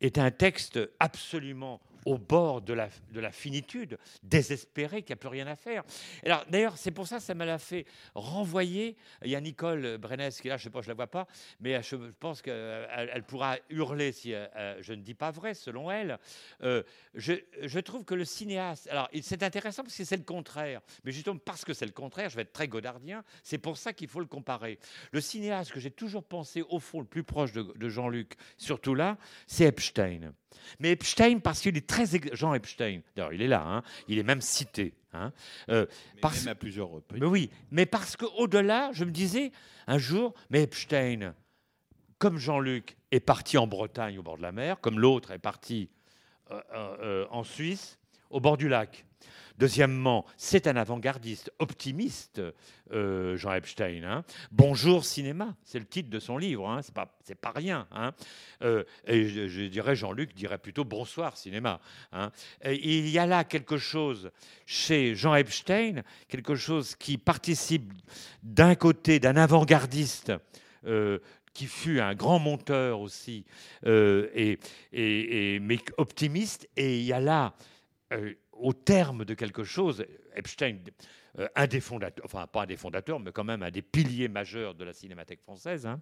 est 0.00 0.18
un 0.18 0.30
texte 0.30 0.78
absolument 1.00 1.80
au 2.08 2.16
bord 2.16 2.62
de 2.62 2.72
la, 2.72 2.88
de 3.12 3.20
la 3.20 3.30
finitude, 3.30 3.98
désespéré, 4.22 5.02
qu'il 5.02 5.10
n'y 5.14 5.18
a 5.18 5.20
plus 5.20 5.28
rien 5.28 5.46
à 5.46 5.56
faire. 5.56 5.84
Alors, 6.24 6.44
d'ailleurs, 6.48 6.78
c'est 6.78 6.90
pour 6.90 7.06
ça 7.06 7.18
que 7.18 7.22
ça 7.22 7.34
m'a 7.34 7.58
fait 7.58 7.84
renvoyer. 8.14 8.96
Il 9.22 9.30
y 9.30 9.36
a 9.36 9.40
Nicole 9.40 9.98
Brenes 9.98 10.30
qui 10.30 10.48
est 10.48 10.50
là, 10.50 10.56
je 10.56 10.62
ne 10.62 10.64
sais 10.64 10.70
pas, 10.70 10.80
je 10.80 10.88
la 10.88 10.94
vois 10.94 11.06
pas, 11.06 11.26
mais 11.60 11.82
je 11.82 11.96
pense 12.18 12.40
qu'elle 12.40 12.88
elle 13.12 13.22
pourra 13.24 13.58
hurler 13.68 14.12
si 14.12 14.32
euh, 14.32 14.80
je 14.80 14.94
ne 14.94 15.02
dis 15.02 15.12
pas 15.12 15.30
vrai, 15.30 15.52
selon 15.52 15.90
elle. 15.90 16.18
Euh, 16.62 16.82
je, 17.14 17.34
je, 17.62 17.78
trouve 17.78 18.04
que 18.04 18.14
le 18.14 18.24
cinéaste. 18.24 18.88
Alors, 18.90 19.10
c'est 19.20 19.42
intéressant 19.42 19.82
parce 19.82 19.96
que 19.96 20.04
c'est 20.04 20.16
le 20.16 20.22
contraire. 20.22 20.80
Mais 21.04 21.12
justement, 21.12 21.38
parce 21.38 21.64
que 21.64 21.74
c'est 21.74 21.86
le 21.86 21.92
contraire, 21.92 22.30
je 22.30 22.36
vais 22.36 22.42
être 22.42 22.52
très 22.54 22.68
godardien, 22.68 23.22
c'est 23.42 23.58
pour 23.58 23.76
ça 23.76 23.92
qu'il 23.92 24.08
faut 24.08 24.20
le 24.20 24.26
comparer. 24.26 24.78
Le 25.12 25.20
cinéaste 25.20 25.72
que 25.72 25.80
j'ai 25.80 25.90
toujours 25.90 26.24
pensé, 26.24 26.62
au 26.70 26.80
fond, 26.80 27.00
le 27.00 27.06
plus 27.06 27.22
proche 27.22 27.52
de, 27.52 27.62
de 27.62 27.88
Jean-Luc, 27.90 28.34
surtout 28.56 28.94
là, 28.94 29.18
c'est 29.46 29.64
Epstein. 29.64 30.32
Mais 30.78 30.92
Epstein, 30.92 31.40
parce 31.40 31.60
qu'il 31.60 31.76
est 31.76 31.86
très. 31.86 31.97
Jean 32.32 32.54
Epstein, 32.54 33.00
d'ailleurs, 33.16 33.32
il 33.32 33.42
est 33.42 33.48
là, 33.48 33.64
hein, 33.66 33.82
il 34.08 34.18
est 34.18 34.22
même 34.22 34.40
cité. 34.40 34.94
Hein, 35.12 35.32
euh, 35.70 35.86
parce... 36.20 36.44
Même 36.44 36.52
à 36.52 36.54
plusieurs 36.54 36.88
reprises. 36.88 37.20
Mais 37.20 37.26
oui, 37.26 37.50
mais 37.70 37.86
parce 37.86 38.16
qu'au-delà, 38.16 38.90
je 38.92 39.04
me 39.04 39.10
disais 39.10 39.52
un 39.86 39.98
jour, 39.98 40.34
mais 40.50 40.62
Epstein, 40.62 41.34
comme 42.18 42.38
Jean-Luc 42.38 42.96
est 43.10 43.20
parti 43.20 43.56
en 43.58 43.66
Bretagne 43.66 44.18
au 44.18 44.22
bord 44.22 44.36
de 44.36 44.42
la 44.42 44.52
mer, 44.52 44.80
comme 44.80 44.98
l'autre 44.98 45.30
est 45.30 45.38
parti 45.38 45.88
euh, 46.50 46.60
euh, 46.72 47.26
en 47.30 47.44
Suisse, 47.44 47.98
au 48.30 48.40
bord 48.40 48.56
du 48.56 48.68
lac. 48.68 49.06
Deuxièmement, 49.58 50.24
c'est 50.36 50.68
un 50.68 50.76
avant-gardiste 50.76 51.52
optimiste, 51.58 52.40
euh, 52.92 53.36
Jean 53.36 53.54
Epstein. 53.54 54.04
Hein. 54.04 54.24
Bonjour 54.52 55.04
cinéma, 55.04 55.56
c'est 55.64 55.80
le 55.80 55.84
titre 55.84 56.08
de 56.10 56.20
son 56.20 56.38
livre, 56.38 56.68
hein. 56.68 56.80
c'est 57.24 57.34
pas 57.34 57.50
rien. 57.50 57.88
Hein. 57.90 58.12
Euh, 58.62 58.84
je, 59.08 59.66
dirais 59.66 59.96
Jean-Luc 59.96 60.32
dirait 60.32 60.58
plutôt 60.58 60.84
bonsoir 60.84 61.36
cinéma. 61.36 61.80
Il 62.64 63.08
y 63.08 63.18
a 63.18 63.26
là 63.26 63.42
quelque 63.42 63.78
chose 63.78 64.30
chez 64.64 65.16
Jean 65.16 65.34
Epstein, 65.34 66.02
quelque 66.28 66.54
chose 66.54 66.94
qui 66.94 67.18
participe 67.18 67.92
d'un 68.44 68.76
côté 68.76 69.18
d'un 69.18 69.36
avant-gardiste. 69.36 70.32
Euh, 70.86 71.18
qui 71.52 71.66
fut 71.66 71.98
un 71.98 72.14
grand 72.14 72.38
monteur 72.38 73.00
aussi, 73.00 73.44
et, 73.84 74.58
mais 74.92 75.78
optimiste. 75.96 76.68
Et 76.76 77.00
il 77.00 77.04
y 77.04 77.12
a 77.12 77.18
là 77.18 77.56
au 78.60 78.72
terme 78.72 79.24
de 79.24 79.34
quelque 79.34 79.64
chose, 79.64 80.04
Epstein, 80.34 80.78
euh, 81.38 81.48
un 81.54 81.66
des 81.66 81.80
fondateurs, 81.80 82.24
enfin 82.24 82.46
pas 82.46 82.62
un 82.62 82.66
des 82.66 82.76
fondateurs, 82.76 83.20
mais 83.20 83.32
quand 83.32 83.44
même 83.44 83.62
un 83.62 83.70
des 83.70 83.82
piliers 83.82 84.28
majeurs 84.28 84.74
de 84.74 84.84
la 84.84 84.92
cinémathèque 84.92 85.40
française, 85.42 85.86
hein, 85.86 86.00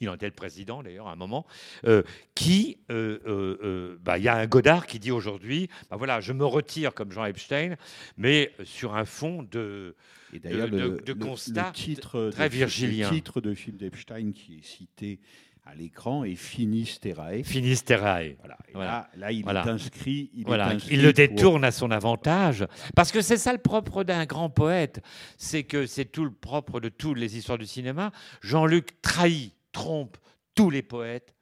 il 0.00 0.08
en 0.08 0.14
était 0.14 0.26
le 0.26 0.32
président 0.32 0.82
d'ailleurs 0.82 1.08
à 1.08 1.12
un 1.12 1.16
moment, 1.16 1.46
euh, 1.84 2.02
qui, 2.34 2.78
euh, 2.90 3.98
bah, 4.00 4.18
il 4.18 4.24
y 4.24 4.28
a 4.28 4.36
un 4.36 4.46
Godard 4.46 4.86
qui 4.86 4.98
dit 4.98 5.10
aujourd'hui, 5.10 5.68
bah, 5.90 5.96
voilà, 5.96 6.20
je 6.20 6.32
me 6.32 6.44
retire 6.44 6.94
comme 6.94 7.12
Jean 7.12 7.24
Epstein, 7.24 7.76
mais 8.16 8.52
sur 8.64 8.94
un 8.94 9.04
fond 9.04 9.42
de, 9.42 9.94
et 10.32 10.38
de, 10.38 11.12
constat 11.12 11.70
titre 11.72 12.30
très 12.30 12.48
virgilien. 12.48 13.10
Le 13.10 13.16
titre 13.16 13.40
de 13.40 13.54
film 13.54 13.76
d'Epstein 13.76 14.32
qui 14.32 14.58
est 14.58 14.64
cité 14.64 15.20
à 15.66 15.74
l'écran 15.74 16.22
et 16.22 16.36
Finisterae. 16.36 17.42
Finisterae. 17.42 18.36
Voilà. 18.72 19.10
Là, 19.16 19.32
il 19.32 19.46
est 19.46 19.56
inscrit. 19.56 20.30
Il, 20.32 20.46
il 20.90 21.02
le 21.02 21.12
détourne 21.12 21.64
à 21.64 21.72
son 21.72 21.90
avantage. 21.90 22.64
Parce 22.94 23.10
que 23.10 23.20
c'est 23.20 23.36
ça 23.36 23.52
le 23.52 23.58
propre 23.58 24.04
d'un 24.04 24.24
grand 24.26 24.48
poète. 24.48 25.02
C'est 25.36 25.64
que 25.64 25.86
c'est 25.86 26.04
tout 26.04 26.24
le 26.24 26.30
propre 26.32 26.78
de 26.78 26.88
toutes 26.88 27.18
les 27.18 27.36
histoires 27.36 27.58
du 27.58 27.66
cinéma. 27.66 28.12
Jean-Luc 28.42 29.02
trahit, 29.02 29.54
trompe 29.72 30.16
tous 30.54 30.70
les 30.70 30.82
poètes, 30.82 31.34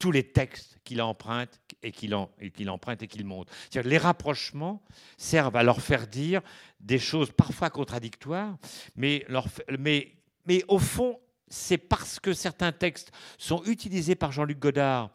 tous 0.00 0.10
les 0.10 0.24
textes 0.24 0.78
qu'il 0.82 1.00
emprunte 1.00 1.60
et 1.84 1.92
qu'il 1.92 2.14
emprunte 2.14 3.02
et 3.02 3.06
qu'il 3.06 3.24
montre. 3.24 3.52
Les 3.84 3.98
rapprochements 3.98 4.82
servent 5.16 5.56
à 5.56 5.62
leur 5.62 5.80
faire 5.80 6.08
dire 6.08 6.40
des 6.80 6.98
choses 6.98 7.30
parfois 7.30 7.70
contradictoires, 7.70 8.56
mais, 8.96 9.24
leur, 9.28 9.46
mais, 9.78 10.12
mais 10.46 10.64
au 10.66 10.80
fond 10.80 11.20
c'est 11.50 11.78
parce 11.78 12.20
que 12.20 12.32
certains 12.32 12.72
textes 12.72 13.12
sont 13.38 13.62
utilisés 13.64 14.14
par 14.14 14.32
Jean-Luc 14.32 14.58
Godard 14.58 15.10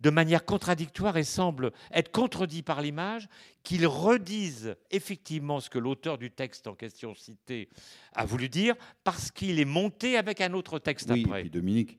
de 0.00 0.10
manière 0.10 0.44
contradictoire 0.44 1.16
et 1.16 1.24
semblent 1.24 1.72
être 1.92 2.10
contredits 2.10 2.62
par 2.62 2.80
l'image, 2.80 3.28
qu'ils 3.62 3.86
redisent 3.86 4.74
effectivement 4.90 5.60
ce 5.60 5.68
que 5.68 5.78
l'auteur 5.78 6.18
du 6.18 6.30
texte 6.30 6.66
en 6.66 6.74
question 6.74 7.14
cité 7.14 7.68
a 8.14 8.24
voulu 8.24 8.48
dire, 8.48 8.74
parce 9.04 9.30
qu'il 9.30 9.60
est 9.60 9.66
monté 9.66 10.16
avec 10.16 10.40
un 10.40 10.54
autre 10.54 10.78
texte 10.78 11.10
oui, 11.10 11.24
après. 11.26 11.46
Et 11.46 11.50
Dominique, 11.50 11.98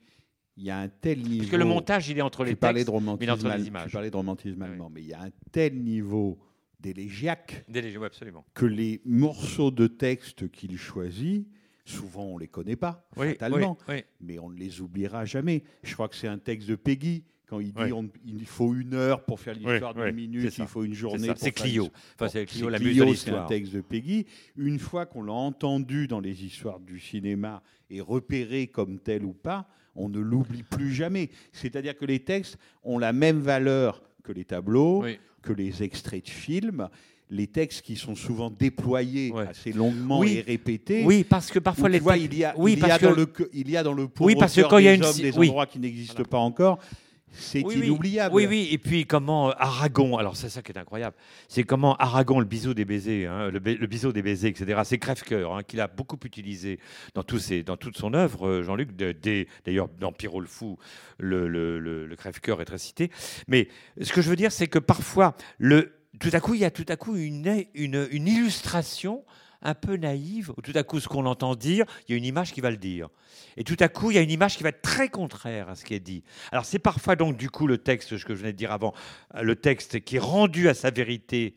il 0.58 0.64
y 0.64 0.72
a 0.72 0.80
un 0.80 0.90
tel 0.90 1.20
niveau. 1.22 1.40
Parce 1.40 1.52
que 1.52 1.56
le 1.58 1.66
montage, 1.66 2.10
il 2.10 2.18
est 2.18 2.22
entre 2.22 2.44
les 2.44 2.56
textes, 2.56 2.86
de 2.86 2.92
romantisme, 2.92 3.32
entre 3.32 3.58
les 3.58 3.68
images. 3.68 3.86
Tu 3.86 3.92
parlais 3.92 4.12
de 4.12 4.16
romantisme 4.16 4.62
allemand, 4.64 4.90
mais 4.90 5.02
il 5.02 5.08
y 5.08 5.14
a 5.14 5.22
un 5.22 5.32
tel 5.52 5.78
niveau 5.78 6.40
d'élégiaque 6.80 7.64
absolument. 8.04 8.44
que 8.56 8.66
les 8.66 9.02
morceaux 9.06 9.70
de 9.70 9.86
texte 9.86 10.50
qu'il 10.50 10.78
choisit 10.78 11.48
Souvent, 11.92 12.24
on 12.24 12.36
ne 12.36 12.42
les 12.42 12.48
connaît 12.48 12.76
pas, 12.76 13.08
fatalement, 13.16 13.78
mais 14.20 14.39
on 14.39 14.50
ne 14.50 14.58
les 14.58 14.82
oubliera 14.82 15.26
jamais. 15.26 15.64
Je 15.84 15.94
crois 15.94 16.08
que 16.08 16.16
c'est 16.16 16.28
un 16.28 16.38
texte 16.38 16.68
de 16.68 16.76
Peggy, 16.76 17.24
quand 17.52 17.60
il 17.60 17.74
dit 17.74 17.92
il 18.26 18.46
faut 18.46 18.74
une 18.74 18.94
heure 18.94 19.26
pour 19.26 19.42
faire 19.42 19.56
l'histoire 19.56 19.94
d'une 19.94 20.16
minute, 20.16 20.58
il 20.58 20.68
faut 20.68 20.86
une 20.86 20.94
journée 20.94 21.28
pour 21.28 21.38
C'est 21.38 21.52
Clio. 21.52 21.89
Enfin, 22.16 22.30
c'est 22.30 22.46
Clio, 22.46 22.70
la 22.70 22.80
C'est 22.80 23.32
un 23.32 23.46
texte 23.46 23.74
de 23.74 23.82
Peggy. 23.82 24.26
Une 24.56 24.80
fois 24.80 25.06
qu'on 25.06 25.22
l'a 25.22 25.34
entendu 25.34 26.08
dans 26.08 26.22
les 26.22 26.46
histoires 26.46 26.80
du 26.80 26.98
cinéma 26.98 27.62
et 27.89 28.00
repéré 28.00 28.68
comme 28.68 29.00
tel 29.00 29.26
ou 29.26 29.34
pas, 29.34 29.68
on 29.96 30.08
ne 30.08 30.20
l'oublie 30.20 30.64
plus 30.64 30.94
jamais. 30.94 31.30
C'est-à-dire 31.52 31.98
que 31.98 32.06
les 32.06 32.20
textes 32.20 32.58
ont 32.84 32.98
la 32.98 33.12
même 33.12 33.39
valeur 33.39 34.02
que 34.24 34.32
les 34.32 34.46
tableaux, 34.46 35.04
que 35.42 35.52
les 35.52 35.84
extraits 35.84 36.24
de 36.24 36.30
films 36.30 36.88
les 37.32 37.48
textes 37.48 37.82
qui 37.82 37.96
sont 37.96 38.14
souvent 38.14 38.52
déployés 38.52 39.34
assez 39.50 39.72
longuement 39.72 40.24
et 40.24 40.42
répétés. 40.42 41.04
Oui, 41.06 41.24
parce 41.24 41.50
que 41.50 41.60
parfois 41.60 41.90
les 41.90 42.00
vois, 42.00 42.18
il 42.18 42.38
y 42.38 42.44
a, 42.44 42.54
oui, 42.58 42.74
il 42.78 42.86
y 42.86 42.92
a 42.92 43.00
dans 43.00 43.12
le 43.12 43.28
il 43.54 43.70
y 43.70 43.78
a 43.78 43.84
dans 43.84 43.94
le 43.94 44.08
oui, 44.20 44.36
parce 44.38 44.54
que 44.54 44.62
quand 44.62 44.78
il 44.78 44.86
y 44.86 44.88
a 44.90 44.94
une... 44.94 45.04
hommes, 45.04 45.16
des 45.16 45.36
endroits 45.36 45.66
qui 45.66 45.80
n'existent 45.80 46.24
pas 46.24 46.38
encore. 46.38 46.80
C'est 47.34 47.62
inoubliable. 47.62 48.36
Oui, 48.36 48.46
oui, 48.46 48.68
et 48.72 48.78
puis 48.78 49.06
comment 49.06 49.52
Aragon, 49.52 50.18
alors 50.18 50.36
c'est 50.36 50.50
ça 50.50 50.62
qui 50.62 50.74
est 50.74 50.78
incroyable, 50.78 51.16
c'est 51.48 51.64
comment 51.64 51.96
Aragon, 51.96 52.42
le 52.42 52.46
bisou 52.46 52.74
des 52.74 52.84
baisers, 52.84 53.28
hein, 53.28 53.50
le, 53.50 53.60
bisou 53.60 54.12
des 54.12 54.22
baisers, 54.22 54.50
etc., 54.50 54.82
c'est 54.84 54.98
crève-cœur, 54.98 55.56
hein, 55.56 55.64
qu'il 55.64 55.80
a 55.80 55.88
beaucoup 55.88 56.20
utilisé 56.26 56.78
dans, 57.14 57.24
tous 57.24 57.40
ses, 57.40 57.64
dans 57.64 57.78
toute 57.78 57.98
son 57.98 58.14
œuvre, 58.14 58.48
euh, 58.48 58.64
Jean-Luc, 58.64 58.90
d'ailleurs 59.64 59.88
dans 59.98 60.12
Pierrot 60.12 60.42
le 60.42 60.48
Fou, 60.48 60.78
le, 61.20 61.48
le, 61.48 61.80
le 61.80 62.16
crève-cœur 62.18 62.62
est 62.62 62.66
très 62.66 62.78
cité. 62.78 63.10
Mais 63.48 63.70
ce 64.02 64.12
que 64.12 64.22
je 64.22 64.30
veux 64.30 64.36
dire, 64.36 64.52
c'est 64.52 64.68
que 64.68 64.80
parfois, 64.80 65.34
le, 65.58 66.01
tout 66.20 66.30
à 66.34 66.39
coup, 66.39 66.53
il 66.53 66.62
y 66.62 66.66
a 66.66 66.72
tout 66.72 66.86
à 66.88 66.95
coup 66.95 67.16
une, 67.16 67.66
illustration 67.74 69.24
un 69.62 69.76
peu 69.76 69.95
naïve, 69.95 70.53
tout 70.64 70.72
à 70.74 70.84
coup, 70.84 70.99
ce 70.99 71.07
qu'on 71.07 71.26
entend 71.26 71.55
dire, 71.55 71.86
il 72.07 72.12
y 72.12 72.16
a 72.16 72.18
une 72.18 72.26
image 72.26 72.51
qui 72.51 72.62
va 72.62 72.72
le 72.72 72.78
dire. 72.78 73.09
Et 73.57 73.64
tout 73.64 73.78
à 73.80 73.88
coup, 73.89 74.12
il 74.12 74.16
y 74.16 74.18
a 74.18 74.22
une 74.22 74.32
image 74.32 74.57
qui 74.57 74.64
va 74.64 74.70
être 74.70 74.82
très 74.82 75.09
contraire 75.09 75.70
à 75.70 75.76
ce 75.76 75.86
qui 75.86 75.93
est 75.93 75.99
dit. 75.99 76.24
Alors, 76.51 76.66
c'est 76.66 76.80
parfois 76.80 77.16
donc, 77.16 77.38
du 77.38 77.49
coup, 77.49 77.68
le 77.68 77.78
texte, 77.78 78.18
ce 78.18 78.26
que 78.26 78.34
je 78.34 78.39
venais 78.39 78.53
de 78.53 78.57
dire 78.57 78.72
avant, 78.72 78.93
le 79.39 79.55
texte 79.55 80.01
qui 80.01 80.16
est 80.16 80.20
rendu 80.20 80.68
à 80.68 80.74
sa 80.74 80.89
vérité 80.89 81.55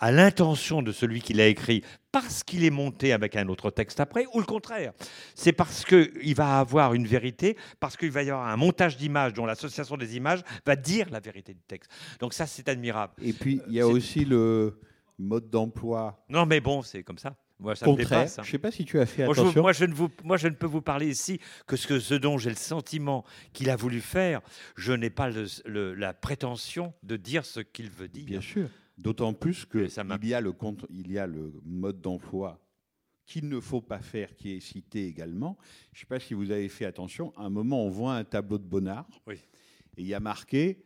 à 0.00 0.12
l'intention 0.12 0.82
de 0.82 0.92
celui 0.92 1.20
qui 1.20 1.32
l'a 1.32 1.46
écrit 1.46 1.82
parce 2.12 2.42
qu'il 2.42 2.64
est 2.64 2.70
monté 2.70 3.12
avec 3.12 3.36
un 3.36 3.48
autre 3.48 3.70
texte 3.70 4.00
après, 4.00 4.26
ou 4.32 4.40
le 4.40 4.46
contraire. 4.46 4.92
C'est 5.34 5.52
parce 5.52 5.84
qu'il 5.84 6.34
va 6.34 6.58
avoir 6.58 6.94
une 6.94 7.06
vérité, 7.06 7.56
parce 7.80 7.96
qu'il 7.96 8.10
va 8.10 8.22
y 8.22 8.30
avoir 8.30 8.48
un 8.48 8.56
montage 8.56 8.96
d'images 8.96 9.34
dont 9.34 9.46
l'association 9.46 9.96
des 9.96 10.16
images 10.16 10.40
va 10.64 10.76
dire 10.76 11.08
la 11.10 11.20
vérité 11.20 11.54
du 11.54 11.62
texte. 11.62 11.90
Donc 12.20 12.34
ça, 12.34 12.46
c'est 12.46 12.68
admirable. 12.68 13.12
Et 13.22 13.32
puis, 13.32 13.60
il 13.68 13.74
y 13.74 13.80
a 13.80 13.86
aussi 13.86 14.24
le 14.24 14.80
mode 15.18 15.50
d'emploi. 15.50 16.24
Non, 16.28 16.46
mais 16.46 16.60
bon, 16.60 16.82
c'est 16.82 17.02
comme 17.02 17.18
ça. 17.18 17.36
Moi, 17.60 17.74
ça 17.74 17.86
contraire. 17.86 18.20
Hein. 18.20 18.26
Je 18.36 18.40
ne 18.40 18.46
sais 18.46 18.58
pas 18.58 18.70
si 18.70 18.84
tu 18.84 19.00
as 19.00 19.06
fait 19.06 19.24
attention. 19.24 19.60
Moi 19.60 19.72
je, 19.72 19.84
ne 19.84 19.92
vous, 19.92 20.08
moi, 20.22 20.36
je 20.36 20.46
ne 20.46 20.54
peux 20.54 20.66
vous 20.66 20.80
parler 20.80 21.08
ici 21.08 21.40
que 21.66 21.76
ce, 21.76 21.88
que 21.88 21.98
ce 21.98 22.14
dont 22.14 22.38
j'ai 22.38 22.50
le 22.50 22.56
sentiment 22.56 23.24
qu'il 23.52 23.68
a 23.68 23.74
voulu 23.74 24.00
faire. 24.00 24.40
Je 24.76 24.92
n'ai 24.92 25.10
pas 25.10 25.28
la 25.66 26.14
prétention 26.14 26.94
de 27.02 27.16
dire 27.16 27.44
ce 27.44 27.58
qu'il 27.58 27.90
veut 27.90 28.06
dire. 28.06 28.26
Bien 28.26 28.40
sûr. 28.40 28.68
D'autant 28.98 29.32
plus 29.32 29.64
qu'il 29.64 29.88
y, 29.88 30.34
a 30.34 30.40
le 30.40 30.54
il 30.90 31.12
y 31.12 31.18
a 31.18 31.26
le 31.26 31.52
mode 31.64 32.00
d'emploi 32.00 32.60
qu'il 33.24 33.48
ne 33.48 33.60
faut 33.60 33.80
pas 33.80 34.00
faire, 34.00 34.34
qui 34.34 34.52
est 34.52 34.60
cité 34.60 35.06
également. 35.06 35.56
Je 35.92 35.98
ne 35.98 36.00
sais 36.00 36.06
pas 36.06 36.18
si 36.18 36.34
vous 36.34 36.50
avez 36.50 36.68
fait 36.68 36.86
attention, 36.86 37.32
à 37.36 37.44
un 37.44 37.50
moment, 37.50 37.84
on 37.84 37.90
voit 37.90 38.14
un 38.14 38.24
tableau 38.24 38.58
de 38.58 38.64
Bonnard, 38.64 39.06
oui. 39.26 39.36
et 39.96 40.02
il 40.02 40.06
y 40.06 40.14
a 40.14 40.20
marqué 40.20 40.84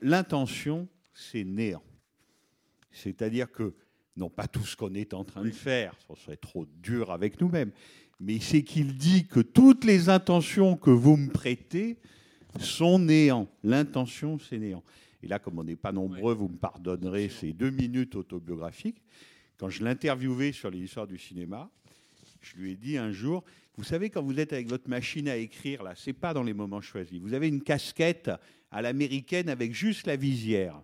l'intention, 0.00 0.88
c'est 1.12 1.44
néant. 1.44 1.82
C'est-à-dire 2.92 3.50
que, 3.50 3.74
non 4.16 4.30
pas 4.30 4.46
tout 4.46 4.64
ce 4.64 4.76
qu'on 4.76 4.94
est 4.94 5.14
en 5.14 5.24
train 5.24 5.42
de 5.42 5.50
faire, 5.50 5.94
ce 6.08 6.14
serait 6.14 6.36
trop 6.36 6.64
dur 6.64 7.10
avec 7.10 7.40
nous-mêmes, 7.40 7.72
mais 8.20 8.38
c'est 8.38 8.62
qu'il 8.62 8.96
dit 8.96 9.26
que 9.26 9.40
toutes 9.40 9.84
les 9.84 10.08
intentions 10.08 10.76
que 10.76 10.90
vous 10.90 11.16
me 11.16 11.30
prêtez 11.30 11.98
sont 12.60 13.00
néant. 13.00 13.48
L'intention, 13.64 14.38
c'est 14.38 14.58
néant. 14.58 14.84
Et 15.22 15.28
là, 15.28 15.38
comme 15.38 15.58
on 15.58 15.64
n'est 15.64 15.76
pas 15.76 15.92
nombreux, 15.92 16.34
vous 16.34 16.48
me 16.48 16.56
pardonnerez 16.56 17.28
ces 17.28 17.52
deux 17.52 17.70
minutes 17.70 18.16
autobiographiques. 18.16 19.02
Quand 19.56 19.68
je 19.68 19.84
l'interviewais 19.84 20.52
sur 20.52 20.70
les 20.70 20.80
histoires 20.80 21.06
du 21.06 21.18
cinéma, 21.18 21.70
je 22.40 22.56
lui 22.56 22.72
ai 22.72 22.76
dit 22.76 22.98
un 22.98 23.12
jour, 23.12 23.44
vous 23.76 23.84
savez, 23.84 24.10
quand 24.10 24.22
vous 24.22 24.38
êtes 24.40 24.52
avec 24.52 24.68
votre 24.68 24.88
machine 24.88 25.28
à 25.28 25.36
écrire, 25.36 25.82
là, 25.82 25.94
c'est 25.96 26.12
pas 26.12 26.34
dans 26.34 26.42
les 26.42 26.52
moments 26.52 26.80
choisis. 26.80 27.20
Vous 27.20 27.34
avez 27.34 27.48
une 27.48 27.62
casquette 27.62 28.30
à 28.70 28.82
l'américaine 28.82 29.48
avec 29.48 29.72
juste 29.74 30.06
la 30.06 30.16
visière. 30.16 30.82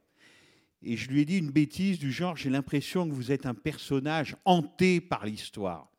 Et 0.83 0.97
je 0.97 1.11
lui 1.11 1.23
ai 1.23 1.25
dit 1.25 1.39
une 1.39 1.51
bêtise 1.51 1.99
du 1.99 2.13
genre 2.13 2.37
J'ai 2.37 2.51
l'impression 2.51 3.09
que 3.09 3.13
vous 3.13 3.33
êtes 3.33 3.47
un 3.47 3.55
personnage 3.55 4.37
hanté 4.45 5.01
par 5.01 5.27
l'histoire. 5.27 5.91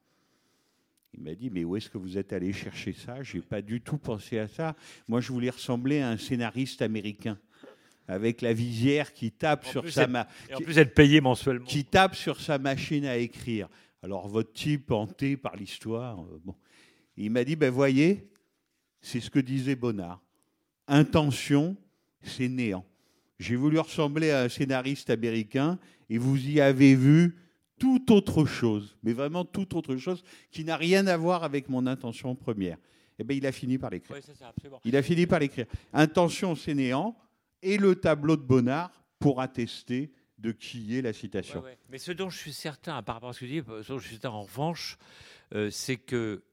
Il 1.13 1.21
m'a 1.21 1.35
dit, 1.35 1.49
mais 1.49 1.63
où 1.63 1.75
est-ce 1.75 1.89
que 1.89 1.97
vous 1.97 2.17
êtes 2.17 2.33
allé 2.33 2.53
chercher 2.53 2.93
ça? 2.93 3.21
Je 3.23 3.37
n'ai 3.37 3.43
pas 3.43 3.61
du 3.61 3.81
tout 3.81 3.97
pensé 3.97 4.39
à 4.39 4.47
ça. 4.47 4.75
Moi, 5.07 5.21
je 5.21 5.31
voulais 5.31 5.49
ressembler 5.49 5.99
à 5.99 6.09
un 6.09 6.17
scénariste 6.17 6.81
américain, 6.81 7.37
avec 8.09 8.41
la 8.41 8.53
visière 8.53 9.13
qui 9.13 9.31
tape 9.31 9.65
En 9.67 9.69
sur 9.71 9.81
plus, 9.83 9.91
sa 9.91 10.03
être- 10.03 10.09
ma- 10.09 10.27
Et 10.49 10.55
en 10.55 10.57
qui- 10.57 10.63
plus, 10.63 10.77
être 10.79 10.93
payé 10.93 11.21
mensuellement. 11.21 11.65
qui 11.65 11.85
tape 11.85 12.15
sur 12.15 12.41
sa 12.41 12.57
machine 12.57 13.05
à 13.05 13.17
écrire. 13.17 13.69
Alors, 14.01 14.27
votre 14.27 14.51
type 14.53 14.91
hanté 14.91 15.37
par 15.37 15.55
l'histoire, 15.55 16.19
euh, 16.21 16.39
bon. 16.43 16.55
Il 17.17 17.31
m'a 17.31 17.43
dit, 17.43 17.55
ben 17.55 17.69
voyez, 17.69 18.29
c'est 19.01 19.19
ce 19.19 19.29
que 19.29 19.39
disait 19.39 19.75
Bonnard. 19.75 20.21
Intention, 20.87 21.75
c'est 22.21 22.47
néant. 22.49 22.85
J'ai 23.39 23.55
voulu 23.55 23.79
ressembler 23.79 24.31
à 24.31 24.41
un 24.43 24.49
scénariste 24.49 25.09
américain 25.09 25.77
et 26.09 26.17
vous 26.17 26.37
y 26.47 26.59
avez 26.59 26.95
vu 26.95 27.35
tout 27.77 28.11
autre 28.11 28.45
chose, 28.45 28.97
mais 29.03 29.13
vraiment 29.13 29.45
tout 29.45 29.77
autre 29.77 29.95
chose 29.97 30.23
qui 30.51 30.63
n'a 30.65 30.75
rien 30.75 31.07
à 31.07 31.15
voir 31.15 31.43
avec 31.43 31.69
mon 31.69 31.85
intention 31.87 32.35
première. 32.35 32.77
Eh 33.19 33.23
bien, 33.23 33.37
il 33.37 33.45
a 33.45 33.51
fini 33.51 33.77
par 33.77 33.89
l'écrire. 33.91 34.17
Oui. 34.17 34.69
Il 34.85 34.95
a 34.95 35.01
fini 35.03 35.25
par 35.27 35.39
l'écrire. 35.39 35.65
Intention, 35.93 36.55
c'est 36.55 36.73
néant, 36.73 37.15
et 37.61 37.77
le 37.77 37.95
tableau 37.95 38.37
de 38.37 38.41
Bonnard 38.41 38.91
pour 39.19 39.41
attester 39.41 40.11
de 40.37 40.51
qui 40.51 40.97
est 40.97 41.01
la 41.01 41.13
citation. 41.13 41.63
Mais 41.89 41.97
ce 41.97 42.11
dont 42.11 42.29
je 42.29 42.37
suis 42.37 42.53
certain, 42.53 43.01
par 43.03 43.15
rapport 43.15 43.29
à 43.29 43.33
ce 43.33 43.41
que 43.41 43.45
tu 43.45 43.61
dis, 43.61 43.63
ce 43.83 43.91
dont 43.91 43.99
je 43.99 44.07
suis 44.07 44.15
certain 44.15 44.29
en 44.29 44.43
revanche, 44.43 44.97
euh, 45.53 45.69
c'est 45.69 45.97
que 45.97 46.43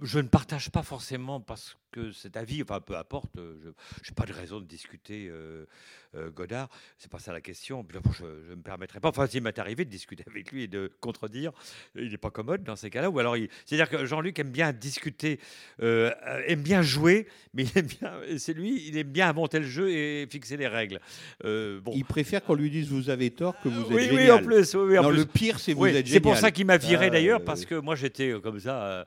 je 0.00 0.18
ne 0.18 0.28
partage 0.28 0.70
pas 0.70 0.82
forcément 0.82 1.40
parce 1.40 1.76
que 1.92 2.10
cet 2.10 2.36
avis, 2.36 2.62
enfin 2.62 2.80
peu 2.80 2.96
importe, 2.96 3.36
euh, 3.36 3.54
je 4.02 4.10
n'ai 4.10 4.14
pas 4.16 4.24
de 4.26 4.32
raison 4.32 4.58
de 4.58 4.64
discuter 4.64 5.28
euh, 5.30 5.66
euh, 6.14 6.30
Godard, 6.30 6.68
c'est 6.98 7.10
pas 7.10 7.18
ça 7.18 7.32
la 7.32 7.40
question. 7.40 7.86
Je 7.90 8.24
ne 8.24 8.54
me 8.54 8.62
permettrai 8.62 9.00
pas, 9.00 9.08
enfin 9.08 9.26
s'il 9.26 9.42
m'est 9.42 9.58
arrivé 9.58 9.84
de 9.84 9.90
discuter 9.90 10.24
avec 10.26 10.52
lui 10.52 10.64
et 10.64 10.68
de 10.68 10.90
contredire, 11.00 11.52
il 11.94 12.10
n'est 12.10 12.18
pas 12.18 12.30
commode 12.30 12.64
dans 12.64 12.76
ces 12.76 12.90
cas-là, 12.90 13.08
ou 13.10 13.18
alors 13.18 13.36
c'est-à-dire 13.64 13.88
que 13.88 14.04
Jean-Luc 14.04 14.38
aime 14.38 14.50
bien 14.50 14.72
discuter, 14.72 15.38
euh, 15.82 16.12
aime 16.46 16.62
bien 16.62 16.82
jouer, 16.82 17.26
mais 17.54 17.64
il 17.64 17.78
aime 17.78 17.86
bien, 17.86 18.12
et 18.26 18.38
c'est 18.38 18.52
lui, 18.52 18.86
il 18.88 18.96
aime 18.98 19.08
bien 19.10 19.28
inventer 19.28 19.58
le 19.58 19.66
jeu 19.66 19.90
et 19.90 20.26
fixer 20.30 20.56
les 20.56 20.68
règles. 20.68 21.00
Euh, 21.44 21.80
bon. 21.80 21.92
Il 21.94 22.04
préfère 22.04 22.42
qu'on 22.42 22.54
lui 22.54 22.70
dise 22.70 22.88
vous 22.88 23.10
avez 23.10 23.30
tort 23.30 23.58
que 23.62 23.68
vous 23.68 23.82
êtes 23.82 23.90
oui, 23.90 24.04
génial. 24.04 24.16
oui, 24.22 24.30
en 24.30 24.42
plus, 24.42 24.74
oui, 24.74 24.98
en 24.98 25.02
non, 25.04 25.08
plus. 25.10 25.18
le 25.18 25.26
pire, 25.26 25.58
c'est 25.60 25.72
vous 25.72 25.84
Oui, 25.84 25.96
êtes 25.96 26.06
c'est 26.08 26.20
pour 26.20 26.32
génial. 26.32 26.42
ça 26.42 26.50
qu'il 26.50 26.66
m'a 26.66 26.76
viré 26.78 27.10
d'ailleurs, 27.10 27.42
parce 27.44 27.64
que 27.64 27.74
moi 27.74 27.96
j'étais 27.96 28.34
comme 28.42 28.60
ça, 28.60 29.06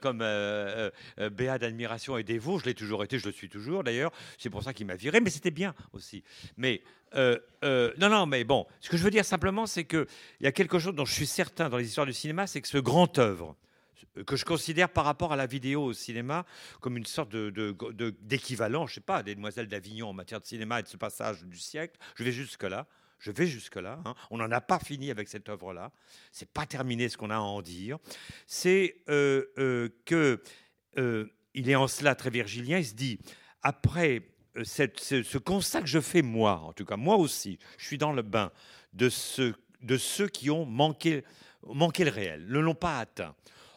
comme 0.00 0.18
béat 0.18 1.58
d'admiration 1.58 2.15
et 2.18 2.24
dévot. 2.24 2.58
Je 2.58 2.64
l'ai 2.66 2.74
toujours 2.74 3.02
été, 3.04 3.18
je 3.18 3.26
le 3.26 3.32
suis 3.32 3.48
toujours 3.48 3.84
d'ailleurs. 3.84 4.12
C'est 4.38 4.50
pour 4.50 4.62
ça 4.62 4.72
qu'il 4.72 4.86
m'a 4.86 4.96
viré, 4.96 5.20
mais 5.20 5.30
c'était 5.30 5.50
bien 5.50 5.74
aussi. 5.92 6.22
Mais 6.56 6.82
euh, 7.14 7.38
euh, 7.64 7.92
non, 7.98 8.08
non, 8.08 8.26
mais 8.26 8.44
bon, 8.44 8.66
ce 8.80 8.88
que 8.90 8.96
je 8.96 9.02
veux 9.04 9.10
dire 9.10 9.24
simplement, 9.24 9.66
c'est 9.66 9.84
qu'il 9.84 10.06
y 10.40 10.46
a 10.46 10.52
quelque 10.52 10.78
chose 10.78 10.94
dont 10.94 11.04
je 11.04 11.12
suis 11.14 11.26
certain 11.26 11.68
dans 11.68 11.76
les 11.78 11.86
histoires 11.86 12.06
du 12.06 12.12
cinéma, 12.12 12.46
c'est 12.46 12.60
que 12.60 12.68
ce 12.68 12.78
grand 12.78 13.18
œuvre 13.18 13.56
que 14.26 14.36
je 14.36 14.46
considère 14.46 14.88
par 14.88 15.04
rapport 15.04 15.32
à 15.34 15.36
la 15.36 15.46
vidéo 15.46 15.82
au 15.84 15.92
cinéma 15.92 16.46
comme 16.80 16.96
une 16.96 17.04
sorte 17.04 17.28
de, 17.30 17.50
de- 17.50 17.76
de- 17.92 18.14
d'équivalent, 18.22 18.86
je 18.86 18.94
sais 18.94 19.00
pas, 19.02 19.22
des 19.22 19.34
Demoiselles 19.34 19.68
d'Avignon 19.68 20.08
en 20.08 20.12
matière 20.14 20.40
de 20.40 20.46
cinéma 20.46 20.80
et 20.80 20.82
de 20.82 20.88
ce 20.88 20.96
passage 20.96 21.44
du 21.44 21.58
siècle. 21.58 21.98
Je 22.14 22.24
vais 22.24 22.32
jusque-là. 22.32 22.86
Je 23.18 23.30
vais 23.30 23.46
jusque-là. 23.46 23.98
hein. 24.04 24.14
On 24.30 24.36
n'en 24.38 24.50
a 24.52 24.60
pas 24.60 24.78
fini 24.78 25.10
avec 25.10 25.28
cette 25.28 25.48
œuvre-là. 25.48 25.90
C'est 26.32 26.48
pas 26.50 26.66
terminé 26.66 27.08
ce 27.10 27.16
qu'on 27.16 27.30
a 27.30 27.36
à 27.36 27.40
en 27.40 27.60
dire. 27.62 27.98
C'est 28.46 29.00
euh, 29.10 29.88
que 30.04 30.40
il 31.56 31.68
est 31.68 31.74
en 31.74 31.88
cela 31.88 32.14
très 32.14 32.30
virgilien. 32.30 32.78
Il 32.78 32.86
se 32.86 32.94
dit 32.94 33.18
après 33.62 34.22
euh, 34.56 34.62
ce, 34.64 35.38
constat 35.38 35.80
que 35.80 35.88
je 35.88 36.00
fais 36.00 36.22
moi, 36.22 36.60
en 36.60 36.72
tout 36.72 36.84
cas 36.84 36.96
moi 36.96 37.16
aussi, 37.16 37.58
je 37.78 37.86
suis 37.86 37.98
dans 37.98 38.12
le 38.12 38.22
bain 38.22 38.52
de, 38.92 39.08
ce, 39.08 39.54
de 39.82 39.96
ceux 39.96 40.28
qui 40.28 40.50
ont 40.50 40.64
manqué 40.64 41.24
le 41.64 42.10
réel, 42.10 42.46
ne 42.46 42.60
l'ont 42.60 42.74
pas 42.74 43.00
atteint. 43.00 43.34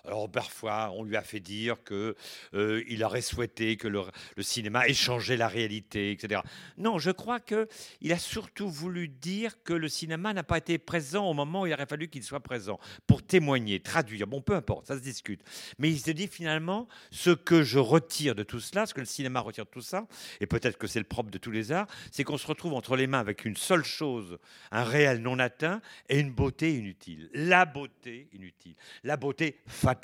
Alors 0.09 0.27
parfois, 0.27 0.91
on 0.95 1.03
lui 1.03 1.15
a 1.15 1.21
fait 1.21 1.39
dire 1.39 1.83
que 1.83 2.15
euh, 2.55 2.83
il 2.87 3.03
aurait 3.03 3.21
souhaité 3.21 3.77
que 3.77 3.87
le, 3.87 4.01
cinéma 4.39 4.87
ait 4.87 4.93
changé 4.93 5.37
la 5.37 5.47
réalité, 5.47 6.11
etc. 6.11 6.41
Non, 6.79 6.97
je 6.97 7.11
crois 7.11 7.39
que 7.39 7.67
il 8.01 8.11
a 8.11 8.17
surtout 8.17 8.69
voulu 8.69 9.07
dire 9.07 9.61
que 9.63 9.73
le 9.73 9.87
cinéma 9.87 10.33
n'a 10.33 10.41
pas 10.41 10.57
été 10.57 10.79
présent 10.79 11.27
au 11.27 11.35
moment 11.35 11.61
où 11.61 11.67
il 11.67 11.73
aurait 11.73 11.85
fallu 11.85 12.07
qu'il 12.07 12.23
soit 12.23 12.39
présent 12.39 12.79
pour 13.05 13.21
témoigner, 13.21 13.81
traduire. 13.81 14.25
Bon, 14.25 14.41
peu 14.41 14.55
importe, 14.55 14.87
ça 14.87 14.95
se 14.95 15.03
discute. 15.03 15.41
Mais 15.77 15.91
il 15.91 15.99
se 15.99 16.09
dit 16.09 16.27
finalement, 16.27 16.87
ce 17.11 17.29
que 17.29 17.61
je 17.61 17.77
retire 17.77 18.33
de 18.33 18.41
tout 18.41 18.59
cela, 18.59 18.87
ce 18.87 18.95
que 18.95 19.01
le 19.01 19.05
cinéma 19.05 19.41
retire 19.41 19.65
de 19.65 19.69
tout 19.69 19.81
ça, 19.81 20.07
et 20.41 20.47
peut-être 20.47 20.79
que 20.79 20.87
c'est 20.87 20.99
le 20.99 21.05
propre 21.05 21.29
de 21.29 21.37
tous 21.37 21.51
les 21.51 21.71
arts, 21.71 21.87
c'est 22.11 22.23
qu'on 22.23 22.39
se 22.39 22.47
retrouve 22.47 22.73
entre 22.73 22.95
les 22.95 23.05
mains 23.05 23.19
avec 23.19 23.45
une 23.45 23.57
seule 23.57 23.83
chose, 23.83 24.39
un 24.71 24.83
réel 24.83 25.21
non 25.21 25.37
atteint 25.37 25.81
et 26.07 26.19
une 26.19 26.31
beauté 26.31 26.73
inutile. 26.73 27.29
La 27.35 27.65
beauté 27.65 28.27
inutile, 28.33 28.73
la 29.03 29.15
beauté 29.15 29.59
fatale, 29.67 29.98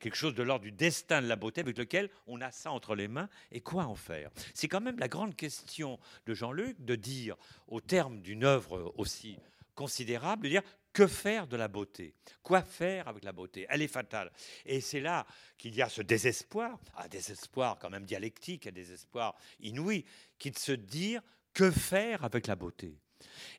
quelque 0.00 0.16
chose 0.16 0.34
de 0.34 0.42
l'ordre 0.42 0.64
du 0.64 0.72
destin 0.72 1.22
de 1.22 1.26
la 1.26 1.36
beauté 1.36 1.60
avec 1.60 1.76
lequel 1.76 2.10
on 2.26 2.40
a 2.40 2.50
ça 2.50 2.70
entre 2.70 2.94
les 2.94 3.08
mains 3.08 3.28
et 3.52 3.60
quoi 3.60 3.84
en 3.84 3.94
faire. 3.94 4.30
C'est 4.54 4.68
quand 4.68 4.80
même 4.80 4.98
la 4.98 5.08
grande 5.08 5.36
question 5.36 5.98
de 6.26 6.34
Jean-Luc 6.34 6.84
de 6.84 6.94
dire, 6.94 7.36
au 7.68 7.80
terme 7.80 8.20
d'une 8.20 8.44
œuvre 8.44 8.92
aussi 8.96 9.38
considérable, 9.74 10.44
de 10.44 10.48
dire 10.48 10.62
que 10.92 11.06
faire 11.06 11.46
de 11.46 11.58
la 11.58 11.68
beauté? 11.68 12.14
Quoi 12.42 12.62
faire 12.62 13.06
avec 13.06 13.22
la 13.22 13.32
beauté? 13.32 13.66
Elle 13.68 13.82
est 13.82 13.88
fatale. 13.88 14.32
Et 14.64 14.80
c'est 14.80 15.00
là 15.00 15.26
qu'il 15.58 15.74
y 15.74 15.82
a 15.82 15.90
ce 15.90 16.00
désespoir, 16.00 16.80
un 16.96 17.06
désespoir 17.08 17.78
quand 17.78 17.90
même 17.90 18.06
dialectique, 18.06 18.66
un 18.66 18.72
désespoir 18.72 19.36
inouï, 19.60 20.06
qui 20.38 20.50
de 20.50 20.58
se 20.58 20.72
dire 20.72 21.20
que 21.52 21.70
faire 21.70 22.24
avec 22.24 22.46
la 22.46 22.56
beauté? 22.56 22.98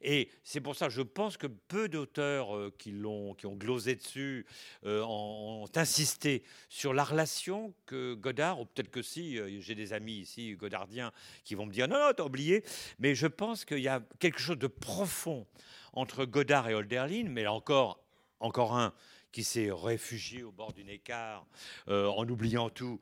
Et 0.02 0.30
c'est 0.44 0.61
pour 0.61 0.76
ça, 0.76 0.89
je 0.89 1.02
pense 1.02 1.38
que 1.38 1.48
peu 1.48 1.89
d'auteurs 1.89 2.56
euh, 2.56 2.73
qui, 2.77 2.91
l'ont, 2.91 3.34
qui 3.34 3.45
ont 3.45 3.56
glosé 3.56 3.95
dessus 3.95 4.45
euh, 4.85 5.03
ont, 5.03 5.65
insisté 5.76 6.44
sur 6.69 6.94
la 6.94 7.03
relation 7.03 7.73
que 7.85 8.14
Godard, 8.14 8.60
ou 8.60 8.65
peut-être 8.65 8.89
que 8.89 9.02
si, 9.02 9.38
euh, 9.38 9.60
j'ai 9.60 9.76
des 9.76 9.94
amis 9.94 10.14
ici, 10.14 10.56
godardiens, 10.56 11.11
qui 11.44 11.56
vont 11.56 11.65
me 11.65 11.72
dire 11.72 11.88
non, 11.88 11.99
non, 11.99 12.11
t'as 12.15 12.23
oublié, 12.23 12.64
mais 12.99 13.15
je 13.15 13.27
pense 13.27 13.65
qu'il 13.65 13.80
y 13.80 13.88
a 13.88 14.02
quelque 14.19 14.39
chose 14.39 14.57
de 14.57 14.68
profond 14.68 15.45
entre 15.94 16.26
Godard 16.26 16.69
et 16.69 16.73
Holderlin, 16.73 17.26
mais 17.30 17.44
là 17.44 17.53
encore, 17.53 18.03
encore 18.39 18.76
un 18.76 18.94
qui 19.31 19.44
s'est 19.44 19.69
réfugié 19.72 20.44
au 20.44 20.52
bord 20.52 20.73
d'une 20.73 20.89
écart 20.89 21.45
en 21.88 22.27
oubliant 22.27 22.69
tout, 22.69 22.99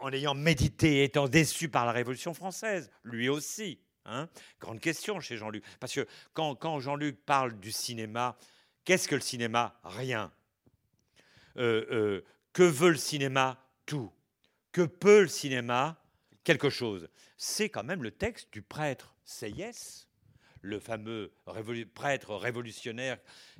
en 0.00 0.12
ayant 0.12 0.34
médité, 0.34 1.04
étant 1.04 1.28
déçu 1.28 1.68
par 1.68 1.86
la 1.86 1.92
Révolution 1.92 2.34
française, 2.34 2.90
lui 3.04 3.28
aussi. 3.28 3.78
Hein. 4.04 4.28
Grande 4.60 4.80
question 4.80 5.20
chez 5.20 5.36
Jean-Luc. 5.36 5.64
Parce 5.80 5.94
que 5.94 6.06
quand, 6.34 6.80
Jean-Luc 6.80 7.24
parle 7.24 7.58
du 7.58 7.72
cinéma, 7.72 8.36
qu'est-ce 8.84 9.08
que 9.08 9.14
le 9.14 9.20
cinéma? 9.20 9.78
Rien. 9.84 10.32
Euh, 11.56 11.86
euh, 11.90 12.24
que 12.52 12.62
veut 12.62 12.90
le 12.90 12.96
cinéma? 12.96 13.58
Tout. 13.86 14.12
Que 14.72 14.82
peut 14.82 15.22
le 15.22 15.28
cinéma? 15.28 15.98
Quelque 16.44 16.70
chose. 16.70 17.08
C'est 17.36 17.68
quand 17.68 17.84
même 17.84 18.02
le 18.02 18.10
texte 18.10 18.52
du 18.52 18.62
prêtre 18.62 19.14
Seyès, 19.24 20.08
le 20.60 20.78
fameux 20.80 21.32
prêtre 21.94 22.34
révolutionnaire 22.34 23.18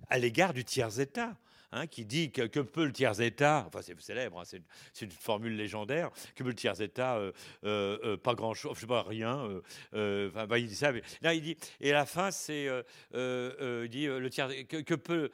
à 0.09 0.19
l'égard 0.19 0.53
du 0.53 0.65
tiers-État. 0.65 1.37
Hein, 1.73 1.87
qui 1.87 2.05
dit 2.05 2.31
que, 2.31 2.61
peut 2.61 2.85
le 2.85 2.93
tiers-État, 2.93 3.65
enfin 3.67 3.81
c'est 3.83 3.99
célèbre, 4.01 4.41
hein, 4.41 4.45
c'est 4.45 5.05
une, 5.05 5.11
formule 5.11 5.57
légendaire, 5.57 6.11
que 6.35 6.43
peut 6.43 6.51
le 6.51 6.55
tiers-État, 6.55 7.17
euh, 7.17 7.33
euh, 7.65 7.99
euh, 8.05 8.17
pas 8.17 8.35
grand-chose, 8.35 8.73
je 8.77 8.81
sais 8.81 8.87
pas, 8.87 9.03
rien, 9.03 9.49
enfin, 9.93 10.47
bah, 10.47 10.59
il 10.59 10.69
dit 10.69 10.75
ça, 10.75 10.93
là 11.21 11.35
il 11.35 11.43
dit, 11.43 11.57
et 11.81 11.91
à 11.91 11.95
la 11.95 12.07
fin 12.07 12.31
c'est, 12.31 12.65
il 13.15 13.89
dit, 13.89 14.07
le 14.07 14.29
tiers, 14.29 14.49
que, 14.69 14.95
peut 14.95 15.31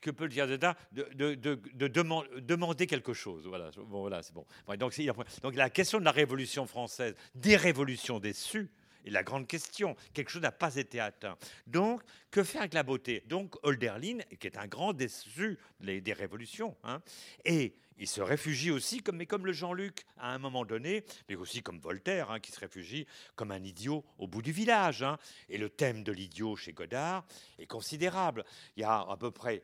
que 0.00 0.10
peut 0.10 0.24
le 0.24 0.30
tiers-État 0.30 0.74
de, 0.92 1.06
de, 1.14 1.34
de, 1.34 1.60
de 1.74 1.88
deman- 1.88 2.26
demander 2.40 2.86
quelque 2.86 3.12
chose. 3.12 3.46
Voilà, 3.46 3.70
bon, 3.76 4.00
voilà 4.00 4.22
c'est 4.22 4.32
bon. 4.32 4.46
Donc, 4.78 4.98
donc 5.42 5.54
la 5.54 5.68
question 5.68 5.98
de 5.98 6.04
la 6.04 6.12
Révolution 6.12 6.66
française, 6.66 7.14
des 7.34 7.56
révolutions 7.56 8.18
déçues, 8.18 8.70
la 9.10 9.22
grande 9.22 9.46
question. 9.46 9.96
Quelque 10.14 10.30
chose 10.30 10.42
n'a 10.42 10.52
pas 10.52 10.76
été 10.76 11.00
atteint. 11.00 11.36
Donc, 11.66 12.02
que 12.30 12.44
faire 12.44 12.62
avec 12.62 12.74
la 12.74 12.82
beauté? 12.82 13.22
Donc, 13.26 13.56
Holderlin, 13.62 14.18
qui 14.38 14.46
est 14.46 14.56
un 14.56 14.66
grand 14.66 14.92
déçu 14.92 15.58
des, 15.80 16.00
des 16.00 16.12
révolutions, 16.12 16.76
hein, 16.84 17.02
et 17.44 17.74
il 17.98 18.08
se 18.08 18.20
réfugie 18.20 18.70
aussi, 18.70 19.02
comme, 19.02 19.16
mais 19.16 19.26
comme 19.26 19.46
le 19.46 19.52
Jean-Luc 19.52 20.04
à 20.16 20.32
un 20.32 20.38
moment 20.38 20.64
donné, 20.64 21.04
mais 21.28 21.36
aussi 21.36 21.62
comme 21.62 21.78
Voltaire, 21.78 22.30
hein, 22.30 22.40
qui 22.40 22.50
se 22.50 22.58
réfugie 22.58 23.06
comme 23.36 23.52
un 23.52 23.62
idiot 23.62 24.04
au 24.18 24.26
bout 24.26 24.42
du 24.42 24.50
village. 24.50 25.02
hein. 25.02 25.18
Et 25.48 25.58
le 25.58 25.68
thème 25.68 26.02
de 26.02 26.10
l'idiot 26.10 26.56
chez 26.56 26.72
Godard 26.72 27.24
est 27.58 27.66
considérable. 27.66 28.44
Il 28.76 28.80
y 28.80 28.84
a 28.84 29.00
à 29.00 29.16
peu 29.16 29.30
près 29.30 29.62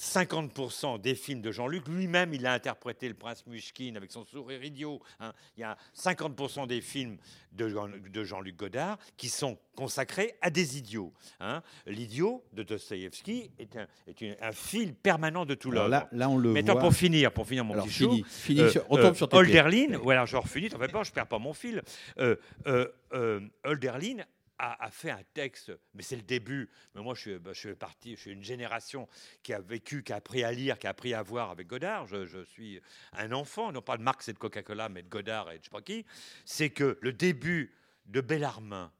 50% 0.00 1.00
des 1.00 1.14
films 1.14 1.40
de 1.40 1.50
Jean-Luc, 1.52 1.86
lui-même 1.88 2.34
il 2.34 2.46
a 2.46 2.52
interprété 2.52 3.08
le 3.08 3.14
prince 3.14 3.46
Mushkin 3.46 3.94
avec 3.96 4.10
son 4.10 4.24
sourire 4.24 4.62
idiot. 4.64 5.00
hein. 5.20 5.32
Il 5.56 5.60
y 5.60 5.64
a 5.64 5.76
50% 5.96 6.66
des 6.66 6.80
films 6.80 7.16
de, 7.52 7.68
Jean- 7.68 7.88
de 7.88 8.24
Jean-Luc 8.24 8.56
Godard 8.56 8.98
qui 9.16 9.28
sont 9.28 9.56
consacrés 9.76 10.34
à 10.40 10.50
des 10.50 10.78
idiots. 10.78 11.12
hein. 11.40 11.62
L'idiot 11.86 12.44
de 12.52 12.62
Dostoïevski 12.62 13.50
est, 13.58 13.76
un, 13.76 13.86
est 14.06 14.20
une- 14.20 14.36
un 14.40 14.52
fil 14.52 14.94
permanent 14.94 15.44
de 15.46 15.54
tout 15.54 15.70
Alors 15.70 15.88
l'œuvre. 15.88 16.06
là, 16.12 16.18
là, 16.18 16.28
on 16.28 16.36
le 16.38 16.52
Mais 16.52 16.62
voit. 16.62 16.78
pour 16.78 16.92
finir, 16.94 17.32
pour 17.32 17.46
finir 17.46 17.64
mon 17.64 17.74
Alors, 17.74 17.86
petit 17.86 17.94
fini, 17.94 18.18
show, 18.20 18.26
fini 18.28 18.60
euh, 18.60 18.70
sur- 18.70 18.84
on 18.90 18.96
tombe 18.96 19.04
euh, 19.06 19.14
sur 19.14 19.28
tes. 19.28 19.36
Holderlin, 19.36 19.98
voilà, 19.98 20.24
je 20.26 20.36
refinis, 20.36 20.68
t'en 20.70 20.78
fais 20.78 20.88
pas, 20.88 21.02
je 21.04 21.12
perds 21.12 21.26
pas 21.28 21.38
mon 21.38 21.52
fil. 21.54 21.82
Euh, 22.18 22.36
euh, 22.66 22.88
euh, 23.12 23.40
Holderlin 23.64 24.24
a, 24.58 24.90
fait 24.90 25.10
un 25.10 25.22
texte, 25.34 25.72
mais 25.94 26.02
c'est 26.02 26.16
le 26.16 26.22
début. 26.22 26.70
Mais 26.94 27.02
moi, 27.02 27.14
je 27.14 27.20
suis, 27.20 27.38
bah, 27.38 27.52
je 27.52 27.58
suis 27.58 27.74
parti, 27.74 28.16
je 28.16 28.20
suis 28.20 28.30
une 28.32 28.42
génération 28.42 29.08
qui 29.42 29.52
a 29.52 29.60
vécu, 29.60 30.02
qui 30.02 30.12
a 30.12 30.16
appris 30.16 30.44
à 30.44 30.52
lire, 30.52 30.78
qui 30.78 30.86
a 30.86 30.90
appris 30.90 31.14
à 31.14 31.22
voir 31.22 31.50
avec 31.50 31.66
Godard. 31.66 32.06
Je, 32.06 32.24
je 32.26 32.44
suis 32.44 32.80
un 33.12 33.32
enfant, 33.32 33.72
non 33.72 33.82
pas 33.82 33.96
de 33.96 34.02
Marx 34.02 34.28
et 34.28 34.32
de 34.32 34.38
Coca-Cola, 34.38 34.88
mais 34.88 35.02
de 35.02 35.08
Godard 35.08 35.50
et 35.50 35.58
de 35.58 35.62
je 35.62 35.64
sais 35.64 35.70
pas 35.70 35.82
qui. 35.82 36.04
C'est 36.44 36.70
que 36.70 36.98
le 37.00 37.12
début 37.12 37.74
de 38.06 38.20
Bellarmin, 38.20 38.92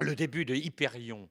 le 0.00 0.14
début 0.14 0.44
de 0.44 0.54
Hyperion, 0.54 1.28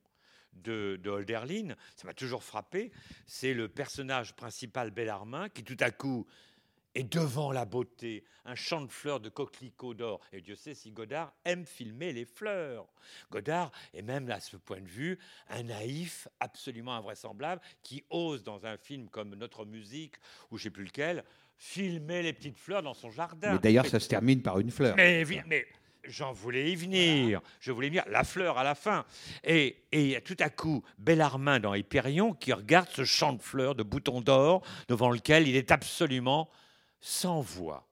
de, 0.54 1.00
de 1.02 1.10
Holderlin, 1.10 1.76
ça 1.96 2.08
m'a 2.08 2.14
toujours 2.14 2.44
frappé. 2.44 2.92
C'est 3.26 3.54
le 3.54 3.68
personnage 3.68 4.36
principal 4.36 4.92
Bellarmin 4.92 5.50
qui 5.50 5.64
tout 5.64 5.78
à 5.80 5.92
coup 5.92 6.28
est 6.96 7.04
devant 7.04 7.52
la 7.52 7.66
beauté, 7.66 8.24
un 8.46 8.56
champ 8.56 8.82
de 8.82 8.92
fleurs 8.92 9.20
de 9.20 9.30
coquelicots 9.30 9.94
d'or. 9.94 10.20
Et 10.34 10.42
Dieu 10.42 10.56
sait 10.56 10.74
si 10.74 10.92
Godard 10.92 11.34
aime 11.46 11.66
filmer 11.66 12.14
les 12.14 12.26
fleurs. 12.26 12.88
Godard 13.32 13.72
est 13.94 14.02
même, 14.02 14.30
à 14.30 14.40
ce 14.40 14.58
point 14.58 14.82
de 14.82 14.88
vue, 14.88 15.18
un 15.50 15.64
naïf 15.64 16.28
absolument 16.40 16.96
invraisemblable 16.96 17.62
qui 17.84 18.04
ose, 18.10 18.44
dans 18.44 18.66
un 18.66 18.78
film 18.78 19.10
comme 19.10 19.36
Notre 19.36 19.66
musique, 19.66 20.16
ou 20.50 20.58
je 20.58 20.64
ne 20.64 20.64
sais 20.64 20.70
plus 20.72 20.86
lequel, 20.86 21.24
filmer 21.58 22.24
les 22.24 22.34
petites 22.34 22.58
fleurs 22.58 22.84
dans 22.84 22.94
son 22.94 23.12
jardin. 23.12 23.54
Mais 23.54 23.60
d'ailleurs, 23.60 23.86
ça 23.86 24.00
se 24.00 24.10
termine 24.10 24.42
par 24.42 24.60
une 24.60 24.72
fleur. 24.72 24.96
Mais, 24.98 25.24
j'en 26.04 26.34
voulais 26.34 26.72
y 26.72 26.76
venir. 26.76 27.42
Je 27.60 27.72
voulais 27.72 27.88
y 27.88 27.90
venir. 27.92 28.04
La 28.10 28.24
fleur 28.24 28.58
à 28.58 28.64
la 28.64 28.74
fin. 28.74 29.06
Et, 29.44 29.84
et 29.92 30.20
tout 30.22 30.38
à 30.40 30.50
coup, 30.50 30.84
Bellarmin 30.98 31.60
dans 31.60 31.76
Hyperion 31.76 32.34
qui 32.34 32.52
regarde 32.54 32.90
ce 32.90 33.04
champ 33.04 33.34
de 33.34 33.42
fleurs, 33.42 33.76
de 33.76 33.84
boutons 33.84 34.22
d'or, 34.22 34.64
devant 34.88 35.12
lequel 35.12 35.48
il 35.48 35.56
est 35.56 35.72
absolument 35.72 36.50
sans 37.02 37.42
voix. 37.42 37.88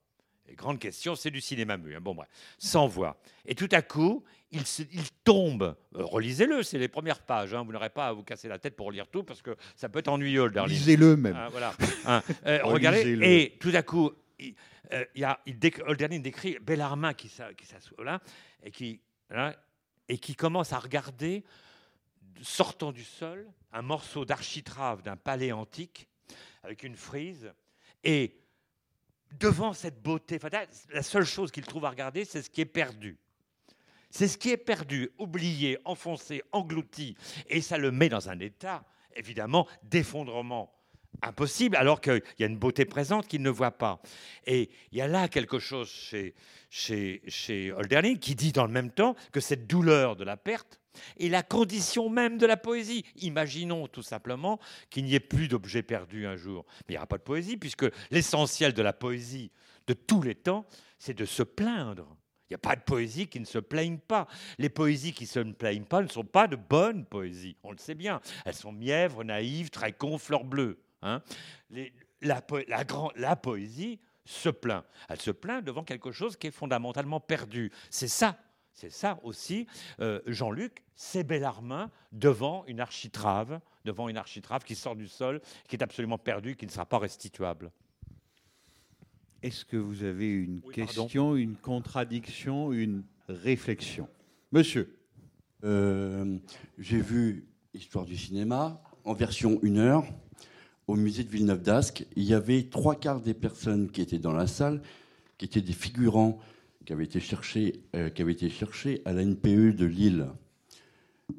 Et 0.48 0.56
grande 0.56 0.80
question, 0.80 1.16
c'est 1.16 1.30
du 1.30 1.42
cinéma 1.42 1.78
muet. 1.78 1.96
hein. 1.96 2.02
Bon, 2.02 2.16
bref, 2.16 2.28
sans 2.58 2.88
voix. 2.88 3.20
Et 3.46 3.54
tout 3.54 3.68
à 3.72 3.82
coup, 3.84 4.24
il, 4.52 4.66
se- 4.66 4.82
il 4.92 5.04
tombe. 5.24 5.76
Euh, 5.96 6.04
Relisez-le, 6.04 6.64
c'est 6.64 6.80
les 6.80 6.88
premières 6.88 7.22
pages. 7.22 7.54
hein. 7.54 7.64
Vous 7.64 7.72
n'aurez 7.72 7.92
pas 7.92 8.08
à 8.08 8.14
vous 8.14 8.24
casser 8.24 8.48
la 8.48 8.58
tête 8.58 8.76
pour 8.76 8.92
lire 8.92 9.08
tout 9.08 9.24
parce 9.24 9.42
que 9.44 9.56
ça 9.76 9.90
peut 9.90 10.00
être 10.00 10.08
ennuyeux, 10.08 10.46
le 10.46 10.52
Darling. 10.52 10.76
Lisez-le 10.76 11.18
même. 11.18 11.36
Ah, 11.38 11.50
voilà. 11.50 11.76
Hein, 12.06 12.24
euh, 12.48 12.60
regardez, 12.64 13.20
et 13.22 13.58
tout 13.60 13.72
à 13.76 13.84
coup, 13.84 14.12
il, 14.40 14.56
euh, 14.94 15.06
y 15.16 15.24
a, 15.24 15.40
il 15.46 15.60
déc- 15.60 15.84
Holderlin 15.86 16.20
décrit 16.20 16.58
Bellarmin 16.60 17.14
qui 17.14 17.30
s'a- 17.30 17.54
qui 17.54 17.68
s'assoit 17.68 18.04
là 18.04 18.20
et 18.64 18.72
qui, 18.72 19.02
là, 19.30 19.56
et 20.08 20.18
qui 20.18 20.34
commence 20.36 20.74
à 20.74 20.80
regarder, 20.80 21.44
sortant 22.42 22.92
du 22.92 23.04
sol, 23.04 23.48
un 23.72 23.82
morceau 23.84 24.26
d'architrave 24.26 25.04
d'un 25.04 25.16
palais 25.18 25.52
antique 25.52 26.08
avec 26.64 26.82
une 26.84 26.96
frise. 26.96 27.52
Et 28.04 28.36
devant 29.38 29.74
cette 29.74 30.02
beauté, 30.02 30.40
là, 30.52 30.66
la 30.92 31.04
seule 31.04 31.26
chose 31.26 31.52
qu'il 31.52 31.66
trouve 31.66 31.86
à 31.86 31.90
regarder, 31.90 32.26
c'est 32.26 32.42
ce 32.42 32.50
qui 32.50 32.62
est 32.62 32.66
perdu. 32.66 33.18
C'est 34.10 34.28
ce 34.28 34.38
qui 34.38 34.50
est 34.50 34.58
perdu, 34.58 35.10
oublié, 35.20 35.78
enfoncé, 35.86 36.42
englouti. 36.52 37.16
Et 37.48 37.62
ça 37.62 37.78
le 37.78 37.92
met 37.92 38.10
dans 38.10 38.30
un 38.30 38.40
état, 38.40 38.84
évidemment, 39.16 39.68
d'effondrement 39.84 40.74
impossible, 41.22 41.76
alors 41.76 42.02
qu'il 42.02 42.22
y 42.40 42.44
a 42.44 42.48
une 42.48 42.58
beauté 42.58 42.86
présente 42.86 43.28
qu'il 43.28 43.42
ne 43.42 43.50
voit 43.50 43.72
pas. 43.72 44.02
Et 44.46 44.70
il 44.92 44.98
y 44.98 45.02
a 45.02 45.08
là 45.08 45.28
quelque 45.28 45.60
chose 45.60 45.90
chez, 45.90 46.34
chez, 46.70 47.22
chez 47.28 47.74
qui 48.20 48.36
dit 48.36 48.52
dans 48.52 48.66
le 48.66 48.72
même 48.72 48.92
temps 48.92 49.16
que 49.32 49.40
cette 49.40 49.68
douleur 49.68 50.16
de 50.16 50.24
la 50.24 50.38
perte 50.38 50.80
est 51.20 51.30
la 51.30 51.44
condition 51.44 52.10
même 52.10 52.38
de 52.38 52.46
la 52.46 52.58
poésie. 52.58 53.06
Imaginons 53.18 53.88
tout 53.88 54.02
simplement 54.04 54.60
qu'il 54.90 55.06
n'y 55.06 55.16
ait 55.16 55.20
plus 55.20 55.48
d'objets 55.48 55.84
perdus 55.84 56.26
un 56.26 56.36
jour. 56.36 56.66
Mais 56.82 56.86
il 56.90 56.92
n'y 56.94 56.98
aura 56.98 57.08
pas 57.08 57.18
de 57.18 57.24
poésie, 57.24 57.58
puisque 57.58 57.86
l'essentiel 58.12 58.74
de 58.74 58.82
la 58.82 58.94
poésie 58.94 59.52
de 59.88 59.94
tous 59.94 60.22
les 60.22 60.36
temps, 60.36 60.66
c'est 60.98 61.14
de 61.18 61.26
se 61.26 61.44
plaindre. 61.44 62.16
Il 62.50 62.54
n'y 62.54 62.56
a 62.56 62.60
pas 62.60 62.76
de 62.76 62.82
poésie 62.82 63.28
qui 63.28 63.40
ne 63.40 63.46
se 63.46 63.60
plaigne 63.60 64.00
pas. 64.00 64.28
Les 64.58 64.70
poésies 64.70 65.14
qui 65.14 65.28
se 65.28 65.40
ne 65.40 65.54
plaignent 65.54 65.86
pas 65.86 66.02
ne 66.02 66.08
sont 66.08 66.24
pas 66.24 66.48
de 66.48 66.56
bonnes 66.56 67.06
poésies. 67.06 67.56
On 67.62 67.72
le 67.72 67.78
sait 67.78 67.94
bien. 67.94 68.22
Elles 68.44 68.56
sont 68.56 68.72
mièvres, 68.72 69.24
naïves, 69.24 69.70
très 69.70 69.94
con, 69.94 70.18
fleurs 70.18 70.46
bleues. 70.46 70.80
hein. 71.04 71.22
La 72.22 73.36
poésie 73.36 74.00
se 74.26 74.50
plaint. 74.50 74.84
Elle 75.10 75.22
se 75.22 75.32
plaint 75.32 75.64
devant 75.64 75.84
quelque 75.84 76.12
chose 76.12 76.38
qui 76.38 76.48
est 76.48 76.52
fondamentalement 76.52 77.20
perdu. 77.20 77.72
C'est 77.92 78.08
ça. 78.08 78.36
C'est 78.80 78.90
ça 78.92 79.20
aussi, 79.24 79.68
euh, 80.00 80.22
Jean-Luc, 80.26 80.84
c'est 80.96 81.26
Bellarmin 81.26 81.92
devant 82.14 82.64
une 82.66 82.80
architrave, 82.80 83.60
devant 83.84 84.08
une 84.08 84.16
architrave 84.16 84.64
qui 84.64 84.74
sort 84.74 84.96
du 84.96 85.10
sol, 85.10 85.42
qui 85.68 85.76
est 85.76 85.84
absolument 85.84 86.18
perdue, 86.18 86.56
qui 86.56 86.66
ne 86.66 86.72
sera 86.72 86.86
pas 86.86 86.98
restituable. 86.98 87.72
Est-ce 89.44 89.66
que 89.66 89.76
vous 89.76 90.06
avez 90.06 90.30
une 90.30 90.62
Oui, 90.66 90.74
pardon. 90.76 91.04
question, 91.04 91.36
une 91.36 91.58
contradiction, 91.58 92.72
une 92.72 93.04
réflexion? 93.28 94.08
Monsieur, 94.54 94.96
Euh, 95.66 96.38
J'ai 96.78 97.02
vu 97.02 97.46
Histoire 97.74 98.06
du 98.06 98.16
cinéma 98.16 98.82
en 99.04 99.14
version 99.14 99.60
1 99.62 99.76
heure 99.76 100.06
au 100.88 100.96
musée 100.96 101.26
de 101.26 101.30
Villeneuve 101.30 101.62
d'Ascq. 101.62 102.06
Il 102.16 102.24
y 102.24 102.34
avait 102.34 102.64
trois 102.70 102.96
quarts 102.96 103.20
des 103.20 103.34
personnes 103.34 103.92
qui 103.92 104.02
étaient 104.02 104.20
dans 104.20 104.32
la 104.32 104.48
salle, 104.48 104.82
qui 105.38 105.44
étaient 105.46 105.62
des 105.62 105.74
figurants 105.74 106.40
euh, 106.92 108.10
qui 108.10 108.22
avaient 108.22 108.34
été 108.34 108.50
cherchés 108.50 109.02
à 109.06 109.14
la 109.14 109.24
NPE 109.24 109.76
de 109.76 109.86
Lille. 109.86 110.28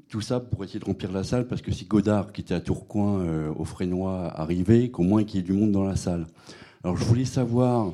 Tout 0.09 0.21
ça 0.21 0.39
pour 0.39 0.63
essayer 0.65 0.79
de 0.79 0.85
remplir 0.85 1.11
la 1.13 1.25
salle, 1.25 1.49
parce 1.49 1.63
que 1.63 1.73
si 1.73 1.87
Godard, 1.87 2.33
qui 2.33 2.43
était 2.43 2.55
à 2.55 2.61
Tourcoing, 2.61 3.21
euh, 3.21 3.53
au 3.57 3.65
Frénois, 3.65 4.33
arrivait, 4.39 4.91
qu'au 4.91 5.03
moins 5.03 5.25
qu'il 5.25 5.41
y 5.41 5.43
ait 5.43 5.47
du 5.47 5.53
monde 5.53 5.73
dans 5.73 5.85
la 5.85 5.97
salle. 5.97 6.27
Alors 6.85 6.97
je 6.97 7.05
voulais 7.05 7.25
savoir 7.25 7.93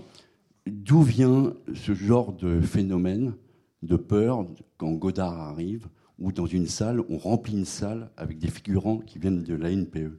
d'où 0.66 1.02
vient 1.02 1.54
ce 1.74 1.94
genre 1.94 2.32
de 2.32 2.60
phénomène 2.60 3.34
de 3.82 3.96
peur 3.96 4.46
quand 4.76 4.92
Godard 4.92 5.40
arrive, 5.40 5.88
ou 6.18 6.32
dans 6.32 6.46
une 6.46 6.66
salle, 6.66 7.02
on 7.08 7.18
remplit 7.18 7.54
une 7.54 7.64
salle 7.64 8.10
avec 8.16 8.38
des 8.38 8.48
figurants 8.48 8.98
qui 8.98 9.18
viennent 9.18 9.42
de 9.42 9.54
la 9.54 9.70
NPE. 9.70 10.18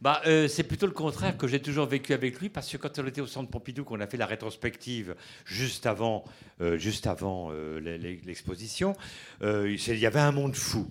Bah, 0.00 0.20
euh, 0.26 0.48
c'est 0.48 0.64
plutôt 0.64 0.86
le 0.86 0.92
contraire 0.92 1.36
que 1.36 1.46
j'ai 1.46 1.60
toujours 1.60 1.86
vécu 1.86 2.12
avec 2.12 2.40
lui, 2.40 2.48
parce 2.48 2.70
que 2.70 2.76
quand 2.76 2.98
on 2.98 3.06
était 3.06 3.20
au 3.20 3.26
Centre 3.26 3.50
Pompidou, 3.50 3.84
qu'on 3.84 4.00
a 4.00 4.06
fait 4.06 4.16
la 4.16 4.26
rétrospective 4.26 5.14
juste 5.44 5.86
avant, 5.86 6.24
euh, 6.60 6.78
avant 7.04 7.50
euh, 7.52 7.80
l'e- 7.80 7.96
l'e- 7.96 8.20
l'exposition, 8.24 8.94
il 9.42 9.98
y 9.98 10.06
avait 10.06 10.20
un 10.20 10.32
monde 10.32 10.56
fou. 10.56 10.90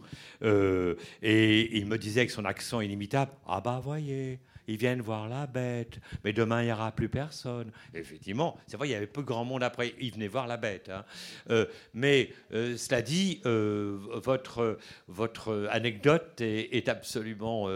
Et 1.21 1.77
il 1.77 1.85
me 1.85 1.97
disait 1.97 2.21
avec 2.21 2.31
son 2.31 2.45
accent 2.45 2.81
inimitable, 2.81 3.31
ah 3.47 3.61
bah 3.61 3.79
voyez, 3.83 4.39
ils 4.67 4.77
viennent 4.77 5.01
voir 5.01 5.27
la 5.27 5.47
bête, 5.47 5.99
mais 6.23 6.33
demain 6.33 6.61
il 6.61 6.65
n'y 6.65 6.71
aura 6.71 6.91
plus 6.91 7.09
personne. 7.09 7.71
Effectivement, 7.93 8.57
c'est 8.67 8.77
vrai, 8.77 8.87
il 8.89 8.91
y 8.91 8.95
avait 8.95 9.07
peu 9.07 9.21
grand 9.21 9.45
monde 9.45 9.63
après, 9.63 9.93
ils 9.99 10.11
venaient 10.13 10.27
voir 10.27 10.47
la 10.47 10.57
bête. 10.57 10.89
hein. 10.89 11.05
Euh, 11.49 11.65
mais 11.93 12.29
euh, 12.53 12.77
cela 12.77 13.01
dit, 13.01 13.41
euh, 13.45 13.97
votre, 14.23 14.77
votre 15.07 15.67
anecdote 15.71 16.39
est, 16.41 16.87
absolument 16.89 17.67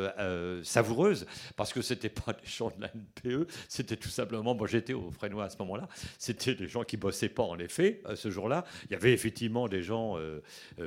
savoureuse 0.64 1.26
parce 1.56 1.72
que 1.74 1.82
c'était 1.82 2.10
pas 2.10 2.34
des 2.34 2.48
gens 2.48 2.72
de 2.78 2.82
la 2.82 2.90
NPE, 2.94 3.48
c'était 3.70 3.96
tout 3.96 4.10
simplement, 4.10 4.54
moi 4.54 4.68
j'étais 4.68 4.94
au 4.94 5.12
Frénois 5.12 5.46
à 5.46 5.50
ce 5.50 5.58
moment-là, 5.60 5.88
c'était 6.18 6.56
des 6.56 6.68
gens 6.68 6.84
qui 6.84 6.98
bossaient 6.98 7.30
pas 7.30 7.44
en 7.44 7.58
effet 7.60 8.02
ce 8.16 8.30
jour-là. 8.30 8.66
Il 8.86 8.92
y 8.92 8.96
avait 8.96 9.14
effectivement 9.14 9.68
des 9.68 9.82
gens 9.82 10.18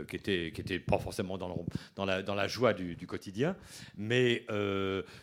qui 0.08 0.16
étaient 0.16 0.52
qui 0.54 0.60
étaient 0.60 0.78
pas 0.78 0.98
forcément 0.98 1.38
dans, 1.38 1.48
le- 1.48 1.54
dans, 1.96 2.04
la, 2.04 2.22
dans 2.22 2.34
la 2.34 2.46
joie 2.48 2.74
du, 2.74 2.94
du 2.94 3.06
quotidien, 3.06 3.56
mais 3.96 4.44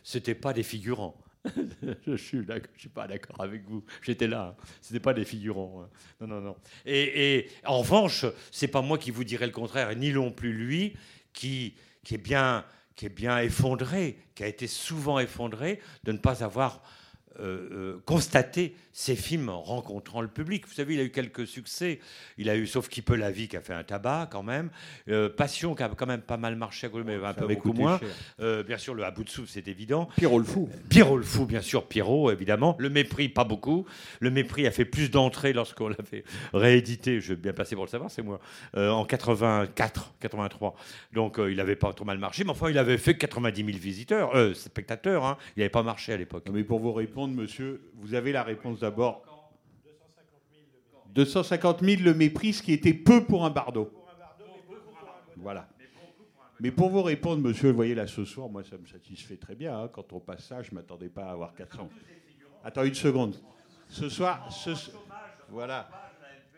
c'était 0.03 0.35
pas 0.35 0.53
des 0.53 0.63
figurants. 0.67 1.17
je 2.07 2.15
suis 2.15 2.45
d'accord- 2.45 2.71
je 2.75 2.81
suis 2.81 2.89
pas 2.89 3.07
d'accord 3.07 3.39
avec 3.41 3.63
vous. 3.67 3.83
J'étais 4.01 4.27
là. 4.27 4.55
hein. 4.59 4.63
C'était 4.81 4.99
pas 4.99 5.13
des 5.13 5.25
figurants. 5.25 5.83
hein. 5.83 5.89
Non, 6.21 6.27
non, 6.27 6.41
non. 6.41 6.55
Et, 6.85 7.47
en 7.65 7.79
revanche, 7.79 8.25
c'est 8.51 8.67
pas 8.67 8.81
moi 8.81 8.97
qui 8.97 9.11
vous 9.11 9.23
dirai 9.23 9.45
le 9.45 9.51
contraire, 9.53 9.95
ni 9.95 10.11
non 10.11 10.31
plus 10.31 10.51
lui, 10.53 10.95
qui, 11.33 11.75
qui 12.03 12.15
est 12.15 12.19
bien, 12.19 12.65
qui 12.95 13.05
est 13.05 13.15
bien 13.23 13.39
effondré, 13.39 14.17
qui 14.35 14.43
a 14.43 14.47
été 14.47 14.67
souvent 14.67 15.19
effondré 15.19 15.79
de 16.03 16.11
ne 16.11 16.17
pas 16.17 16.43
avoir 16.43 16.81
euh, 17.39 17.69
euh, 17.71 18.01
constaté 18.05 18.75
ces 18.97 19.15
films 19.15 19.51
rencontrant 19.51 20.21
le 20.21 20.27
public. 20.27 20.65
Vous 20.67 20.73
savez, 20.73 20.95
il 20.95 20.99
a 20.99 21.03
eu 21.03 21.11
quelques 21.11 21.45
succès. 21.45 21.99
Il 22.39 22.49
a 22.49 22.55
eu, 22.55 22.65
sauf 22.65 22.89
qui 22.89 23.03
peut 23.03 23.15
la 23.15 23.29
vie, 23.29 23.47
qui 23.47 23.55
a 23.55 23.61
fait 23.61 23.75
un 23.75 23.83
tabac 23.83 24.27
quand 24.31 24.41
même. 24.41 24.71
Euh, 25.07 25.29
Passion, 25.29 25.75
qui 25.75 25.83
a 25.83 25.89
quand 25.89 26.07
même 26.07 26.21
pas 26.21 26.37
mal 26.37 26.55
marché 26.55 26.89
mais 27.05 27.23
un 27.23 27.33
peu 27.35 27.45
beaucoup 27.45 27.73
moins. 27.73 27.99
Euh, 28.39 28.63
bien 28.63 28.79
sûr, 28.79 28.95
le 28.95 29.03
à 29.05 29.11
bout 29.11 29.23
de 29.23 29.29
souffle, 29.29 29.51
c'est 29.53 29.67
évident. 29.67 30.09
Pierrot 30.17 30.39
le 30.39 30.45
fou. 30.45 30.67
Pierrot 30.89 31.17
le 31.17 31.23
fou, 31.23 31.45
bien 31.45 31.61
sûr, 31.61 31.85
Pierrot, 31.87 32.31
évidemment. 32.31 32.75
Le 32.79 32.89
mépris, 32.89 33.29
pas 33.29 33.43
beaucoup. 33.43 33.85
Le 34.19 34.31
mépris 34.31 34.65
a 34.65 34.71
fait 34.71 34.83
plus 34.83 35.11
d'entrées 35.11 35.53
lorsqu'on 35.53 35.89
l'avait 35.89 36.23
réédité, 36.53 37.21
je 37.21 37.33
vais 37.35 37.39
bien 37.39 37.53
passer 37.53 37.75
pour 37.75 37.85
le 37.85 37.91
savoir, 37.91 38.09
c'est 38.09 38.23
moi, 38.23 38.39
euh, 38.75 38.89
en 38.89 39.05
84, 39.05 40.15
83. 40.19 40.75
Donc 41.13 41.35
il 41.37 41.57
n'avait 41.57 41.75
pas 41.75 41.93
trop 41.93 42.03
mal 42.05 42.17
marché, 42.17 42.43
mais 42.43 42.49
enfin 42.49 42.71
il 42.71 42.79
avait 42.79 42.97
fait 42.97 43.15
90 43.15 43.63
000 43.63 43.77
visiteurs, 43.77 44.55
spectateurs. 44.55 45.23
hein. 45.23 45.37
Il 45.55 45.59
n'avait 45.59 45.69
pas 45.69 45.83
marché 45.83 46.13
à 46.13 46.17
l'époque. 46.17 46.45
Mais 46.51 46.63
pour 46.63 46.79
vous 46.79 46.93
répondre, 46.93 47.35
monsieur, 47.35 47.81
vous 48.01 48.15
avez 48.15 48.31
la 48.31 48.41
réponse 48.41 48.79
d'abord. 48.89 49.23
250 51.13 51.83
000 51.83 52.01
le 52.03 52.13
mépris, 52.13 52.53
ce 52.53 52.61
qui 52.63 52.73
était 52.73 52.93
peu 52.93 53.23
pour 53.23 53.43
un 53.45 53.49
bardeau. 53.49 53.91
Voilà. 55.35 55.67
Mais 56.59 56.71
pour 56.71 56.89
vous 56.89 57.03
répondre, 57.03 57.41
monsieur, 57.41 57.69
vous 57.69 57.75
voyez 57.75 57.95
là 57.95 58.07
ce 58.07 58.23
soir, 58.25 58.49
moi 58.49 58.63
ça 58.63 58.77
me 58.77 58.85
satisfait 58.85 59.37
très 59.37 59.55
bien. 59.55 59.77
hein. 59.79 59.87
Quand 59.89 60.13
on 60.13 60.19
passe 60.19 60.45
ça, 60.45 60.61
je 60.63 60.71
ne 60.71 60.75
m'attendais 60.75 61.09
pas 61.09 61.25
à 61.25 61.31
avoir 61.31 61.53
400. 61.53 61.89
Attends 62.63 62.83
une 62.83 62.95
seconde. 62.95 63.35
Ce 63.89 64.09
soir, 64.09 64.51
ce, 64.51 64.71
voilà. 65.49 65.89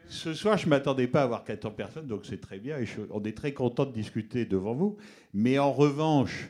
Ce 0.08 0.34
soir, 0.34 0.58
je 0.58 0.66
ne 0.66 0.70
m'attendais 0.72 1.08
pas 1.08 1.22
à 1.22 1.24
avoir 1.24 1.44
400 1.44 1.72
personnes, 1.72 2.08
donc 2.08 2.26
c'est 2.26 2.40
très 2.42 2.60
bien. 2.60 2.78
On 3.12 3.24
est 3.24 3.36
très 3.38 3.54
content 3.54 3.86
de 3.86 3.92
discuter 3.92 4.46
devant 4.46 4.74
vous. 4.74 4.98
Mais 5.34 5.60
en 5.60 5.72
revanche, 5.72 6.50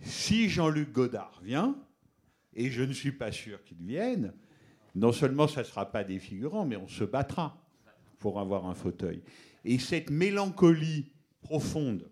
si 0.00 0.48
Jean-Luc 0.48 0.92
Godard 0.92 1.40
vient, 1.42 1.76
et 2.54 2.70
je 2.70 2.82
ne 2.82 2.92
suis 2.92 3.12
pas 3.12 3.32
sûr 3.32 3.62
qu'il 3.64 3.78
vienne, 3.78 4.34
non 4.94 5.12
seulement 5.12 5.48
ça 5.48 5.60
ne 5.60 5.66
sera 5.66 5.90
pas 5.90 6.04
des 6.04 6.18
figurants, 6.18 6.66
mais 6.66 6.76
on 6.76 6.88
se 6.88 7.04
battra 7.04 7.62
pour 8.18 8.40
avoir 8.40 8.66
un 8.66 8.74
fauteuil. 8.74 9.22
Et 9.64 9.78
cette 9.78 10.10
mélancolie 10.10 11.12
profonde 11.40 12.10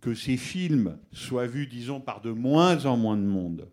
que 0.00 0.14
ces 0.14 0.36
films 0.36 0.98
soient 1.12 1.46
vus, 1.46 1.66
disons, 1.66 2.00
par 2.00 2.20
de 2.20 2.30
moins 2.30 2.86
en 2.86 2.96
moins 2.96 3.16
de 3.16 3.22
monde, 3.22 3.70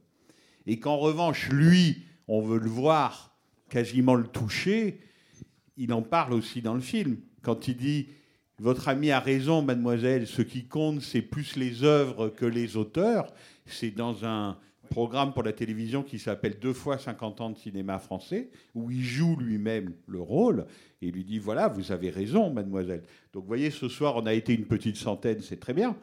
et 0.65 0.79
qu'en 0.79 0.97
revanche, 0.97 1.49
lui, 1.49 2.03
on 2.27 2.41
veut 2.41 2.59
le 2.59 2.69
voir, 2.69 3.35
quasiment 3.69 4.15
le 4.15 4.27
toucher, 4.27 4.99
il 5.77 5.91
en 5.93 6.01
parle 6.01 6.33
aussi 6.33 6.61
dans 6.61 6.75
le 6.75 6.81
film. 6.81 7.17
Quand 7.41 7.67
il 7.67 7.75
dit 7.75 8.07
Votre 8.59 8.87
ami 8.87 9.11
a 9.11 9.19
raison, 9.19 9.61
mademoiselle, 9.61 10.27
ce 10.27 10.41
qui 10.41 10.67
compte, 10.67 11.01
c'est 11.01 11.21
plus 11.21 11.55
les 11.55 11.83
œuvres 11.83 12.29
que 12.29 12.45
les 12.45 12.77
auteurs. 12.77 13.33
C'est 13.65 13.91
dans 13.91 14.25
un 14.25 14.57
programme 14.91 15.33
pour 15.33 15.41
la 15.41 15.53
télévision 15.53 16.03
qui 16.03 16.19
s'appelle 16.19 16.59
Deux 16.59 16.73
fois 16.73 16.99
50 16.99 17.41
ans 17.41 17.49
de 17.49 17.57
cinéma 17.57 17.97
français, 17.97 18.51
où 18.75 18.91
il 18.91 19.01
joue 19.03 19.35
lui-même 19.37 19.93
le 20.05 20.19
rôle, 20.21 20.67
et 21.01 21.09
lui 21.09 21.23
dit 21.23 21.39
Voilà, 21.39 21.67
vous 21.67 21.91
avez 21.91 22.11
raison, 22.11 22.51
mademoiselle. 22.51 23.01
Donc 23.33 23.43
vous 23.43 23.47
voyez, 23.47 23.71
ce 23.71 23.89
soir, 23.89 24.15
on 24.17 24.27
a 24.27 24.33
été 24.33 24.53
une 24.53 24.65
petite 24.65 24.97
centaine, 24.97 25.41
c'est 25.41 25.59
très 25.59 25.73
bien. 25.73 25.97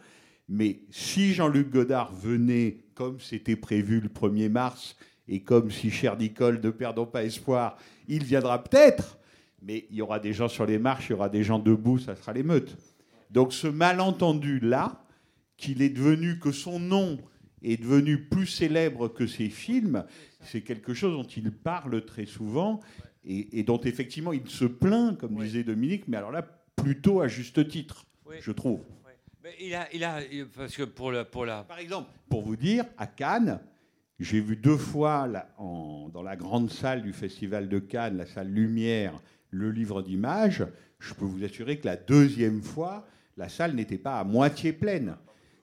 Mais 0.49 0.81
si 0.91 1.35
Jean-Luc 1.35 1.71
Godard 1.71 2.13
venait, 2.13 2.79
comme 2.95 3.21
c'était 3.21 3.55
prévu 3.55 4.01
le 4.01 4.09
1er 4.09 4.49
mars, 4.49 4.97
et 5.29 5.41
comme 5.41 5.71
si, 5.71 5.91
cher 5.91 6.17
Nicole, 6.17 6.61
ne 6.61 6.71
perdons 6.71 7.07
pas 7.07 7.23
espoir, 7.23 7.77
il 8.09 8.25
viendra 8.25 8.65
peut-être, 8.65 9.19
mais 9.63 9.87
il 9.91 9.97
y 9.97 10.03
aura 10.03 10.19
des 10.19 10.33
gens 10.33 10.49
sur 10.49 10.65
les 10.65 10.79
marches, 10.79 11.09
il 11.09 11.13
y 11.13 11.15
aura 11.15 11.29
des 11.29 11.45
gens 11.45 11.59
debout, 11.59 11.99
ça 11.99 12.17
sera 12.17 12.33
l'émeute. 12.33 12.77
Donc 13.31 13.53
ce 13.53 13.67
malentendu-là, 13.67 15.05
qu'il 15.59 15.83
est 15.83 15.91
devenu, 15.91 16.39
que 16.39 16.53
son 16.53 16.81
nom 16.81 17.19
est 17.63 17.81
devenu 17.81 18.19
plus 18.25 18.47
célèbre 18.47 19.09
que 19.09 19.27
ses 19.27 19.49
films, 19.51 20.05
c'est 20.43 20.61
quelque 20.63 20.95
chose 20.95 21.13
dont 21.17 21.29
il 21.29 21.51
parle 21.51 22.05
très 22.05 22.27
souvent 22.27 22.81
et, 23.25 23.59
et 23.59 23.63
dont 23.63 23.81
effectivement 23.81 24.33
il 24.33 24.49
se 24.49 24.65
plaint, 24.65 25.19
comme 25.19 25.37
disait 25.37 25.65
Dominique, 25.65 26.05
mais 26.09 26.17
alors 26.17 26.31
là, 26.33 26.43
plutôt 26.77 27.21
à 27.21 27.29
juste 27.29 27.67
titre, 27.69 28.07
Oui. 28.27 28.37
je 28.41 28.53
trouve. 28.53 28.81
Mais 29.43 29.51
il 29.61 29.75
a, 29.75 29.89
il 29.95 30.05
a, 30.05 30.21
parce 30.57 30.77
que 30.77 30.83
pour 30.85 31.11
la, 31.13 31.25
pour 31.25 31.45
la, 31.47 31.63
Par 31.65 31.79
exemple, 31.79 32.09
pour 32.29 32.43
vous 32.43 32.57
dire, 32.57 32.85
à 32.97 33.07
Cannes, 33.07 33.61
j'ai 34.21 34.41
vu 34.41 34.57
deux 34.57 34.77
fois 34.77 35.27
là, 35.27 35.49
en- 35.59 36.09
dans 36.13 36.23
la 36.23 36.37
grande 36.37 36.71
salle 36.71 37.03
du 37.03 37.13
Festival 37.13 37.69
de 37.69 37.79
Cannes, 37.79 38.17
la 38.17 38.27
salle 38.27 38.49
Lumière, 38.51 39.21
le 39.51 39.71
livre 39.71 40.03
d'images. 40.03 40.67
Je 40.99 41.15
peux 41.15 41.25
vous 41.25 41.45
assurer 41.45 41.79
que 41.79 41.87
la 41.87 41.97
deuxième 41.97 42.61
fois, 42.63 43.07
la 43.37 43.49
salle 43.49 43.75
n'était 43.75 43.99
pas 43.99 44.19
à 44.19 44.25
moitié 44.25 44.73
pleine. 44.73 45.17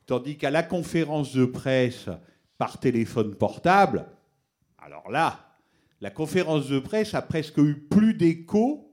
Tandis 0.06 0.38
qu'à 0.38 0.52
la 0.52 0.64
conférence 0.64 1.34
de 1.34 1.46
presse 1.46 2.10
par 2.58 2.80
téléphone 2.80 3.36
portable, 3.36 4.06
alors 4.78 5.10
là, 5.10 5.58
la 6.02 6.12
conférence 6.12 6.70
de 6.70 6.80
presse 6.80 7.14
a 7.14 7.22
presque 7.22 7.58
eu 7.58 7.76
plus 7.76 8.14
d'écho 8.14 8.92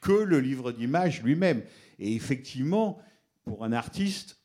que 0.00 0.12
le 0.12 0.40
livre 0.40 0.72
d'images 0.72 1.22
lui-même. 1.22 1.62
Et 1.98 2.14
effectivement, 2.14 2.98
pour 3.44 3.64
un 3.64 3.72
artiste, 3.72 4.40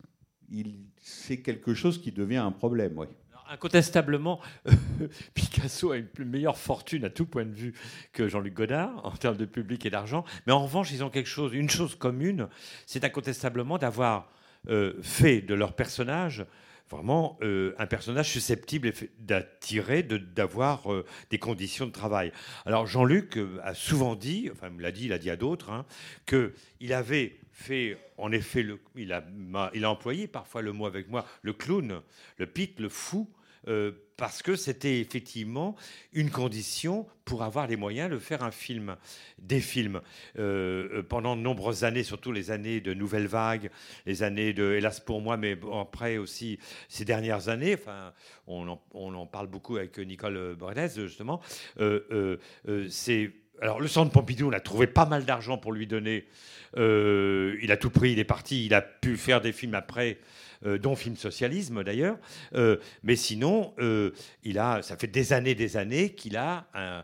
c'est 0.98 1.42
quelque 1.42 1.74
chose 1.74 2.02
qui 2.02 2.12
devient 2.12 2.38
un 2.38 2.52
problème. 2.52 2.98
Oui. 2.98 3.08
Incontestablement, 3.50 4.42
Picasso 5.34 5.92
a 5.92 5.98
une 5.98 6.10
meilleure 6.26 6.58
fortune 6.58 7.06
à 7.06 7.10
tout 7.10 7.26
point 7.26 7.46
de 7.46 7.54
vue 7.54 7.74
que 8.12 8.28
Jean-Luc 8.28 8.54
Godard 8.54 9.06
en 9.06 9.12
termes 9.12 9.38
de 9.38 9.46
public 9.46 9.86
et 9.86 9.90
d'argent. 9.90 10.26
Mais 10.46 10.54
en 10.54 10.64
revanche, 10.64 10.92
ils 10.92 11.04
ont 11.04 11.10
quelque 11.10 11.30
chose, 11.30 11.54
une 11.54 11.70
chose 11.70 11.96
commune, 11.96 12.50
c'est 12.86 13.06
incontestablement 13.06 13.78
d'avoir 13.78 14.30
euh, 14.70 14.94
fait 15.02 15.42
de 15.42 15.54
leur 15.54 15.74
personnage 15.74 16.46
vraiment 16.90 17.38
euh, 17.42 17.74
un 17.80 17.86
personnage 17.86 18.30
susceptible 18.32 18.94
d'attirer, 19.20 20.04
de- 20.04 20.18
d'avoir 20.18 20.92
euh, 20.94 21.04
des 21.30 21.38
conditions 21.38 21.86
de 21.86 21.92
travail. 21.92 22.32
Alors 22.66 22.88
Jean-Luc 22.88 23.38
a 23.62 23.74
souvent 23.74 24.16
dit, 24.16 24.50
enfin 24.54 24.70
il 24.74 24.82
l'a 24.82 24.92
dit, 24.94 25.06
il 25.06 25.14
a 25.14 25.18
dit 25.20 25.30
à 25.30 25.36
d'autres, 25.36 25.70
hein, 25.70 25.86
qu'il 26.26 26.94
avait 26.94 27.40
fait, 27.52 27.98
en 28.18 28.32
effet, 28.32 28.64
le, 28.64 28.80
il, 28.96 29.12
a, 29.12 29.22
il 29.74 29.84
a 29.84 29.92
employé 29.92 30.28
parfois 30.28 30.62
le 30.62 30.72
mot 30.72 30.86
avec 30.86 31.10
moi, 31.10 31.26
le 31.42 31.52
clown, 31.54 32.02
le 32.38 32.46
pit, 32.46 32.80
le 32.80 32.88
fou, 32.88 33.30
parce 34.18 34.42
que 34.42 34.56
c'était 34.56 35.00
effectivement 35.00 35.76
une 36.12 36.32
condition 36.32 37.06
pour 37.24 37.44
avoir 37.44 37.68
les 37.68 37.76
moyens 37.76 38.10
de 38.10 38.18
faire 38.18 38.44
un 38.44 38.52
film, 38.52 38.96
des 39.38 39.60
films. 39.60 40.02
Euh, 40.40 40.90
euh, 40.92 41.04
pendant 41.04 41.36
de 41.36 41.42
nombreuses 41.42 41.84
années, 41.84 42.04
surtout 42.04 42.32
les 42.32 42.50
années 42.50 42.82
de 42.82 42.94
Nouvelle 42.94 43.28
Vague, 43.28 43.70
les 44.08 44.24
années 44.24 44.54
de, 44.54 44.74
hélas 44.74 45.00
pour 45.00 45.22
moi, 45.22 45.38
mais 45.38 45.58
après 45.80 46.18
aussi 46.18 46.58
ces 46.90 47.06
dernières 47.06 47.48
années, 47.48 47.76
enfin, 47.76 48.12
on 48.48 48.68
en, 48.68 49.26
parle 49.28 49.48
beaucoup 49.48 49.78
avec 49.78 49.98
Nicole 50.00 50.56
Bredez, 50.56 50.90
justement, 50.96 51.40
euh, 51.80 52.38
c'est... 52.90 53.32
Alors, 53.60 53.80
le 53.80 53.88
centre 53.88 54.12
Pompidou, 54.12 54.50
on 54.50 54.54
a 54.54 54.60
trouvé 54.60 54.86
pas 54.86 55.08
mal 55.08 55.26
d'argent 55.26 55.58
pour 55.58 55.74
lui 55.74 55.88
donner. 55.88 56.28
Il 56.76 57.72
a 57.72 57.78
tout 57.78 57.90
pris, 57.90 58.12
il 58.12 58.20
est 58.20 58.24
parti, 58.24 58.68
il 58.68 58.74
a 58.76 58.84
pu 58.84 59.18
faire 59.18 59.42
des 59.42 59.52
films 59.52 59.74
après, 59.74 60.20
dont 60.64 60.96
Film 60.96 61.16
Socialisme 61.16 61.84
d'ailleurs. 61.84 62.18
Euh, 62.54 62.78
mais 63.04 63.16
sinon, 63.16 63.74
euh, 63.80 64.12
il 64.44 64.60
a, 64.60 64.82
ça 64.82 64.98
fait 64.98 65.08
des 65.08 65.34
années, 65.34 65.56
des 65.56 65.78
années 65.78 66.14
qu'il 66.14 66.38
a 66.38 66.68
un- 66.74 67.04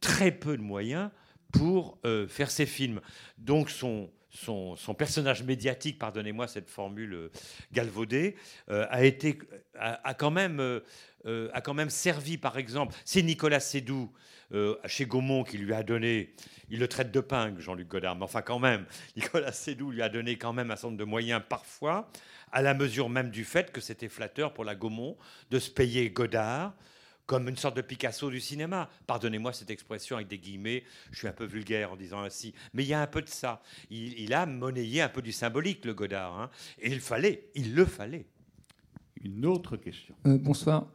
très 0.00 0.30
peu 0.30 0.56
de 0.56 0.62
moyens 0.62 1.10
pour 1.52 1.98
euh, 2.04 2.26
faire 2.26 2.50
ses 2.50 2.66
films. 2.66 3.00
Donc 3.38 3.70
son, 3.70 4.10
son, 4.30 4.74
son 4.76 4.94
personnage 4.94 5.42
médiatique, 5.44 5.98
pardonnez-moi 5.98 6.48
cette 6.48 6.68
formule 6.68 7.14
euh, 7.14 7.30
galvaudée, 7.72 8.34
euh, 8.70 8.86
a, 8.90 9.04
été, 9.04 9.38
a, 9.78 10.14
quand 10.14 10.30
même, 10.32 10.58
euh, 10.60 10.80
euh, 11.26 11.48
a 11.52 11.60
quand 11.60 11.74
même 11.74 11.90
servi, 11.90 12.38
par 12.38 12.58
exemple, 12.58 12.94
c'est 13.04 13.22
Nicolas 13.22 13.60
Sédou 13.60 14.10
euh, 14.52 14.76
chez 14.86 15.06
Gaumont 15.06 15.42
qui 15.44 15.58
lui 15.58 15.72
a 15.72 15.82
donné, 15.82 16.34
il 16.68 16.78
le 16.78 16.88
traite 16.88 17.10
de 17.12 17.20
pingue, 17.20 17.58
Jean-Luc 17.60 17.88
Godard, 17.88 18.16
mais 18.16 18.24
enfin 18.24 18.42
quand 18.42 18.58
même, 18.58 18.84
Nicolas 19.16 19.52
Sédou 19.52 19.90
lui 19.90 20.02
a 20.02 20.08
donné 20.08 20.36
quand 20.36 20.52
même 20.52 20.70
un 20.70 20.76
certain 20.76 20.88
nombre 20.88 20.98
de 20.98 21.04
moyens 21.04 21.40
parfois, 21.48 22.10
à 22.54 22.62
la 22.62 22.72
mesure 22.72 23.10
même 23.10 23.30
du 23.30 23.44
fait 23.44 23.70
que 23.72 23.80
c'était 23.80 24.08
flatteur 24.08 24.54
pour 24.54 24.64
la 24.64 24.74
Gaumont 24.74 25.16
de 25.50 25.58
se 25.58 25.70
payer 25.70 26.08
Godard 26.10 26.74
comme 27.26 27.48
une 27.48 27.56
sorte 27.56 27.76
de 27.76 27.82
Picasso 27.82 28.30
du 28.30 28.40
cinéma. 28.40 28.88
Pardonnez-moi 29.06 29.52
cette 29.52 29.70
expression 29.70 30.16
avec 30.16 30.28
des 30.28 30.38
guillemets, 30.38 30.84
je 31.10 31.18
suis 31.18 31.28
un 31.28 31.32
peu 31.32 31.46
vulgaire 31.46 31.92
en 31.92 31.96
disant 31.96 32.22
ainsi, 32.22 32.54
mais 32.72 32.84
il 32.84 32.88
y 32.88 32.94
a 32.94 33.00
un 33.00 33.06
peu 33.06 33.22
de 33.22 33.28
ça. 33.28 33.62
Il, 33.90 34.18
il 34.18 34.32
a 34.34 34.46
monnayé 34.46 35.02
un 35.02 35.08
peu 35.08 35.22
du 35.22 35.32
symbolique, 35.32 35.84
le 35.84 35.94
Godard, 35.94 36.38
hein. 36.38 36.50
et 36.78 36.92
il 36.92 37.00
fallait, 37.00 37.48
il 37.54 37.74
le 37.74 37.84
fallait. 37.84 38.26
Une 39.22 39.46
autre 39.46 39.76
question. 39.76 40.14
Euh, 40.26 40.36
bonsoir. 40.36 40.86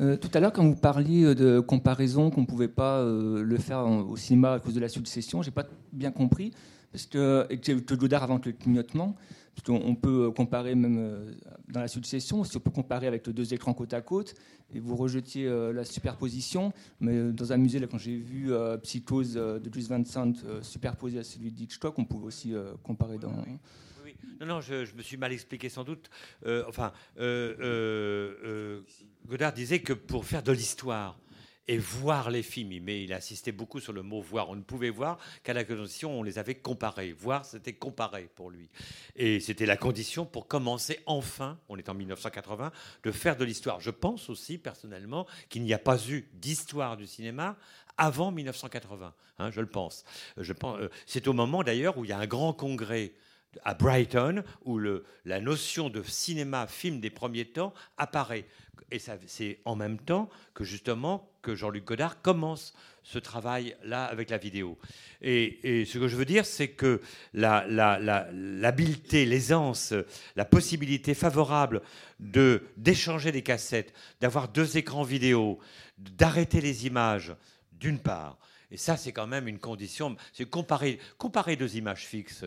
Euh, 0.00 0.16
tout 0.16 0.28
à 0.34 0.40
l'heure, 0.40 0.52
quand 0.52 0.64
vous 0.64 0.76
parliez 0.76 1.24
euh, 1.24 1.34
de 1.34 1.60
comparaison, 1.60 2.30
qu'on 2.30 2.42
ne 2.42 2.46
pouvait 2.46 2.68
pas 2.68 2.98
euh, 2.98 3.42
le 3.42 3.56
faire 3.56 3.86
au 3.86 4.16
cinéma 4.16 4.52
à 4.52 4.60
cause 4.60 4.74
de 4.74 4.80
la 4.80 4.88
succession, 4.88 5.42
j'ai 5.42 5.50
pas 5.50 5.66
bien 5.92 6.12
compris. 6.12 6.52
Parce 6.92 7.06
que, 7.06 7.46
et 7.50 7.58
que 7.58 7.72
que 7.72 7.94
Godard 7.94 8.22
invente 8.22 8.46
le 8.46 8.52
clignotement, 8.52 9.16
on 9.68 9.94
peut 9.94 10.26
euh, 10.26 10.30
comparer 10.30 10.74
même 10.74 10.98
euh, 10.98 11.32
dans 11.68 11.80
la 11.80 11.88
succession, 11.88 12.44
si 12.44 12.56
on 12.56 12.60
peut 12.60 12.70
comparer 12.70 13.06
avec 13.06 13.26
les 13.26 13.32
deux 13.32 13.54
écrans 13.54 13.74
côte 13.74 13.92
à 13.92 14.00
côte, 14.00 14.34
et 14.72 14.80
vous 14.80 14.96
rejetiez 14.96 15.46
euh, 15.46 15.72
la 15.72 15.84
superposition. 15.84 16.72
Mais 17.00 17.32
dans 17.32 17.52
un 17.52 17.56
musée, 17.56 17.78
là, 17.78 17.86
quand 17.86 17.98
j'ai 17.98 18.16
vu 18.16 18.50
Psychose 18.82 19.34
de 19.34 20.04
Sant 20.04 20.32
euh, 20.44 20.62
superposé 20.62 21.18
à 21.18 21.24
celui 21.24 21.50
d'Hitchcock, 21.50 21.98
on 21.98 22.04
pouvait 22.04 22.26
aussi 22.26 22.54
comparer 22.82 23.18
dans. 23.18 23.32
Oui. 24.04 24.14
Non, 24.40 24.46
non, 24.46 24.60
je, 24.60 24.94
me 24.94 25.02
suis 25.02 25.16
mal 25.16 25.32
expliqué 25.32 25.68
sans 25.68 25.84
doute. 25.84 26.10
Enfin, 26.66 26.92
Godard 29.26 29.52
disait 29.52 29.80
que 29.80 29.92
pour 29.92 30.24
faire 30.24 30.42
de 30.42 30.52
l'histoire 30.52 31.18
et 31.68 31.76
voir 31.76 32.30
les 32.30 32.42
films, 32.42 32.82
mais 32.82 33.04
il 33.04 33.12
a 33.12 33.16
insisté 33.16 33.52
beaucoup 33.52 33.78
sur 33.78 33.92
le 33.92 34.02
mot 34.02 34.22
voir. 34.22 34.48
On 34.48 34.56
ne 34.56 34.62
pouvait 34.62 34.90
voir 34.90 35.18
qu'à 35.44 35.52
la 35.52 35.64
condition 35.64 36.18
on 36.18 36.22
les 36.22 36.38
avait 36.38 36.54
comparés. 36.54 37.12
Voir, 37.12 37.44
c'était 37.44 37.74
comparer 37.74 38.28
pour 38.34 38.50
lui. 38.50 38.70
Et 39.14 39.38
c'était 39.38 39.66
la 39.66 39.76
condition 39.76 40.24
pour 40.24 40.48
commencer 40.48 41.00
enfin, 41.06 41.58
on 41.68 41.76
est 41.76 41.88
en 41.90 41.94
1980, 41.94 42.72
de 43.02 43.12
faire 43.12 43.36
de 43.36 43.44
l'histoire. 43.44 43.80
Je 43.80 43.90
pense 43.90 44.30
aussi, 44.30 44.56
personnellement, 44.56 45.26
qu'il 45.50 45.62
n'y 45.62 45.74
a 45.74 45.78
pas 45.78 45.98
eu 46.08 46.28
d'histoire 46.32 46.96
du 46.96 47.06
cinéma 47.06 47.56
avant 47.98 48.30
1980. 48.30 49.12
hein, 49.38 49.50
je 49.50 49.60
le 49.60 49.66
pense. 49.66 50.04
Je 50.38 50.52
pense 50.54 50.78
euh, 50.80 50.88
c'est 51.04 51.28
au 51.28 51.32
moment 51.34 51.62
d'ailleurs 51.62 51.98
où 51.98 52.04
il 52.04 52.08
y 52.08 52.12
a 52.12 52.18
un 52.18 52.26
grand 52.26 52.52
congrès 52.54 53.12
à 53.64 53.74
Brighton, 53.74 54.42
où 54.64 54.78
le, 54.78 55.04
la 55.24 55.40
notion 55.40 55.90
de 55.90 56.02
cinéma, 56.02 56.66
film 56.66 57.00
des 57.00 57.10
premiers 57.10 57.44
temps 57.46 57.72
apparaît. 57.96 58.46
Et 58.90 58.98
c'est 59.26 59.58
en 59.66 59.76
même 59.76 59.98
temps 59.98 60.30
que 60.54 60.64
justement 60.64 61.30
que 61.42 61.54
Jean-Luc 61.54 61.84
Godard 61.84 62.22
commence 62.22 62.72
ce 63.02 63.18
travail-là 63.18 64.04
avec 64.04 64.30
la 64.30 64.38
vidéo. 64.38 64.78
Et, 65.20 65.84
ce 65.86 65.98
que 65.98 66.08
je 66.08 66.16
veux 66.16 66.24
dire, 66.24 66.44
c'est 66.46 66.68
que 66.68 67.00
la- 67.34 67.66
la- 67.66 67.98
la- 67.98 68.28
l'habileté, 68.32 69.26
l'aisance, 69.26 69.92
la 70.36 70.44
possibilité 70.44 71.14
favorable 71.14 71.82
de 72.20 72.62
d'échanger 72.76 73.30
des 73.32 73.42
cassettes, 73.42 73.92
d'avoir 74.20 74.48
deux 74.48 74.76
écrans 74.78 75.02
vidéo, 75.04 75.58
d'arrêter 75.98 76.60
les 76.60 76.86
images, 76.86 77.34
d'une 77.72 77.98
part, 77.98 78.38
Et 78.70 78.76
ça, 78.76 78.98
c'est 78.98 79.12
quand 79.12 79.26
même 79.26 79.48
une 79.48 79.58
condition. 79.58 80.14
C'est 80.34 80.44
comparer, 80.44 80.98
comparer 81.16 81.56
deux 81.56 81.76
images 81.76 82.04
fixes. 82.06 82.44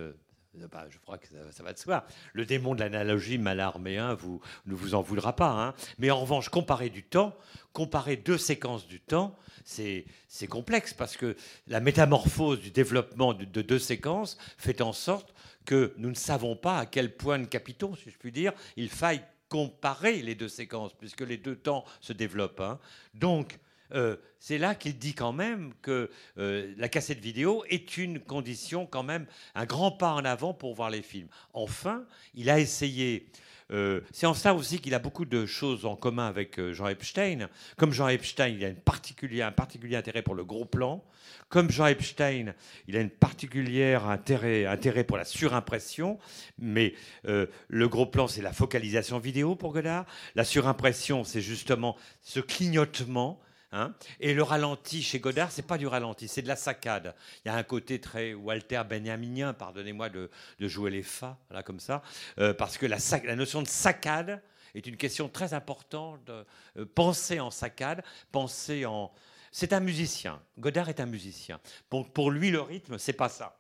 Euh, 0.60 0.68
bah, 0.68 0.86
je 0.90 0.98
crois 1.00 1.18
que 1.18 1.28
ça, 1.28 1.64
va 1.64 1.74
de 1.74 1.78
soi. 1.78 2.06
Le 2.34 2.46
démon 2.46 2.76
de 2.76 2.80
l'analogie 2.82 3.38
malarméen 3.38 4.14
vous, 4.14 4.42
ne 4.66 4.74
vous 4.74 4.96
en 4.96 5.02
voudra 5.02 5.36
pas. 5.36 5.50
hein. 5.52 5.74
Mais 5.98 6.12
en 6.12 6.20
revanche, 6.20 6.50
comparer 6.50 6.90
du 6.90 7.04
temps, 7.04 7.36
comparer 7.74 8.18
deux 8.18 8.38
séquences 8.38 8.88
du 8.88 9.00
temps, 9.00 9.36
c'est 9.64 10.06
complexe 10.50 10.94
parce 10.94 11.16
que 11.18 11.36
la 11.68 11.80
métamorphose 11.80 12.60
du 12.60 12.72
développement 12.72 13.34
de, 13.34 13.46
de 13.46 13.62
deux 13.62 13.80
séquences 13.80 14.38
fait 14.58 14.82
en 14.82 14.94
sorte 14.94 15.34
que 15.66 15.94
nous 15.98 16.10
ne 16.10 16.16
savons 16.16 16.56
pas 16.56 16.80
à 16.80 16.86
quel 16.86 17.16
point 17.16 17.40
de 17.40 17.46
capitaux, 17.46 17.96
si 17.96 18.10
je 18.10 18.18
puis 18.18 18.32
dire, 18.32 18.54
il 18.76 18.90
faille 18.90 19.24
comparer 19.50 20.22
les 20.22 20.34
deux 20.34 20.48
séquences, 20.48 20.94
puisque 20.94 21.22
les 21.22 21.38
deux 21.38 21.56
temps 21.58 21.84
se 22.00 22.14
développent. 22.14 22.62
hein. 22.62 22.80
Donc, 23.14 23.60
euh, 23.94 24.16
c'est 24.40 24.58
là 24.58 24.76
qu'il 24.76 24.98
dit 24.98 25.14
quand 25.14 25.34
même 25.34 25.74
que 25.82 26.10
euh, 26.38 26.74
la 26.78 26.90
cassette 26.90 27.20
vidéo 27.20 27.64
est 27.70 27.98
une 27.98 28.20
condition, 28.20 28.86
quand 28.86 29.04
même, 29.04 29.26
un 29.56 29.66
grand 29.66 29.92
pas 29.92 30.14
en 30.14 30.26
avant 30.26 30.54
pour 30.54 30.74
voir 30.74 30.90
les 30.90 31.02
films. 31.02 31.28
Enfin, 31.54 32.06
il 32.34 32.50
a 32.50 32.60
essayé. 32.60 33.28
euh, 33.72 34.02
c'est 34.12 34.26
en 34.26 34.34
ça 34.34 34.54
aussi 34.54 34.80
qu'il 34.80 34.94
a 34.94 35.00
beaucoup 35.00 35.26
de 35.26 35.46
choses 35.46 35.86
en 35.86 35.96
commun 35.96 36.28
avec 36.28 36.60
Jean 36.72 36.88
Epstein. 36.88 37.50
Comme 37.78 37.94
Jean 37.94 38.08
Epstein, 38.08 38.48
il 38.50 38.66
a 38.66 38.70
un 38.70 39.52
particulier 39.52 39.96
intérêt 39.96 40.22
pour 40.22 40.36
le 40.36 40.44
gros 40.44 40.66
plan. 40.66 41.04
Comme 41.50 41.70
Jean 41.70 41.86
Epstein, 41.88 42.54
il 42.88 42.98
a 42.98 43.02
une 43.02 43.10
particulière 43.10 44.08
intérêt, 44.08 45.04
pour 45.04 45.18
la 45.18 45.26
surimpression. 45.26 46.18
Mais 46.58 46.96
le 47.24 47.88
gros 47.88 48.06
plan, 48.06 48.28
c'est 48.28 48.42
la 48.42 48.54
focalisation 48.54 49.20
vidéo 49.20 49.56
pour 49.56 49.74
Godard. 49.74 50.06
La 50.36 50.46
surimpression, 50.46 51.24
c'est 51.24 51.42
justement 51.42 51.96
ce 52.22 52.40
clignotement. 52.40 53.40
Hein. 53.72 53.94
Et 54.20 54.34
le 54.34 54.44
ralenti 54.44 55.02
chez 55.02 55.20
Godard, 55.20 55.52
c'est 55.52 55.66
pas 55.66 55.78
du 55.78 55.88
ralenti, 55.88 56.28
c'est 56.28 56.42
de 56.42 56.48
la 56.48 56.56
saccade. 56.56 57.16
Il 57.44 57.50
y 57.50 57.52
a 57.52 57.56
un 57.56 57.64
côté 57.64 58.00
très 58.00 58.34
Walter 58.34 58.82
Benjaminien, 58.88 59.54
pardonnez-moi 59.54 60.10
de, 60.10 60.30
jouer 60.60 60.92
les 60.92 61.04
fa, 61.04 61.38
là 61.50 61.64
comme 61.64 61.80
ça, 61.80 62.02
euh, 62.40 62.54
parce 62.54 62.78
que 62.78 62.86
la, 62.86 62.98
notion 63.36 63.62
de 63.62 63.68
saccade 63.68 64.42
est 64.76 64.88
une 64.88 64.98
question 64.98 65.30
très 65.30 65.54
importante. 65.54 66.30
euh, 66.30 66.86
penser 66.96 67.40
en 67.40 67.52
saccade, 67.52 68.04
penser 68.32 68.86
en. 68.86 69.12
C'est 69.52 69.74
un 69.74 69.82
musicien. 69.82 70.42
Godard 70.58 70.88
est 70.88 71.02
un 71.02 71.06
musicien. 71.06 71.60
Pour, 71.90 72.10
pour 72.10 72.32
lui, 72.32 72.52
le 72.52 72.62
rythme, 72.62 72.98
c'est 72.98 73.14
pas 73.14 73.28
ça. 73.28 73.58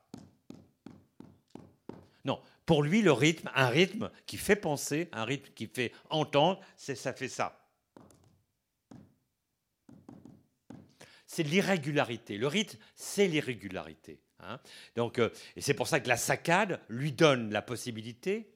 Non, 2.24 2.40
pour 2.66 2.84
lui, 2.84 3.02
le 3.02 3.12
rythme, 3.12 3.50
un 3.56 3.68
rythme 3.68 4.10
qui 4.26 4.38
fait 4.38 4.56
penser, 4.56 5.10
un 5.12 5.26
rythme 5.26 5.52
qui 5.54 5.68
fait 5.68 5.92
entendre, 6.10 6.62
ça 6.78 7.14
fait 7.14 7.28
ça. 7.28 7.61
C'est 11.34 11.44
l'irrégularité. 11.44 12.38
Le 12.38 12.48
rythme, 12.48 12.78
c'est 12.94 13.26
l'irrégularité. 13.26 14.20
hein. 14.42 14.60
Donc, 14.98 15.18
euh, 15.18 15.30
et 15.56 15.62
c'est 15.62 15.74
pour 15.74 15.88
ça 15.88 16.02
que 16.02 16.10
la 16.10 16.18
saccade 16.18 16.82
lui 16.90 17.14
donne 17.14 17.54
la 17.54 17.62
possibilité 17.62 18.52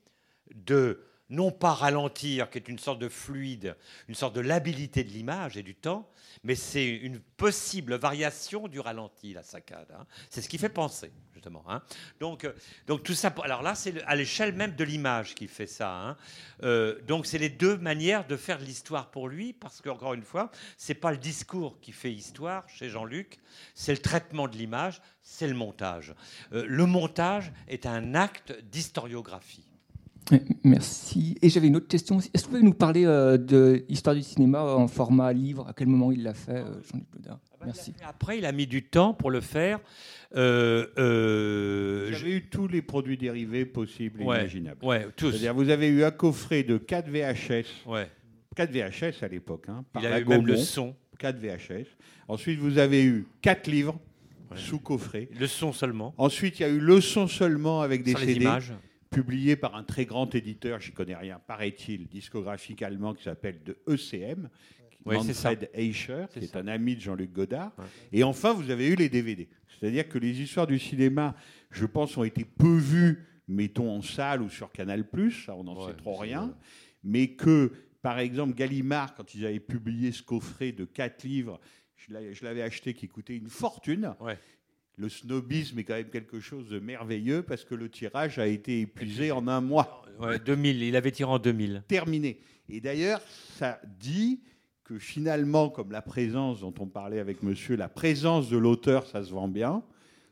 de 0.53 1.01
non 1.29 1.51
pas 1.51 1.73
ralentir, 1.73 2.49
qui 2.49 2.57
est 2.59 2.67
une 2.67 2.79
sorte 2.79 2.99
de 2.99 3.09
fluide, 3.09 3.75
une 4.07 4.15
sorte 4.15 4.35
de 4.35 4.41
labilité 4.41 5.03
de 5.03 5.09
l'image 5.09 5.57
et 5.57 5.63
du 5.63 5.73
temps, 5.75 6.09
mais 6.43 6.55
c'est 6.55 6.87
une 6.87 7.19
possible 7.19 7.95
variation 7.95 8.67
du 8.67 8.79
ralenti, 8.79 9.33
la 9.33 9.41
saccade. 9.43 9.87
hein. 9.97 10.05
C'est 10.29 10.41
ce 10.41 10.49
qui 10.49 10.57
fait 10.57 10.69
penser, 10.69 11.11
justement. 11.33 11.63
hein. 11.67 11.81
Donc, 12.19 12.43
euh, 12.43 12.53
donc 12.85 13.03
tout 13.03 13.15
ça. 13.15 13.33
Alors 13.43 13.63
là, 13.63 13.73
c'est 13.73 14.03
à 14.03 14.15
l'échelle 14.15 14.53
même 14.53 14.75
de 14.75 14.83
l'image 14.83 15.33
qui 15.33 15.47
fait 15.47 15.65
ça. 15.67 15.91
hein. 15.91 16.17
Euh, 16.63 17.01
donc 17.03 17.25
c'est 17.25 17.39
les 17.39 17.49
deux 17.49 17.77
manières 17.77 18.27
de 18.27 18.37
faire 18.37 18.59
l'histoire 18.59 19.09
pour 19.09 19.27
lui, 19.27 19.53
parce 19.53 19.81
qu'encore 19.81 20.13
une 20.13 20.23
fois, 20.23 20.51
c'est 20.77 20.93
pas 20.93 21.11
le 21.11 21.17
discours 21.17 21.79
qui 21.79 21.91
fait 21.91 22.13
histoire 22.13 22.67
chez 22.69 22.89
Jean-Luc, 22.89 23.39
c'est 23.73 23.93
le 23.93 24.01
traitement 24.01 24.47
de 24.47 24.55
l'image, 24.57 25.01
c'est 25.21 25.47
le 25.47 25.55
montage. 25.55 26.13
Euh, 26.53 26.65
le 26.67 26.85
montage 26.85 27.51
est 27.67 27.85
un 27.87 28.13
acte 28.13 28.53
d'historiographie. 28.69 29.64
Merci. 30.63 31.37
Et 31.41 31.49
j'avais 31.49 31.67
une 31.67 31.75
autre 31.75 31.87
question 31.87 32.17
aussi. 32.17 32.29
Est-ce 32.33 32.43
que 32.43 32.47
vous 32.49 32.55
pouvez 32.55 32.65
nous 32.67 32.73
parler 32.73 33.05
euh, 33.05 33.37
de 33.37 33.83
l'histoire 33.87 34.15
du 34.15 34.21
cinéma 34.23 34.63
en 34.63 34.87
format 34.87 35.31
livre? 35.33 35.67
À 35.67 35.73
quel 35.73 35.87
moment 35.87 36.11
il 36.11 36.23
l'a 36.23 36.33
fait, 36.33 36.51
euh, 36.57 36.81
Jean-Luc 36.91 37.05
Godard 37.13 37.39
Merci. 37.63 37.93
Après, 38.07 38.37
il 38.37 38.45
a 38.45 38.51
mis 38.51 38.67
du 38.67 38.83
temps 38.83 39.13
pour 39.13 39.31
le 39.31 39.41
faire. 39.41 39.79
Euh, 40.35 40.85
euh, 40.97 42.07
Vous 42.11 42.15
avez 42.21 42.35
eu 42.37 42.49
tous 42.49 42.67
les 42.67 42.81
produits 42.81 43.17
dérivés 43.17 43.65
possibles 43.65 44.21
et 44.21 44.25
Ouais, 44.25 44.39
imaginables. 44.41 44.83
ouais, 44.85 45.07
tous. 45.15 45.31
C'est-à-dire, 45.31 45.53
vous 45.53 45.69
avez 45.69 45.87
eu 45.87 46.03
un 46.03 46.11
coffret 46.11 46.63
de 46.63 46.77
4 46.77 47.07
VHS. 47.09 47.65
Ouais. 47.87 48.09
4 48.55 48.71
VHS 48.71 49.23
à 49.23 49.27
l'époque. 49.27 49.65
Hein, 49.67 49.83
par 49.93 50.03
Il 50.03 50.07
a 50.07 50.09
la 50.11 50.19
eu 50.21 50.25
même 50.25 50.45
le 50.45 50.57
son. 50.57 50.95
4 51.19 51.37
VHS. 51.39 51.87
Ensuite, 52.27 52.59
vous 52.59 52.77
avez 52.77 53.03
eu 53.03 53.27
4 53.41 53.67
livres 53.67 53.97
sous 54.55 54.79
coffret. 54.79 55.29
Le 55.39 55.47
son 55.47 55.73
seulement. 55.73 56.13
Ensuite, 56.17 56.59
il 56.59 56.63
y 56.63 56.65
a 56.65 56.69
eu 56.69 56.79
le 56.79 57.01
son 57.01 57.27
seulement 57.27 57.81
avec 57.81 58.03
des 58.03 58.13
Sans 58.13 58.19
les 58.19 58.27
CD. 58.27 58.41
images. 58.41 58.73
Publié 59.15 59.55
par 59.55 59.75
un 59.75 59.83
très 59.83 60.03
grand 60.05 60.35
éditeur, 60.35 60.81
j'y 60.81 60.91
connais 60.91 61.15
rien, 61.15 61.39
paraît-il, 61.47 62.05
discographique 62.07 62.81
allemand 62.81 63.13
qui 63.13 63.23
s'appelle 63.23 63.63
de 63.63 63.77
ECM. 63.87 64.49
Manfred 65.05 65.69
Eicher, 65.73 66.25
qui 66.33 66.39
est 66.39 66.47
ça. 66.47 66.59
un 66.59 66.67
ami 66.67 66.95
de 66.97 66.99
Jean-Luc 67.01 67.31
Godard. 67.31 67.71
Et 68.11 68.23
enfin, 68.23 68.51
vous 68.53 68.69
avez 68.71 68.87
eu 68.89 68.95
les 68.95 69.07
DVD. 69.07 69.47
C'est-à-dire 69.79 70.09
que 70.09 70.17
les 70.17 70.41
histoires 70.41 70.67
du 70.67 70.79
cinéma, 70.79 71.33
je 71.71 71.85
pense, 71.85 72.17
ont 72.17 72.23
été 72.25 72.43
peu 72.43 72.75
vues, 72.77 73.23
mettons 73.47 73.89
en 73.89 74.01
salle 74.01 74.41
ou 74.41 74.49
sur 74.49 74.69
Canal+, 74.71 75.05
ça 75.45 75.55
on 75.55 75.63
n'en 75.63 75.79
Ouais, 75.79 75.91
sait 75.91 75.97
trop 75.97 76.15
rien, 76.17 76.47
vrai. 76.47 76.55
mais 77.05 77.27
que, 77.29 77.71
par 78.01 78.19
exemple, 78.19 78.53
Gallimard, 78.55 79.15
quand 79.15 79.33
ils 79.33 79.45
avaient 79.45 79.59
publié 79.61 80.11
ce 80.11 80.23
coffret 80.23 80.73
de 80.73 80.83
quatre 80.83 81.23
livres, 81.23 81.61
je 81.95 82.11
l'avais- 82.11 82.33
je 82.33 82.43
l'avais 82.43 82.63
acheté 82.63 82.93
qui 82.93 83.07
coûtait 83.07 83.37
une 83.37 83.47
fortune. 83.49 84.13
Ouais. 84.19 84.37
Le 84.97 85.09
snobisme 85.09 85.79
est 85.79 85.83
quand 85.83 85.95
même 85.95 86.09
quelque 86.09 86.39
chose 86.39 86.69
de 86.69 86.79
merveilleux 86.79 87.43
parce 87.43 87.65
que 87.65 87.75
le 87.75 87.89
tirage 87.89 88.39
a 88.39 88.47
été 88.47 88.81
épuisé 88.81 89.31
en 89.31 89.47
un 89.47 89.61
mois. 89.61 90.03
Ouais, 90.19 90.39
2000, 90.39 90.83
il 90.83 90.95
avait 90.95 91.11
tiré 91.11 91.29
en 91.29 91.39
2000. 91.39 91.83
Terminé. 91.87 92.39
Et 92.69 92.79
d'ailleurs, 92.79 93.21
ça 93.57 93.81
dit 93.99 94.41
que 94.85 94.97
finalement, 94.97 95.69
comme 95.69 95.91
la 95.91 96.01
présence 96.01 96.61
dont 96.61 96.73
on 96.79 96.87
parlait 96.87 97.19
avec 97.19 97.43
monsieur, 97.43 97.75
la 97.75 97.89
présence 97.89 98.49
de 98.49 98.57
l'auteur, 98.57 99.05
ça 99.07 99.23
se 99.23 99.31
vend 99.31 99.49
bien. 99.49 99.83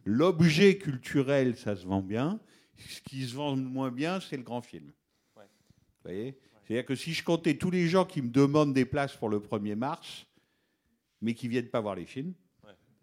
L'objet 0.06 0.78
culturel, 0.78 1.58
ça 1.58 1.76
se 1.76 1.86
vend 1.86 2.02
bien. 2.02 2.40
Ce 2.78 3.02
qui 3.02 3.26
se 3.26 3.36
vend 3.36 3.56
moins 3.56 3.92
bien, 3.92 4.20
c'est 4.20 4.38
le 4.38 4.44
grand 4.44 4.62
film. 4.62 4.92
Vous 5.36 5.42
voyez? 6.06 6.38
C'est-à-dire 6.64 6.86
que 6.86 6.96
si 6.96 7.14
je 7.14 7.24
comptais 7.24 7.56
tous 7.56 7.72
les 7.72 7.88
gens 7.88 8.06
qui 8.06 8.22
me 8.22 8.30
demandent 8.30 8.74
des 8.74 8.86
places 8.86 9.16
pour 9.16 9.28
le 9.28 9.40
1er 9.40 9.76
mars, 9.76 10.26
mais 11.22 11.34
qui 11.34 11.48
viennent 11.48 11.70
pas 11.70 11.82
voir 11.82 11.96
les 11.96 12.06
films, 12.06 12.34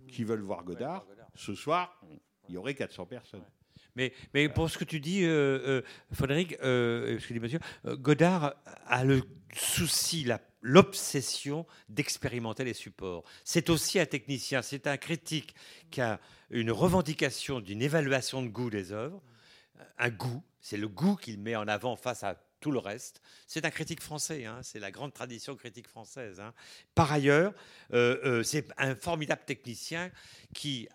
qui 0.08 0.24
veulent 0.24 0.40
voir 0.40 0.64
Godard, 0.64 1.06
ce 1.34 1.54
soir, 1.54 2.00
il 2.48 2.54
y 2.54 2.58
aurait 2.58 2.74
400 2.74 3.06
personnes. 3.06 3.44
Mais, 3.96 4.12
mais 4.34 4.48
pour 4.48 4.70
ce 4.70 4.78
que 4.78 4.84
tu 4.84 5.00
dis, 5.00 5.24
euh, 5.24 5.80
euh, 5.80 5.82
Frédéric, 6.12 6.56
euh, 6.62 7.18
que 7.18 7.32
dit 7.32 7.40
monsieur, 7.40 7.58
euh, 7.86 7.96
Godard 7.96 8.54
a 8.86 9.04
le 9.04 9.22
souci, 9.54 10.26
l'obsession 10.62 11.66
d'expérimenter 11.88 12.64
les 12.64 12.74
supports. 12.74 13.24
C'est 13.44 13.68
aussi 13.70 13.98
un 13.98 14.06
technicien, 14.06 14.62
c'est 14.62 14.86
un 14.86 14.96
critique 14.96 15.54
qui 15.90 16.00
a 16.00 16.20
une 16.50 16.70
revendication 16.70 17.60
d'une 17.60 17.82
évaluation 17.82 18.42
de 18.42 18.48
goût 18.48 18.70
des 18.70 18.92
œuvres, 18.92 19.22
un 19.98 20.10
goût, 20.10 20.42
c'est 20.60 20.76
le 20.76 20.88
goût 20.88 21.16
qu'il 21.16 21.40
met 21.40 21.56
en 21.56 21.66
avant 21.66 21.96
face 21.96 22.22
à 22.22 22.36
tout 22.60 22.70
le 22.70 22.78
reste. 22.78 23.22
C'est 23.46 23.64
un 23.64 23.70
critique 23.70 24.02
français, 24.02 24.44
hein, 24.44 24.60
c'est 24.62 24.78
la 24.78 24.90
grande 24.90 25.14
tradition 25.14 25.56
critique 25.56 25.88
française. 25.88 26.40
hein. 26.40 26.52
Par 26.94 27.10
ailleurs, 27.10 27.54
euh, 27.92 28.18
euh, 28.24 28.42
c'est 28.42 28.68
un 28.76 28.94
formidable 28.94 29.42
technicien 29.46 30.10
qui 30.54 30.88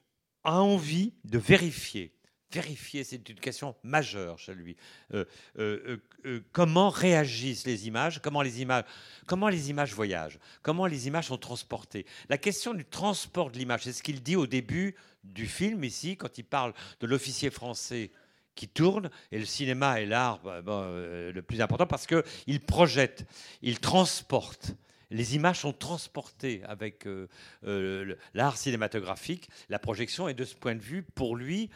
a 0.45 0.61
envie 0.61 1.13
de 1.25 1.37
vérifier. 1.37 2.15
Vérifier, 2.51 3.03
c'est 3.03 3.27
une 3.27 3.39
question 3.39 3.75
majeure 3.83 4.39
chez 4.39 4.53
lui. 4.53 4.77
Euh, 5.13 5.25
euh, 5.59 5.97
euh, 6.25 6.45
comment 6.53 6.89
réagissent 6.89 7.65
les 7.65 7.87
images 7.87 8.21
Comment 8.21 8.41
les 8.41 8.61
images, 8.61 8.85
comment 9.25 9.49
les 9.49 9.69
images 9.69 9.93
voyagent 9.93 10.39
Comment 10.61 10.85
les 10.85 11.07
images 11.07 11.27
sont 11.27 11.37
transportées 11.37 12.05
La 12.29 12.37
question 12.37 12.73
du 12.73 12.85
transport 12.85 13.51
de 13.51 13.57
l'image, 13.57 13.81
c'est 13.83 13.93
ce 13.93 14.03
qu'il 14.03 14.21
dit 14.21 14.35
au 14.35 14.47
début 14.47 14.95
du 15.23 15.47
film 15.47 15.83
ici, 15.83 16.15
quand 16.15 16.37
il 16.37 16.45
parle 16.45 16.73
de 17.01 17.07
l'officier 17.07 17.49
français 17.49 18.11
qui 18.53 18.69
tourne, 18.69 19.09
et 19.33 19.39
le 19.39 19.45
cinéma 19.45 19.99
est 19.99 20.05
l'art 20.05 20.39
le 20.45 21.41
plus 21.41 21.59
important 21.59 21.87
parce 21.87 22.07
qu'il 22.07 22.61
projette, 22.61 23.25
il 23.63 23.79
transporte. 23.79 24.75
Les 25.15 25.35
images 25.35 25.59
sont 25.59 25.71
transportées 25.71 26.61
avec 26.65 27.07
euh, 27.07 27.27
euh, 27.65 28.15
l'art 28.33 28.57
cinématographique, 28.57 29.49
la 29.69 29.79
projection, 29.79 30.27
et 30.27 30.33
de 30.33 30.43
ce 30.43 30.55
point 30.55 30.75
de 30.75 30.81
vue, 30.81 31.03
pour 31.03 31.37
lui, 31.37 31.69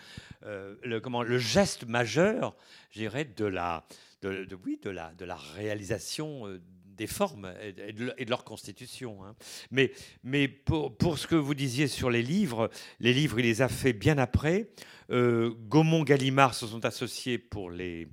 euh, 0.45 0.75
le, 0.83 1.37
geste 1.37 1.85
majeur, 1.85 2.53
je 2.91 2.99
de 2.99 3.45
la, 3.45 3.85
de, 4.21 5.25
la, 5.25 5.35
réalisation 5.55 6.59
des 6.99 7.07
formes 7.07 7.51
et 7.61 7.93
de, 7.93 8.29
leur 8.29 8.43
constitution. 8.43 9.23
hein. 9.23 9.35
Mais, 9.71 9.91
mais 10.23 10.47
pour, 10.49 10.95
pour 10.95 11.17
ce 11.17 11.27
que 11.27 11.35
vous 11.35 11.55
disiez 11.55 11.87
sur 11.87 12.09
les 12.09 12.21
livres, 12.21 12.69
les 12.99 13.13
livres, 13.13 13.39
il 13.39 13.45
les 13.45 13.61
a 13.61 13.69
fait 13.69 13.93
bien 13.93 14.17
après. 14.17 14.67
Euh, 15.09 15.51
Gaumont 15.69 16.03
Gallimard 16.03 16.53
se 16.53 16.67
sont 16.67 16.83
associés 16.85 17.37
pour 17.37 17.71
les, 17.71 18.09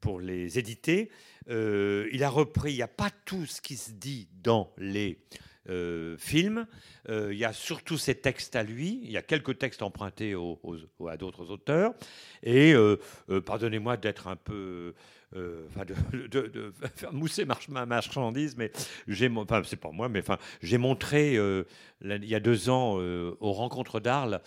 pour 0.00 0.20
les 0.20 0.58
éditer. 0.58 1.10
Euh, 1.50 2.08
il 2.12 2.24
a 2.24 2.30
repris, 2.30 2.72
il 2.72 2.76
n'y 2.76 2.82
a 2.82 2.88
pas 2.88 3.10
tout 3.24 3.44
ce 3.44 3.60
qui 3.60 3.76
se 3.76 3.90
dit 3.92 4.28
dans 4.42 4.72
les 4.78 5.18
euh, 5.68 6.16
film. 6.16 6.66
Euh, 7.10 7.32
il 7.32 7.38
y 7.38 7.44
a 7.44 7.52
surtout 7.52 7.98
ses 7.98 8.14
textes 8.14 8.56
à 8.56 8.62
lui. 8.62 9.00
Il 9.04 9.10
y 9.10 9.18
a 9.18 9.22
quelques 9.22 9.58
textes 9.58 9.82
empruntés 9.82 10.34
aux- 10.34 10.58
à 11.08 11.16
d'autres 11.18 11.50
auteurs. 11.50 11.92
Et 12.42 12.74
pardonnez-moi 13.44 13.98
d'être 13.98 14.28
un 14.28 14.36
peu. 14.36 14.94
Euh, 15.36 15.68
de, 16.28 16.72
faire 16.96 17.12
mousser 17.12 17.44
ma 17.68 17.86
marchandise, 17.86 18.56
mais 18.56 18.72
j'ai, 19.06 19.30
enfin, 19.36 19.62
c'est 19.64 19.76
pas 19.76 19.92
moi, 19.92 20.08
mais 20.08 20.24
j'ai 20.60 20.76
montré 20.78 21.36
euh, 21.36 21.64
il 22.02 22.24
y 22.24 22.34
a 22.34 22.40
deux 22.40 22.68
ans 22.68 22.96
euh, 22.98 23.36
aux 23.38 23.52
rencontres 23.52 24.00
d'Arles 24.00 24.40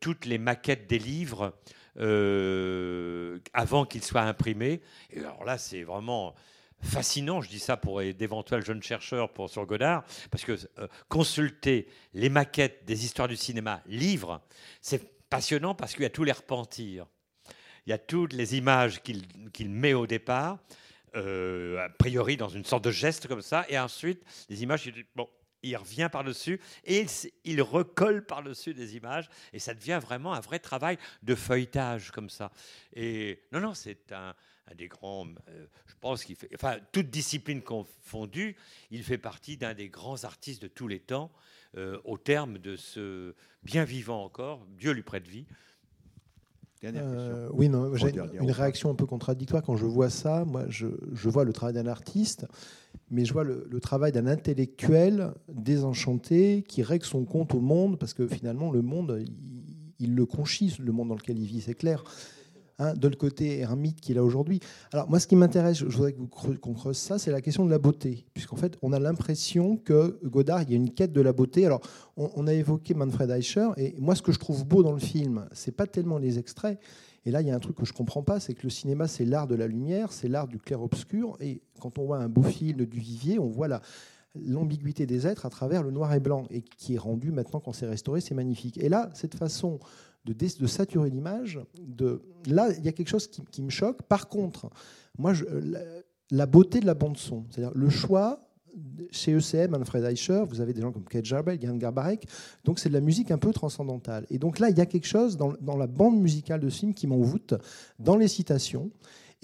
toutes 0.00 0.26
les 0.26 0.38
maquettes 0.38 0.86
des 0.86 0.98
livres 0.98 1.54
avant 1.96 3.84
qu'ils 3.86 4.04
soient 4.04 4.22
imprimés. 4.22 4.82
Et 5.10 5.20
alors 5.20 5.44
là, 5.44 5.58
c'est 5.58 5.82
vraiment 5.82 6.34
fascinant, 6.80 7.40
je 7.40 7.48
dis 7.48 7.58
ça 7.58 7.76
pour 7.76 8.00
d'éventuels 8.00 8.64
jeunes 8.64 8.82
chercheurs 8.82 9.32
pour, 9.32 9.48
sur 9.48 9.64
Godard, 9.64 10.04
parce 10.30 10.44
que 10.44 10.58
consulter 11.08 11.88
les 12.12 12.28
maquettes 12.28 12.84
des 12.84 13.04
histoires 13.04 13.28
du 13.28 13.36
cinéma, 13.36 13.82
livres, 13.86 14.42
c'est 14.80 15.28
passionnant 15.30 15.74
parce 15.74 15.94
qu'il 15.94 16.02
y 16.02 16.06
a 16.06 16.10
tous 16.10 16.24
les 16.24 16.32
repentirs. 16.32 17.06
Il 17.86 17.90
y 17.90 17.92
a 17.92 17.98
toutes 17.98 18.32
les 18.32 18.56
images 18.56 19.02
qu'il 19.02 19.70
met 19.70 19.94
au 19.94 20.06
départ, 20.06 20.58
euh, 21.16 21.84
a 21.84 21.88
priori 21.90 22.36
dans 22.36 22.48
une 22.48 22.64
sorte 22.64 22.84
de 22.84 22.90
geste 22.90 23.28
comme 23.28 23.42
ça, 23.42 23.66
et 23.68 23.78
ensuite 23.78 24.22
les 24.48 24.62
images, 24.62 24.90
bon, 25.14 25.28
il 25.62 25.76
revient 25.76 26.08
par-dessus 26.10 26.60
et 26.84 27.06
il, 27.44 27.62
recolle 27.62 28.24
par-dessus 28.24 28.74
des 28.74 28.96
images, 28.96 29.28
et 29.52 29.58
ça 29.58 29.74
devient 29.74 30.00
vraiment 30.02 30.34
un 30.34 30.40
vrai 30.40 30.58
travail 30.58 30.98
de 31.22 31.34
feuilletage 31.34 32.10
comme 32.10 32.30
ça. 32.30 32.50
Et 32.94 33.42
non, 33.52 33.60
non, 33.60 33.74
c'est 33.74 34.12
un, 34.12 34.34
un 34.66 34.74
des 34.74 34.88
grands, 34.88 35.26
euh, 35.48 35.66
je 35.86 35.94
pense 36.00 36.24
qu'il 36.24 36.36
fait, 36.36 36.50
enfin, 36.54 36.78
toute 36.92 37.10
discipline 37.10 37.62
confondue, 37.62 38.56
il 38.90 39.02
fait 39.02 39.18
partie 39.18 39.56
d'un 39.56 39.74
des 39.74 39.88
grands 39.88 40.24
artistes 40.24 40.62
de 40.62 40.68
tous 40.68 40.88
les 40.88 41.00
temps, 41.00 41.30
euh, 41.76 42.00
au 42.04 42.18
terme 42.18 42.58
de 42.58 42.76
ce 42.76 43.34
bien 43.62 43.84
vivant 43.84 44.22
encore, 44.22 44.64
Dieu 44.78 44.92
lui 44.92 45.02
prête 45.02 45.26
vie. 45.26 45.46
Euh, 46.84 47.48
oui, 47.52 47.68
non, 47.68 47.94
j'ai 47.94 48.12
une, 48.40 48.50
réaction 48.50 48.90
un 48.90 48.94
peu 48.94 49.06
contradictoire 49.06 49.62
quand 49.62 49.76
je 49.76 49.86
vois 49.86 50.10
ça. 50.10 50.44
Moi, 50.44 50.64
je, 50.68 50.86
je 51.12 51.28
vois 51.28 51.44
le 51.44 51.52
travail 51.52 51.74
d'un 51.74 51.86
artiste, 51.86 52.46
mais 53.10 53.24
je 53.24 53.32
vois 53.32 53.44
le, 53.44 53.66
le 53.70 53.80
travail 53.80 54.12
d'un 54.12 54.26
intellectuel 54.26 55.32
désenchanté 55.48 56.64
qui 56.68 56.82
règle 56.82 57.04
son 57.04 57.24
compte 57.24 57.54
au 57.54 57.60
monde, 57.60 57.98
parce 57.98 58.14
que 58.14 58.26
finalement, 58.26 58.70
le 58.70 58.82
monde, 58.82 59.18
il, 59.20 59.32
il 59.98 60.14
le 60.14 60.26
conchit, 60.26 60.76
le 60.78 60.92
monde 60.92 61.08
dans 61.08 61.14
lequel 61.14 61.38
il 61.38 61.46
vit, 61.46 61.60
c'est 61.60 61.74
clair. 61.74 62.04
Hein, 62.80 62.94
de 62.94 63.06
le 63.06 63.14
côté 63.14 63.60
ermite 63.60 64.00
qu'il 64.00 64.18
a 64.18 64.24
aujourd'hui. 64.24 64.58
Alors 64.92 65.08
moi, 65.08 65.20
ce 65.20 65.28
qui 65.28 65.36
m'intéresse, 65.36 65.78
je 65.78 65.84
voudrais 65.84 66.12
que 66.12 66.18
vous 66.18 66.26
creu- 66.26 66.56
qu'on 66.56 66.74
creuse 66.74 66.96
ça, 66.96 67.20
c'est 67.20 67.30
la 67.30 67.40
question 67.40 67.64
de 67.64 67.70
la 67.70 67.78
beauté, 67.78 68.26
puisqu'en 68.34 68.56
fait, 68.56 68.76
on 68.82 68.92
a 68.92 68.98
l'impression 68.98 69.76
que 69.76 70.18
Godard, 70.24 70.62
il 70.62 70.70
y 70.70 70.72
a 70.72 70.76
une 70.76 70.90
quête 70.90 71.12
de 71.12 71.20
la 71.20 71.32
beauté. 71.32 71.66
Alors, 71.66 71.80
on, 72.16 72.48
a 72.48 72.52
évoqué 72.52 72.94
Manfred 72.94 73.30
Eicher, 73.30 73.68
et 73.76 73.94
moi, 74.00 74.16
ce 74.16 74.22
que 74.22 74.32
je 74.32 74.40
trouve 74.40 74.66
beau 74.66 74.82
dans 74.82 74.90
le 74.90 74.98
film, 74.98 75.46
c'est 75.52 75.70
pas 75.70 75.86
tellement 75.86 76.18
les 76.18 76.40
extraits. 76.40 76.80
Et 77.24 77.30
là, 77.30 77.42
il 77.42 77.46
y 77.46 77.52
a 77.52 77.54
un 77.54 77.60
truc 77.60 77.76
que 77.76 77.86
je 77.86 77.92
comprends 77.92 78.24
pas, 78.24 78.40
c'est 78.40 78.54
que 78.54 78.64
le 78.64 78.70
cinéma, 78.70 79.06
c'est 79.06 79.24
l'art 79.24 79.46
de 79.46 79.54
la 79.54 79.68
lumière, 79.68 80.12
c'est 80.12 80.28
l'art 80.28 80.48
du 80.48 80.58
clair-obscur, 80.58 81.36
et 81.38 81.62
quand 81.80 82.00
on 82.00 82.06
voit 82.06 82.18
un 82.18 82.28
beau 82.28 82.42
film 82.42 82.86
du 82.86 82.98
Vivier, 82.98 83.38
on 83.38 83.50
voit 83.50 83.68
la 83.68 83.82
l'ambiguïté 84.44 85.06
des 85.06 85.28
êtres 85.28 85.46
à 85.46 85.48
travers 85.48 85.84
le 85.84 85.92
noir 85.92 86.12
et 86.12 86.18
blanc, 86.18 86.44
et 86.50 86.62
qui 86.62 86.94
est 86.94 86.98
rendu 86.98 87.30
maintenant 87.30 87.60
quand 87.60 87.72
c'est 87.72 87.86
restauré, 87.86 88.20
c'est 88.20 88.34
magnifique. 88.34 88.78
Et 88.78 88.88
là, 88.88 89.10
cette 89.14 89.36
façon 89.36 89.78
de, 90.24 90.66
saturer 90.66 91.10
l'image, 91.10 91.60
de 91.78 92.22
là, 92.46 92.70
il 92.78 92.84
y 92.84 92.88
a 92.88 92.92
quelque 92.92 93.08
chose 93.08 93.28
qui, 93.28 93.62
me 93.62 93.70
choque. 93.70 94.02
Par 94.02 94.28
contre, 94.28 94.70
moi, 95.18 95.34
je- 95.34 95.44
la, 96.30 96.46
beauté 96.46 96.80
de 96.80 96.86
la 96.86 96.94
bande 96.94 97.16
son, 97.16 97.44
c'est-à-dire 97.50 97.72
le 97.74 97.90
choix 97.90 98.40
chez 99.10 99.32
ECM, 99.32 99.70
Manfred 99.70 100.04
Eicher, 100.04 100.42
vous 100.48 100.60
avez 100.60 100.72
des 100.72 100.80
gens 100.80 100.90
comme 100.90 101.04
Kate 101.04 101.24
Jarber, 101.24 101.56
Yann 101.60 101.78
Garbarek, 101.78 102.26
donc 102.64 102.80
c'est 102.80 102.88
de 102.88 102.94
la 102.94 103.00
musique 103.00 103.30
un 103.30 103.38
peu 103.38 103.52
transcendantale. 103.52 104.26
Et 104.30 104.38
donc 104.38 104.58
là, 104.58 104.68
il 104.70 104.76
y 104.76 104.80
a 104.80 104.86
quelque 104.86 105.06
chose 105.06 105.36
dans, 105.36 105.52
dans 105.60 105.76
la 105.76 105.86
bande 105.86 106.18
musicale 106.20 106.60
de 106.60 106.68
ce 106.68 106.80
film 106.80 106.94
qui 106.94 107.06
m'envoûte, 107.06 107.54
dans 107.98 108.16
les 108.16 108.26
citations. 108.26 108.90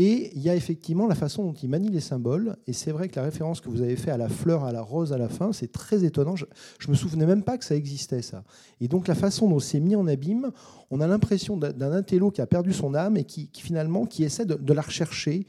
Et 0.02 0.30
il 0.34 0.40
y 0.40 0.48
a 0.48 0.56
effectivement 0.56 1.06
la 1.06 1.14
façon 1.14 1.44
dont 1.44 1.52
il 1.52 1.68
manie 1.68 1.90
les 1.90 2.00
symboles. 2.00 2.56
Et 2.66 2.72
c'est 2.72 2.90
vrai 2.90 3.08
que 3.10 3.16
la 3.16 3.22
référence 3.22 3.60
que 3.60 3.68
vous 3.68 3.82
avez 3.82 3.96
fait 3.96 4.10
à 4.10 4.16
la 4.16 4.30
fleur, 4.30 4.64
à 4.64 4.72
la 4.72 4.80
rose 4.80 5.12
à 5.12 5.18
la 5.18 5.28
fin, 5.28 5.52
c'est 5.52 5.70
très 5.70 6.04
étonnant. 6.04 6.36
Je 6.36 6.46
ne 6.86 6.90
me 6.92 6.96
souvenais 6.96 7.26
même 7.26 7.42
pas 7.42 7.58
que 7.58 7.66
ça 7.66 7.76
existait, 7.76 8.22
ça. 8.22 8.42
Et 8.80 8.88
donc 8.88 9.08
la 9.08 9.14
façon 9.14 9.46
dont 9.50 9.58
c'est 9.58 9.78
mis 9.78 9.94
en 9.96 10.06
abîme, 10.06 10.52
on 10.90 11.02
a 11.02 11.06
l'impression 11.06 11.58
d'un 11.58 11.92
intello 11.92 12.30
qui 12.30 12.40
a 12.40 12.46
perdu 12.46 12.72
son 12.72 12.94
âme 12.94 13.18
et 13.18 13.24
qui, 13.24 13.48
qui 13.48 13.60
finalement 13.60 14.06
qui 14.06 14.24
essaie 14.24 14.46
de, 14.46 14.54
de 14.54 14.72
la 14.72 14.80
rechercher 14.80 15.46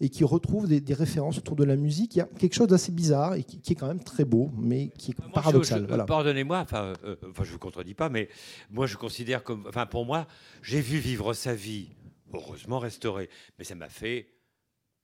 et 0.00 0.08
qui 0.08 0.24
retrouve 0.24 0.66
des, 0.66 0.80
des 0.80 0.94
références 0.94 1.38
autour 1.38 1.54
de 1.54 1.62
la 1.62 1.76
musique. 1.76 2.16
Il 2.16 2.18
y 2.18 2.22
a 2.22 2.28
quelque 2.40 2.54
chose 2.54 2.66
d'assez 2.66 2.90
bizarre 2.90 3.36
et 3.36 3.44
qui, 3.44 3.60
qui 3.60 3.74
est 3.74 3.76
quand 3.76 3.86
même 3.86 4.02
très 4.02 4.24
beau, 4.24 4.50
mais 4.58 4.88
qui 4.98 5.12
est 5.12 5.18
Moi, 5.20 5.28
paradoxal. 5.32 5.86
voilà. 5.86 6.06
Pardonnez-moi, 6.06 6.58
enfin, 6.58 6.92
euh, 7.04 7.14
enfin, 7.30 7.44
je 7.44 7.52
vous 7.52 7.60
contredis 7.60 7.94
pas, 7.94 8.08
mais 8.08 8.28
moi, 8.72 8.88
je 8.88 8.96
considère 8.96 9.44
comme, 9.44 9.62
enfin, 9.68 9.86
pour 9.86 10.04
moi, 10.04 10.26
j'ai 10.60 10.80
vu 10.80 10.98
vivre 10.98 11.34
sa 11.34 11.54
vie, 11.54 11.90
heureusement 12.32 12.78
restaurée, 12.78 13.28
mais 13.58 13.64
ça 13.64 13.74
m'a 13.74 13.88
fait, 13.88 14.28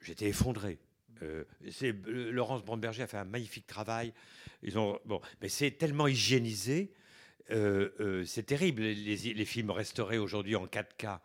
j'étais 0.00 0.26
effondré. 0.28 0.78
Euh, 1.22 1.44
euh, 1.82 2.30
Laurence 2.32 2.64
Brandberger 2.64 3.02
a 3.02 3.06
fait 3.06 3.16
un 3.16 3.24
magnifique 3.24 3.66
travail. 3.66 4.12
Ils 4.62 4.78
ont, 4.78 4.98
bon, 5.04 5.20
mais 5.40 5.48
c'est 5.48 5.72
tellement 5.72 6.06
hygiénisé. 6.06 6.92
euh, 7.50 8.24
c'est 8.26 8.44
terrible, 8.44 8.82
les, 8.82 9.44
films 9.44 9.70
restaurés 9.70 10.18
aujourd'hui 10.18 10.54
en 10.56 10.66
4K. 10.66 11.18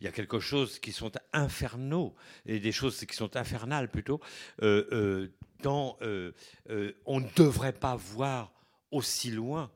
Il 0.00 0.04
y 0.04 0.08
a 0.08 0.12
quelque 0.12 0.40
chose 0.40 0.78
qui 0.78 0.92
sont 0.92 1.12
infernaux, 1.32 2.14
et 2.46 2.58
des 2.58 2.72
choses 2.72 3.04
qui 3.04 3.14
sont 3.14 3.36
infernales 3.36 3.88
plutôt. 3.88 4.20
Dans, 5.62 5.98
on 7.06 7.20
ne 7.20 7.34
devrait 7.36 7.72
pas 7.72 7.96
voir 7.96 8.52
aussi 8.90 9.30
loin 9.30 9.70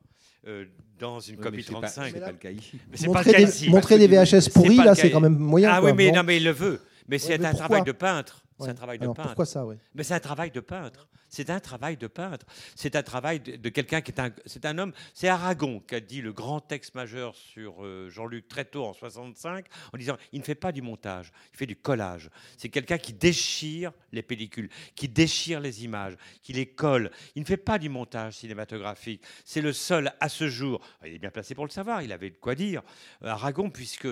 euh, 0.47 0.64
dans 0.98 1.20
une 1.20 1.36
Oui, 1.36 1.43
copie 1.43 1.62
c'est 1.62 1.73
pas- 1.73 1.81
35. 1.81 2.10
c'est 2.14 2.20
pas 2.20 2.31
le 2.32 2.36
cas 2.39 2.51
ici. 2.51 2.78
Mais 2.90 2.97
c'est 2.97 3.06
Montrer 3.06 3.23
pas 3.24 3.31
le 3.31 3.36
des- 3.39 3.43
cas 3.44 3.48
ici. 3.51 3.70
montrer 3.70 3.98
des 3.98 4.06
VHS 4.09 4.48
pourris, 4.52 4.77
là, 4.77 4.94
c'est 4.94 5.10
quand 5.10 5.20
même 5.20 5.39
moyen, 5.39 5.70
Ah 5.73 5.81
quoi, 5.81 5.90
oui, 5.90 5.97
mais 5.97 6.10
non, 6.12 6.23
mais 6.24 6.36
il 6.39 6.44
le 6.44 6.51
veut. 6.52 6.81
Mais 7.08 7.16
Ouais, 7.16 7.18
c'est 7.18 7.44
un 7.44 7.54
travail 7.54 7.82
de 7.82 7.92
peintre. 7.92 8.44
C'est 8.60 8.68
un 8.68 8.74
travail 8.74 8.98
de 8.98 9.06
peintre. 9.06 9.22
pourquoi 9.22 9.46
ça, 9.46 9.66
ouais 9.66 9.78
Mais 9.94 10.04
c'est 10.04 10.14
un 10.14 10.20
travail 10.20 10.50
de 10.50 10.60
peintre. 10.60 11.08
C'est 11.28 11.48
un 11.48 11.60
travail 11.60 11.96
de 11.96 12.06
peintre. 12.06 12.44
C'est 12.76 12.94
un 12.94 13.02
travail 13.02 13.40
de, 13.40 13.56
de 13.56 13.68
quelqu'un 13.70 14.02
qui 14.02 14.12
est 14.12 14.20
un, 14.20 14.30
c'est 14.44 14.66
un 14.66 14.76
homme. 14.78 14.92
C'est 15.14 15.28
Aragon 15.28 15.80
qui 15.80 15.94
a 15.94 16.00
dit 16.00 16.20
le 16.20 16.32
grand 16.32 16.60
texte 16.60 16.94
majeur 16.94 17.34
sur 17.34 17.84
euh, 17.84 18.10
Jean-Luc 18.10 18.48
très 18.48 18.66
tôt 18.66 18.84
en 18.84 18.92
65, 18.92 19.66
en 19.94 19.96
disant 19.96 20.18
il 20.32 20.40
ne 20.40 20.44
fait 20.44 20.54
pas 20.54 20.72
du 20.72 20.82
montage, 20.82 21.32
il 21.54 21.56
fait 21.56 21.66
du 21.66 21.74
collage. 21.74 22.28
C'est 22.58 22.68
quelqu'un 22.68 22.98
qui 22.98 23.14
déchire 23.14 23.92
les 24.12 24.22
pellicules, 24.22 24.68
qui 24.94 25.08
déchire 25.08 25.60
les 25.60 25.84
images, 25.84 26.16
qui 26.42 26.52
les 26.52 26.66
colle. 26.66 27.10
Il 27.34 27.40
ne 27.40 27.46
fait 27.46 27.56
pas 27.56 27.78
du 27.78 27.88
montage 27.88 28.34
cinématographique. 28.34 29.22
C'est 29.46 29.62
le 29.62 29.72
seul 29.72 30.12
à 30.20 30.28
ce 30.28 30.48
jour. 30.48 30.80
Il 31.04 31.14
est 31.14 31.18
bien 31.18 31.30
placé 31.30 31.54
pour 31.54 31.64
le 31.64 31.70
savoir. 31.70 32.02
Il 32.02 32.12
avait 32.12 32.30
de 32.30 32.36
quoi 32.36 32.54
dire. 32.54 32.82
Euh, 33.22 33.28
Aragon, 33.28 33.70
puisque 33.70 34.08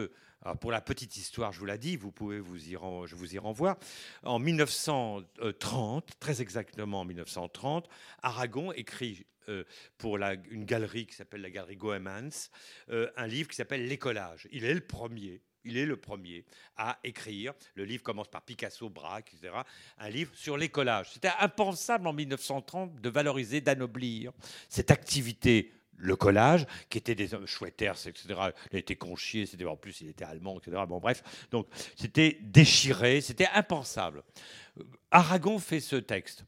pour 0.60 0.72
la 0.72 0.80
petite 0.80 1.16
histoire, 1.16 1.52
je 1.52 1.58
vous 1.58 1.66
l'ai 1.66 1.78
dit, 1.78 1.96
vous 1.96 2.12
pouvez 2.12 2.40
vous 2.40 2.68
y 2.68 2.72
je 2.72 3.14
vous 3.14 3.34
y 3.34 3.38
renvoie. 3.38 3.78
En 4.22 4.38
1930, 4.38 6.18
très 6.18 6.40
exactement 6.40 7.00
en 7.00 7.04
1930, 7.04 7.88
Aragon 8.22 8.72
écrit 8.72 9.26
euh, 9.48 9.64
pour 9.98 10.16
une 10.18 10.64
galerie 10.64 11.06
qui 11.06 11.14
s'appelle 11.14 11.40
la 11.40 11.50
galerie 11.50 11.76
Goemans 11.76 12.50
euh, 12.90 13.10
un 13.16 13.26
livre 13.26 13.48
qui 13.48 13.56
s'appelle 13.56 13.86
Les 13.86 13.98
collages. 13.98 14.48
Il 14.52 14.64
est 14.64 14.74
le 14.74 14.80
premier. 14.80 15.42
Il 15.64 15.76
est 15.76 15.86
le 15.86 15.96
premier 15.96 16.44
à 16.76 16.98
écrire. 17.04 17.52
Le 17.74 17.84
livre 17.84 18.02
commence 18.02 18.28
par 18.28 18.42
Picasso, 18.42 18.88
Braque, 18.88 19.34
etc. 19.34 19.54
Un 19.98 20.08
livre 20.08 20.34
sur 20.34 20.56
les 20.56 20.68
collages. 20.68 21.12
C'était 21.12 21.32
impensable 21.38 22.06
en 22.06 22.12
1930 22.12 23.00
de 23.00 23.08
valoriser, 23.10 23.60
d'anoblir 23.60 24.32
cette 24.68 24.90
activité 24.90 25.72
le 26.00 26.16
collage, 26.16 26.66
qui 26.88 26.98
était 26.98 27.14
des 27.14 27.34
hommes 27.34 27.46
chouetters, 27.46 28.06
etc. 28.06 28.40
Il 28.72 28.78
était 28.78 28.96
conchier, 28.96 29.46
c'était 29.46 29.64
en 29.64 29.76
plus 29.76 30.00
il 30.00 30.08
était 30.08 30.24
allemand, 30.24 30.58
etc. 30.58 30.82
Bon 30.88 30.98
bref, 30.98 31.22
donc 31.50 31.66
c'était 31.96 32.38
déchiré, 32.40 33.20
c'était 33.20 33.48
impensable. 33.54 34.22
Aragon 35.10 35.58
fait 35.58 35.80
ce 35.80 35.96
texte. 35.96 36.44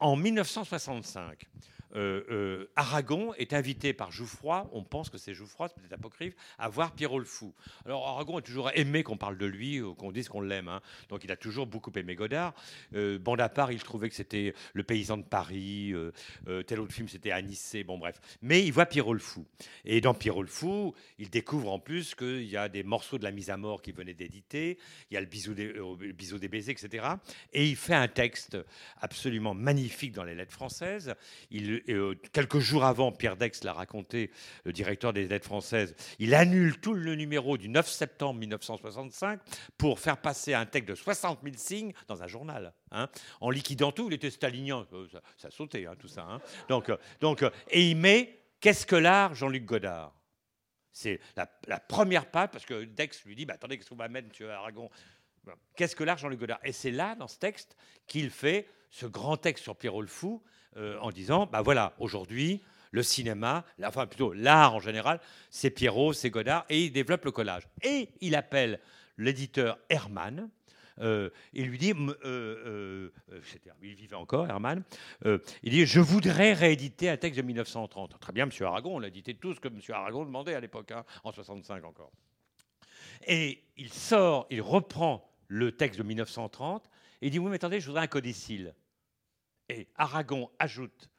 En 0.00 0.16
1965, 0.16 1.46
euh, 1.94 2.22
euh, 2.30 2.70
Aragon 2.76 3.34
est 3.34 3.52
invité 3.52 3.92
par 3.92 4.10
Jouffroy, 4.10 4.68
on 4.72 4.82
pense 4.84 5.10
que 5.10 5.18
c'est 5.18 5.34
Jouffroy, 5.34 5.68
c'est 5.68 5.76
peut-être 5.76 5.92
apocryphe, 5.92 6.34
à 6.58 6.68
voir 6.68 6.92
Pierrot 6.92 7.18
le 7.18 7.24
Fou. 7.24 7.54
Alors 7.84 8.06
Aragon 8.06 8.38
a 8.38 8.42
toujours 8.42 8.70
aimé 8.74 9.02
qu'on 9.02 9.16
parle 9.16 9.38
de 9.38 9.46
lui, 9.46 9.80
ou 9.80 9.94
qu'on 9.94 10.12
dise 10.12 10.28
qu'on 10.28 10.40
l'aime, 10.40 10.68
hein. 10.68 10.80
donc 11.08 11.24
il 11.24 11.32
a 11.32 11.36
toujours 11.36 11.66
beaucoup 11.66 11.92
aimé 11.96 12.14
Godard. 12.14 12.54
Euh, 12.94 13.18
bande 13.18 13.40
à 13.40 13.48
part, 13.48 13.72
il 13.72 13.82
trouvait 13.82 14.08
que 14.08 14.14
c'était 14.14 14.54
Le 14.72 14.82
Paysan 14.82 15.18
de 15.18 15.22
Paris, 15.22 15.92
euh, 15.92 16.12
euh, 16.48 16.62
tel 16.62 16.80
autre 16.80 16.92
film 16.92 17.08
c'était 17.08 17.30
Anissé, 17.30 17.84
bon 17.84 17.98
bref. 17.98 18.20
Mais 18.42 18.64
il 18.64 18.72
voit 18.72 18.86
Pierrot 18.86 19.14
le 19.14 19.18
Fou. 19.18 19.46
Et 19.84 20.00
dans 20.00 20.14
Pierrot 20.14 20.42
le 20.42 20.48
Fou, 20.48 20.94
il 21.18 21.30
découvre 21.30 21.72
en 21.72 21.78
plus 21.78 22.14
qu'il 22.14 22.44
y 22.44 22.56
a 22.56 22.68
des 22.68 22.82
morceaux 22.82 23.18
de 23.18 23.24
la 23.24 23.30
mise 23.30 23.50
à 23.50 23.56
mort 23.56 23.82
qui 23.82 23.92
venaient 23.92 24.14
d'éditer, 24.14 24.78
il 25.10 25.14
y 25.14 25.16
a 25.16 25.20
le 25.20 25.26
bisou 25.26 25.54
des, 25.54 25.66
euh, 25.66 25.96
le 25.98 26.12
bisou 26.12 26.38
des 26.38 26.48
baisers, 26.48 26.72
etc. 26.72 27.06
Et 27.52 27.66
il 27.68 27.76
fait 27.76 27.94
un 27.94 28.08
texte 28.08 28.56
absolument 29.00 29.54
magnifique 29.54 30.12
dans 30.12 30.24
les 30.24 30.34
lettres 30.34 30.52
françaises. 30.52 31.14
Il, 31.50 31.82
et, 31.86 31.92
euh, 31.94 32.14
quelques 32.32 32.58
jours 32.58 32.84
avant, 32.84 33.12
Pierre 33.12 33.36
Dex 33.36 33.64
l'a 33.64 33.72
raconté, 33.72 34.30
le 34.64 34.72
directeur 34.72 35.12
des 35.12 35.32
aides 35.32 35.44
françaises, 35.44 35.94
il 36.18 36.34
annule 36.34 36.80
tout 36.80 36.94
le 36.94 37.14
numéro 37.14 37.56
du 37.56 37.68
9 37.68 37.88
septembre 37.88 38.40
1965 38.40 39.40
pour 39.78 39.98
faire 39.98 40.16
passer 40.18 40.54
un 40.54 40.66
texte 40.66 40.88
de 40.88 40.94
60 40.94 41.40
000 41.42 41.54
signes 41.58 41.92
dans 42.08 42.22
un 42.22 42.26
journal. 42.26 42.72
hein. 42.90 43.08
en 43.40 43.50
liquidant 43.50 43.92
tout, 43.92 44.08
il 44.08 44.14
était 44.14 44.30
stalinien, 44.30 44.86
euh, 44.92 45.06
ça, 45.12 45.20
ça 45.36 45.50
sautait 45.50 45.86
hein, 45.86 45.94
tout 45.98 46.08
ça. 46.08 46.26
hein. 46.28 46.40
Donc, 46.68 46.88
euh, 46.88 46.96
donc, 47.20 47.44
et 47.70 47.90
il 47.90 47.96
met 47.96 48.40
Qu'est-ce 48.64 48.86
que 48.86 48.96
l'art, 48.96 49.34
Jean-Luc 49.34 49.66
Godard 49.66 50.18
C'est 50.90 51.20
la, 51.36 51.78
première 51.80 52.30
page, 52.30 52.48
parce 52.50 52.64
que 52.64 52.84
Dex 52.84 53.22
lui 53.26 53.36
dit 53.36 53.44
bah, 53.44 53.52
Attendez, 53.56 53.76
qu'est-ce 53.76 53.90
qu'on 53.90 53.96
m'amène, 53.96 54.26
monsieur 54.28 54.50
Aragon? 54.50 54.88
Qu'est-ce 55.76 55.94
que 55.94 56.02
l'art, 56.02 56.16
Jean-Luc 56.16 56.40
Godard 56.40 56.60
Et 56.64 56.72
c'est 56.72 56.90
là, 56.90 57.14
dans 57.14 57.28
ce 57.28 57.38
texte, 57.38 57.76
qu'il 58.06 58.30
fait 58.30 58.66
ce 58.88 59.04
grand 59.04 59.36
texte 59.36 59.64
sur 59.64 59.76
Pierrot 59.76 60.00
le 60.00 60.06
Fou, 60.06 60.42
euh, 60.76 60.98
en 61.00 61.10
disant 61.10 61.46
bah 61.46 61.62
voilà, 61.62 61.94
aujourd'hui, 61.98 62.60
le 62.90 63.02
cinéma, 63.02 63.64
la- 63.78 63.88
enfin 63.88 64.06
plutôt 64.06 64.32
l'art 64.32 64.74
en 64.74 64.80
général, 64.80 65.20
c'est 65.50 65.70
Pierrot, 65.70 66.12
c'est 66.12 66.30
Godard, 66.30 66.64
et 66.68 66.84
il 66.84 66.92
développe 66.92 67.24
le 67.24 67.32
collage. 67.32 67.64
Et 67.82 68.08
il 68.20 68.34
appelle 68.36 68.80
l'éditeur 69.18 69.78
Hermann. 69.88 70.48
euh, 71.00 71.30
il 71.52 71.66
lui 71.66 71.78
dit, 71.78 71.92
euh, 72.24 73.10
il 73.82 73.94
vivait 73.94 74.14
encore, 74.14 74.46
Hermann, 74.46 74.84
euh, 75.26 75.38
il 75.64 75.70
dit, 75.72 75.86
je 75.86 75.98
voudrais 76.00 76.52
rééditer 76.52 77.08
un 77.10 77.16
texte 77.16 77.40
de 77.40 77.44
1930. 77.44 78.18
Très 78.20 78.32
bien, 78.32 78.46
Monsieur 78.46 78.66
Aragon, 78.66 78.96
on 78.96 78.98
l'a 79.00 79.08
édité 79.08 79.34
tout 79.34 79.54
ce 79.54 79.60
que 79.60 79.68
Monsieur 79.68 79.94
Aragon 79.94 80.24
demandait 80.24 80.54
à 80.54 80.60
l'époque, 80.60 80.92
hein, 80.92 81.04
en 81.24 81.32
65 81.32 81.84
encore. 81.84 82.12
Et 83.26 83.62
il 83.76 83.92
sort, 83.92 84.46
il 84.50 84.60
reprend 84.62 85.28
le 85.48 85.72
texte 85.72 85.98
de 85.98 86.04
1930 86.04 86.88
et 87.22 87.26
il 87.26 87.30
dit 87.30 87.38
Oui, 87.38 87.48
mais 87.50 87.56
attendez, 87.56 87.80
je 87.80 87.86
voudrais 87.86 88.02
un 88.02 88.06
codicile. 88.06 88.74
Et 89.68 89.86
Aragon 89.96 90.50
ajoute 90.58 91.10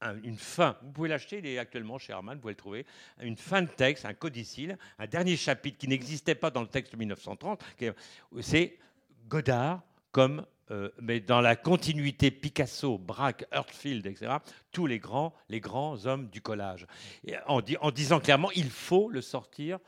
un- 0.00 0.20
une 0.22 0.36
fin, 0.36 0.76
vous 0.82 0.90
pouvez 0.92 1.08
l'acheter, 1.08 1.38
il 1.38 1.46
est 1.46 1.58
actuellement 1.58 1.98
chez 1.98 2.12
Hermann, 2.12 2.36
vous 2.36 2.42
pouvez 2.42 2.52
le 2.52 2.56
trouver, 2.56 2.86
une 3.20 3.36
fin 3.36 3.62
de 3.62 3.68
texte, 3.68 4.04
un 4.04 4.14
codicile, 4.14 4.76
un 4.98 5.06
dernier 5.06 5.36
chapitre 5.36 5.78
qui 5.78 5.86
n'existait 5.88 6.34
pas 6.34 6.50
dans 6.50 6.60
le 6.62 6.66
texte 6.66 6.92
de 6.92 6.98
1930, 6.98 7.62
qui 7.76 7.84
est- 7.86 7.94
c'est 8.40 8.78
Godard 9.28 9.82
comme. 10.10 10.46
euh, 10.70 10.88
mais 11.02 11.20
dans 11.20 11.42
la 11.42 11.54
continuité 11.54 12.30
Picasso, 12.30 12.96
Braque, 12.96 13.44
Heartfield, 13.52 14.06
etc., 14.06 14.36
tous 14.70 14.86
les 14.86 14.98
grands, 15.00 15.34
les 15.50 15.60
grands 15.60 16.06
hommes 16.06 16.28
du 16.30 16.40
collage. 16.40 16.86
En, 17.46 17.60
en 17.80 17.90
disant 17.90 18.20
clairement, 18.20 18.50
il 18.52 18.70
faut 18.70 19.10
le 19.10 19.20
sortir 19.20 19.78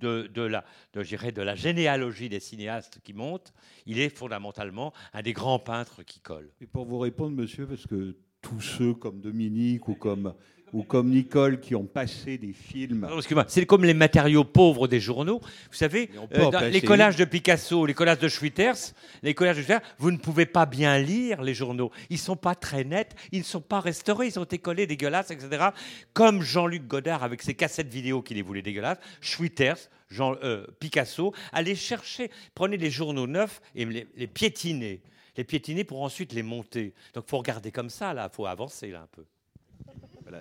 de, 0.00 0.42
la, 0.42 0.64
de, 0.92 1.42
la 1.42 1.54
généalogie 1.54 2.28
des 2.28 2.40
cinéastes 2.40 3.00
qui 3.02 3.12
montent, 3.12 3.52
il 3.86 3.98
est 3.98 4.08
fondamentalement 4.08 4.92
un 5.12 5.22
des 5.22 5.32
grands 5.32 5.58
peintres 5.58 6.02
qui 6.02 6.20
collent. 6.20 6.50
Et 6.60 6.66
pour 6.66 6.84
vous 6.84 6.98
répondre, 6.98 7.36
monsieur, 7.36 7.66
parce 7.66 7.86
que 7.86 8.16
tous 8.40 8.60
ceux 8.60 8.94
comme 8.94 9.20
Dominique 9.20 9.88
ou 9.88 9.94
comme, 9.94 10.34
ou 10.72 10.82
comme 10.82 11.10
Nicole 11.10 11.60
qui 11.60 11.74
ont 11.74 11.84
passé 11.84 12.38
des 12.38 12.52
films. 12.52 13.08
Excuse-moi, 13.16 13.44
C'est 13.48 13.66
comme 13.66 13.84
les 13.84 13.94
matériaux 13.94 14.44
pauvres 14.44 14.88
des 14.88 15.00
journaux. 15.00 15.40
Vous 15.40 15.76
savez, 15.76 16.08
peut 16.08 16.26
euh, 16.34 16.50
dans 16.50 16.70
les 16.70 16.80
collages 16.80 17.16
de 17.16 17.24
Picasso, 17.24 17.86
les 17.86 17.94
collages 17.94 18.18
de 18.18 18.28
Schwitters, 18.28 18.92
les 19.22 19.34
collages 19.34 19.56
de 19.56 19.62
Schwitters, 19.62 19.86
vous 19.98 20.10
ne 20.10 20.16
pouvez 20.18 20.46
pas 20.46 20.66
bien 20.66 20.98
lire 20.98 21.42
les 21.42 21.54
journaux. 21.54 21.90
Ils 22.10 22.14
ne 22.14 22.18
sont 22.18 22.36
pas 22.36 22.54
très 22.54 22.84
nets, 22.84 23.14
ils 23.32 23.40
ne 23.40 23.44
sont 23.44 23.60
pas 23.60 23.80
restaurés, 23.80 24.26
ils 24.26 24.38
ont 24.38 24.44
été 24.44 24.58
collés 24.58 24.86
dégueulasses, 24.86 25.30
etc. 25.30 25.68
Comme 26.12 26.42
Jean-Luc 26.42 26.86
Godard 26.86 27.22
avec 27.22 27.42
ses 27.42 27.54
cassettes 27.54 27.88
vidéo 27.88 28.22
qu'il 28.22 28.36
les 28.36 28.42
voulait 28.42 28.62
dégueulasses, 28.62 28.98
Schwitters, 29.20 29.88
Jean, 30.10 30.36
euh, 30.42 30.66
Picasso, 30.80 31.34
allez 31.52 31.74
chercher, 31.74 32.30
prenez 32.54 32.76
les 32.76 32.90
journaux 32.90 33.26
neufs 33.26 33.60
et 33.74 33.84
les, 33.84 34.06
les 34.16 34.26
piétiner. 34.26 35.00
Les 35.36 35.44
piétiner 35.44 35.84
pour 35.84 36.02
ensuite 36.02 36.32
les 36.32 36.42
monter. 36.42 36.94
Donc 37.14 37.24
il 37.26 37.30
faut 37.30 37.38
regarder 37.38 37.70
comme 37.70 37.90
ça, 37.90 38.12
là, 38.12 38.28
il 38.32 38.34
faut 38.34 38.46
avancer 38.46 38.90
là 38.90 39.02
un 39.02 39.06
peu. 39.06 39.24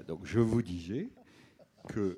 Donc 0.08 0.26
je 0.26 0.40
vous 0.40 0.62
disais 0.62 1.10
que 1.90 2.18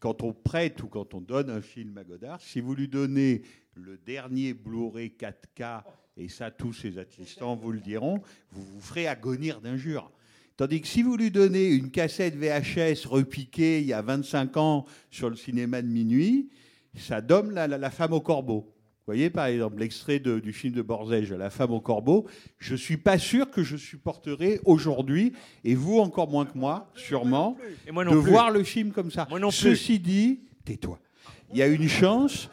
quand 0.00 0.22
on 0.22 0.32
prête 0.32 0.82
ou 0.82 0.88
quand 0.88 1.14
on 1.14 1.20
donne 1.20 1.50
un 1.50 1.60
film 1.62 1.96
à 1.98 2.04
Godard, 2.04 2.40
si 2.40 2.60
vous 2.60 2.74
lui 2.74 2.88
donnez 2.88 3.42
le 3.74 3.96
dernier 3.98 4.52
Blu-ray 4.54 5.12
4K, 5.18 5.82
et 6.16 6.28
ça 6.28 6.50
tous 6.50 6.72
ses 6.72 6.98
assistants 6.98 7.56
vous 7.56 7.72
le 7.72 7.80
diront, 7.80 8.20
vous 8.52 8.62
vous 8.64 8.80
ferez 8.80 9.06
agonir 9.08 9.60
d'injures. 9.60 10.10
Tandis 10.56 10.80
que 10.80 10.86
si 10.86 11.02
vous 11.02 11.16
lui 11.16 11.30
donnez 11.30 11.70
une 11.74 11.90
cassette 11.90 12.36
VHS 12.36 13.06
repiquée 13.06 13.80
il 13.80 13.86
y 13.86 13.92
a 13.92 14.02
25 14.02 14.56
ans 14.56 14.84
sur 15.10 15.28
le 15.30 15.36
cinéma 15.36 15.82
de 15.82 15.88
minuit, 15.88 16.50
ça 16.96 17.20
donne 17.20 17.52
la, 17.52 17.66
la- 17.66 17.78
la 17.78 17.90
femme 17.90 18.12
au 18.12 18.20
corbeau. 18.20 18.73
Vous 19.06 19.12
voyez, 19.12 19.28
par 19.28 19.44
exemple, 19.46 19.80
l'extrait 19.80 20.18
du 20.18 20.52
film 20.54 20.72
de 20.72 20.80
Borzège, 20.80 21.30
La 21.34 21.50
femme 21.50 21.72
au 21.72 21.80
corbeau. 21.82 22.26
Je 22.56 22.72
ne 22.72 22.78
suis 22.78 22.96
pas 22.96 23.18
sûr 23.18 23.50
que 23.50 23.62
je 23.62 23.76
supporterai 23.76 24.60
aujourd'hui, 24.64 25.34
et 25.62 25.74
vous 25.74 25.98
encore 25.98 26.30
moins 26.30 26.46
que 26.46 26.56
moi, 26.56 26.90
sûrement, 26.94 27.58
Et 27.86 27.92
moi 27.92 28.02
non 28.06 28.12
de 28.14 28.20
plus. 28.22 28.30
voir 28.30 28.50
le 28.50 28.64
film 28.64 28.92
comme 28.92 29.10
ça. 29.10 29.26
Moi 29.28 29.38
non 29.40 29.48
plus. 29.48 29.56
Ceci 29.58 29.98
dit, 29.98 30.40
tais-toi. 30.64 30.98
Il 31.52 31.58
y 31.58 31.62
a 31.62 31.66
une 31.66 31.86
chance 31.86 32.48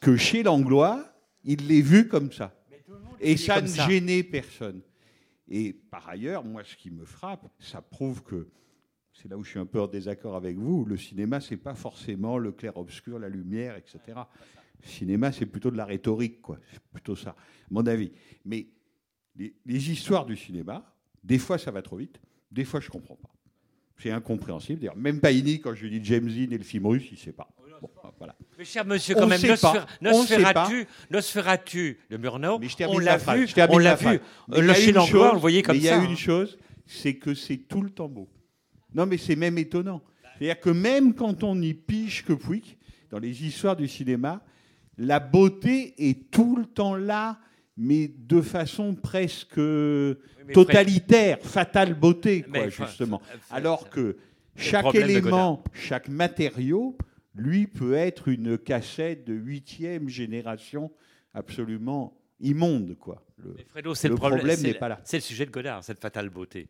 que 0.00 0.16
chez 0.16 0.42
Langlois, 0.42 1.04
il 1.44 1.68
l'ait 1.68 1.80
vu 1.80 2.08
comme 2.08 2.32
ça. 2.32 2.52
Et 3.20 3.36
ça 3.36 3.60
ne 3.60 3.68
ça. 3.68 3.88
gênait 3.88 4.24
personne. 4.24 4.80
Et 5.48 5.72
par 5.72 6.08
ailleurs, 6.08 6.42
moi, 6.44 6.62
ce 6.64 6.74
qui 6.76 6.90
me 6.90 7.04
frappe, 7.04 7.46
ça 7.60 7.80
prouve 7.80 8.24
que 8.24 8.48
c'est 9.12 9.28
là 9.28 9.36
où 9.36 9.44
je 9.44 9.50
suis 9.50 9.58
un 9.60 9.66
peu 9.66 9.80
en 9.80 9.86
désaccord 9.86 10.34
avec 10.34 10.56
vous. 10.56 10.84
Le 10.84 10.96
cinéma, 10.96 11.40
c'est 11.40 11.56
pas 11.56 11.74
forcément 11.74 12.36
le 12.36 12.50
clair-obscur, 12.50 13.18
la 13.20 13.28
lumière, 13.28 13.76
etc. 13.76 14.18
Le 14.82 14.88
cinéma, 14.88 15.32
c'est 15.32 15.46
plutôt 15.46 15.70
de 15.70 15.76
la 15.76 15.84
rhétorique, 15.84 16.40
quoi. 16.40 16.58
C'est 16.72 16.80
plutôt 16.92 17.16
ça, 17.16 17.30
à 17.30 17.36
mon 17.70 17.86
avis. 17.86 18.12
Mais 18.44 18.66
les, 19.36 19.54
les 19.66 19.90
histoires 19.90 20.24
du 20.26 20.36
cinéma, 20.36 20.84
des 21.24 21.38
fois, 21.38 21.58
ça 21.58 21.70
va 21.70 21.82
trop 21.82 21.96
vite. 21.96 22.20
Des 22.50 22.64
fois, 22.64 22.80
je 22.80 22.88
comprends 22.88 23.16
pas. 23.16 23.28
C'est 23.98 24.10
incompréhensible. 24.12 24.80
D'ailleurs, 24.80 24.96
même 24.96 25.20
Paini, 25.20 25.60
quand 25.60 25.74
je 25.74 25.86
lui 25.86 25.98
dis 25.98 26.04
James 26.06 26.26
Dean 26.28 26.52
et 26.52 26.58
le 26.58 26.62
film 26.64 26.86
russe, 26.86 27.06
il 27.10 27.14
ne 27.14 27.18
sait 27.18 27.32
pas. 27.32 27.48
Bon, 27.80 27.90
voilà. 28.18 28.34
Mais 28.56 28.64
cher 28.64 28.84
monsieur, 28.84 29.14
On 29.16 29.20
quand 29.20 29.26
même, 29.28 29.38
sait 29.38 29.56
pas. 29.56 29.86
Nosfer- 30.02 30.08
On 30.12 30.22
sait 30.24 30.38
Nosferatu, 30.38 30.86
Nosferatu 31.10 31.98
de 32.10 32.16
Murnau, 32.16 32.58
Mais 32.58 32.68
je 32.68 32.76
termine 32.76 32.96
on 32.96 32.98
la 33.00 33.16
vu, 33.16 33.46
on 33.68 33.78
la 33.78 33.94
vu. 33.94 34.06
Y 34.16 34.60
Le 34.60 34.74
chose- 34.74 35.14
on 35.30 35.34
le 35.34 35.38
voyait 35.38 35.62
comme 35.62 35.76
mais 35.76 35.82
Il 35.82 35.84
y 35.84 35.88
ça. 35.88 35.96
a 35.96 36.00
hein. 36.00 36.08
une 36.08 36.16
chose, 36.16 36.58
c'est 36.86 37.14
que 37.14 37.34
c'est 37.34 37.56
tout 37.58 37.82
le 37.82 37.90
temps 37.90 38.08
beau. 38.08 38.28
Non, 38.94 39.06
mais 39.06 39.16
c'est 39.16 39.36
même 39.36 39.58
étonnant. 39.58 40.02
C'est-à-dire 40.38 40.60
que 40.60 40.70
même 40.70 41.14
quand 41.14 41.44
on 41.44 41.54
n'y 41.56 41.74
pige 41.74 42.24
que 42.24 42.32
Pouic, 42.32 42.78
dans 43.10 43.18
les 43.18 43.44
histoires 43.46 43.76
du 43.76 43.86
cinéma, 43.86 44.42
la 44.98 45.20
beauté 45.20 45.94
est 45.98 46.30
tout 46.30 46.56
le 46.56 46.66
temps 46.66 46.96
là, 46.96 47.38
mais 47.76 48.08
de 48.08 48.40
façon 48.40 48.94
presque 48.94 49.60
totalitaire, 50.52 51.38
fatale 51.40 51.94
beauté, 51.94 52.42
quoi, 52.42 52.68
justement. 52.68 53.22
Alors 53.50 53.88
que 53.88 54.16
chaque 54.56 54.94
élément, 54.96 55.62
chaque 55.72 56.08
matériau, 56.08 56.98
lui, 57.34 57.68
peut 57.68 57.94
être 57.94 58.26
une 58.26 58.58
cassette 58.58 59.24
de 59.24 59.34
huitième 59.34 60.08
génération 60.08 60.90
absolument 61.32 62.17
immonde, 62.40 62.96
quoi. 62.98 63.22
Le, 63.38 63.54
Fredo, 63.68 63.92
le 63.92 64.08
le 64.08 64.14
problème, 64.16 64.60
n'est 64.62 64.74
pas 64.74 64.88
là. 64.88 65.00
C'est 65.04 65.18
le 65.18 65.22
sujet 65.22 65.46
de 65.46 65.50
Godard, 65.50 65.84
cette 65.84 66.00
fatale 66.00 66.28
beauté. 66.28 66.68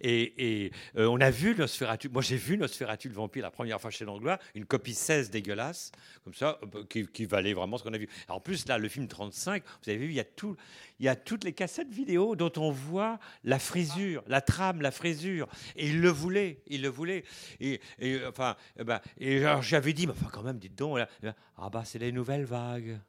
Et, 0.00 0.64
et, 0.66 0.72
euh, 0.96 1.06
on 1.06 1.20
a 1.20 1.30
vu 1.30 1.54
Nosferatu. 1.56 2.08
Moi, 2.08 2.22
j'ai 2.22 2.36
vu 2.36 2.56
Nosferatu 2.56 3.08
le 3.08 3.14
vampire 3.14 3.42
la 3.42 3.50
première 3.50 3.80
fois 3.80 3.90
chez 3.90 4.04
Langlois, 4.04 4.38
une 4.54 4.66
copie 4.66 4.94
16 4.94 5.30
dégueulasse, 5.30 5.90
comme 6.22 6.34
ça, 6.34 6.60
euh, 6.76 6.84
qui, 6.88 7.06
qui 7.08 7.24
valait 7.24 7.54
vraiment 7.54 7.76
ce 7.76 7.82
qu'on 7.82 7.92
a 7.92 7.98
vu. 7.98 8.08
Alors, 8.28 8.38
en 8.38 8.40
plus, 8.40 8.66
là, 8.68 8.78
le 8.78 8.88
film 8.88 9.08
35, 9.08 9.64
vous 9.64 9.90
avez 9.90 9.98
vu, 9.98 10.06
il 10.06 10.14
y 10.14 10.20
a 10.20 10.24
tout, 10.24 10.56
il 11.00 11.06
y 11.06 11.08
a 11.08 11.16
toutes 11.16 11.42
les 11.42 11.52
cassettes 11.52 11.92
vidéo 11.92 12.36
dont 12.36 12.52
on 12.56 12.70
voit 12.70 13.18
la 13.42 13.58
frisure, 13.58 14.22
la 14.28 14.40
trame, 14.40 14.82
la 14.82 14.92
frisure. 14.92 15.48
Et 15.74 15.88
il 15.88 16.00
le 16.00 16.10
voulait, 16.10 16.62
il 16.68 16.82
le 16.82 16.88
voulait. 16.88 17.24
Et, 17.58 17.80
et, 17.98 18.14
euh, 18.14 18.30
enfin, 18.30 18.56
eh 18.78 18.84
ben, 18.84 19.00
et 19.18 19.42
j'avais 19.60 19.92
dit, 19.92 20.06
mais 20.06 20.12
enfin, 20.12 20.28
quand 20.32 20.42
même, 20.42 20.58
dites 20.58 20.76
donc, 20.76 20.98
là, 20.98 21.08
ah 21.56 21.68
bah, 21.68 21.82
c'est 21.84 21.98
les 21.98 22.12
nouvelles 22.12 22.44
vagues. 22.44 23.00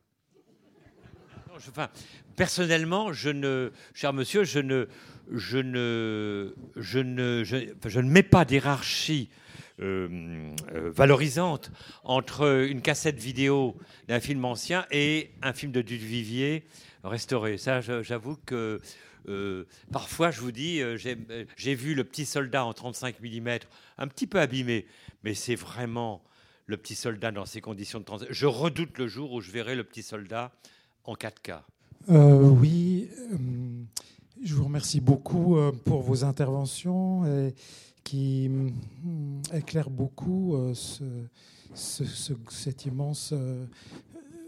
Personnellement, 2.35 3.11
cher 3.13 4.13
monsieur, 4.13 4.43
je 4.43 4.59
ne, 4.59 4.87
mets 8.01 8.23
pas 8.23 8.45
d'hierarchie 8.45 9.29
euh, 9.81 10.53
euh, 10.73 10.91
valorisante 10.91 11.71
entre 12.03 12.67
une 12.69 12.81
cassette 12.83 13.17
vidéo 13.17 13.75
d'un 14.07 14.19
film 14.19 14.45
ancien 14.45 14.85
et 14.91 15.31
un 15.41 15.53
film 15.53 15.71
de 15.71 15.81
Duvivier 15.81 16.65
restauré. 17.03 17.57
Ça, 17.57 17.81
j'avoue 17.81 18.37
que 18.45 18.79
euh, 19.27 19.65
parfois, 19.91 20.29
je 20.29 20.41
vous 20.41 20.51
dis, 20.51 20.81
j'ai 20.97 21.17
j'ai 21.57 21.73
vu 21.73 21.95
le 21.95 22.03
petit 22.03 22.25
soldat 22.25 22.63
en 22.63 22.73
35 22.73 23.19
mm, 23.21 23.57
un 23.97 24.07
petit 24.07 24.27
peu 24.27 24.39
abîmé, 24.39 24.85
mais 25.23 25.33
c'est 25.33 25.55
vraiment 25.55 26.23
le 26.67 26.77
petit 26.77 26.95
soldat 26.95 27.31
dans 27.31 27.45
ces 27.45 27.61
conditions 27.61 27.99
de 27.99 28.05
transit. 28.05 28.27
Je 28.29 28.45
redoute 28.45 28.97
le 28.99 29.07
jour 29.07 29.31
où 29.31 29.41
je 29.41 29.51
verrai 29.51 29.75
le 29.75 29.83
petit 29.83 30.03
soldat 30.03 30.51
en 31.05 31.13
4K. 31.15 31.61
Euh, 32.09 32.49
oui, 32.49 33.07
euh, 33.31 33.37
je 34.43 34.55
vous 34.55 34.63
remercie 34.65 34.99
beaucoup 35.01 35.57
euh, 35.57 35.71
pour 35.85 36.01
vos 36.01 36.23
interventions 36.23 37.23
qui 38.03 38.49
éclairent 39.53 39.89
beaucoup 39.91 40.55
ce, 40.73 41.03
ce- 41.75 42.05
ce- 42.05 42.33
cet 42.49 42.85
immense 42.85 43.33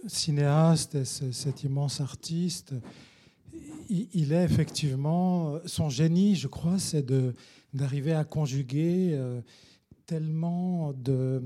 cinéaste 0.07 0.95
et 0.95 1.05
ce- 1.05 1.31
cet 1.31 1.63
immense 1.63 2.01
artiste. 2.01 2.73
Il, 3.89 4.33
est 4.33 4.43
effectivement, 4.43 5.59
son 5.65 5.89
génie, 5.89 6.35
je 6.35 6.47
crois, 6.47 6.79
c'est 6.79 7.05
d'arriver 7.73 8.13
à 8.13 8.23
conjuguer 8.23 9.19
tellement 10.07 10.93
de 10.93 11.41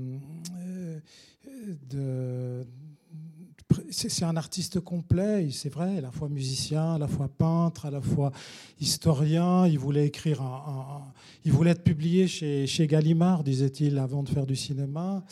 c'est 3.90 4.24
un 4.24 4.36
artiste 4.36 4.80
complet, 4.80 5.48
c'est 5.50 5.68
vrai, 5.68 5.98
à 5.98 6.00
la 6.00 6.10
fois 6.10 6.28
musicien, 6.28 6.94
à 6.94 6.98
la 6.98 7.08
fois 7.08 7.28
peintre, 7.28 7.86
à 7.86 7.90
la 7.90 8.00
fois 8.00 8.32
historien. 8.80 9.66
Il 9.66 9.78
voulait 9.78 10.06
écrire, 10.06 10.42
il 11.44 11.52
voulait 11.52 11.72
être 11.72 11.84
publié 11.84 12.26
chez, 12.26 12.66
chez 12.66 12.86
Gallimard, 12.86 13.44
disait-il, 13.44 13.98
avant 13.98 14.22
de 14.22 14.28
faire 14.28 14.46
du 14.46 14.56
cinéma. 14.56 15.24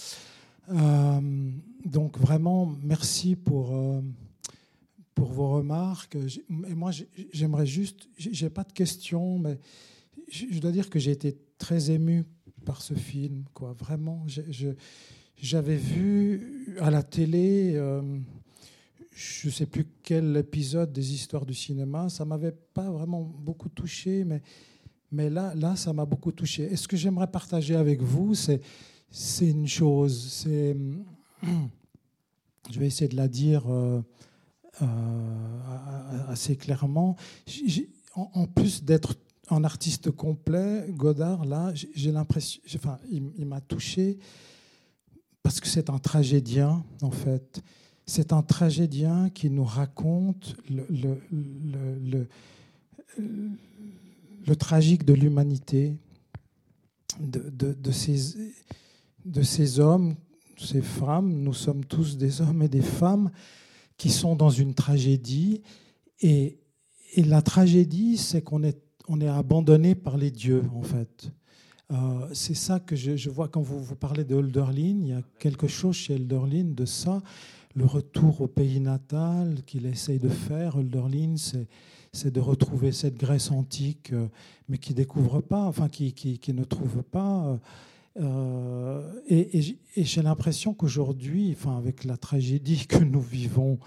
Euh, 0.70 1.50
donc 1.84 2.18
vraiment, 2.18 2.72
merci 2.82 3.36
pour 3.36 3.74
euh, 3.74 4.00
pour 5.14 5.32
vos 5.32 5.48
remarques. 5.48 6.16
Et 6.68 6.74
moi, 6.74 6.90
j'aimerais 7.32 7.66
juste, 7.66 8.08
j'ai 8.18 8.50
pas 8.50 8.64
de 8.64 8.72
questions, 8.72 9.38
mais 9.38 9.58
je 10.30 10.58
dois 10.58 10.72
dire 10.72 10.90
que 10.90 10.98
j'ai 10.98 11.10
été 11.10 11.36
très 11.58 11.90
ému 11.90 12.24
par 12.66 12.82
ce 12.82 12.94
film, 12.94 13.44
quoi. 13.54 13.72
Vraiment, 13.72 14.24
j'avais 15.36 15.76
vu 15.76 16.76
à 16.80 16.90
la 16.90 17.02
télé, 17.02 17.72
euh, 17.74 18.18
je 19.14 19.48
ne 19.48 19.52
sais 19.52 19.66
plus 19.66 19.86
quel 20.02 20.36
épisode 20.36 20.92
des 20.92 21.12
histoires 21.12 21.46
du 21.46 21.54
cinéma, 21.54 22.08
ça 22.08 22.24
m'avait 22.24 22.52
pas 22.52 22.90
vraiment 22.90 23.22
beaucoup 23.22 23.68
touché, 23.68 24.24
mais, 24.24 24.42
mais 25.12 25.30
là, 25.30 25.54
là, 25.54 25.76
ça 25.76 25.92
m'a 25.92 26.04
beaucoup 26.04 26.32
touché. 26.32 26.64
Et 26.64 26.76
ce 26.76 26.88
que 26.88 26.96
j'aimerais 26.96 27.30
partager 27.30 27.76
avec 27.76 28.02
vous, 28.02 28.34
c'est, 28.34 28.60
c'est 29.10 29.48
une 29.48 29.68
chose, 29.68 30.32
c'est, 30.32 30.76
je 32.70 32.80
vais 32.80 32.86
essayer 32.86 33.08
de 33.08 33.16
la 33.16 33.28
dire 33.28 33.70
euh, 33.70 34.02
euh, 34.82 34.86
assez 36.28 36.56
clairement. 36.56 37.16
en, 38.14 38.46
plus 38.46 38.84
d'être 38.84 39.14
un 39.48 39.64
artiste 39.64 40.10
complet, 40.10 40.86
Godard, 40.90 41.44
là, 41.44 41.72
j'ai 41.74 42.10
l'impression, 42.10 42.60
enfin, 42.74 42.98
il 43.10 43.46
m'a 43.46 43.60
touché 43.60 44.18
parce 45.46 45.60
que 45.60 45.68
c'est 45.68 45.90
un 45.90 46.00
tragédien, 46.00 46.84
en 47.02 47.12
fait. 47.12 47.62
C'est 48.04 48.32
un 48.32 48.42
tragédien 48.42 49.30
qui 49.30 49.48
nous 49.48 49.62
raconte 49.62 50.56
le, 50.68 51.16
tragique 54.58 55.04
de 55.04 55.12
l'humanité, 55.12 55.94
de, 57.20 57.92
ces, 57.92 59.78
hommes, 59.78 60.16
ces 60.58 60.82
femmes, 60.82 61.30
nous 61.30 61.54
sommes 61.54 61.84
tous 61.84 62.16
des 62.16 62.40
hommes 62.40 62.62
et 62.62 62.68
des 62.68 62.82
femmes 62.82 63.30
qui 63.96 64.10
sont 64.10 64.34
dans 64.34 64.50
une 64.50 64.74
tragédie. 64.74 65.62
Et, 66.22 66.58
la 67.18 67.40
tragédie, 67.40 68.16
c'est 68.16 68.42
qu'on 68.42 68.64
est, 68.64 68.82
on 69.06 69.20
est 69.20 69.28
abandonné 69.28 69.94
par 69.94 70.16
les 70.16 70.32
dieux, 70.32 70.64
en 70.74 70.82
fait. 70.82 71.30
Euh, 71.92 72.28
c'est 72.32 72.54
ça 72.54 72.80
que 72.80 72.96
je, 72.96 73.30
vois 73.30 73.48
quand 73.48 73.60
vous, 73.60 73.94
parlez 73.94 74.24
de 74.24 74.34
Hölderlin. 74.34 74.98
Il 75.00 75.08
y 75.08 75.12
a 75.12 75.22
quelque 75.38 75.68
chose 75.68 75.94
chez 75.94 76.14
Hölderlin 76.14 76.72
de 76.74 76.84
ça. 76.84 77.22
Le 77.74 77.84
retour 77.84 78.40
au 78.40 78.46
pays 78.48 78.80
natal 78.80 79.58
qu'il 79.66 79.86
essaye 79.86 80.18
de 80.18 80.28
faire, 80.28 80.78
Hölderlin, 80.78 81.34
c'est 82.12 82.32
de 82.32 82.40
retrouver 82.40 82.90
cette 82.90 83.18
Grèce 83.18 83.50
antique, 83.50 84.12
euh, 84.12 84.26
mais 84.68 84.78
qui 84.78 84.94
découvre 84.94 85.40
pas, 85.42 85.64
enfin 85.64 85.88
qui, 85.88 86.40
ne 86.48 86.64
trouve 86.64 87.02
pas. 87.02 87.58
Euh, 88.18 89.12
et, 89.28 89.76
et 89.96 90.04
j'ai 90.04 90.22
l'impression 90.22 90.72
qu'aujourd'hui, 90.72 91.54
enfin 91.56 91.76
avec 91.76 92.04
la 92.04 92.16
tragédie 92.16 92.86
que 92.86 93.04
nous 93.04 93.20
vivons 93.20 93.78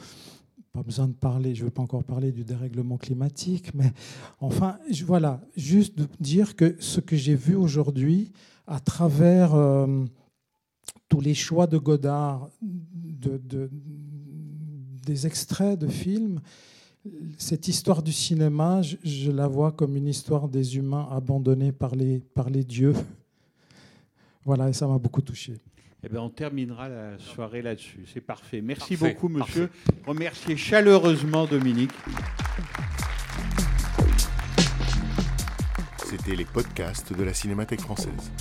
pas 0.72 0.84
besoin 0.84 1.08
de 1.08 1.14
parler, 1.14 1.56
je 1.56 1.62
ne 1.62 1.66
veux 1.66 1.72
pas 1.72 1.82
encore 1.82 2.04
parler 2.04 2.32
du 2.32 2.44
dérèglement 2.44 2.98
climatique, 2.98 3.74
mais 3.74 3.92
enfin, 4.40 4.78
voilà, 5.06 5.42
juste 5.56 5.98
de 5.98 6.08
dire 6.20 6.56
que 6.56 6.76
ce 6.80 7.00
que 7.00 7.16
j'ai 7.16 7.36
vu 7.36 7.56
aujourd'hui, 7.56 8.32
à 8.68 8.80
travers 8.80 9.56
euh, 9.56 10.06
tous 11.08 11.22
les 11.22 11.34
choix 11.34 11.66
de 11.66 11.78
Godard, 11.78 12.50
de, 12.62 13.70
des 15.06 15.26
extraits 15.26 15.80
de 15.80 15.88
films, 15.88 16.40
cette 17.38 17.68
histoire 17.68 18.04
du 18.04 18.12
cinéma, 18.12 18.82
je, 18.82 19.32
la 19.32 19.48
vois 19.48 19.72
comme 19.72 19.96
une 19.96 20.08
histoire 20.08 20.48
des 20.48 20.78
humains 20.78 21.08
abandonnés 21.12 21.72
par 21.72 21.96
les, 21.96 22.20
par 22.20 22.50
les 22.50 22.64
dieux. 22.64 22.94
Voilà, 24.46 24.70
et 24.70 24.74
ça 24.74 24.88
m'a 24.88 24.98
beaucoup 24.98 25.22
touché. 25.22 25.60
Eh 26.02 26.08
ben, 26.08 26.20
on 26.20 26.30
terminera 26.30 26.88
la 26.88 27.20
soirée 27.20 27.62
là-dessus. 27.62 28.06
C'est 28.14 28.22
parfait. 28.22 28.62
Merci 28.62 28.96
beaucoup, 28.96 29.28
monsieur. 29.28 29.70
Remerciez 30.08 30.56
chaleureusement 30.56 31.46
Dominique. 31.46 31.92
C'était 35.98 36.36
les 36.36 36.46
podcasts 36.46 37.14
de 37.14 37.24
la 37.24 37.34
Cinémathèque 37.34 37.82
française. 37.82 38.32